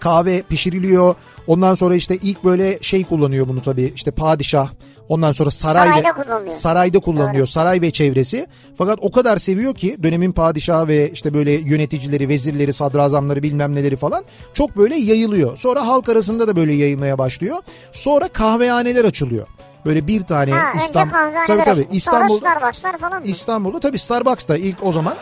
kahve 0.00 0.42
pişiriliyor. 0.42 1.14
Ondan 1.46 1.74
sonra 1.74 1.94
işte 1.94 2.16
ilk 2.22 2.44
böyle 2.44 2.78
şey 2.82 3.04
kullanıyor 3.04 3.48
bunu 3.48 3.62
tabii 3.62 3.92
işte 3.94 4.10
padişah. 4.10 4.68
Ondan 5.08 5.32
sonra 5.32 5.50
saray 5.50 5.88
Sarayda 5.88 6.12
kullanılıyor. 6.12 6.52
sarayda 6.52 6.98
kullanılıyor. 6.98 7.46
Saray 7.46 7.80
ve 7.82 7.90
çevresi. 7.90 8.46
Fakat 8.78 8.98
o 9.02 9.10
kadar 9.10 9.36
seviyor 9.36 9.74
ki 9.74 9.96
dönemin 10.02 10.32
padişahı 10.32 10.88
ve 10.88 11.10
işte 11.10 11.34
böyle 11.34 11.50
yöneticileri, 11.52 12.28
vezirleri, 12.28 12.72
sadrazamları 12.72 13.42
bilmem 13.42 13.74
neleri 13.74 13.96
falan 13.96 14.24
çok 14.54 14.76
böyle 14.76 14.96
yayılıyor. 14.96 15.56
Sonra 15.56 15.86
halk 15.86 16.08
arasında 16.08 16.48
da 16.48 16.56
böyle 16.56 16.74
yayılmaya 16.74 17.18
başlıyor. 17.18 17.56
Sonra 17.92 18.28
kahvehaneler 18.28 19.04
açılıyor. 19.04 19.46
Böyle 19.86 20.06
bir 20.06 20.22
tane 20.22 20.50
Ha, 20.52 20.72
İstanbul 20.76 21.12
tabii 21.46 21.64
tabii. 21.64 21.86
İstanbul 21.92 22.38
Sonra 22.38 22.50
Starbucks'lar 22.50 22.98
falan 22.98 23.20
mı? 23.22 23.26
İstanbul'da 23.28 23.80
tabii 23.80 23.98
Starbucks 23.98 24.48
da 24.48 24.58
ilk 24.58 24.84
o 24.84 24.92
zaman 24.92 25.14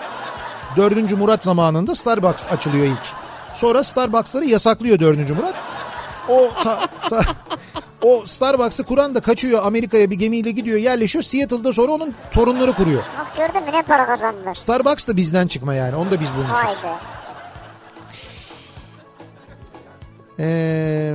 4. 0.77 1.12
Murat 1.19 1.44
zamanında 1.44 1.94
Starbucks 1.94 2.47
açılıyor 2.51 2.85
ilk. 2.85 3.26
Sonra 3.57 3.83
Starbucks'ları 3.85 4.45
yasaklıyor 4.45 4.99
4. 4.99 5.31
Murat. 5.31 5.55
O 6.28 6.51
ta- 6.62 6.87
ta- 7.11 7.24
o 8.03 8.23
Starbucks'ı 8.27 8.85
kuran 8.85 9.15
da 9.15 9.20
kaçıyor 9.20 9.66
Amerika'ya 9.66 10.11
bir 10.11 10.16
gemiyle 10.16 10.51
gidiyor 10.51 10.78
yerleşiyor. 10.78 11.23
Seattle'da 11.23 11.73
sonra 11.73 11.93
onun 11.93 12.15
torunları 12.31 12.73
kuruyor. 12.73 13.03
Bak 13.19 13.37
gördün 13.37 13.62
mü 13.69 13.73
ne 13.73 13.83
para 13.83 14.07
kazandılar. 14.07 14.55
Starbucks 14.55 15.09
da 15.09 15.16
bizden 15.16 15.47
çıkma 15.47 15.74
yani 15.74 15.97
onu 15.97 16.11
da 16.11 16.20
biz 16.20 16.28
bulmuşuz. 16.35 16.83
be. 16.85 16.89
Ee, 20.39 21.15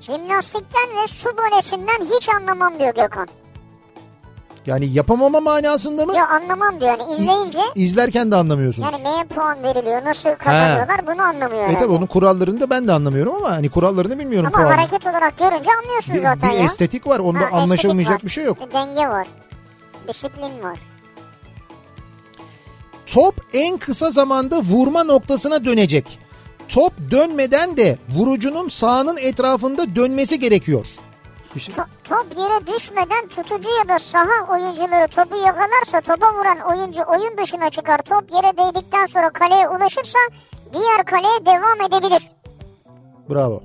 Jimnastikten 0.00 0.96
ve 1.02 1.06
su 1.06 1.28
bonesinden 1.38 2.04
hiç 2.16 2.28
anlamam 2.28 2.78
diyor 2.78 2.94
Gökhan. 2.94 3.28
Yani 4.66 4.86
yapamama 4.86 5.40
manasında 5.40 6.06
mı? 6.06 6.16
Yok 6.16 6.28
anlamam 6.30 6.80
diyor 6.80 6.98
yani 6.98 7.14
izleyince 7.14 7.58
İzlerken 7.74 8.30
de 8.30 8.36
anlamıyorsunuz. 8.36 8.92
yani 8.92 9.04
neye 9.04 9.24
puan 9.24 9.62
veriliyor 9.62 10.04
nasıl 10.04 10.30
kazanıyorlar 10.34 11.06
bunu 11.06 11.22
anlamıyor 11.22 11.68
E 11.70 11.78
tabii 11.78 11.92
onun 11.92 12.06
kurallarını 12.06 12.60
da 12.60 12.70
ben 12.70 12.88
de 12.88 12.92
anlamıyorum 12.92 13.34
ama 13.34 13.50
hani 13.50 13.68
kurallarını 13.70 14.18
bilmiyorum 14.18 14.50
Ama 14.54 14.64
puanı. 14.64 14.76
hareket 14.80 15.06
olarak 15.06 15.38
görünce 15.38 15.70
anlıyorsun 15.82 16.14
Bir, 16.14 16.22
zaten 16.22 16.50
bir 16.50 16.56
ya. 16.56 16.64
estetik 16.64 17.06
var 17.06 17.18
onda 17.18 17.40
Ha, 17.40 17.48
anlaşılmayacak 17.56 18.14
var. 18.16 18.22
bir 18.22 18.28
şey 18.28 18.44
yok. 18.44 18.58
Bir 18.60 18.72
denge 18.72 19.08
var. 19.08 19.26
Disiplin 20.08 20.62
var. 20.62 20.78
Top 23.06 23.34
en 23.54 23.76
kısa 23.76 24.10
zamanda 24.10 24.60
vurma 24.60 25.04
noktasına 25.04 25.64
dönecek. 25.64 26.18
Top 26.68 26.92
dönmeden 27.10 27.76
de 27.76 27.98
vurucunun 28.16 28.68
sahanın 28.68 29.16
etrafında 29.16 29.96
dönmesi 29.96 30.38
gerekiyor. 30.38 30.86
İşte 31.56 31.72
To- 31.72 31.86
top 32.04 32.26
yere 32.38 32.66
düşmeden 32.66 33.28
tutucu 33.28 33.68
ya 33.78 33.88
da 33.88 33.98
saha 33.98 34.52
oyuncuları 34.52 35.08
topu 35.08 35.36
yakalarsa 35.36 36.00
topa 36.00 36.34
vuran 36.34 36.58
oyuncu 36.70 37.00
oyun 37.08 37.38
dışına 37.38 37.70
çıkar. 37.70 37.98
Top 37.98 38.24
yere 38.32 38.56
değdikten 38.56 39.06
sonra 39.06 39.30
kaleye 39.30 39.68
ulaşırsa 39.68 40.18
diğer 40.72 41.04
kaleye 41.04 41.46
devam 41.46 41.80
edebilir. 41.80 42.30
bravo. 43.30 43.62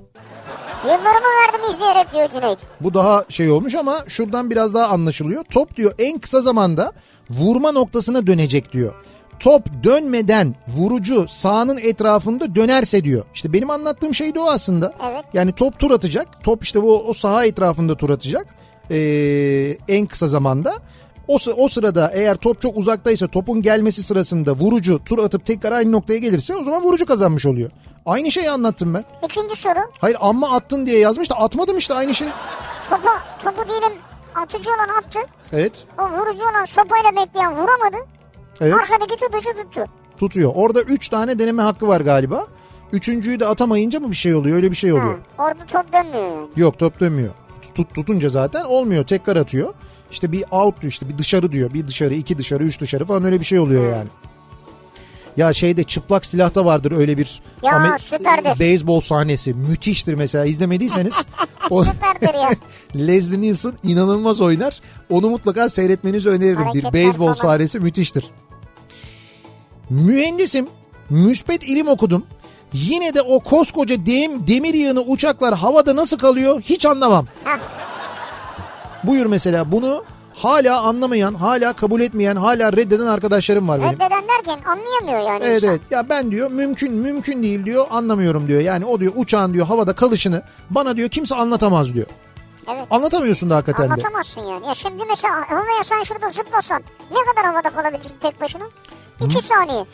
Yıllarımı 0.84 1.28
verdim 1.42 1.70
izleyerek 1.74 2.12
diyor 2.12 2.28
Cüneyt. 2.28 2.58
Bu 2.80 2.94
daha 2.94 3.24
şey 3.28 3.50
olmuş 3.50 3.74
ama 3.74 4.04
şuradan 4.08 4.50
biraz 4.50 4.74
daha 4.74 4.86
anlaşılıyor. 4.86 5.44
Top 5.44 5.76
diyor 5.76 5.92
en 5.98 6.18
kısa 6.18 6.40
zamanda 6.40 6.92
vurma 7.30 7.72
noktasına 7.72 8.26
dönecek 8.26 8.72
diyor. 8.72 8.94
Top 9.40 9.84
dönmeden 9.84 10.54
vurucu 10.68 11.28
sahanın 11.28 11.78
etrafında 11.78 12.54
dönerse 12.54 13.04
diyor. 13.04 13.24
İşte 13.34 13.52
benim 13.52 13.70
anlattığım 13.70 14.14
şey 14.14 14.34
de 14.34 14.40
o 14.40 14.50
aslında. 14.50 14.92
Evet. 15.10 15.24
Yani 15.32 15.52
top 15.52 15.78
tur 15.78 15.90
atacak. 15.90 16.44
Top 16.44 16.64
işte 16.64 16.78
o, 16.78 16.92
o 16.92 17.12
saha 17.12 17.44
etrafında 17.44 17.96
tur 17.96 18.10
atacak. 18.10 18.46
Ee, 18.90 19.76
en 19.88 20.06
kısa 20.06 20.26
zamanda. 20.26 20.74
O, 21.28 21.36
o 21.56 21.68
sırada 21.68 22.10
eğer 22.14 22.36
top 22.36 22.60
çok 22.60 22.76
uzaktaysa 22.76 23.26
topun 23.26 23.62
gelmesi 23.62 24.02
sırasında 24.02 24.52
vurucu 24.52 25.04
tur 25.04 25.18
atıp 25.18 25.46
tekrar 25.46 25.72
aynı 25.72 25.92
noktaya 25.92 26.18
gelirse 26.18 26.56
o 26.56 26.64
zaman 26.64 26.82
vurucu 26.82 27.06
kazanmış 27.06 27.46
oluyor. 27.46 27.70
Aynı 28.06 28.30
şeyi 28.30 28.50
anlattım 28.50 28.94
ben. 28.94 29.04
İkinci 29.24 29.56
soru. 29.56 29.78
Hayır 29.98 30.16
amma 30.20 30.56
attın 30.56 30.86
diye 30.86 30.98
yazmış 30.98 31.30
da 31.30 31.34
atmadım 31.34 31.78
işte 31.78 31.94
aynı 31.94 32.14
şey. 32.14 32.28
Topa, 32.90 33.22
topu 33.44 33.68
diyelim 33.68 33.92
atıcı 34.34 34.70
olan 34.70 34.98
attı. 34.98 35.18
Evet. 35.52 35.86
O 35.98 36.02
vurucu 36.02 36.42
olan 36.50 36.64
sopayla 36.64 37.10
bekleyen 37.16 37.52
vuramadı. 37.52 37.96
Evet. 38.60 38.74
Arkadaki 38.74 39.16
tutucu 39.16 39.62
tuttu. 39.62 39.84
tutuyor. 40.16 40.52
Orada 40.54 40.82
3 40.82 41.08
tane 41.08 41.38
deneme 41.38 41.62
hakkı 41.62 41.88
var 41.88 42.00
galiba. 42.00 42.46
Üçüncüyü 42.92 43.40
de 43.40 43.46
atamayınca 43.46 44.00
mı 44.00 44.10
bir 44.10 44.16
şey 44.16 44.34
oluyor? 44.34 44.56
Öyle 44.56 44.70
bir 44.70 44.76
şey 44.76 44.90
Ha, 44.90 44.96
oluyor. 44.96 45.18
orada 45.38 45.64
top 45.72 45.92
dönmüyor. 45.92 46.48
Yok 46.56 46.78
top 46.78 47.00
dönmüyor. 47.00 47.30
Tut, 47.74 47.94
tutunca 47.94 48.28
zaten 48.28 48.64
olmuyor. 48.64 49.04
Tekrar 49.06 49.36
atıyor. 49.36 49.74
İşte 50.10 50.32
bir 50.32 50.44
out 50.50 50.80
diyor 50.80 50.90
işte 50.92 51.08
bir 51.08 51.18
dışarı 51.18 51.52
diyor. 51.52 51.74
Bir 51.74 51.88
dışarı, 51.88 52.14
iki 52.14 52.38
dışarı, 52.38 52.64
üç 52.64 52.80
dışarı 52.80 53.04
falan 53.04 53.24
öyle 53.24 53.40
bir 53.40 53.44
şey 53.44 53.58
oluyor 53.58 53.92
yani. 53.96 54.08
Ya 55.36 55.52
şeyde 55.52 55.82
çıplak 55.84 56.26
silahta 56.26 56.64
vardır 56.64 56.92
öyle 56.92 57.18
bir 57.18 57.42
Ya, 57.62 57.96
süperdir. 57.98 58.58
beyzbol 58.60 59.00
sahnesi. 59.00 59.54
Müthiştir 59.54 60.14
mesela 60.14 60.44
izlemediyseniz. 60.44 61.14
o 61.70 61.84
Süperdir 61.84 62.34
ya. 62.34 62.50
Leslie 63.06 63.40
Nielsen 63.40 63.72
inanılmaz 63.82 64.40
oynar. 64.40 64.80
Onu 65.10 65.30
mutlaka 65.30 65.68
seyretmenizi 65.68 66.28
öneririm. 66.28 66.58
Bir 66.58 66.64
Hareketler 66.64 66.92
beyzbol 66.92 67.24
falan. 67.24 67.34
sahnesi 67.34 67.80
müthiştir. 67.80 68.24
Mühendisim. 69.90 70.68
Müspet 71.10 71.62
ilim 71.62 71.88
okudum. 71.88 72.26
Yine 72.72 73.14
de 73.14 73.22
o 73.22 73.40
koskoca 73.40 74.06
dem, 74.06 74.46
demir 74.46 74.74
yığını 74.74 75.00
uçaklar 75.00 75.54
havada 75.54 75.96
nasıl 75.96 76.18
kalıyor 76.18 76.60
hiç 76.60 76.86
anlamam. 76.86 77.26
Buyur 79.04 79.26
mesela 79.26 79.72
bunu 79.72 80.04
hala 80.36 80.80
anlamayan, 80.80 81.34
hala 81.34 81.72
kabul 81.72 82.00
etmeyen, 82.00 82.36
hala 82.36 82.72
reddeden 82.72 83.06
arkadaşlarım 83.06 83.68
var 83.68 83.80
benim. 83.82 83.92
Reddeden 83.92 84.22
derken 84.28 84.58
anlayamıyor 84.70 85.32
yani 85.32 85.44
Evet 85.44 85.56
insan. 85.62 85.70
evet 85.70 85.80
ya 85.90 86.08
ben 86.08 86.30
diyor 86.30 86.50
mümkün 86.50 86.92
mümkün 86.92 87.42
değil 87.42 87.64
diyor 87.66 87.86
anlamıyorum 87.90 88.48
diyor. 88.48 88.60
Yani 88.60 88.84
o 88.84 89.00
diyor 89.00 89.12
uçağın 89.16 89.54
diyor 89.54 89.66
havada 89.66 89.92
kalışını 89.92 90.42
bana 90.70 90.96
diyor 90.96 91.08
kimse 91.08 91.34
anlatamaz 91.34 91.94
diyor. 91.94 92.06
Evet. 92.68 92.86
Anlatamıyorsun 92.90 93.50
da 93.50 93.56
hakikaten 93.56 93.88
de. 93.88 93.92
Anlatamazsın 93.92 94.40
yani. 94.40 94.66
Ya 94.66 94.74
şimdi 94.74 95.02
mesela 95.08 95.34
havaya 95.50 95.82
sen 95.84 96.02
şurada 96.02 96.28
zıplasan 96.30 96.82
ne 97.10 97.18
kadar 97.34 97.44
havada 97.52 97.70
kalabilirsin 97.70 98.14
tek 98.20 98.40
başına? 98.40 98.64
İki 99.20 99.42
saniye. 99.42 99.84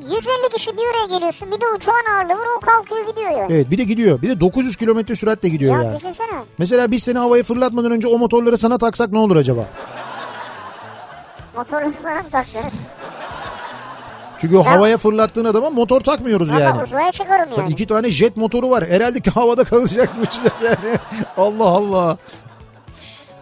150 0.00 0.18
kişi 0.54 0.76
bir 0.76 0.82
araya 0.82 1.06
geliyorsun. 1.16 1.48
Bir 1.50 1.60
de 1.60 1.64
uçağın 1.76 2.04
ağırlığı 2.16 2.38
var 2.40 2.46
o 2.56 2.60
kalkıyor 2.60 3.06
gidiyor 3.06 3.30
yani. 3.30 3.52
Evet 3.54 3.70
bir 3.70 3.78
de 3.78 3.84
gidiyor. 3.84 4.22
Bir 4.22 4.28
de 4.28 4.40
900 4.40 4.76
kilometre 4.76 5.16
süratle 5.16 5.48
gidiyor 5.48 5.76
Ya 5.76 5.82
yani. 5.82 5.96
düşünsene. 5.98 6.44
Mesela 6.58 6.90
biz 6.90 7.02
seni 7.02 7.18
havaya 7.18 7.42
fırlatmadan 7.42 7.90
önce 7.90 8.08
o 8.08 8.18
motorları 8.18 8.58
sana 8.58 8.78
taksak 8.78 9.12
ne 9.12 9.18
olur 9.18 9.36
acaba? 9.36 9.64
Motorunu 11.56 11.92
falan 12.02 12.16
mı 12.24 12.30
taksınız? 12.30 12.72
Çünkü 14.38 14.56
o 14.56 14.64
havaya 14.66 14.98
fırlattığın 14.98 15.44
adama 15.44 15.70
motor 15.70 16.00
takmıyoruz 16.00 16.52
Valla 16.52 16.60
yani. 16.60 16.82
uzaya 16.82 17.12
çıkarım 17.12 17.50
Bak 17.50 17.58
yani. 17.58 17.70
iki 17.70 17.86
tane 17.86 18.10
jet 18.10 18.36
motoru 18.36 18.70
var. 18.70 18.84
Herhalde 18.88 19.20
ki 19.20 19.30
havada 19.30 19.64
kalacak 19.64 20.10
uçacak 20.22 20.52
yani. 20.64 20.98
Allah 21.36 21.64
Allah. 21.68 22.16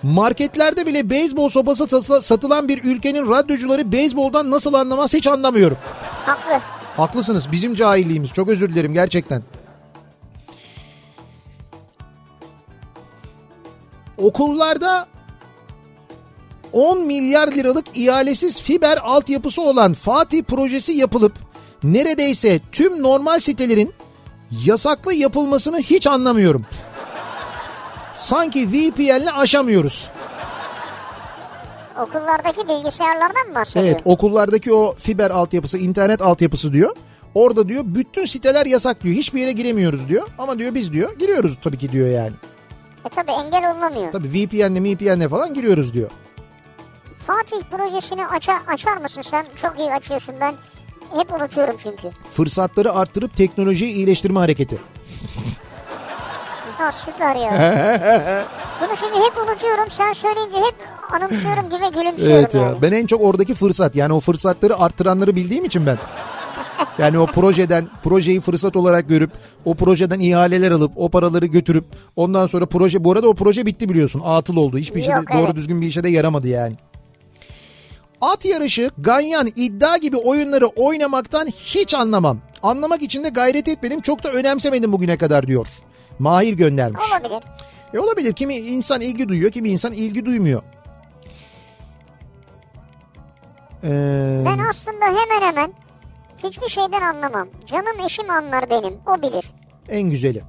Marketlerde 0.02 0.86
bile 0.86 1.10
beyzbol 1.10 1.48
sopası 1.48 1.86
satı- 1.86 2.20
satılan 2.20 2.68
bir 2.68 2.85
ülkenin 2.85 3.31
radyocuları 3.31 3.93
beyzboldan 3.93 4.51
nasıl 4.51 4.74
anlamaz 4.74 5.14
hiç 5.14 5.27
anlamıyorum. 5.27 5.78
Haklı. 6.27 6.60
Haklısınız 6.97 7.52
bizim 7.52 7.74
cahilliğimiz. 7.74 8.31
Çok 8.32 8.48
özür 8.48 8.68
dilerim 8.68 8.94
gerçekten. 8.94 9.43
Okullarda 14.18 15.06
10 16.72 17.06
milyar 17.06 17.48
liralık 17.52 17.85
ihalesiz 17.94 18.62
fiber 18.62 18.97
altyapısı 18.97 19.62
olan 19.62 19.93
Fatih 19.94 20.43
projesi 20.43 20.93
yapılıp 20.93 21.32
neredeyse 21.85 22.60
tüm 22.72 23.02
normal 23.02 23.40
sitelerin 23.40 23.93
yasaklı 24.64 25.14
yapılmasını 25.14 25.78
hiç 25.78 26.06
anlamıyorum. 26.06 26.66
Sanki 28.21 28.69
VPN'le 28.69 29.33
aşamıyoruz. 29.35 30.11
Okullardaki 31.99 32.69
bilgisayarlardan 32.69 33.49
mı 33.49 33.55
bahsediyor? 33.55 33.85
Evet 33.87 34.01
okullardaki 34.05 34.73
o 34.73 34.95
fiber 34.95 35.31
altyapısı, 35.31 35.79
internet 35.79 36.23
altyapısı 36.23 36.73
diyor. 36.73 36.97
Orada 37.35 37.69
diyor 37.69 37.83
bütün 37.87 38.25
siteler 38.27 38.67
yasak 38.67 39.05
diyor. 39.05 39.15
Hiçbir 39.15 39.41
yere 39.41 39.53
giremiyoruz 39.53 40.09
diyor. 40.09 40.29
Ama 40.39 40.59
diyor 40.59 40.75
biz 40.75 40.93
diyor 40.93 41.19
giriyoruz 41.19 41.59
tabii 41.63 41.79
ki 41.79 41.93
diyor 41.93 42.09
yani. 42.09 42.33
E 43.05 43.09
tabi 43.09 43.31
engel 43.31 43.71
olunamıyor. 43.73 44.13
Tabii 44.13 44.29
VPN'le 44.29 44.85
VPN'le 44.85 45.29
falan 45.29 45.55
giriyoruz 45.55 45.95
diyor. 45.95 46.11
Fatih 47.27 47.63
projesini 47.71 48.27
açar, 48.27 48.59
açar 48.67 48.97
mısın 48.97 49.23
sen? 49.23 49.47
Çok 49.57 49.79
iyi 49.79 49.93
açıyorsun 49.93 50.35
ben. 50.41 50.55
Hep 51.19 51.33
unutuyorum 51.33 51.77
çünkü. 51.79 52.09
Fırsatları 52.33 52.93
arttırıp 52.93 53.37
teknolojiyi 53.37 53.95
iyileştirme 53.95 54.41
hareketi. 54.41 54.79
Ha 56.81 56.93
süper 56.93 57.36
ya. 57.36 57.51
Bunu 58.81 58.97
şimdi 58.97 59.15
hep 59.15 59.39
unutuyorum. 59.39 59.90
Sen 59.90 60.12
söyleyince 60.12 60.57
hep 60.57 60.74
anımsıyorum 61.12 61.65
gibi 61.65 61.98
gülümsüyorum 61.98 62.39
Evet 62.39 62.55
ya. 62.55 62.61
yani. 62.62 62.82
Ben 62.82 62.93
en 62.93 63.07
çok 63.07 63.24
oradaki 63.24 63.55
fırsat 63.55 63.97
yani 63.97 64.12
o 64.12 64.20
fırsatları 64.20 64.78
arttıranları 64.81 65.36
bildiğim 65.36 65.65
için 65.65 65.86
ben. 65.86 65.98
Yani 66.98 67.19
o 67.19 67.27
projeden 67.27 67.89
projeyi 68.05 68.40
fırsat 68.40 68.77
olarak 68.77 69.09
görüp 69.09 69.31
o 69.65 69.74
projeden 69.74 70.20
ihaleler 70.20 70.70
alıp 70.70 70.93
o 70.97 71.09
paraları 71.09 71.47
götürüp 71.47 71.85
ondan 72.16 72.47
sonra 72.47 72.66
proje 72.66 73.05
bu 73.05 73.12
arada 73.12 73.28
o 73.28 73.35
proje 73.35 73.66
bitti 73.66 73.89
biliyorsun. 73.89 74.23
Atıl 74.24 74.57
oldu. 74.57 74.78
Hiçbir 74.78 75.01
işe 75.01 75.09
de, 75.09 75.15
Yok, 75.15 75.24
doğru 75.32 75.44
evet. 75.44 75.55
düzgün 75.55 75.81
bir 75.81 75.86
işe 75.86 76.05
de 76.05 76.09
yaramadı 76.09 76.48
yani. 76.48 76.74
At 78.20 78.44
yarışı, 78.44 78.90
ganyan, 78.98 79.48
iddia 79.57 79.97
gibi 79.97 80.16
oyunları 80.16 80.66
oynamaktan 80.66 81.47
hiç 81.47 81.94
anlamam. 81.94 82.39
Anlamak 82.62 83.02
için 83.02 83.24
de 83.24 83.28
gayret 83.28 83.69
etmedim. 83.69 84.01
Çok 84.01 84.24
da 84.24 84.31
önemsemedim 84.32 84.93
bugüne 84.93 85.19
kadar 85.19 85.47
diyor. 85.47 85.66
Mahir 86.21 86.53
göndermiş. 86.55 87.01
Olabilir. 87.13 87.43
E 87.95 87.99
olabilir. 87.99 88.33
Kimi 88.33 88.55
insan 88.55 89.01
ilgi 89.01 89.29
duyuyor, 89.29 89.51
kimi 89.53 89.69
insan 89.69 89.93
ilgi 89.93 90.27
duymuyor. 90.27 90.63
Ee, 93.85 94.43
Ben 94.47 94.59
aslında 94.71 95.05
hemen 95.05 95.41
hemen 95.49 95.73
hiçbir 96.45 96.69
şeyden 96.69 97.01
anlamam. 97.01 97.49
Canım 97.67 98.01
eşim 98.07 98.31
anlar 98.31 98.71
benim. 98.71 98.95
O 99.07 99.23
bilir. 99.23 99.45
en 99.89 100.03
güzeli. 100.11 100.43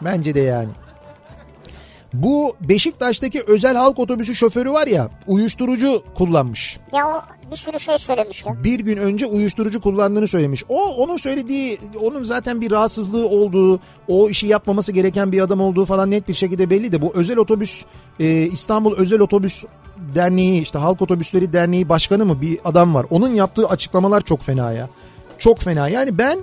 Bence 0.00 0.34
de 0.34 0.40
yani. 0.40 0.70
Bu 2.12 2.56
Beşiktaş'taki 2.60 3.42
özel 3.46 3.76
halk 3.76 3.98
otobüsü 3.98 4.34
şoförü 4.34 4.72
var 4.72 4.86
ya 4.86 5.08
uyuşturucu 5.26 6.04
kullanmış. 6.14 6.78
Ya 6.92 7.08
o 7.08 7.22
bir 7.50 7.56
sürü 7.56 7.80
şey 7.80 7.98
söylemiş 7.98 8.46
ya. 8.46 8.64
Bir 8.64 8.80
gün 8.80 8.96
önce 8.96 9.26
uyuşturucu 9.26 9.80
kullandığını 9.80 10.26
söylemiş. 10.26 10.64
O 10.68 10.88
onun 10.88 11.16
söylediği 11.16 11.78
onun 12.00 12.24
zaten 12.24 12.60
bir 12.60 12.70
rahatsızlığı 12.70 13.28
olduğu 13.28 13.80
o 14.08 14.28
işi 14.28 14.46
yapmaması 14.46 14.92
gereken 14.92 15.32
bir 15.32 15.40
adam 15.40 15.60
olduğu 15.60 15.84
falan 15.84 16.10
net 16.10 16.28
bir 16.28 16.34
şekilde 16.34 16.70
belli 16.70 16.92
de 16.92 17.02
bu 17.02 17.12
özel 17.14 17.38
otobüs 17.38 17.84
e, 18.20 18.26
İstanbul 18.42 18.96
Özel 18.96 19.20
Otobüs 19.20 19.64
Derneği 20.14 20.62
işte 20.62 20.78
Halk 20.78 21.02
Otobüsleri 21.02 21.52
Derneği 21.52 21.88
Başkanı 21.88 22.26
mı 22.26 22.40
bir 22.42 22.58
adam 22.64 22.94
var. 22.94 23.06
Onun 23.10 23.28
yaptığı 23.28 23.68
açıklamalar 23.68 24.20
çok 24.20 24.40
fena 24.40 24.72
ya. 24.72 24.88
Çok 25.38 25.58
fena 25.58 25.88
yani 25.88 26.18
ben 26.18 26.38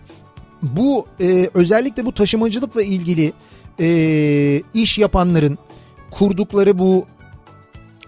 bu 0.61 1.05
e, 1.21 1.49
özellikle 1.53 2.05
bu 2.05 2.11
taşımacılıkla 2.11 2.83
ilgili 2.83 3.33
e, 3.79 4.61
iş 4.73 4.97
yapanların 4.97 5.57
kurdukları 6.11 6.79
bu 6.79 7.05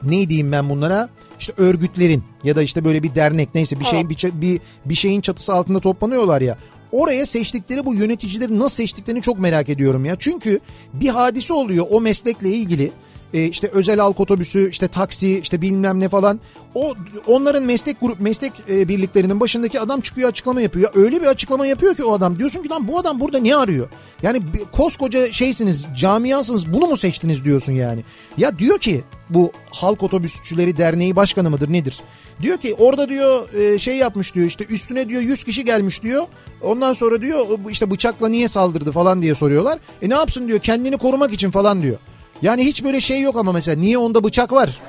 ne 0.04 0.30
diyeyim 0.30 0.52
ben 0.52 0.70
bunlara? 0.70 1.10
İşte 1.40 1.54
örgütlerin 1.58 2.24
ya 2.44 2.56
da 2.56 2.62
işte 2.62 2.86
böyle 2.86 3.04
bir 3.04 3.16
dernek 3.16 3.56
neyse 3.56 3.80
bir 3.80 3.86
şeyin 3.86 4.10
bir, 4.10 4.18
bir 4.34 4.62
bir 4.86 4.96
şeyin 4.96 5.22
çatısı 5.22 5.54
altında 5.54 5.80
toplanıyorlar 5.80 6.42
ya. 6.42 6.58
Oraya 6.92 7.26
seçtikleri 7.26 7.86
bu 7.86 7.96
yöneticileri 7.96 8.60
nasıl 8.60 8.76
seçtiklerini 8.76 9.22
çok 9.22 9.40
merak 9.40 9.70
ediyorum 9.70 10.06
ya. 10.06 10.16
Çünkü 10.20 10.60
bir 10.94 11.10
hadise 11.10 11.54
oluyor 11.54 11.86
o 11.90 12.02
meslekle 12.02 12.50
ilgili. 12.50 12.92
E, 13.34 13.46
işte 13.46 13.70
özel 13.74 14.00
halk 14.00 14.20
otobüsü, 14.20 14.70
işte 14.70 14.88
taksi, 14.88 15.40
işte 15.40 15.62
bilmem 15.62 16.00
ne 16.00 16.10
falan. 16.10 16.40
O 16.76 16.94
onların 17.28 17.64
meslek 17.64 18.02
grup 18.02 18.20
meslek 18.20 18.54
e, 18.70 18.88
birliklerinin 18.88 19.40
başındaki 19.40 19.80
adam 19.80 20.02
çıkıyor 20.02 20.30
açıklama 20.30 20.62
yapıyor. 20.62 20.92
Ya 20.96 21.02
öyle 21.02 21.22
bir 21.22 21.28
açıklama 21.28 21.68
yapıyor 21.68 21.96
ki 21.96 22.04
o 22.04 22.14
adam. 22.14 22.40
Diyorsun 22.40 22.64
ki 22.64 22.70
lan 22.70 22.88
bu 22.88 23.00
adam 23.00 23.20
burada 23.20 23.40
ne 23.40 23.56
arıyor? 23.56 23.90
Yani 24.24 24.42
koskoca 24.72 25.32
şeysiniz, 25.32 25.86
camiasınız 25.98 26.74
bunu 26.74 26.88
mu 26.88 26.98
seçtiniz 26.98 27.46
diyorsun 27.46 27.74
yani. 27.74 28.04
Ya 28.38 28.60
diyor 28.60 28.80
ki 28.80 29.04
bu 29.30 29.52
Halk 29.72 30.04
Otobüsçüleri 30.04 30.78
Derneği 30.78 31.16
Başkanı 31.16 31.50
mıdır 31.50 31.74
nedir? 31.74 32.02
Diyor 32.42 32.58
ki 32.58 32.76
orada 32.80 33.10
diyor 33.10 33.54
e, 33.54 33.80
şey 33.80 33.98
yapmış 33.98 34.36
diyor 34.36 34.46
işte 34.46 34.66
üstüne 34.70 35.10
diyor 35.10 35.22
100 35.22 35.44
kişi 35.44 35.66
gelmiş 35.66 36.04
diyor. 36.04 36.24
Ondan 36.62 36.94
sonra 36.94 37.22
diyor 37.22 37.46
işte 37.70 37.92
bıçakla 37.92 38.30
niye 38.30 38.48
saldırdı 38.48 38.92
falan 38.92 39.22
diye 39.22 39.36
soruyorlar. 39.36 39.80
E 40.02 40.10
ne 40.10 40.14
yapsın 40.14 40.48
diyor 40.48 40.60
kendini 40.60 40.98
korumak 40.98 41.34
için 41.34 41.52
falan 41.52 41.82
diyor. 41.82 41.98
Yani 42.42 42.66
hiç 42.66 42.84
böyle 42.84 43.02
şey 43.02 43.22
yok 43.22 43.36
ama 43.38 43.52
mesela 43.52 43.80
niye 43.80 43.98
onda 43.98 44.24
bıçak 44.24 44.52
var? 44.52 44.82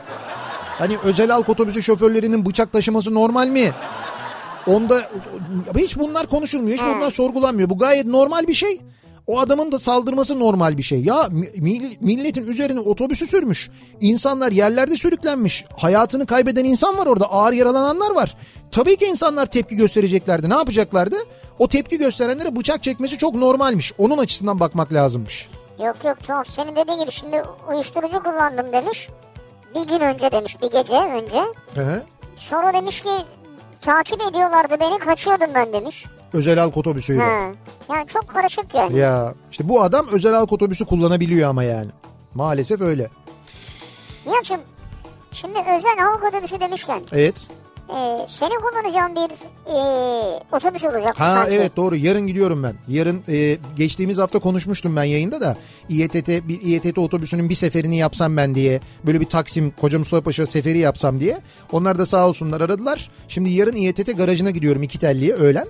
Hani 0.79 0.97
özel 1.05 1.31
halk 1.31 1.49
otobüsü 1.49 1.83
şoförlerinin 1.83 2.47
bıçak 2.47 2.73
taşıması 2.73 3.15
normal 3.15 3.47
mi? 3.49 3.73
Onda 4.67 5.11
hiç 5.77 5.99
bunlar 5.99 6.27
konuşulmuyor, 6.27 6.77
hiç 6.79 6.85
bunlar 6.97 7.11
sorgulanmıyor. 7.11 7.71
Bu 7.71 7.79
gayet 7.79 8.07
normal 8.07 8.47
bir 8.49 8.55
şey. 8.55 8.81
O 9.27 9.41
adamın 9.41 9.73
da 9.73 9.79
saldırması 9.79 10.39
normal 10.41 10.79
bir 10.79 10.83
şey. 10.83 11.01
Ya 11.01 11.29
mi- 11.31 11.97
milletin 12.01 12.47
üzerine 12.47 12.81
otobüsü 12.81 13.27
sürmüş. 13.27 13.71
İnsanlar 14.01 14.53
yerlerde 14.53 14.97
sürüklenmiş. 14.97 15.65
Hayatını 15.77 16.27
kaybeden 16.27 16.65
insan 16.65 16.99
var 16.99 17.07
orada. 17.07 17.27
Ağır 17.33 17.53
yaralananlar 17.53 18.11
var. 18.11 18.37
Tabii 18.71 18.97
ki 18.97 19.05
insanlar 19.05 19.47
tepki 19.47 19.77
göstereceklerdi. 19.77 20.51
Ne 20.51 20.55
yapacaklardı? 20.55 21.17
O 21.59 21.69
tepki 21.69 21.99
gösterenlere 21.99 22.57
bıçak 22.57 22.83
çekmesi 22.83 23.19
çok 23.19 23.35
normalmiş. 23.35 23.93
Onun 23.99 24.19
açısından 24.19 24.61
bakmak 24.61 24.93
lazımmış. 24.93 25.49
Yok 25.79 26.05
yok 26.05 26.25
çok. 26.27 26.47
Senin 26.47 26.77
dediğin 26.77 26.99
gibi 26.99 27.11
şimdi 27.13 27.43
uyuşturucu 27.69 28.23
kullandım 28.23 28.73
demiş. 28.73 29.09
Bir 29.75 29.87
gün 29.89 30.01
önce 30.01 30.33
demiş 30.33 30.63
bir 30.63 30.71
gece 30.71 30.97
önce. 30.97 31.43
Hı. 31.75 32.03
Sonra 32.37 32.75
demiş 32.75 33.03
ki 33.03 33.11
takip 33.81 34.23
ediyorlardı 34.23 34.81
beni 34.81 34.99
kaçıyordum 34.99 35.51
ben 35.55 35.73
demiş. 35.73 36.07
Özel 36.33 36.59
halk 36.59 36.77
otobüsüyle. 36.77 37.23
Ha. 37.23 37.51
Yani 37.91 38.07
çok 38.07 38.29
karışık 38.29 38.75
yani. 38.75 38.99
Ya 38.99 39.35
işte 39.51 39.69
bu 39.69 39.83
adam 39.83 40.07
özel 40.13 40.35
halk 40.35 40.53
otobüsü 40.53 40.87
kullanabiliyor 40.87 41.51
ama 41.51 41.63
yani. 41.65 41.89
Maalesef 42.35 42.81
öyle. 42.81 43.11
Nihat'cığım 44.27 44.61
şimdi 45.33 45.59
özel 45.59 45.97
halk 45.99 46.25
otobüsü 46.25 46.61
demişken 46.61 47.03
Evet. 47.13 47.49
E, 47.91 48.27
senin 48.29 48.61
kullanacağın 48.61 49.15
bir 49.17 49.31
e, 49.73 49.77
otobüs 50.53 50.85
olacak 50.85 51.21
Ha 51.21 51.35
sanki. 51.35 51.55
evet 51.55 51.77
doğru 51.77 51.97
yarın 51.97 52.27
gidiyorum 52.27 52.63
ben. 52.63 52.75
Yarın 52.89 53.23
e, 53.29 53.57
geçtiğimiz 53.77 54.19
hafta 54.19 54.39
konuşmuştum 54.39 54.97
ben 54.97 55.05
yayında 55.05 55.41
da 55.41 55.57
İETT 55.89 56.29
bir 56.29 56.61
İETT 56.63 56.99
otobüsünün 56.99 57.49
bir 57.49 57.55
seferini 57.55 57.97
yapsam 57.97 58.37
ben 58.37 58.55
diye. 58.55 58.81
Böyle 59.07 59.21
bir 59.21 59.27
Taksim 59.27 59.71
Koca 59.81 59.99
Mustafa 59.99 60.23
Paşa 60.23 60.47
seferi 60.47 60.79
yapsam 60.79 61.21
diye. 61.21 61.39
Onlar 61.73 61.99
da 61.99 62.07
sağ 62.07 62.29
olsunlar 62.29 62.61
aradılar. 62.61 63.11
Şimdi 63.29 63.51
yarın 63.51 63.77
İETT 63.77 64.17
garajına 64.17 64.51
gidiyorum 64.51 64.83
iki 64.83 64.99
telliye 64.99 65.33
öğlen. 65.35 65.67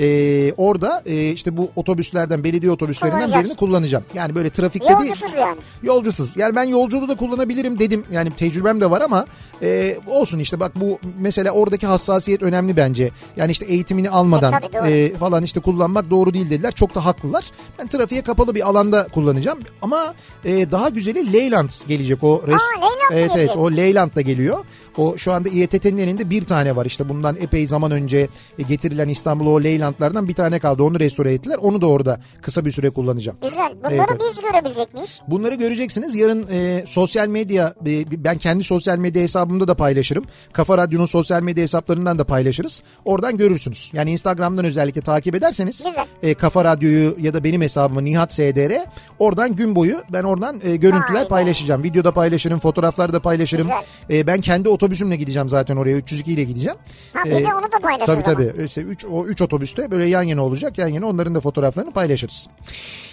E, 0.00 0.52
orada 0.56 1.02
e, 1.06 1.30
işte 1.30 1.56
bu 1.56 1.70
otobüslerden 1.76 2.44
belediye 2.44 2.72
otobüslerinden 2.72 3.42
birini 3.42 3.56
kullanacağım. 3.56 4.04
Yani 4.14 4.34
böyle 4.34 4.50
trafikte 4.50 4.88
değil. 4.88 4.98
Yolcusuz 5.00 5.34
yani. 5.34 5.56
Yolcusuz. 5.82 6.36
Yani 6.36 6.54
ben 6.56 6.62
yolculuğu 6.64 7.08
da 7.08 7.16
kullanabilirim 7.16 7.78
dedim. 7.78 8.04
Yani 8.12 8.30
tecrübem 8.36 8.80
de 8.80 8.90
var 8.90 9.00
ama 9.00 9.26
e, 9.62 9.96
olsun 10.06 10.38
işte 10.38 10.60
bak 10.60 10.72
bu 10.80 10.98
mesela 11.18 11.52
oradaki 11.58 11.86
hassasiyet 11.86 12.42
önemli 12.42 12.76
bence. 12.76 13.10
Yani 13.36 13.50
işte 13.50 13.64
eğitimini 13.66 14.10
almadan 14.10 14.52
E, 14.52 14.68
tabii, 14.72 14.90
e, 14.90 15.16
falan 15.16 15.42
işte 15.42 15.60
kullanmak 15.60 16.10
doğru 16.10 16.34
değil 16.34 16.50
dediler. 16.50 16.72
Çok 16.72 16.94
da 16.94 17.04
haklılar. 17.04 17.50
Ben 17.78 17.86
trafiğe 17.88 18.22
kapalı 18.22 18.54
bir 18.54 18.68
alanda 18.68 19.06
kullanacağım. 19.08 19.58
Ama 19.82 20.14
e, 20.44 20.70
daha 20.70 20.88
güzeli 20.88 21.32
Leyland 21.32 21.70
gelecek 21.88 22.24
o. 22.24 22.36
res- 22.46 22.54
Aa, 22.54 22.80
Leyland 22.80 23.12
Evet 23.12 23.30
evet 23.36 23.56
o 23.56 23.70
Leyland 23.72 24.16
da 24.16 24.20
geliyor. 24.20 24.58
O 24.98 25.16
şu 25.16 25.32
anda 25.32 25.48
İETT'nin 25.48 25.98
elinde 25.98 26.30
bir 26.30 26.44
tane 26.44 26.76
var. 26.76 26.86
İşte 26.86 27.08
bundan 27.08 27.36
epey 27.40 27.66
zaman 27.66 27.90
önce 27.90 28.28
getirilen 28.68 29.08
İstanbul'a 29.08 29.50
o 29.50 29.62
Leyland'lardan 29.62 30.28
bir 30.28 30.34
tane 30.34 30.58
kaldı. 30.58 30.82
Onu 30.82 31.00
restore 31.00 31.32
ettiler. 31.32 31.56
Onu 31.60 31.80
da 31.80 31.86
orada 31.86 32.20
kısa 32.42 32.64
bir 32.64 32.70
süre 32.70 32.90
kullanacağım. 32.90 33.38
Güzel. 33.42 33.72
Bunları 33.84 33.94
Evet, 33.94 34.20
biz 34.30 34.40
görebilecek 34.40 34.94
miyiz? 34.94 35.20
Bunları 35.28 35.54
göreceksiniz. 35.54 36.14
Yarın 36.14 36.46
e, 36.52 36.84
sosyal 36.86 37.28
medya, 37.28 37.74
e, 37.86 38.24
ben 38.24 38.38
kendi 38.38 38.64
sosyal 38.64 38.98
medya 38.98 39.22
hesabımda 39.22 39.68
da 39.68 39.74
paylaşırım. 39.74 40.24
Kafa 40.52 40.78
Radyo'nun 40.78 41.06
sosyal 41.06 41.42
medya 41.42 41.62
hesaplarından 41.62 42.18
da 42.18 42.24
paylaşırız. 42.24 42.82
Oradan 43.04 43.36
görürsünüz. 43.36 43.90
Yani 43.94 44.10
Instagram'dan 44.12 44.64
özellikle 44.64 45.00
takip 45.00 45.34
ederseniz 45.34 45.76
Güzel. 45.84 46.06
e, 46.22 46.34
Kafa 46.34 46.64
Radyo'yu 46.64 47.16
ya 47.20 47.34
da 47.34 47.44
benim 47.44 47.62
hesabımı 47.62 48.04
Nihat 48.04 48.32
SDR 48.32 48.84
oradan 49.18 49.56
gün 49.56 49.74
boyu 49.76 50.02
ben 50.12 50.22
oradan 50.24 50.60
e, 50.64 50.76
görüntüler 50.76 51.24
be. 51.24 51.28
paylaşacağım. 51.28 51.82
Videoda 51.82 52.12
paylaşırım, 52.12 52.58
fotoğraflarda 52.58 53.20
paylaşırım. 53.20 53.68
Güzel. 54.08 54.18
E, 54.18 54.26
ben 54.26 54.40
kendi 54.40 54.68
otobüsümle 54.88 55.16
gideceğim 55.16 55.48
zaten 55.48 55.76
oraya 55.76 55.96
302 55.96 56.32
ile 56.32 56.44
gideceğim. 56.44 56.78
Ha, 57.12 57.24
bir 57.24 57.30
de 57.30 57.54
onu 57.54 57.72
da 57.72 57.78
paylaş 57.82 58.06
Tabii 58.06 58.22
tabii. 58.22 58.52
İşte 58.66 58.80
üç, 58.80 59.04
o 59.04 59.26
üç 59.26 59.42
otobüste 59.42 59.90
böyle 59.90 60.04
yan 60.04 60.22
yana 60.22 60.44
olacak. 60.44 60.78
Yan 60.78 60.88
yana 60.88 61.06
onların 61.06 61.34
da 61.34 61.40
fotoğraflarını 61.40 61.90
paylaşırız. 61.90 62.48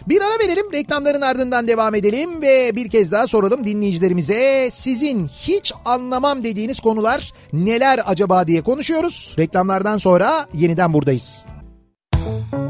Bir 0.07 0.21
ara 0.21 0.39
verelim. 0.39 0.73
Reklamların 0.73 1.21
ardından 1.21 1.67
devam 1.67 1.95
edelim 1.95 2.41
ve 2.41 2.75
bir 2.75 2.89
kez 2.89 3.11
daha 3.11 3.27
soralım 3.27 3.65
dinleyicilerimize. 3.65 4.69
Sizin 4.73 5.27
hiç 5.27 5.73
anlamam 5.85 6.43
dediğiniz 6.43 6.79
konular 6.79 7.33
neler 7.53 8.01
acaba 8.05 8.47
diye 8.47 8.61
konuşuyoruz. 8.61 9.35
Reklamlardan 9.39 9.97
sonra 9.97 10.47
yeniden 10.53 10.93
buradayız. 10.93 11.45
Kafa 12.13 12.64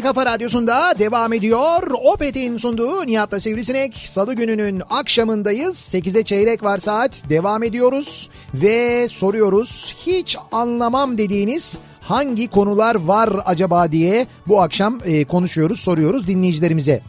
En 0.00 0.04
kafa 0.04 0.26
radyosunda 0.26 0.94
devam 0.98 1.32
ediyor. 1.32 1.82
Opet'in 2.04 2.58
sunduğu 2.58 3.06
Nihat'la 3.06 3.40
Sivrisinek. 3.40 3.96
Salı 3.96 4.34
gününün 4.34 4.82
akşamındayız. 4.90 5.76
8'e 5.76 6.22
çeyrek 6.22 6.62
var 6.62 6.78
saat. 6.78 7.24
Devam 7.30 7.62
ediyoruz 7.62 8.30
ve 8.54 9.08
soruyoruz. 9.08 9.94
Hiç 10.06 10.36
anlamam 10.52 11.18
dediğiniz 11.18 11.78
hangi 12.00 12.48
konular 12.48 12.94
var 12.94 13.30
acaba 13.46 13.92
diye 13.92 14.26
bu 14.46 14.62
akşam 14.62 15.00
e, 15.04 15.24
konuşuyoruz, 15.24 15.80
soruyoruz 15.80 16.26
dinleyicilerimize. 16.26 17.02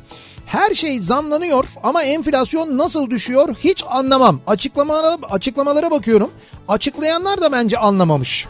Her 0.46 0.74
şey 0.74 1.00
zamlanıyor 1.00 1.66
ama 1.84 2.04
enflasyon 2.04 2.78
nasıl 2.78 3.10
düşüyor 3.10 3.56
hiç 3.64 3.84
anlamam. 3.90 4.40
Açıklamalara, 4.48 5.18
açıklamalara 5.30 5.92
bakıyorum. 5.92 6.32
Açıklayanlar 6.68 7.42
da 7.42 7.52
bence 7.52 7.78
anlamamış. 7.78 8.48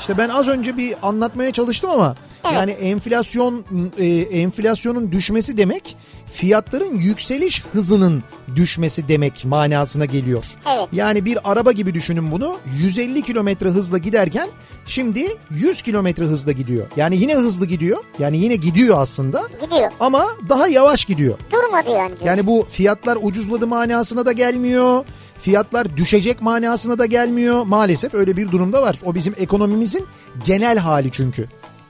İşte 0.00 0.18
ben 0.18 0.28
az 0.28 0.48
önce 0.48 0.76
bir 0.76 0.94
anlatmaya 1.02 1.52
çalıştım 1.52 1.90
ama 1.90 2.14
Evet. 2.44 2.54
yani 2.54 2.70
enflasyon 2.70 3.64
e, 3.98 4.06
enflasyonun 4.40 5.12
düşmesi 5.12 5.56
demek 5.56 5.96
fiyatların 6.34 6.96
yükseliş 6.96 7.64
hızının 7.72 8.22
düşmesi 8.56 9.08
demek 9.08 9.44
manasına 9.44 10.04
geliyor. 10.04 10.44
Evet. 10.76 10.88
Yani 10.92 11.24
bir 11.24 11.38
araba 11.44 11.72
gibi 11.72 11.94
düşünün 11.94 12.32
bunu 12.32 12.56
150 12.78 13.22
kilometre 13.22 13.68
hızla 13.68 13.98
giderken 13.98 14.48
şimdi 14.86 15.36
100 15.50 15.82
kilometre 15.82 16.24
hızla 16.24 16.52
gidiyor. 16.52 16.86
Yani 16.96 17.16
yine 17.16 17.34
hızlı 17.34 17.66
gidiyor. 17.66 18.04
Yani 18.18 18.38
yine 18.38 18.56
gidiyor 18.56 19.00
aslında 19.00 19.42
Gidiyor. 19.60 19.90
ama 20.00 20.26
daha 20.48 20.68
yavaş 20.68 21.04
gidiyor. 21.04 21.38
Durmadı 21.52 21.90
yani. 21.90 22.08
diyorsun. 22.08 22.26
Yani 22.26 22.46
bu 22.46 22.66
fiyatlar 22.70 23.18
ucuzladı 23.22 23.66
manasına 23.66 24.26
da 24.26 24.32
gelmiyor. 24.32 25.04
Fiyatlar 25.38 25.96
düşecek 25.96 26.42
manasına 26.42 26.98
da 26.98 27.06
gelmiyor. 27.06 27.64
Maalesef 27.64 28.14
öyle 28.14 28.36
bir 28.36 28.50
durumda 28.52 28.82
var. 28.82 28.98
O 29.04 29.14
bizim 29.14 29.34
ekonomimizin 29.38 30.06
genel 30.46 30.78
hali 30.78 31.10
çünkü. 31.10 31.48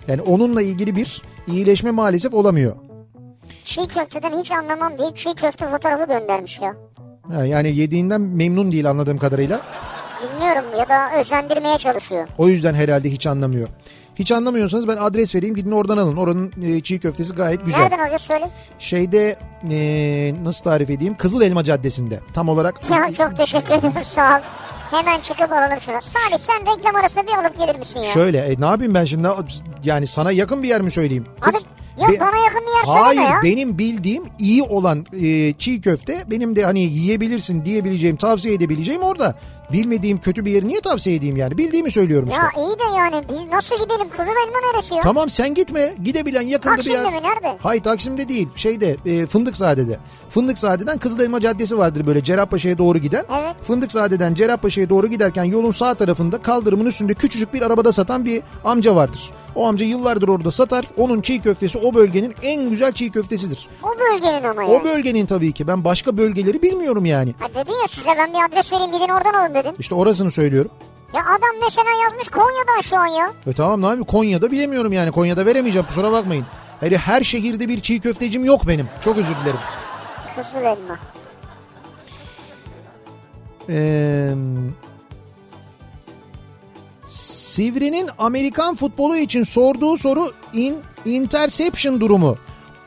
Yani 0.09 0.23
onunla 0.23 0.63
ilgili 0.63 0.97
bir 0.97 1.23
iyileşme 1.47 1.91
maalesef 1.91 2.35
olamıyor. 2.35 2.77
Çiğ 3.65 3.87
köfteden 3.89 4.39
hiç 4.39 4.53
anlamam 4.53 4.99
deyip 4.99 5.17
çiğ 5.17 5.35
köfte 5.35 5.67
fotoğrafı 5.71 6.05
göndermiş 6.07 6.61
ya. 6.61 6.75
Ha, 7.33 7.45
Yani 7.45 7.77
yediğinden 7.77 8.21
memnun 8.21 8.73
değil 8.73 8.91
anladığım 8.91 9.19
kadarıyla. 9.19 9.61
Bilmiyorum 10.23 10.65
ya 10.79 10.89
da 10.89 11.21
özendirmeye 11.21 11.79
çalışıyor. 11.79 12.29
O 12.39 12.49
yüzden 12.49 12.75
herhalde 12.75 13.11
hiç 13.11 13.27
anlamıyor. 13.27 13.69
Hiç 14.17 14.33
anlamıyorsanız 14.33 14.89
ben 14.89 14.97
adres 14.97 15.35
vereyim 15.35 15.55
gidin 15.55 15.71
oradan 15.71 15.99
alın. 15.99 16.17
Oranın 16.17 16.53
e, 16.63 16.81
çiğ 16.81 16.99
köftesi 16.99 17.35
gayet 17.35 17.65
güzel. 17.65 17.81
Nereden 17.81 17.99
alacağız 17.99 18.23
söyle. 18.23 18.51
Şeyde 18.79 19.37
e, 19.71 20.35
nasıl 20.45 20.65
tarif 20.65 20.91
edeyim? 20.91 21.15
Kızıl 21.17 21.43
Elma 21.43 21.65
Caddesi'nde. 21.65 22.21
Tam 22.35 22.49
olarak 22.49 22.91
Ya 22.91 23.13
çok 23.15 23.37
teşekkür 23.37 23.75
ederim 23.75 23.93
sağ 24.05 24.37
ol. 24.37 24.41
Hemen 24.95 25.21
çıkıp 25.21 25.53
alalım 25.53 25.81
şunu. 25.81 26.03
Salih 26.03 26.39
sen 26.39 26.61
reklam 26.77 26.97
arasında 26.97 27.27
bir 27.27 27.33
alıp 27.33 27.59
gelir 27.59 27.79
misin 27.79 27.99
ya? 27.99 28.05
Şöyle 28.05 28.39
e, 28.39 28.61
ne 28.61 28.67
yapayım 28.67 28.95
ben 28.95 29.05
şimdi 29.05 29.29
yani 29.85 30.07
sana 30.07 30.33
yakın 30.33 30.63
bir 30.63 30.69
yer 30.69 30.81
mi 30.81 30.91
söyleyeyim? 30.91 31.27
Abi, 31.43 31.57
ya 32.03 32.09
Be- 32.09 32.21
bana 32.21 32.37
yakın 32.45 32.61
bir 32.61 32.77
yer 32.77 32.85
söyleme 32.85 33.01
Hayır 33.05 33.21
ya. 33.21 33.41
benim 33.43 33.79
bildiğim 33.79 34.25
iyi 34.39 34.63
olan 34.63 35.07
e, 35.23 35.53
çiğ 35.53 35.81
köfte 35.81 36.25
benim 36.31 36.57
de 36.57 36.65
hani 36.65 36.81
yiyebilirsin 36.81 37.65
diyebileceğim 37.65 38.17
tavsiye 38.17 38.55
edebileceğim 38.55 39.03
orada. 39.03 39.35
Bilmediğim 39.75 40.21
kötü 40.21 40.45
bir 40.45 40.51
yeri 40.53 40.69
niye 40.69 40.81
tavsiye 40.81 41.17
edeyim 41.17 41.37
yani 41.37 41.59
bildiğimi 41.59 41.91
söylüyorum 41.91 42.29
işte. 42.29 42.43
Ya 42.43 42.65
iyi 42.67 42.79
de 42.79 42.97
yani 42.97 43.25
biz 43.29 43.53
nasıl 43.53 43.75
gidelim? 43.85 44.09
Kızıl 44.11 44.31
elma 44.47 44.73
neresi 44.73 44.95
ya? 44.95 45.01
Tamam 45.01 45.31
sen 45.31 45.55
gitme 45.55 45.95
gidebilen 46.05 46.43
yakında 46.43 46.77
bir 46.77 46.85
yer. 46.85 47.03
Taksim'de 47.03 47.21
mi 47.21 47.27
nerede? 47.29 47.59
Hayır 47.63 47.83
Taksim'de 47.83 48.29
değil 48.29 48.49
şeyde 48.57 48.97
e, 49.07 49.27
Fındıkzade'de. 49.27 49.99
Fındıkzade'den 50.29 50.99
Kızılelma 50.99 51.41
Caddesi 51.41 51.79
vardır 51.79 52.07
böyle 52.07 52.25
Cerrahpaşa'ya 52.25 52.79
doğru 52.79 52.99
giden. 52.99 53.25
Evet. 53.33 53.57
Fındıkzade'den 53.63 54.35
Cerrahpaşa'ya 54.35 54.89
doğru 54.89 55.07
giderken 55.07 55.45
yolun 55.45 55.71
sağ 55.71 55.95
tarafında 55.95 56.39
kaldırımın 56.43 56.87
üstünde 56.87 57.15
küçücük 57.15 57.55
bir 57.55 57.63
arabada 57.63 57.93
satan 57.93 58.25
bir 58.25 58.43
amca 58.65 58.97
vardır. 58.97 59.31
O 59.55 59.67
amca 59.67 59.87
yıllardır 59.87 60.29
orada 60.29 60.51
satar. 60.51 60.85
Onun 60.97 61.21
çiğ 61.21 61.41
köftesi 61.43 61.79
o 61.79 61.95
bölgenin 61.95 62.35
en 62.43 62.71
güzel 62.71 62.93
çiğ 62.93 63.11
köftesidir. 63.11 63.69
O 63.83 63.89
bölgenin 64.01 64.45
ama 64.45 64.63
O 64.63 64.73
yani. 64.73 64.85
bölgenin 64.85 65.27
tabii 65.27 65.53
ki. 65.53 65.67
Ben 65.67 65.85
başka 65.85 66.17
bölgeleri 66.17 66.63
bilmiyorum 66.63 67.05
yani. 67.05 67.35
Ha 67.39 67.49
dedin 67.49 67.73
ya 67.83 67.89
size 67.89 68.09
ben 68.19 68.33
bir 68.35 68.39
adres 68.49 68.73
vereyim 68.73 68.93
gidin 68.93 69.09
oradan 69.09 69.35
alın 69.35 69.55
dedin. 69.65 69.77
İşte 69.79 69.95
orasını 69.95 70.31
söylüyorum. 70.31 70.71
Ya 71.15 71.21
adam 71.21 71.61
mesela 71.61 71.91
yazmış 72.03 72.29
Konya'dan 72.29 72.81
şu 72.81 72.99
an 72.99 73.07
ya. 73.07 73.33
E 73.47 73.53
tamam 73.53 73.83
ne 73.83 73.87
yapayım 73.87 74.05
Konya'da 74.05 74.51
bilemiyorum 74.51 74.93
yani. 74.93 75.11
Konya'da 75.13 75.47
veremeyeceğim 75.47 75.87
kusura 75.87 76.13
bakmayın. 76.13 76.47
Hele 76.81 76.99
her 76.99 77.23
şehirde 77.23 77.69
bir 77.69 77.81
çiğ 77.81 78.01
köftecim 78.01 78.45
yok 78.45 78.69
benim. 78.69 78.89
Çok 79.05 79.19
özür 79.19 79.35
dilerim. 79.43 79.61
Kızıl 80.37 80.59
elma. 80.59 80.99
Ee, 83.69 84.35
Sivri'nin 87.09 88.11
Amerikan 88.19 88.75
futbolu 88.75 89.17
için 89.17 89.43
sorduğu 89.43 89.99
soru 89.99 90.33
in, 90.53 90.77
interception 91.05 92.01
durumu. 92.01 92.37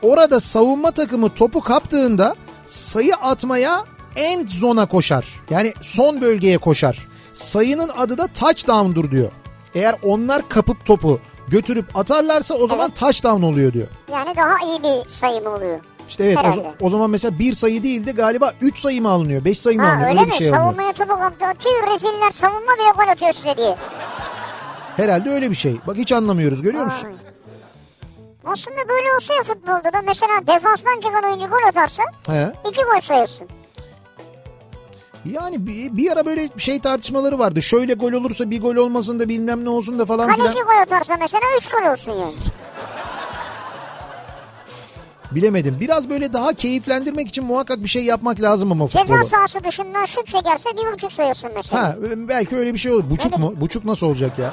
Orada 0.02 0.40
savunma 0.40 0.90
takımı 0.90 1.34
topu 1.34 1.60
kaptığında 1.60 2.34
sayı 2.66 3.14
atmaya 3.14 3.84
end 4.18 4.48
zone'a 4.48 4.86
koşar. 4.86 5.26
Yani 5.50 5.72
son 5.82 6.20
bölgeye 6.20 6.58
koşar. 6.58 6.98
Sayının 7.34 7.88
adı 7.98 8.18
da 8.18 8.26
touchdown'dur 8.26 9.10
diyor. 9.10 9.30
Eğer 9.74 9.94
onlar 10.04 10.48
kapıp 10.48 10.86
topu 10.86 11.20
götürüp 11.48 11.96
atarlarsa 11.96 12.54
o 12.54 12.66
zaman 12.66 12.90
touchdown 12.90 13.42
oluyor 13.42 13.72
diyor. 13.72 13.86
Yani 14.12 14.36
daha 14.36 14.54
iyi 14.66 14.82
bir 14.82 15.10
sayı 15.10 15.40
mı 15.42 15.48
oluyor? 15.50 15.80
İşte 16.08 16.24
evet 16.24 16.36
o, 16.36 16.40
Herhalde. 16.40 16.72
o 16.80 16.90
zaman 16.90 17.10
mesela 17.10 17.38
bir 17.38 17.52
sayı 17.54 17.82
değil 17.82 18.06
de 18.06 18.12
galiba 18.12 18.52
3 18.60 18.78
sayı 18.78 19.02
mı 19.02 19.08
alınıyor? 19.10 19.44
5 19.44 19.58
sayı 19.60 19.76
mı 19.78 19.84
Ha 19.84 19.90
alınıyor? 19.90 20.08
öyle, 20.10 20.20
Öyle 20.20 20.30
bir 20.30 20.36
şey 20.36 20.48
alınıyor. 20.48 20.64
Savunmaya 20.64 20.92
topu 20.92 21.18
kaptı. 21.18 21.44
Tüy 21.60 21.94
reziller 21.94 22.30
savunma 22.30 22.72
bile 22.78 23.04
gol 23.04 23.12
atıyor 23.12 23.32
size 23.32 23.56
diye. 23.56 23.76
Herhalde 24.96 25.30
öyle 25.30 25.50
bir 25.50 25.54
şey. 25.56 25.76
Bak 25.86 25.96
hiç 25.96 26.12
anlamıyoruz 26.12 26.62
görüyor 26.62 26.84
musun? 26.84 27.08
Aslında 28.44 28.88
böyle 28.88 29.12
olsa 29.16 29.34
ya 29.34 29.42
futbolda 29.42 29.92
da 29.92 30.02
mesela 30.02 30.46
defanstan 30.46 31.00
çıkan 31.00 31.24
oyuncu 31.24 31.46
gol 31.46 31.68
atarsa 31.68 32.02
He. 32.26 32.52
iki 32.70 32.82
gol 32.82 33.00
sayılsın. 33.00 33.48
Yani 35.24 35.66
bir, 35.66 35.96
bir 35.96 36.12
ara 36.12 36.26
böyle 36.26 36.48
şey 36.58 36.80
tartışmaları 36.80 37.38
vardı. 37.38 37.62
Şöyle 37.62 37.94
gol 37.94 38.12
olursa 38.12 38.50
bir 38.50 38.60
gol 38.60 38.76
olmasın 38.76 39.20
da 39.20 39.28
bilmem 39.28 39.64
ne 39.64 39.68
olsun 39.68 39.98
da 39.98 40.06
falan 40.06 40.32
filan. 40.32 40.46
Kaleci 40.46 40.62
gol 40.64 40.82
atarsa 40.82 41.16
mesela 41.20 41.42
üç 41.58 41.68
gol 41.68 41.92
olsun 41.92 42.12
yani. 42.12 42.34
Bilemedim. 45.30 45.76
Biraz 45.80 46.10
böyle 46.10 46.32
daha 46.32 46.52
keyiflendirmek 46.52 47.28
için 47.28 47.44
muhakkak 47.44 47.82
bir 47.82 47.88
şey 47.88 48.04
yapmak 48.04 48.40
lazım 48.40 48.72
ama 48.72 48.86
Ceza 48.86 49.00
futbolu. 49.00 49.24
sahası 49.24 49.64
dışından 49.64 50.04
şut 50.04 50.26
çekerse 50.26 50.70
bir 50.76 50.92
buçuk 50.92 51.12
sayılsın 51.12 51.50
mesela. 51.56 51.82
Ha 51.82 51.96
belki 52.16 52.56
öyle 52.56 52.72
bir 52.74 52.78
şey 52.78 52.92
olur. 52.92 53.10
Buçuk 53.10 53.32
Öyle. 53.32 53.44
mu? 53.44 53.54
Buçuk 53.56 53.84
nasıl 53.84 54.06
olacak 54.06 54.38
ya? 54.38 54.52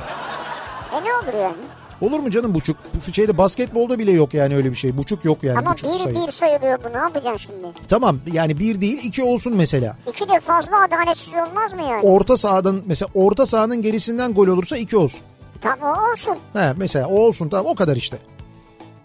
E 0.93 1.03
ne 1.03 1.13
olur 1.13 1.39
yani? 1.41 1.55
Olur 2.01 2.19
mu 2.19 2.31
canım 2.31 2.53
buçuk? 2.53 2.77
Bu 3.07 3.13
Şeyde 3.13 3.37
basketbolda 3.37 3.99
bile 3.99 4.11
yok 4.11 4.33
yani 4.33 4.55
öyle 4.55 4.71
bir 4.71 4.75
şey. 4.75 4.97
Buçuk 4.97 5.25
yok 5.25 5.43
yani 5.43 5.59
Ama 5.59 5.71
buçuk 5.73 5.93
bir 5.93 5.97
sayı. 5.99 6.15
bir 6.27 6.31
sayılıyor 6.31 6.79
bu 6.83 6.93
ne 6.93 6.97
yapacaksın 6.97 7.37
şimdi? 7.47 7.65
Tamam 7.87 8.19
yani 8.33 8.59
bir 8.59 8.81
değil 8.81 8.99
iki 9.03 9.23
olsun 9.23 9.53
mesela. 9.55 9.95
İki 10.09 10.29
de 10.29 10.39
fazla 10.39 10.83
adaletsiz 10.83 11.33
olmaz 11.33 11.73
mı 11.73 11.81
yani? 11.81 12.01
Orta 12.03 12.37
sahadan 12.37 12.81
mesela 12.85 13.09
orta 13.13 13.45
sahanın 13.45 13.81
gerisinden 13.81 14.33
gol 14.33 14.47
olursa 14.47 14.77
iki 14.77 14.97
olsun. 14.97 15.21
Tamam 15.61 15.97
o 15.99 16.11
olsun. 16.11 16.37
He 16.53 16.73
mesela 16.77 17.07
o 17.07 17.19
olsun 17.19 17.49
tamam 17.49 17.65
o 17.65 17.75
kadar 17.75 17.95
işte. 17.95 18.17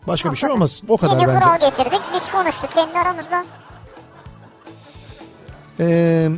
Başka 0.08 0.28
O 0.28 0.32
bir 0.32 0.36
şey 0.36 0.46
kadar. 0.48 0.54
olmasın. 0.56 0.86
O 0.88 0.96
kadar 0.96 1.16
Yeni 1.16 1.28
bence. 1.28 1.40
kural 1.40 1.60
getirdik 1.60 2.00
biz 2.14 2.30
konuştuk 2.30 2.70
kendi 2.74 2.98
aramızda. 2.98 3.44
Ee, 5.80 6.28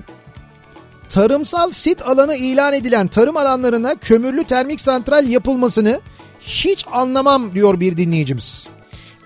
tarımsal 1.10 1.70
sit 1.70 2.02
alanı 2.02 2.34
ilan 2.36 2.72
edilen 2.74 3.08
tarım 3.08 3.36
alanlarına 3.36 3.94
kömürlü 3.94 4.44
termik 4.44 4.80
santral 4.80 5.28
yapılmasını 5.28 6.00
hiç 6.46 6.84
anlamam 6.92 7.54
diyor 7.54 7.80
bir 7.80 7.96
dinleyicimiz. 7.96 8.68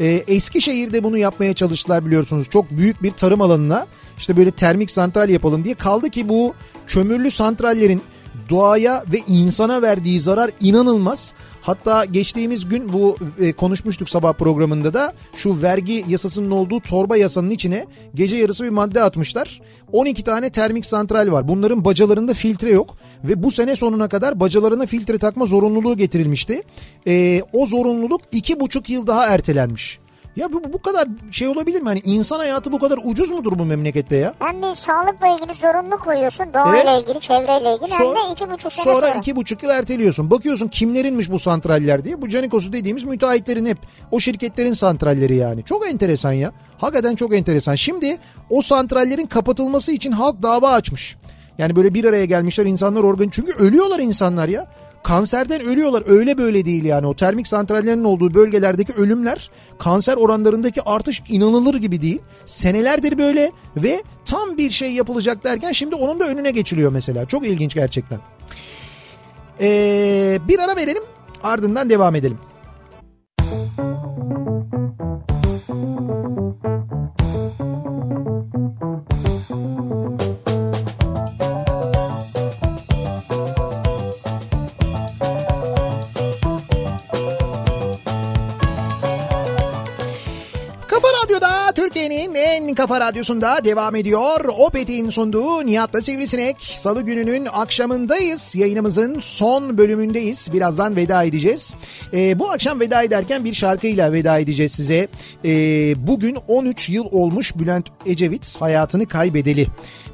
Ee, 0.00 0.06
Eskişehir'de 0.06 1.04
bunu 1.04 1.18
yapmaya 1.18 1.54
çalıştılar 1.54 2.06
biliyorsunuz. 2.06 2.48
Çok 2.50 2.70
büyük 2.70 3.02
bir 3.02 3.12
tarım 3.12 3.42
alanına 3.42 3.86
işte 4.18 4.36
böyle 4.36 4.50
termik 4.50 4.90
santral 4.90 5.28
yapalım 5.28 5.64
diye 5.64 5.74
kaldı 5.74 6.10
ki 6.10 6.28
bu 6.28 6.54
kömürlü 6.86 7.30
santrallerin 7.30 8.02
doğaya 8.48 9.04
ve 9.12 9.18
insana 9.28 9.82
verdiği 9.82 10.20
zarar 10.20 10.50
inanılmaz. 10.60 11.32
Hatta 11.66 12.04
geçtiğimiz 12.04 12.68
gün 12.68 12.92
bu 12.92 13.16
e, 13.40 13.52
konuşmuştuk 13.52 14.08
sabah 14.08 14.32
programında 14.32 14.94
da 14.94 15.12
şu 15.34 15.62
vergi 15.62 16.04
yasasının 16.08 16.50
olduğu 16.50 16.80
torba 16.80 17.16
yasanın 17.16 17.50
içine 17.50 17.86
gece 18.14 18.36
yarısı 18.36 18.64
bir 18.64 18.70
madde 18.70 19.02
atmışlar. 19.02 19.60
12 19.92 20.22
tane 20.24 20.50
termik 20.50 20.86
santral 20.86 21.32
var. 21.32 21.48
Bunların 21.48 21.84
bacalarında 21.84 22.34
filtre 22.34 22.70
yok 22.70 22.96
ve 23.24 23.42
bu 23.42 23.50
sene 23.50 23.76
sonuna 23.76 24.08
kadar 24.08 24.40
bacalarına 24.40 24.86
filtre 24.86 25.18
takma 25.18 25.46
zorunluluğu 25.46 25.96
getirilmişti. 25.96 26.62
E, 27.06 27.42
o 27.52 27.66
zorunluluk 27.66 28.20
iki 28.32 28.60
buçuk 28.60 28.90
yıl 28.90 29.06
daha 29.06 29.26
ertelenmiş. 29.26 29.98
Ya 30.36 30.52
bu, 30.52 30.72
bu 30.72 30.82
kadar 30.82 31.08
şey 31.30 31.48
olabilir 31.48 31.80
mi? 31.82 31.88
Hani 31.88 32.00
insan 32.04 32.38
hayatı 32.38 32.72
bu 32.72 32.78
kadar 32.78 32.98
ucuz 33.04 33.30
mudur 33.30 33.58
bu 33.58 33.64
memlekette 33.64 34.16
ya? 34.16 34.34
Hem 34.38 34.62
bir 34.62 34.74
sağlıkla 34.74 35.26
ilgili 35.36 35.54
zorunlu 35.54 35.98
koyuyorsun 35.98 36.46
doğayla 36.54 36.94
Evet. 36.96 37.08
ilgili 37.08 37.20
çevreyle 37.20 37.74
ilgili 37.74 37.90
hem 37.90 37.98
Sonra- 38.06 38.28
de 38.28 38.32
iki 38.32 38.50
buçuk 38.50 38.72
sene 38.72 38.84
Sonra 38.84 39.06
sonra. 39.06 39.14
iki 39.18 39.36
buçuk 39.36 39.62
yıl 39.62 39.70
erteliyorsun. 39.70 40.30
Bakıyorsun 40.30 40.68
kimlerinmiş 40.68 41.30
bu 41.30 41.38
santraller 41.38 42.04
diye. 42.04 42.22
Bu 42.22 42.28
Canikos'u 42.28 42.72
dediğimiz 42.72 43.04
müteahhitlerin 43.04 43.66
hep 43.66 43.78
o 44.10 44.20
şirketlerin 44.20 44.72
santralleri 44.72 45.34
yani. 45.36 45.64
Çok 45.64 45.88
enteresan 45.88 46.32
ya. 46.32 46.52
Hakikaten 46.78 47.14
çok 47.16 47.34
enteresan. 47.34 47.74
Şimdi 47.74 48.18
o 48.50 48.62
santrallerin 48.62 49.26
kapatılması 49.26 49.92
için 49.92 50.12
halk 50.12 50.42
dava 50.42 50.70
açmış. 50.72 51.16
Yani 51.58 51.76
böyle 51.76 51.94
bir 51.94 52.04
araya 52.04 52.24
gelmişler 52.24 52.66
insanlar 52.66 53.02
organ 53.04 53.28
çünkü 53.28 53.52
ölüyorlar 53.52 53.98
insanlar 53.98 54.48
ya. 54.48 54.66
Kanserden 55.06 55.60
ölüyorlar 55.60 56.02
öyle 56.06 56.38
böyle 56.38 56.64
değil 56.64 56.84
yani 56.84 57.06
o 57.06 57.14
termik 57.16 57.46
santrallerin 57.46 58.04
olduğu 58.04 58.34
bölgelerdeki 58.34 58.92
ölümler 58.92 59.50
kanser 59.78 60.16
oranlarındaki 60.16 60.82
artış 60.82 61.22
inanılır 61.28 61.74
gibi 61.74 62.02
değil. 62.02 62.22
Senelerdir 62.46 63.18
böyle 63.18 63.52
ve 63.76 64.02
tam 64.24 64.58
bir 64.58 64.70
şey 64.70 64.92
yapılacak 64.92 65.44
derken 65.44 65.72
şimdi 65.72 65.94
onun 65.94 66.20
da 66.20 66.28
önüne 66.28 66.50
geçiliyor 66.50 66.92
mesela. 66.92 67.26
Çok 67.26 67.46
ilginç 67.46 67.74
gerçekten. 67.74 68.18
Ee, 69.60 70.38
bir 70.48 70.58
ara 70.58 70.76
verelim 70.76 71.02
ardından 71.42 71.90
devam 71.90 72.14
edelim. 72.14 72.38
Kafa 76.62 76.75
kafa 92.76 93.00
radyosunda 93.00 93.64
devam 93.64 93.96
ediyor. 93.96 94.44
Opet'in 94.58 95.10
sunduğu 95.10 95.66
Nihat'la 95.66 96.02
Sivrisinek. 96.02 96.56
Salı 96.60 97.02
gününün 97.02 97.46
akşamındayız. 97.52 98.54
Yayınımızın 98.54 99.18
son 99.20 99.78
bölümündeyiz. 99.78 100.48
Birazdan 100.52 100.96
veda 100.96 101.22
edeceğiz. 101.24 101.74
Ee, 102.12 102.38
bu 102.38 102.50
akşam 102.50 102.80
veda 102.80 103.02
ederken 103.02 103.44
bir 103.44 103.52
şarkıyla 103.52 104.12
veda 104.12 104.38
edeceğiz 104.38 104.72
size. 104.72 105.08
Ee, 105.44 106.06
bugün 106.06 106.38
13 106.48 106.88
yıl 106.88 107.04
olmuş 107.10 107.58
Bülent 107.58 107.86
Ecevit 108.06 108.60
hayatını 108.60 109.06
kaybedeli. 109.06 109.66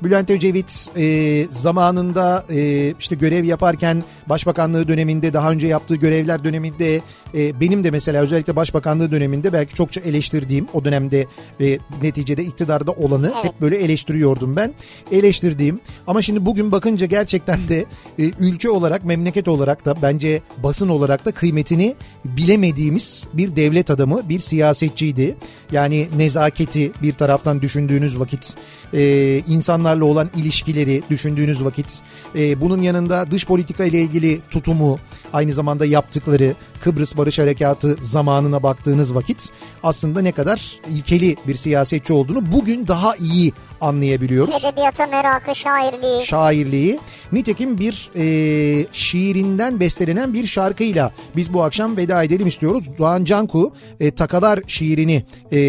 Bülent 0.04 0.30
Ecevit 0.30 0.90
e, 0.96 1.46
zamanında 1.50 2.44
e, 2.50 2.92
işte 3.00 3.14
görev 3.14 3.44
yaparken 3.44 4.02
başbakanlığı 4.26 4.88
döneminde 4.88 5.32
daha 5.32 5.50
önce 5.50 5.66
yaptığı 5.66 5.96
görevler 5.96 6.44
döneminde 6.44 7.00
e, 7.34 7.60
benim 7.60 7.84
de 7.84 7.90
mesela 7.90 8.22
özellikle 8.22 8.56
başbakanlığı 8.56 9.10
döneminde 9.10 9.52
belki 9.52 9.74
çokça 9.74 10.00
eleştirdiğim 10.00 10.66
o 10.72 10.84
dönemde 10.84 11.26
e, 11.60 11.78
neticede 12.02 12.44
iktidarda 12.44 12.92
olanı 12.92 13.32
hep 13.42 13.60
böyle 13.60 13.76
eleştiriyordum 13.76 14.56
ben. 14.56 14.74
Eleştirdiğim 15.12 15.80
ama 16.06 16.22
şimdi 16.22 16.46
bugün 16.46 16.72
bakınca 16.72 17.06
gerçekten 17.06 17.68
de 17.68 17.84
e, 18.18 18.30
ülke 18.38 18.70
olarak 18.70 19.04
memleket 19.04 19.48
olarak 19.48 19.84
da 19.84 20.02
bence 20.02 20.42
basın 20.62 20.88
olarak 20.88 21.24
da 21.24 21.32
kıymetini 21.32 21.94
bilemediğimiz 22.24 23.26
bir 23.32 23.56
devlet 23.56 23.90
adamı 23.90 24.28
bir 24.28 24.38
siyasetçiydi. 24.38 25.36
Yani 25.72 26.08
nezaketi 26.16 26.92
bir 27.02 27.12
taraftan 27.12 27.62
düşündüğünüz 27.62 28.20
vakit 28.20 28.54
e, 28.94 29.00
insanlarla 29.92 30.04
olan 30.04 30.30
ilişkileri 30.36 31.02
düşündüğünüz 31.10 31.64
vakit 31.64 32.00
e, 32.34 32.60
bunun 32.60 32.82
yanında 32.82 33.30
dış 33.30 33.46
politika 33.46 33.84
ile 33.84 34.00
ilgili 34.00 34.40
tutumu 34.50 34.98
aynı 35.32 35.52
zamanda 35.52 35.86
yaptıkları 35.86 36.54
Kıbrıs 36.80 37.16
Barış 37.16 37.38
Harekatı 37.38 37.96
zamanına 38.00 38.62
baktığınız 38.62 39.14
vakit 39.14 39.50
aslında 39.82 40.20
ne 40.22 40.32
kadar 40.32 40.80
ilkeli 40.88 41.36
bir 41.46 41.54
siyasetçi 41.54 42.12
olduğunu 42.12 42.52
bugün 42.52 42.86
daha 42.88 43.16
iyi 43.16 43.52
anlayabiliyoruz 43.80 44.64
Edebiyata 44.64 45.06
merakı, 45.06 45.54
şairliği. 45.54 46.26
şairliği. 46.26 46.98
Nitekim 47.32 47.78
bir 47.78 48.10
e, 48.16 48.86
şiirinden 48.92 49.80
bestelenen 49.80 50.34
bir 50.34 50.46
şarkıyla 50.46 51.12
biz 51.36 51.52
bu 51.52 51.62
akşam 51.62 51.96
veda 51.96 52.22
edelim 52.22 52.46
istiyoruz. 52.46 52.84
Doğan 52.98 53.24
Canku 53.24 53.72
e, 54.00 54.10
Takalar 54.10 54.60
şiirini 54.66 55.24
e, 55.52 55.60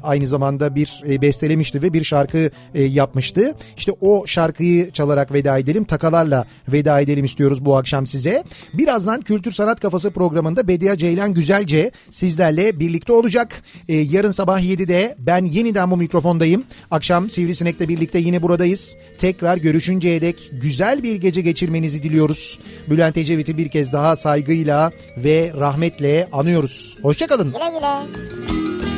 aynı 0.00 0.26
zamanda 0.26 0.74
bir 0.74 1.02
e, 1.08 1.22
bestelemişti 1.22 1.82
ve 1.82 1.92
bir 1.92 2.04
şarkı 2.04 2.50
e, 2.74 2.82
yapmıştı. 2.82 3.49
İşte 3.76 3.92
o 4.00 4.26
şarkıyı 4.26 4.90
çalarak 4.90 5.32
veda 5.32 5.58
edelim. 5.58 5.84
Takalarla 5.84 6.46
veda 6.68 7.00
edelim 7.00 7.24
istiyoruz 7.24 7.64
bu 7.64 7.76
akşam 7.76 8.06
size. 8.06 8.44
Birazdan 8.74 9.20
Kültür 9.20 9.52
Sanat 9.52 9.80
Kafası 9.80 10.10
programında 10.10 10.68
Bediye 10.68 10.96
Ceylan 10.96 11.32
Güzelce 11.32 11.90
sizlerle 12.10 12.80
birlikte 12.80 13.12
olacak. 13.12 13.62
E, 13.88 13.96
yarın 13.96 14.30
sabah 14.30 14.60
7'de 14.60 15.14
ben 15.18 15.44
yeniden 15.44 15.90
bu 15.90 15.96
mikrofondayım. 15.96 16.64
Akşam 16.90 17.30
Sivrisinek'le 17.30 17.88
birlikte 17.88 18.18
yine 18.18 18.42
buradayız. 18.42 18.96
Tekrar 19.18 19.56
görüşünceye 19.56 20.20
dek 20.20 20.50
güzel 20.52 21.02
bir 21.02 21.16
gece 21.16 21.40
geçirmenizi 21.40 22.02
diliyoruz. 22.02 22.60
Bülent 22.90 23.16
Ecevit'i 23.16 23.58
bir 23.58 23.68
kez 23.68 23.92
daha 23.92 24.16
saygıyla 24.16 24.92
ve 25.16 25.52
rahmetle 25.58 26.28
anıyoruz. 26.32 26.98
Hoşçakalın. 27.02 27.52
Güle 27.52 27.70
güle. 27.78 28.89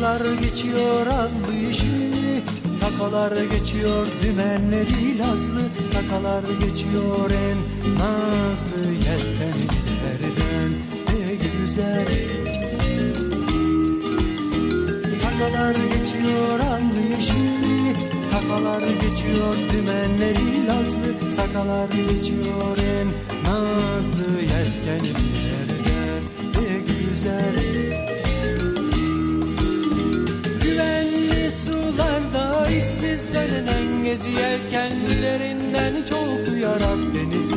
Takalar 0.00 0.40
geçiyor 0.42 1.06
anlı 1.06 1.70
işi 1.70 2.42
Takalar 2.80 3.32
geçiyor 3.42 4.06
dümenleri 4.22 5.18
lazlı 5.18 5.60
Takalar 5.92 6.42
geçiyor 6.42 7.30
en 7.30 7.58
nazlı 7.98 8.92
yelkenlerden 8.92 10.70
Ne 11.08 11.34
güzel. 11.34 12.06
Takalar 15.22 15.74
geçiyor 15.74 16.60
anlı 16.60 17.18
işi 17.18 17.96
Takalar 18.30 18.80
geçiyor 18.80 19.54
dümenleri 19.72 20.66
lazlı 20.66 21.14
Takalar 21.36 21.88
geçiyor 21.88 22.76
en 22.98 23.08
nazlı 23.50 24.40
yelkenlerden 24.40 26.22
Ne 26.54 26.78
güzel 26.80 27.97
Sularda 31.50 32.66
işsiz 32.70 33.34
dönenen 33.34 34.04
gezi 34.04 34.30
yelkenlilerinden 34.30 35.94
çok 36.08 36.46
duyarak 36.46 36.98
denizi. 37.14 37.54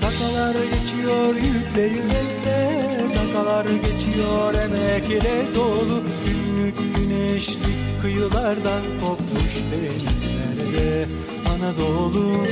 Takalar 0.00 0.54
geçiyor 0.54 1.34
yükle 1.34 1.82
yükle 1.82 2.82
Takalar 3.14 3.64
geçiyor 3.64 4.54
emek 4.54 5.10
ile 5.10 5.54
dolu. 5.54 6.02
Günlük 6.26 6.76
güneşli 6.96 7.72
kıyılardan 8.02 8.82
kopmuş 9.00 9.54
denizlerde. 9.72 11.06
Anadolu 11.50 12.46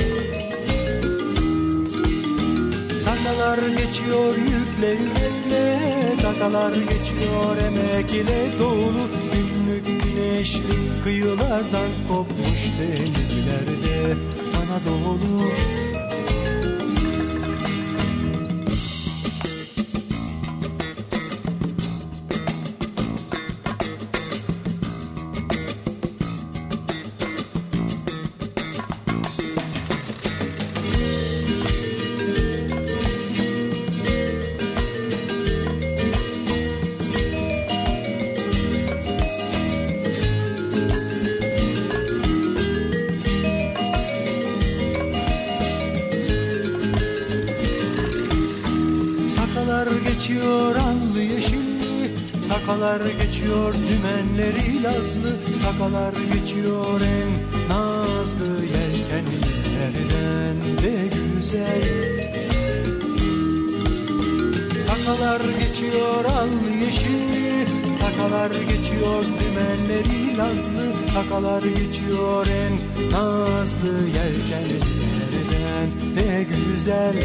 Takalar 3.31 3.57
geçiyor 3.57 4.35
yükle 4.35 4.89
yükle 4.91 5.79
Takalar 6.21 6.73
geçiyor 6.73 7.57
emek 7.57 8.11
ile 8.11 8.59
dolu. 8.59 9.07
Günlük 9.33 9.85
güneşli 9.85 11.03
kıyılardan 11.03 11.89
kopmuş 12.07 12.71
denizlerde 12.79 14.15
Anadolu 14.57 15.43
lazlı 55.81 55.91
Takalar 55.91 56.13
geçiyor 56.33 57.01
en 57.01 57.29
nazlı 57.69 58.65
yelkenlilerden 58.65 60.57
de 60.83 60.95
güzel. 61.35 61.81
Takalar 64.87 65.41
geçiyor 65.59 66.25
allı 66.25 66.71
yeşilli 66.85 67.65
Takalar 67.99 68.51
geçiyor 68.51 69.23
dümenleri 69.39 70.37
lazlı 70.37 70.85
Takalar 71.13 71.63
geçiyor 71.63 72.47
en 72.47 72.73
nazlı 73.11 73.93
yelkenlilerden 74.07 75.87
de 76.15 76.45
güzel. 76.49 77.15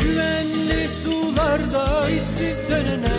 Güvenli 0.00 0.88
sularda 0.88 2.08
işsiz 2.10 2.62
dönen 2.70 3.13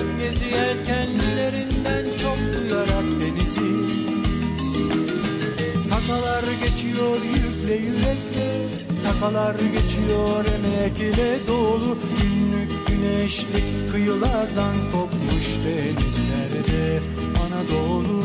Takalar 9.25 9.55
geçiyor 9.55 10.45
emek 10.55 10.99
ile 10.99 11.47
dolu. 11.47 11.97
Günlük 12.21 12.87
güneşli 12.87 13.63
kıyılardan 13.91 14.75
kopmuş 14.91 15.47
denizlerde 15.65 16.99
Anadolu. 17.41 18.23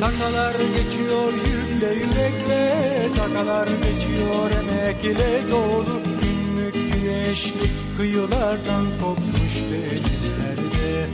Takalar 0.00 0.54
geçiyor 0.76 1.32
yükle 1.32 1.88
yürekle. 1.94 3.08
Takalar 3.16 3.66
geçiyor 3.66 4.50
emek 4.60 5.04
ile 5.04 5.50
dolu. 5.50 6.00
Günlük 6.22 6.74
güneşli 6.74 7.70
kıyılardan 7.96 8.84
kopmuş 9.02 9.54
denizlerde 9.72 11.08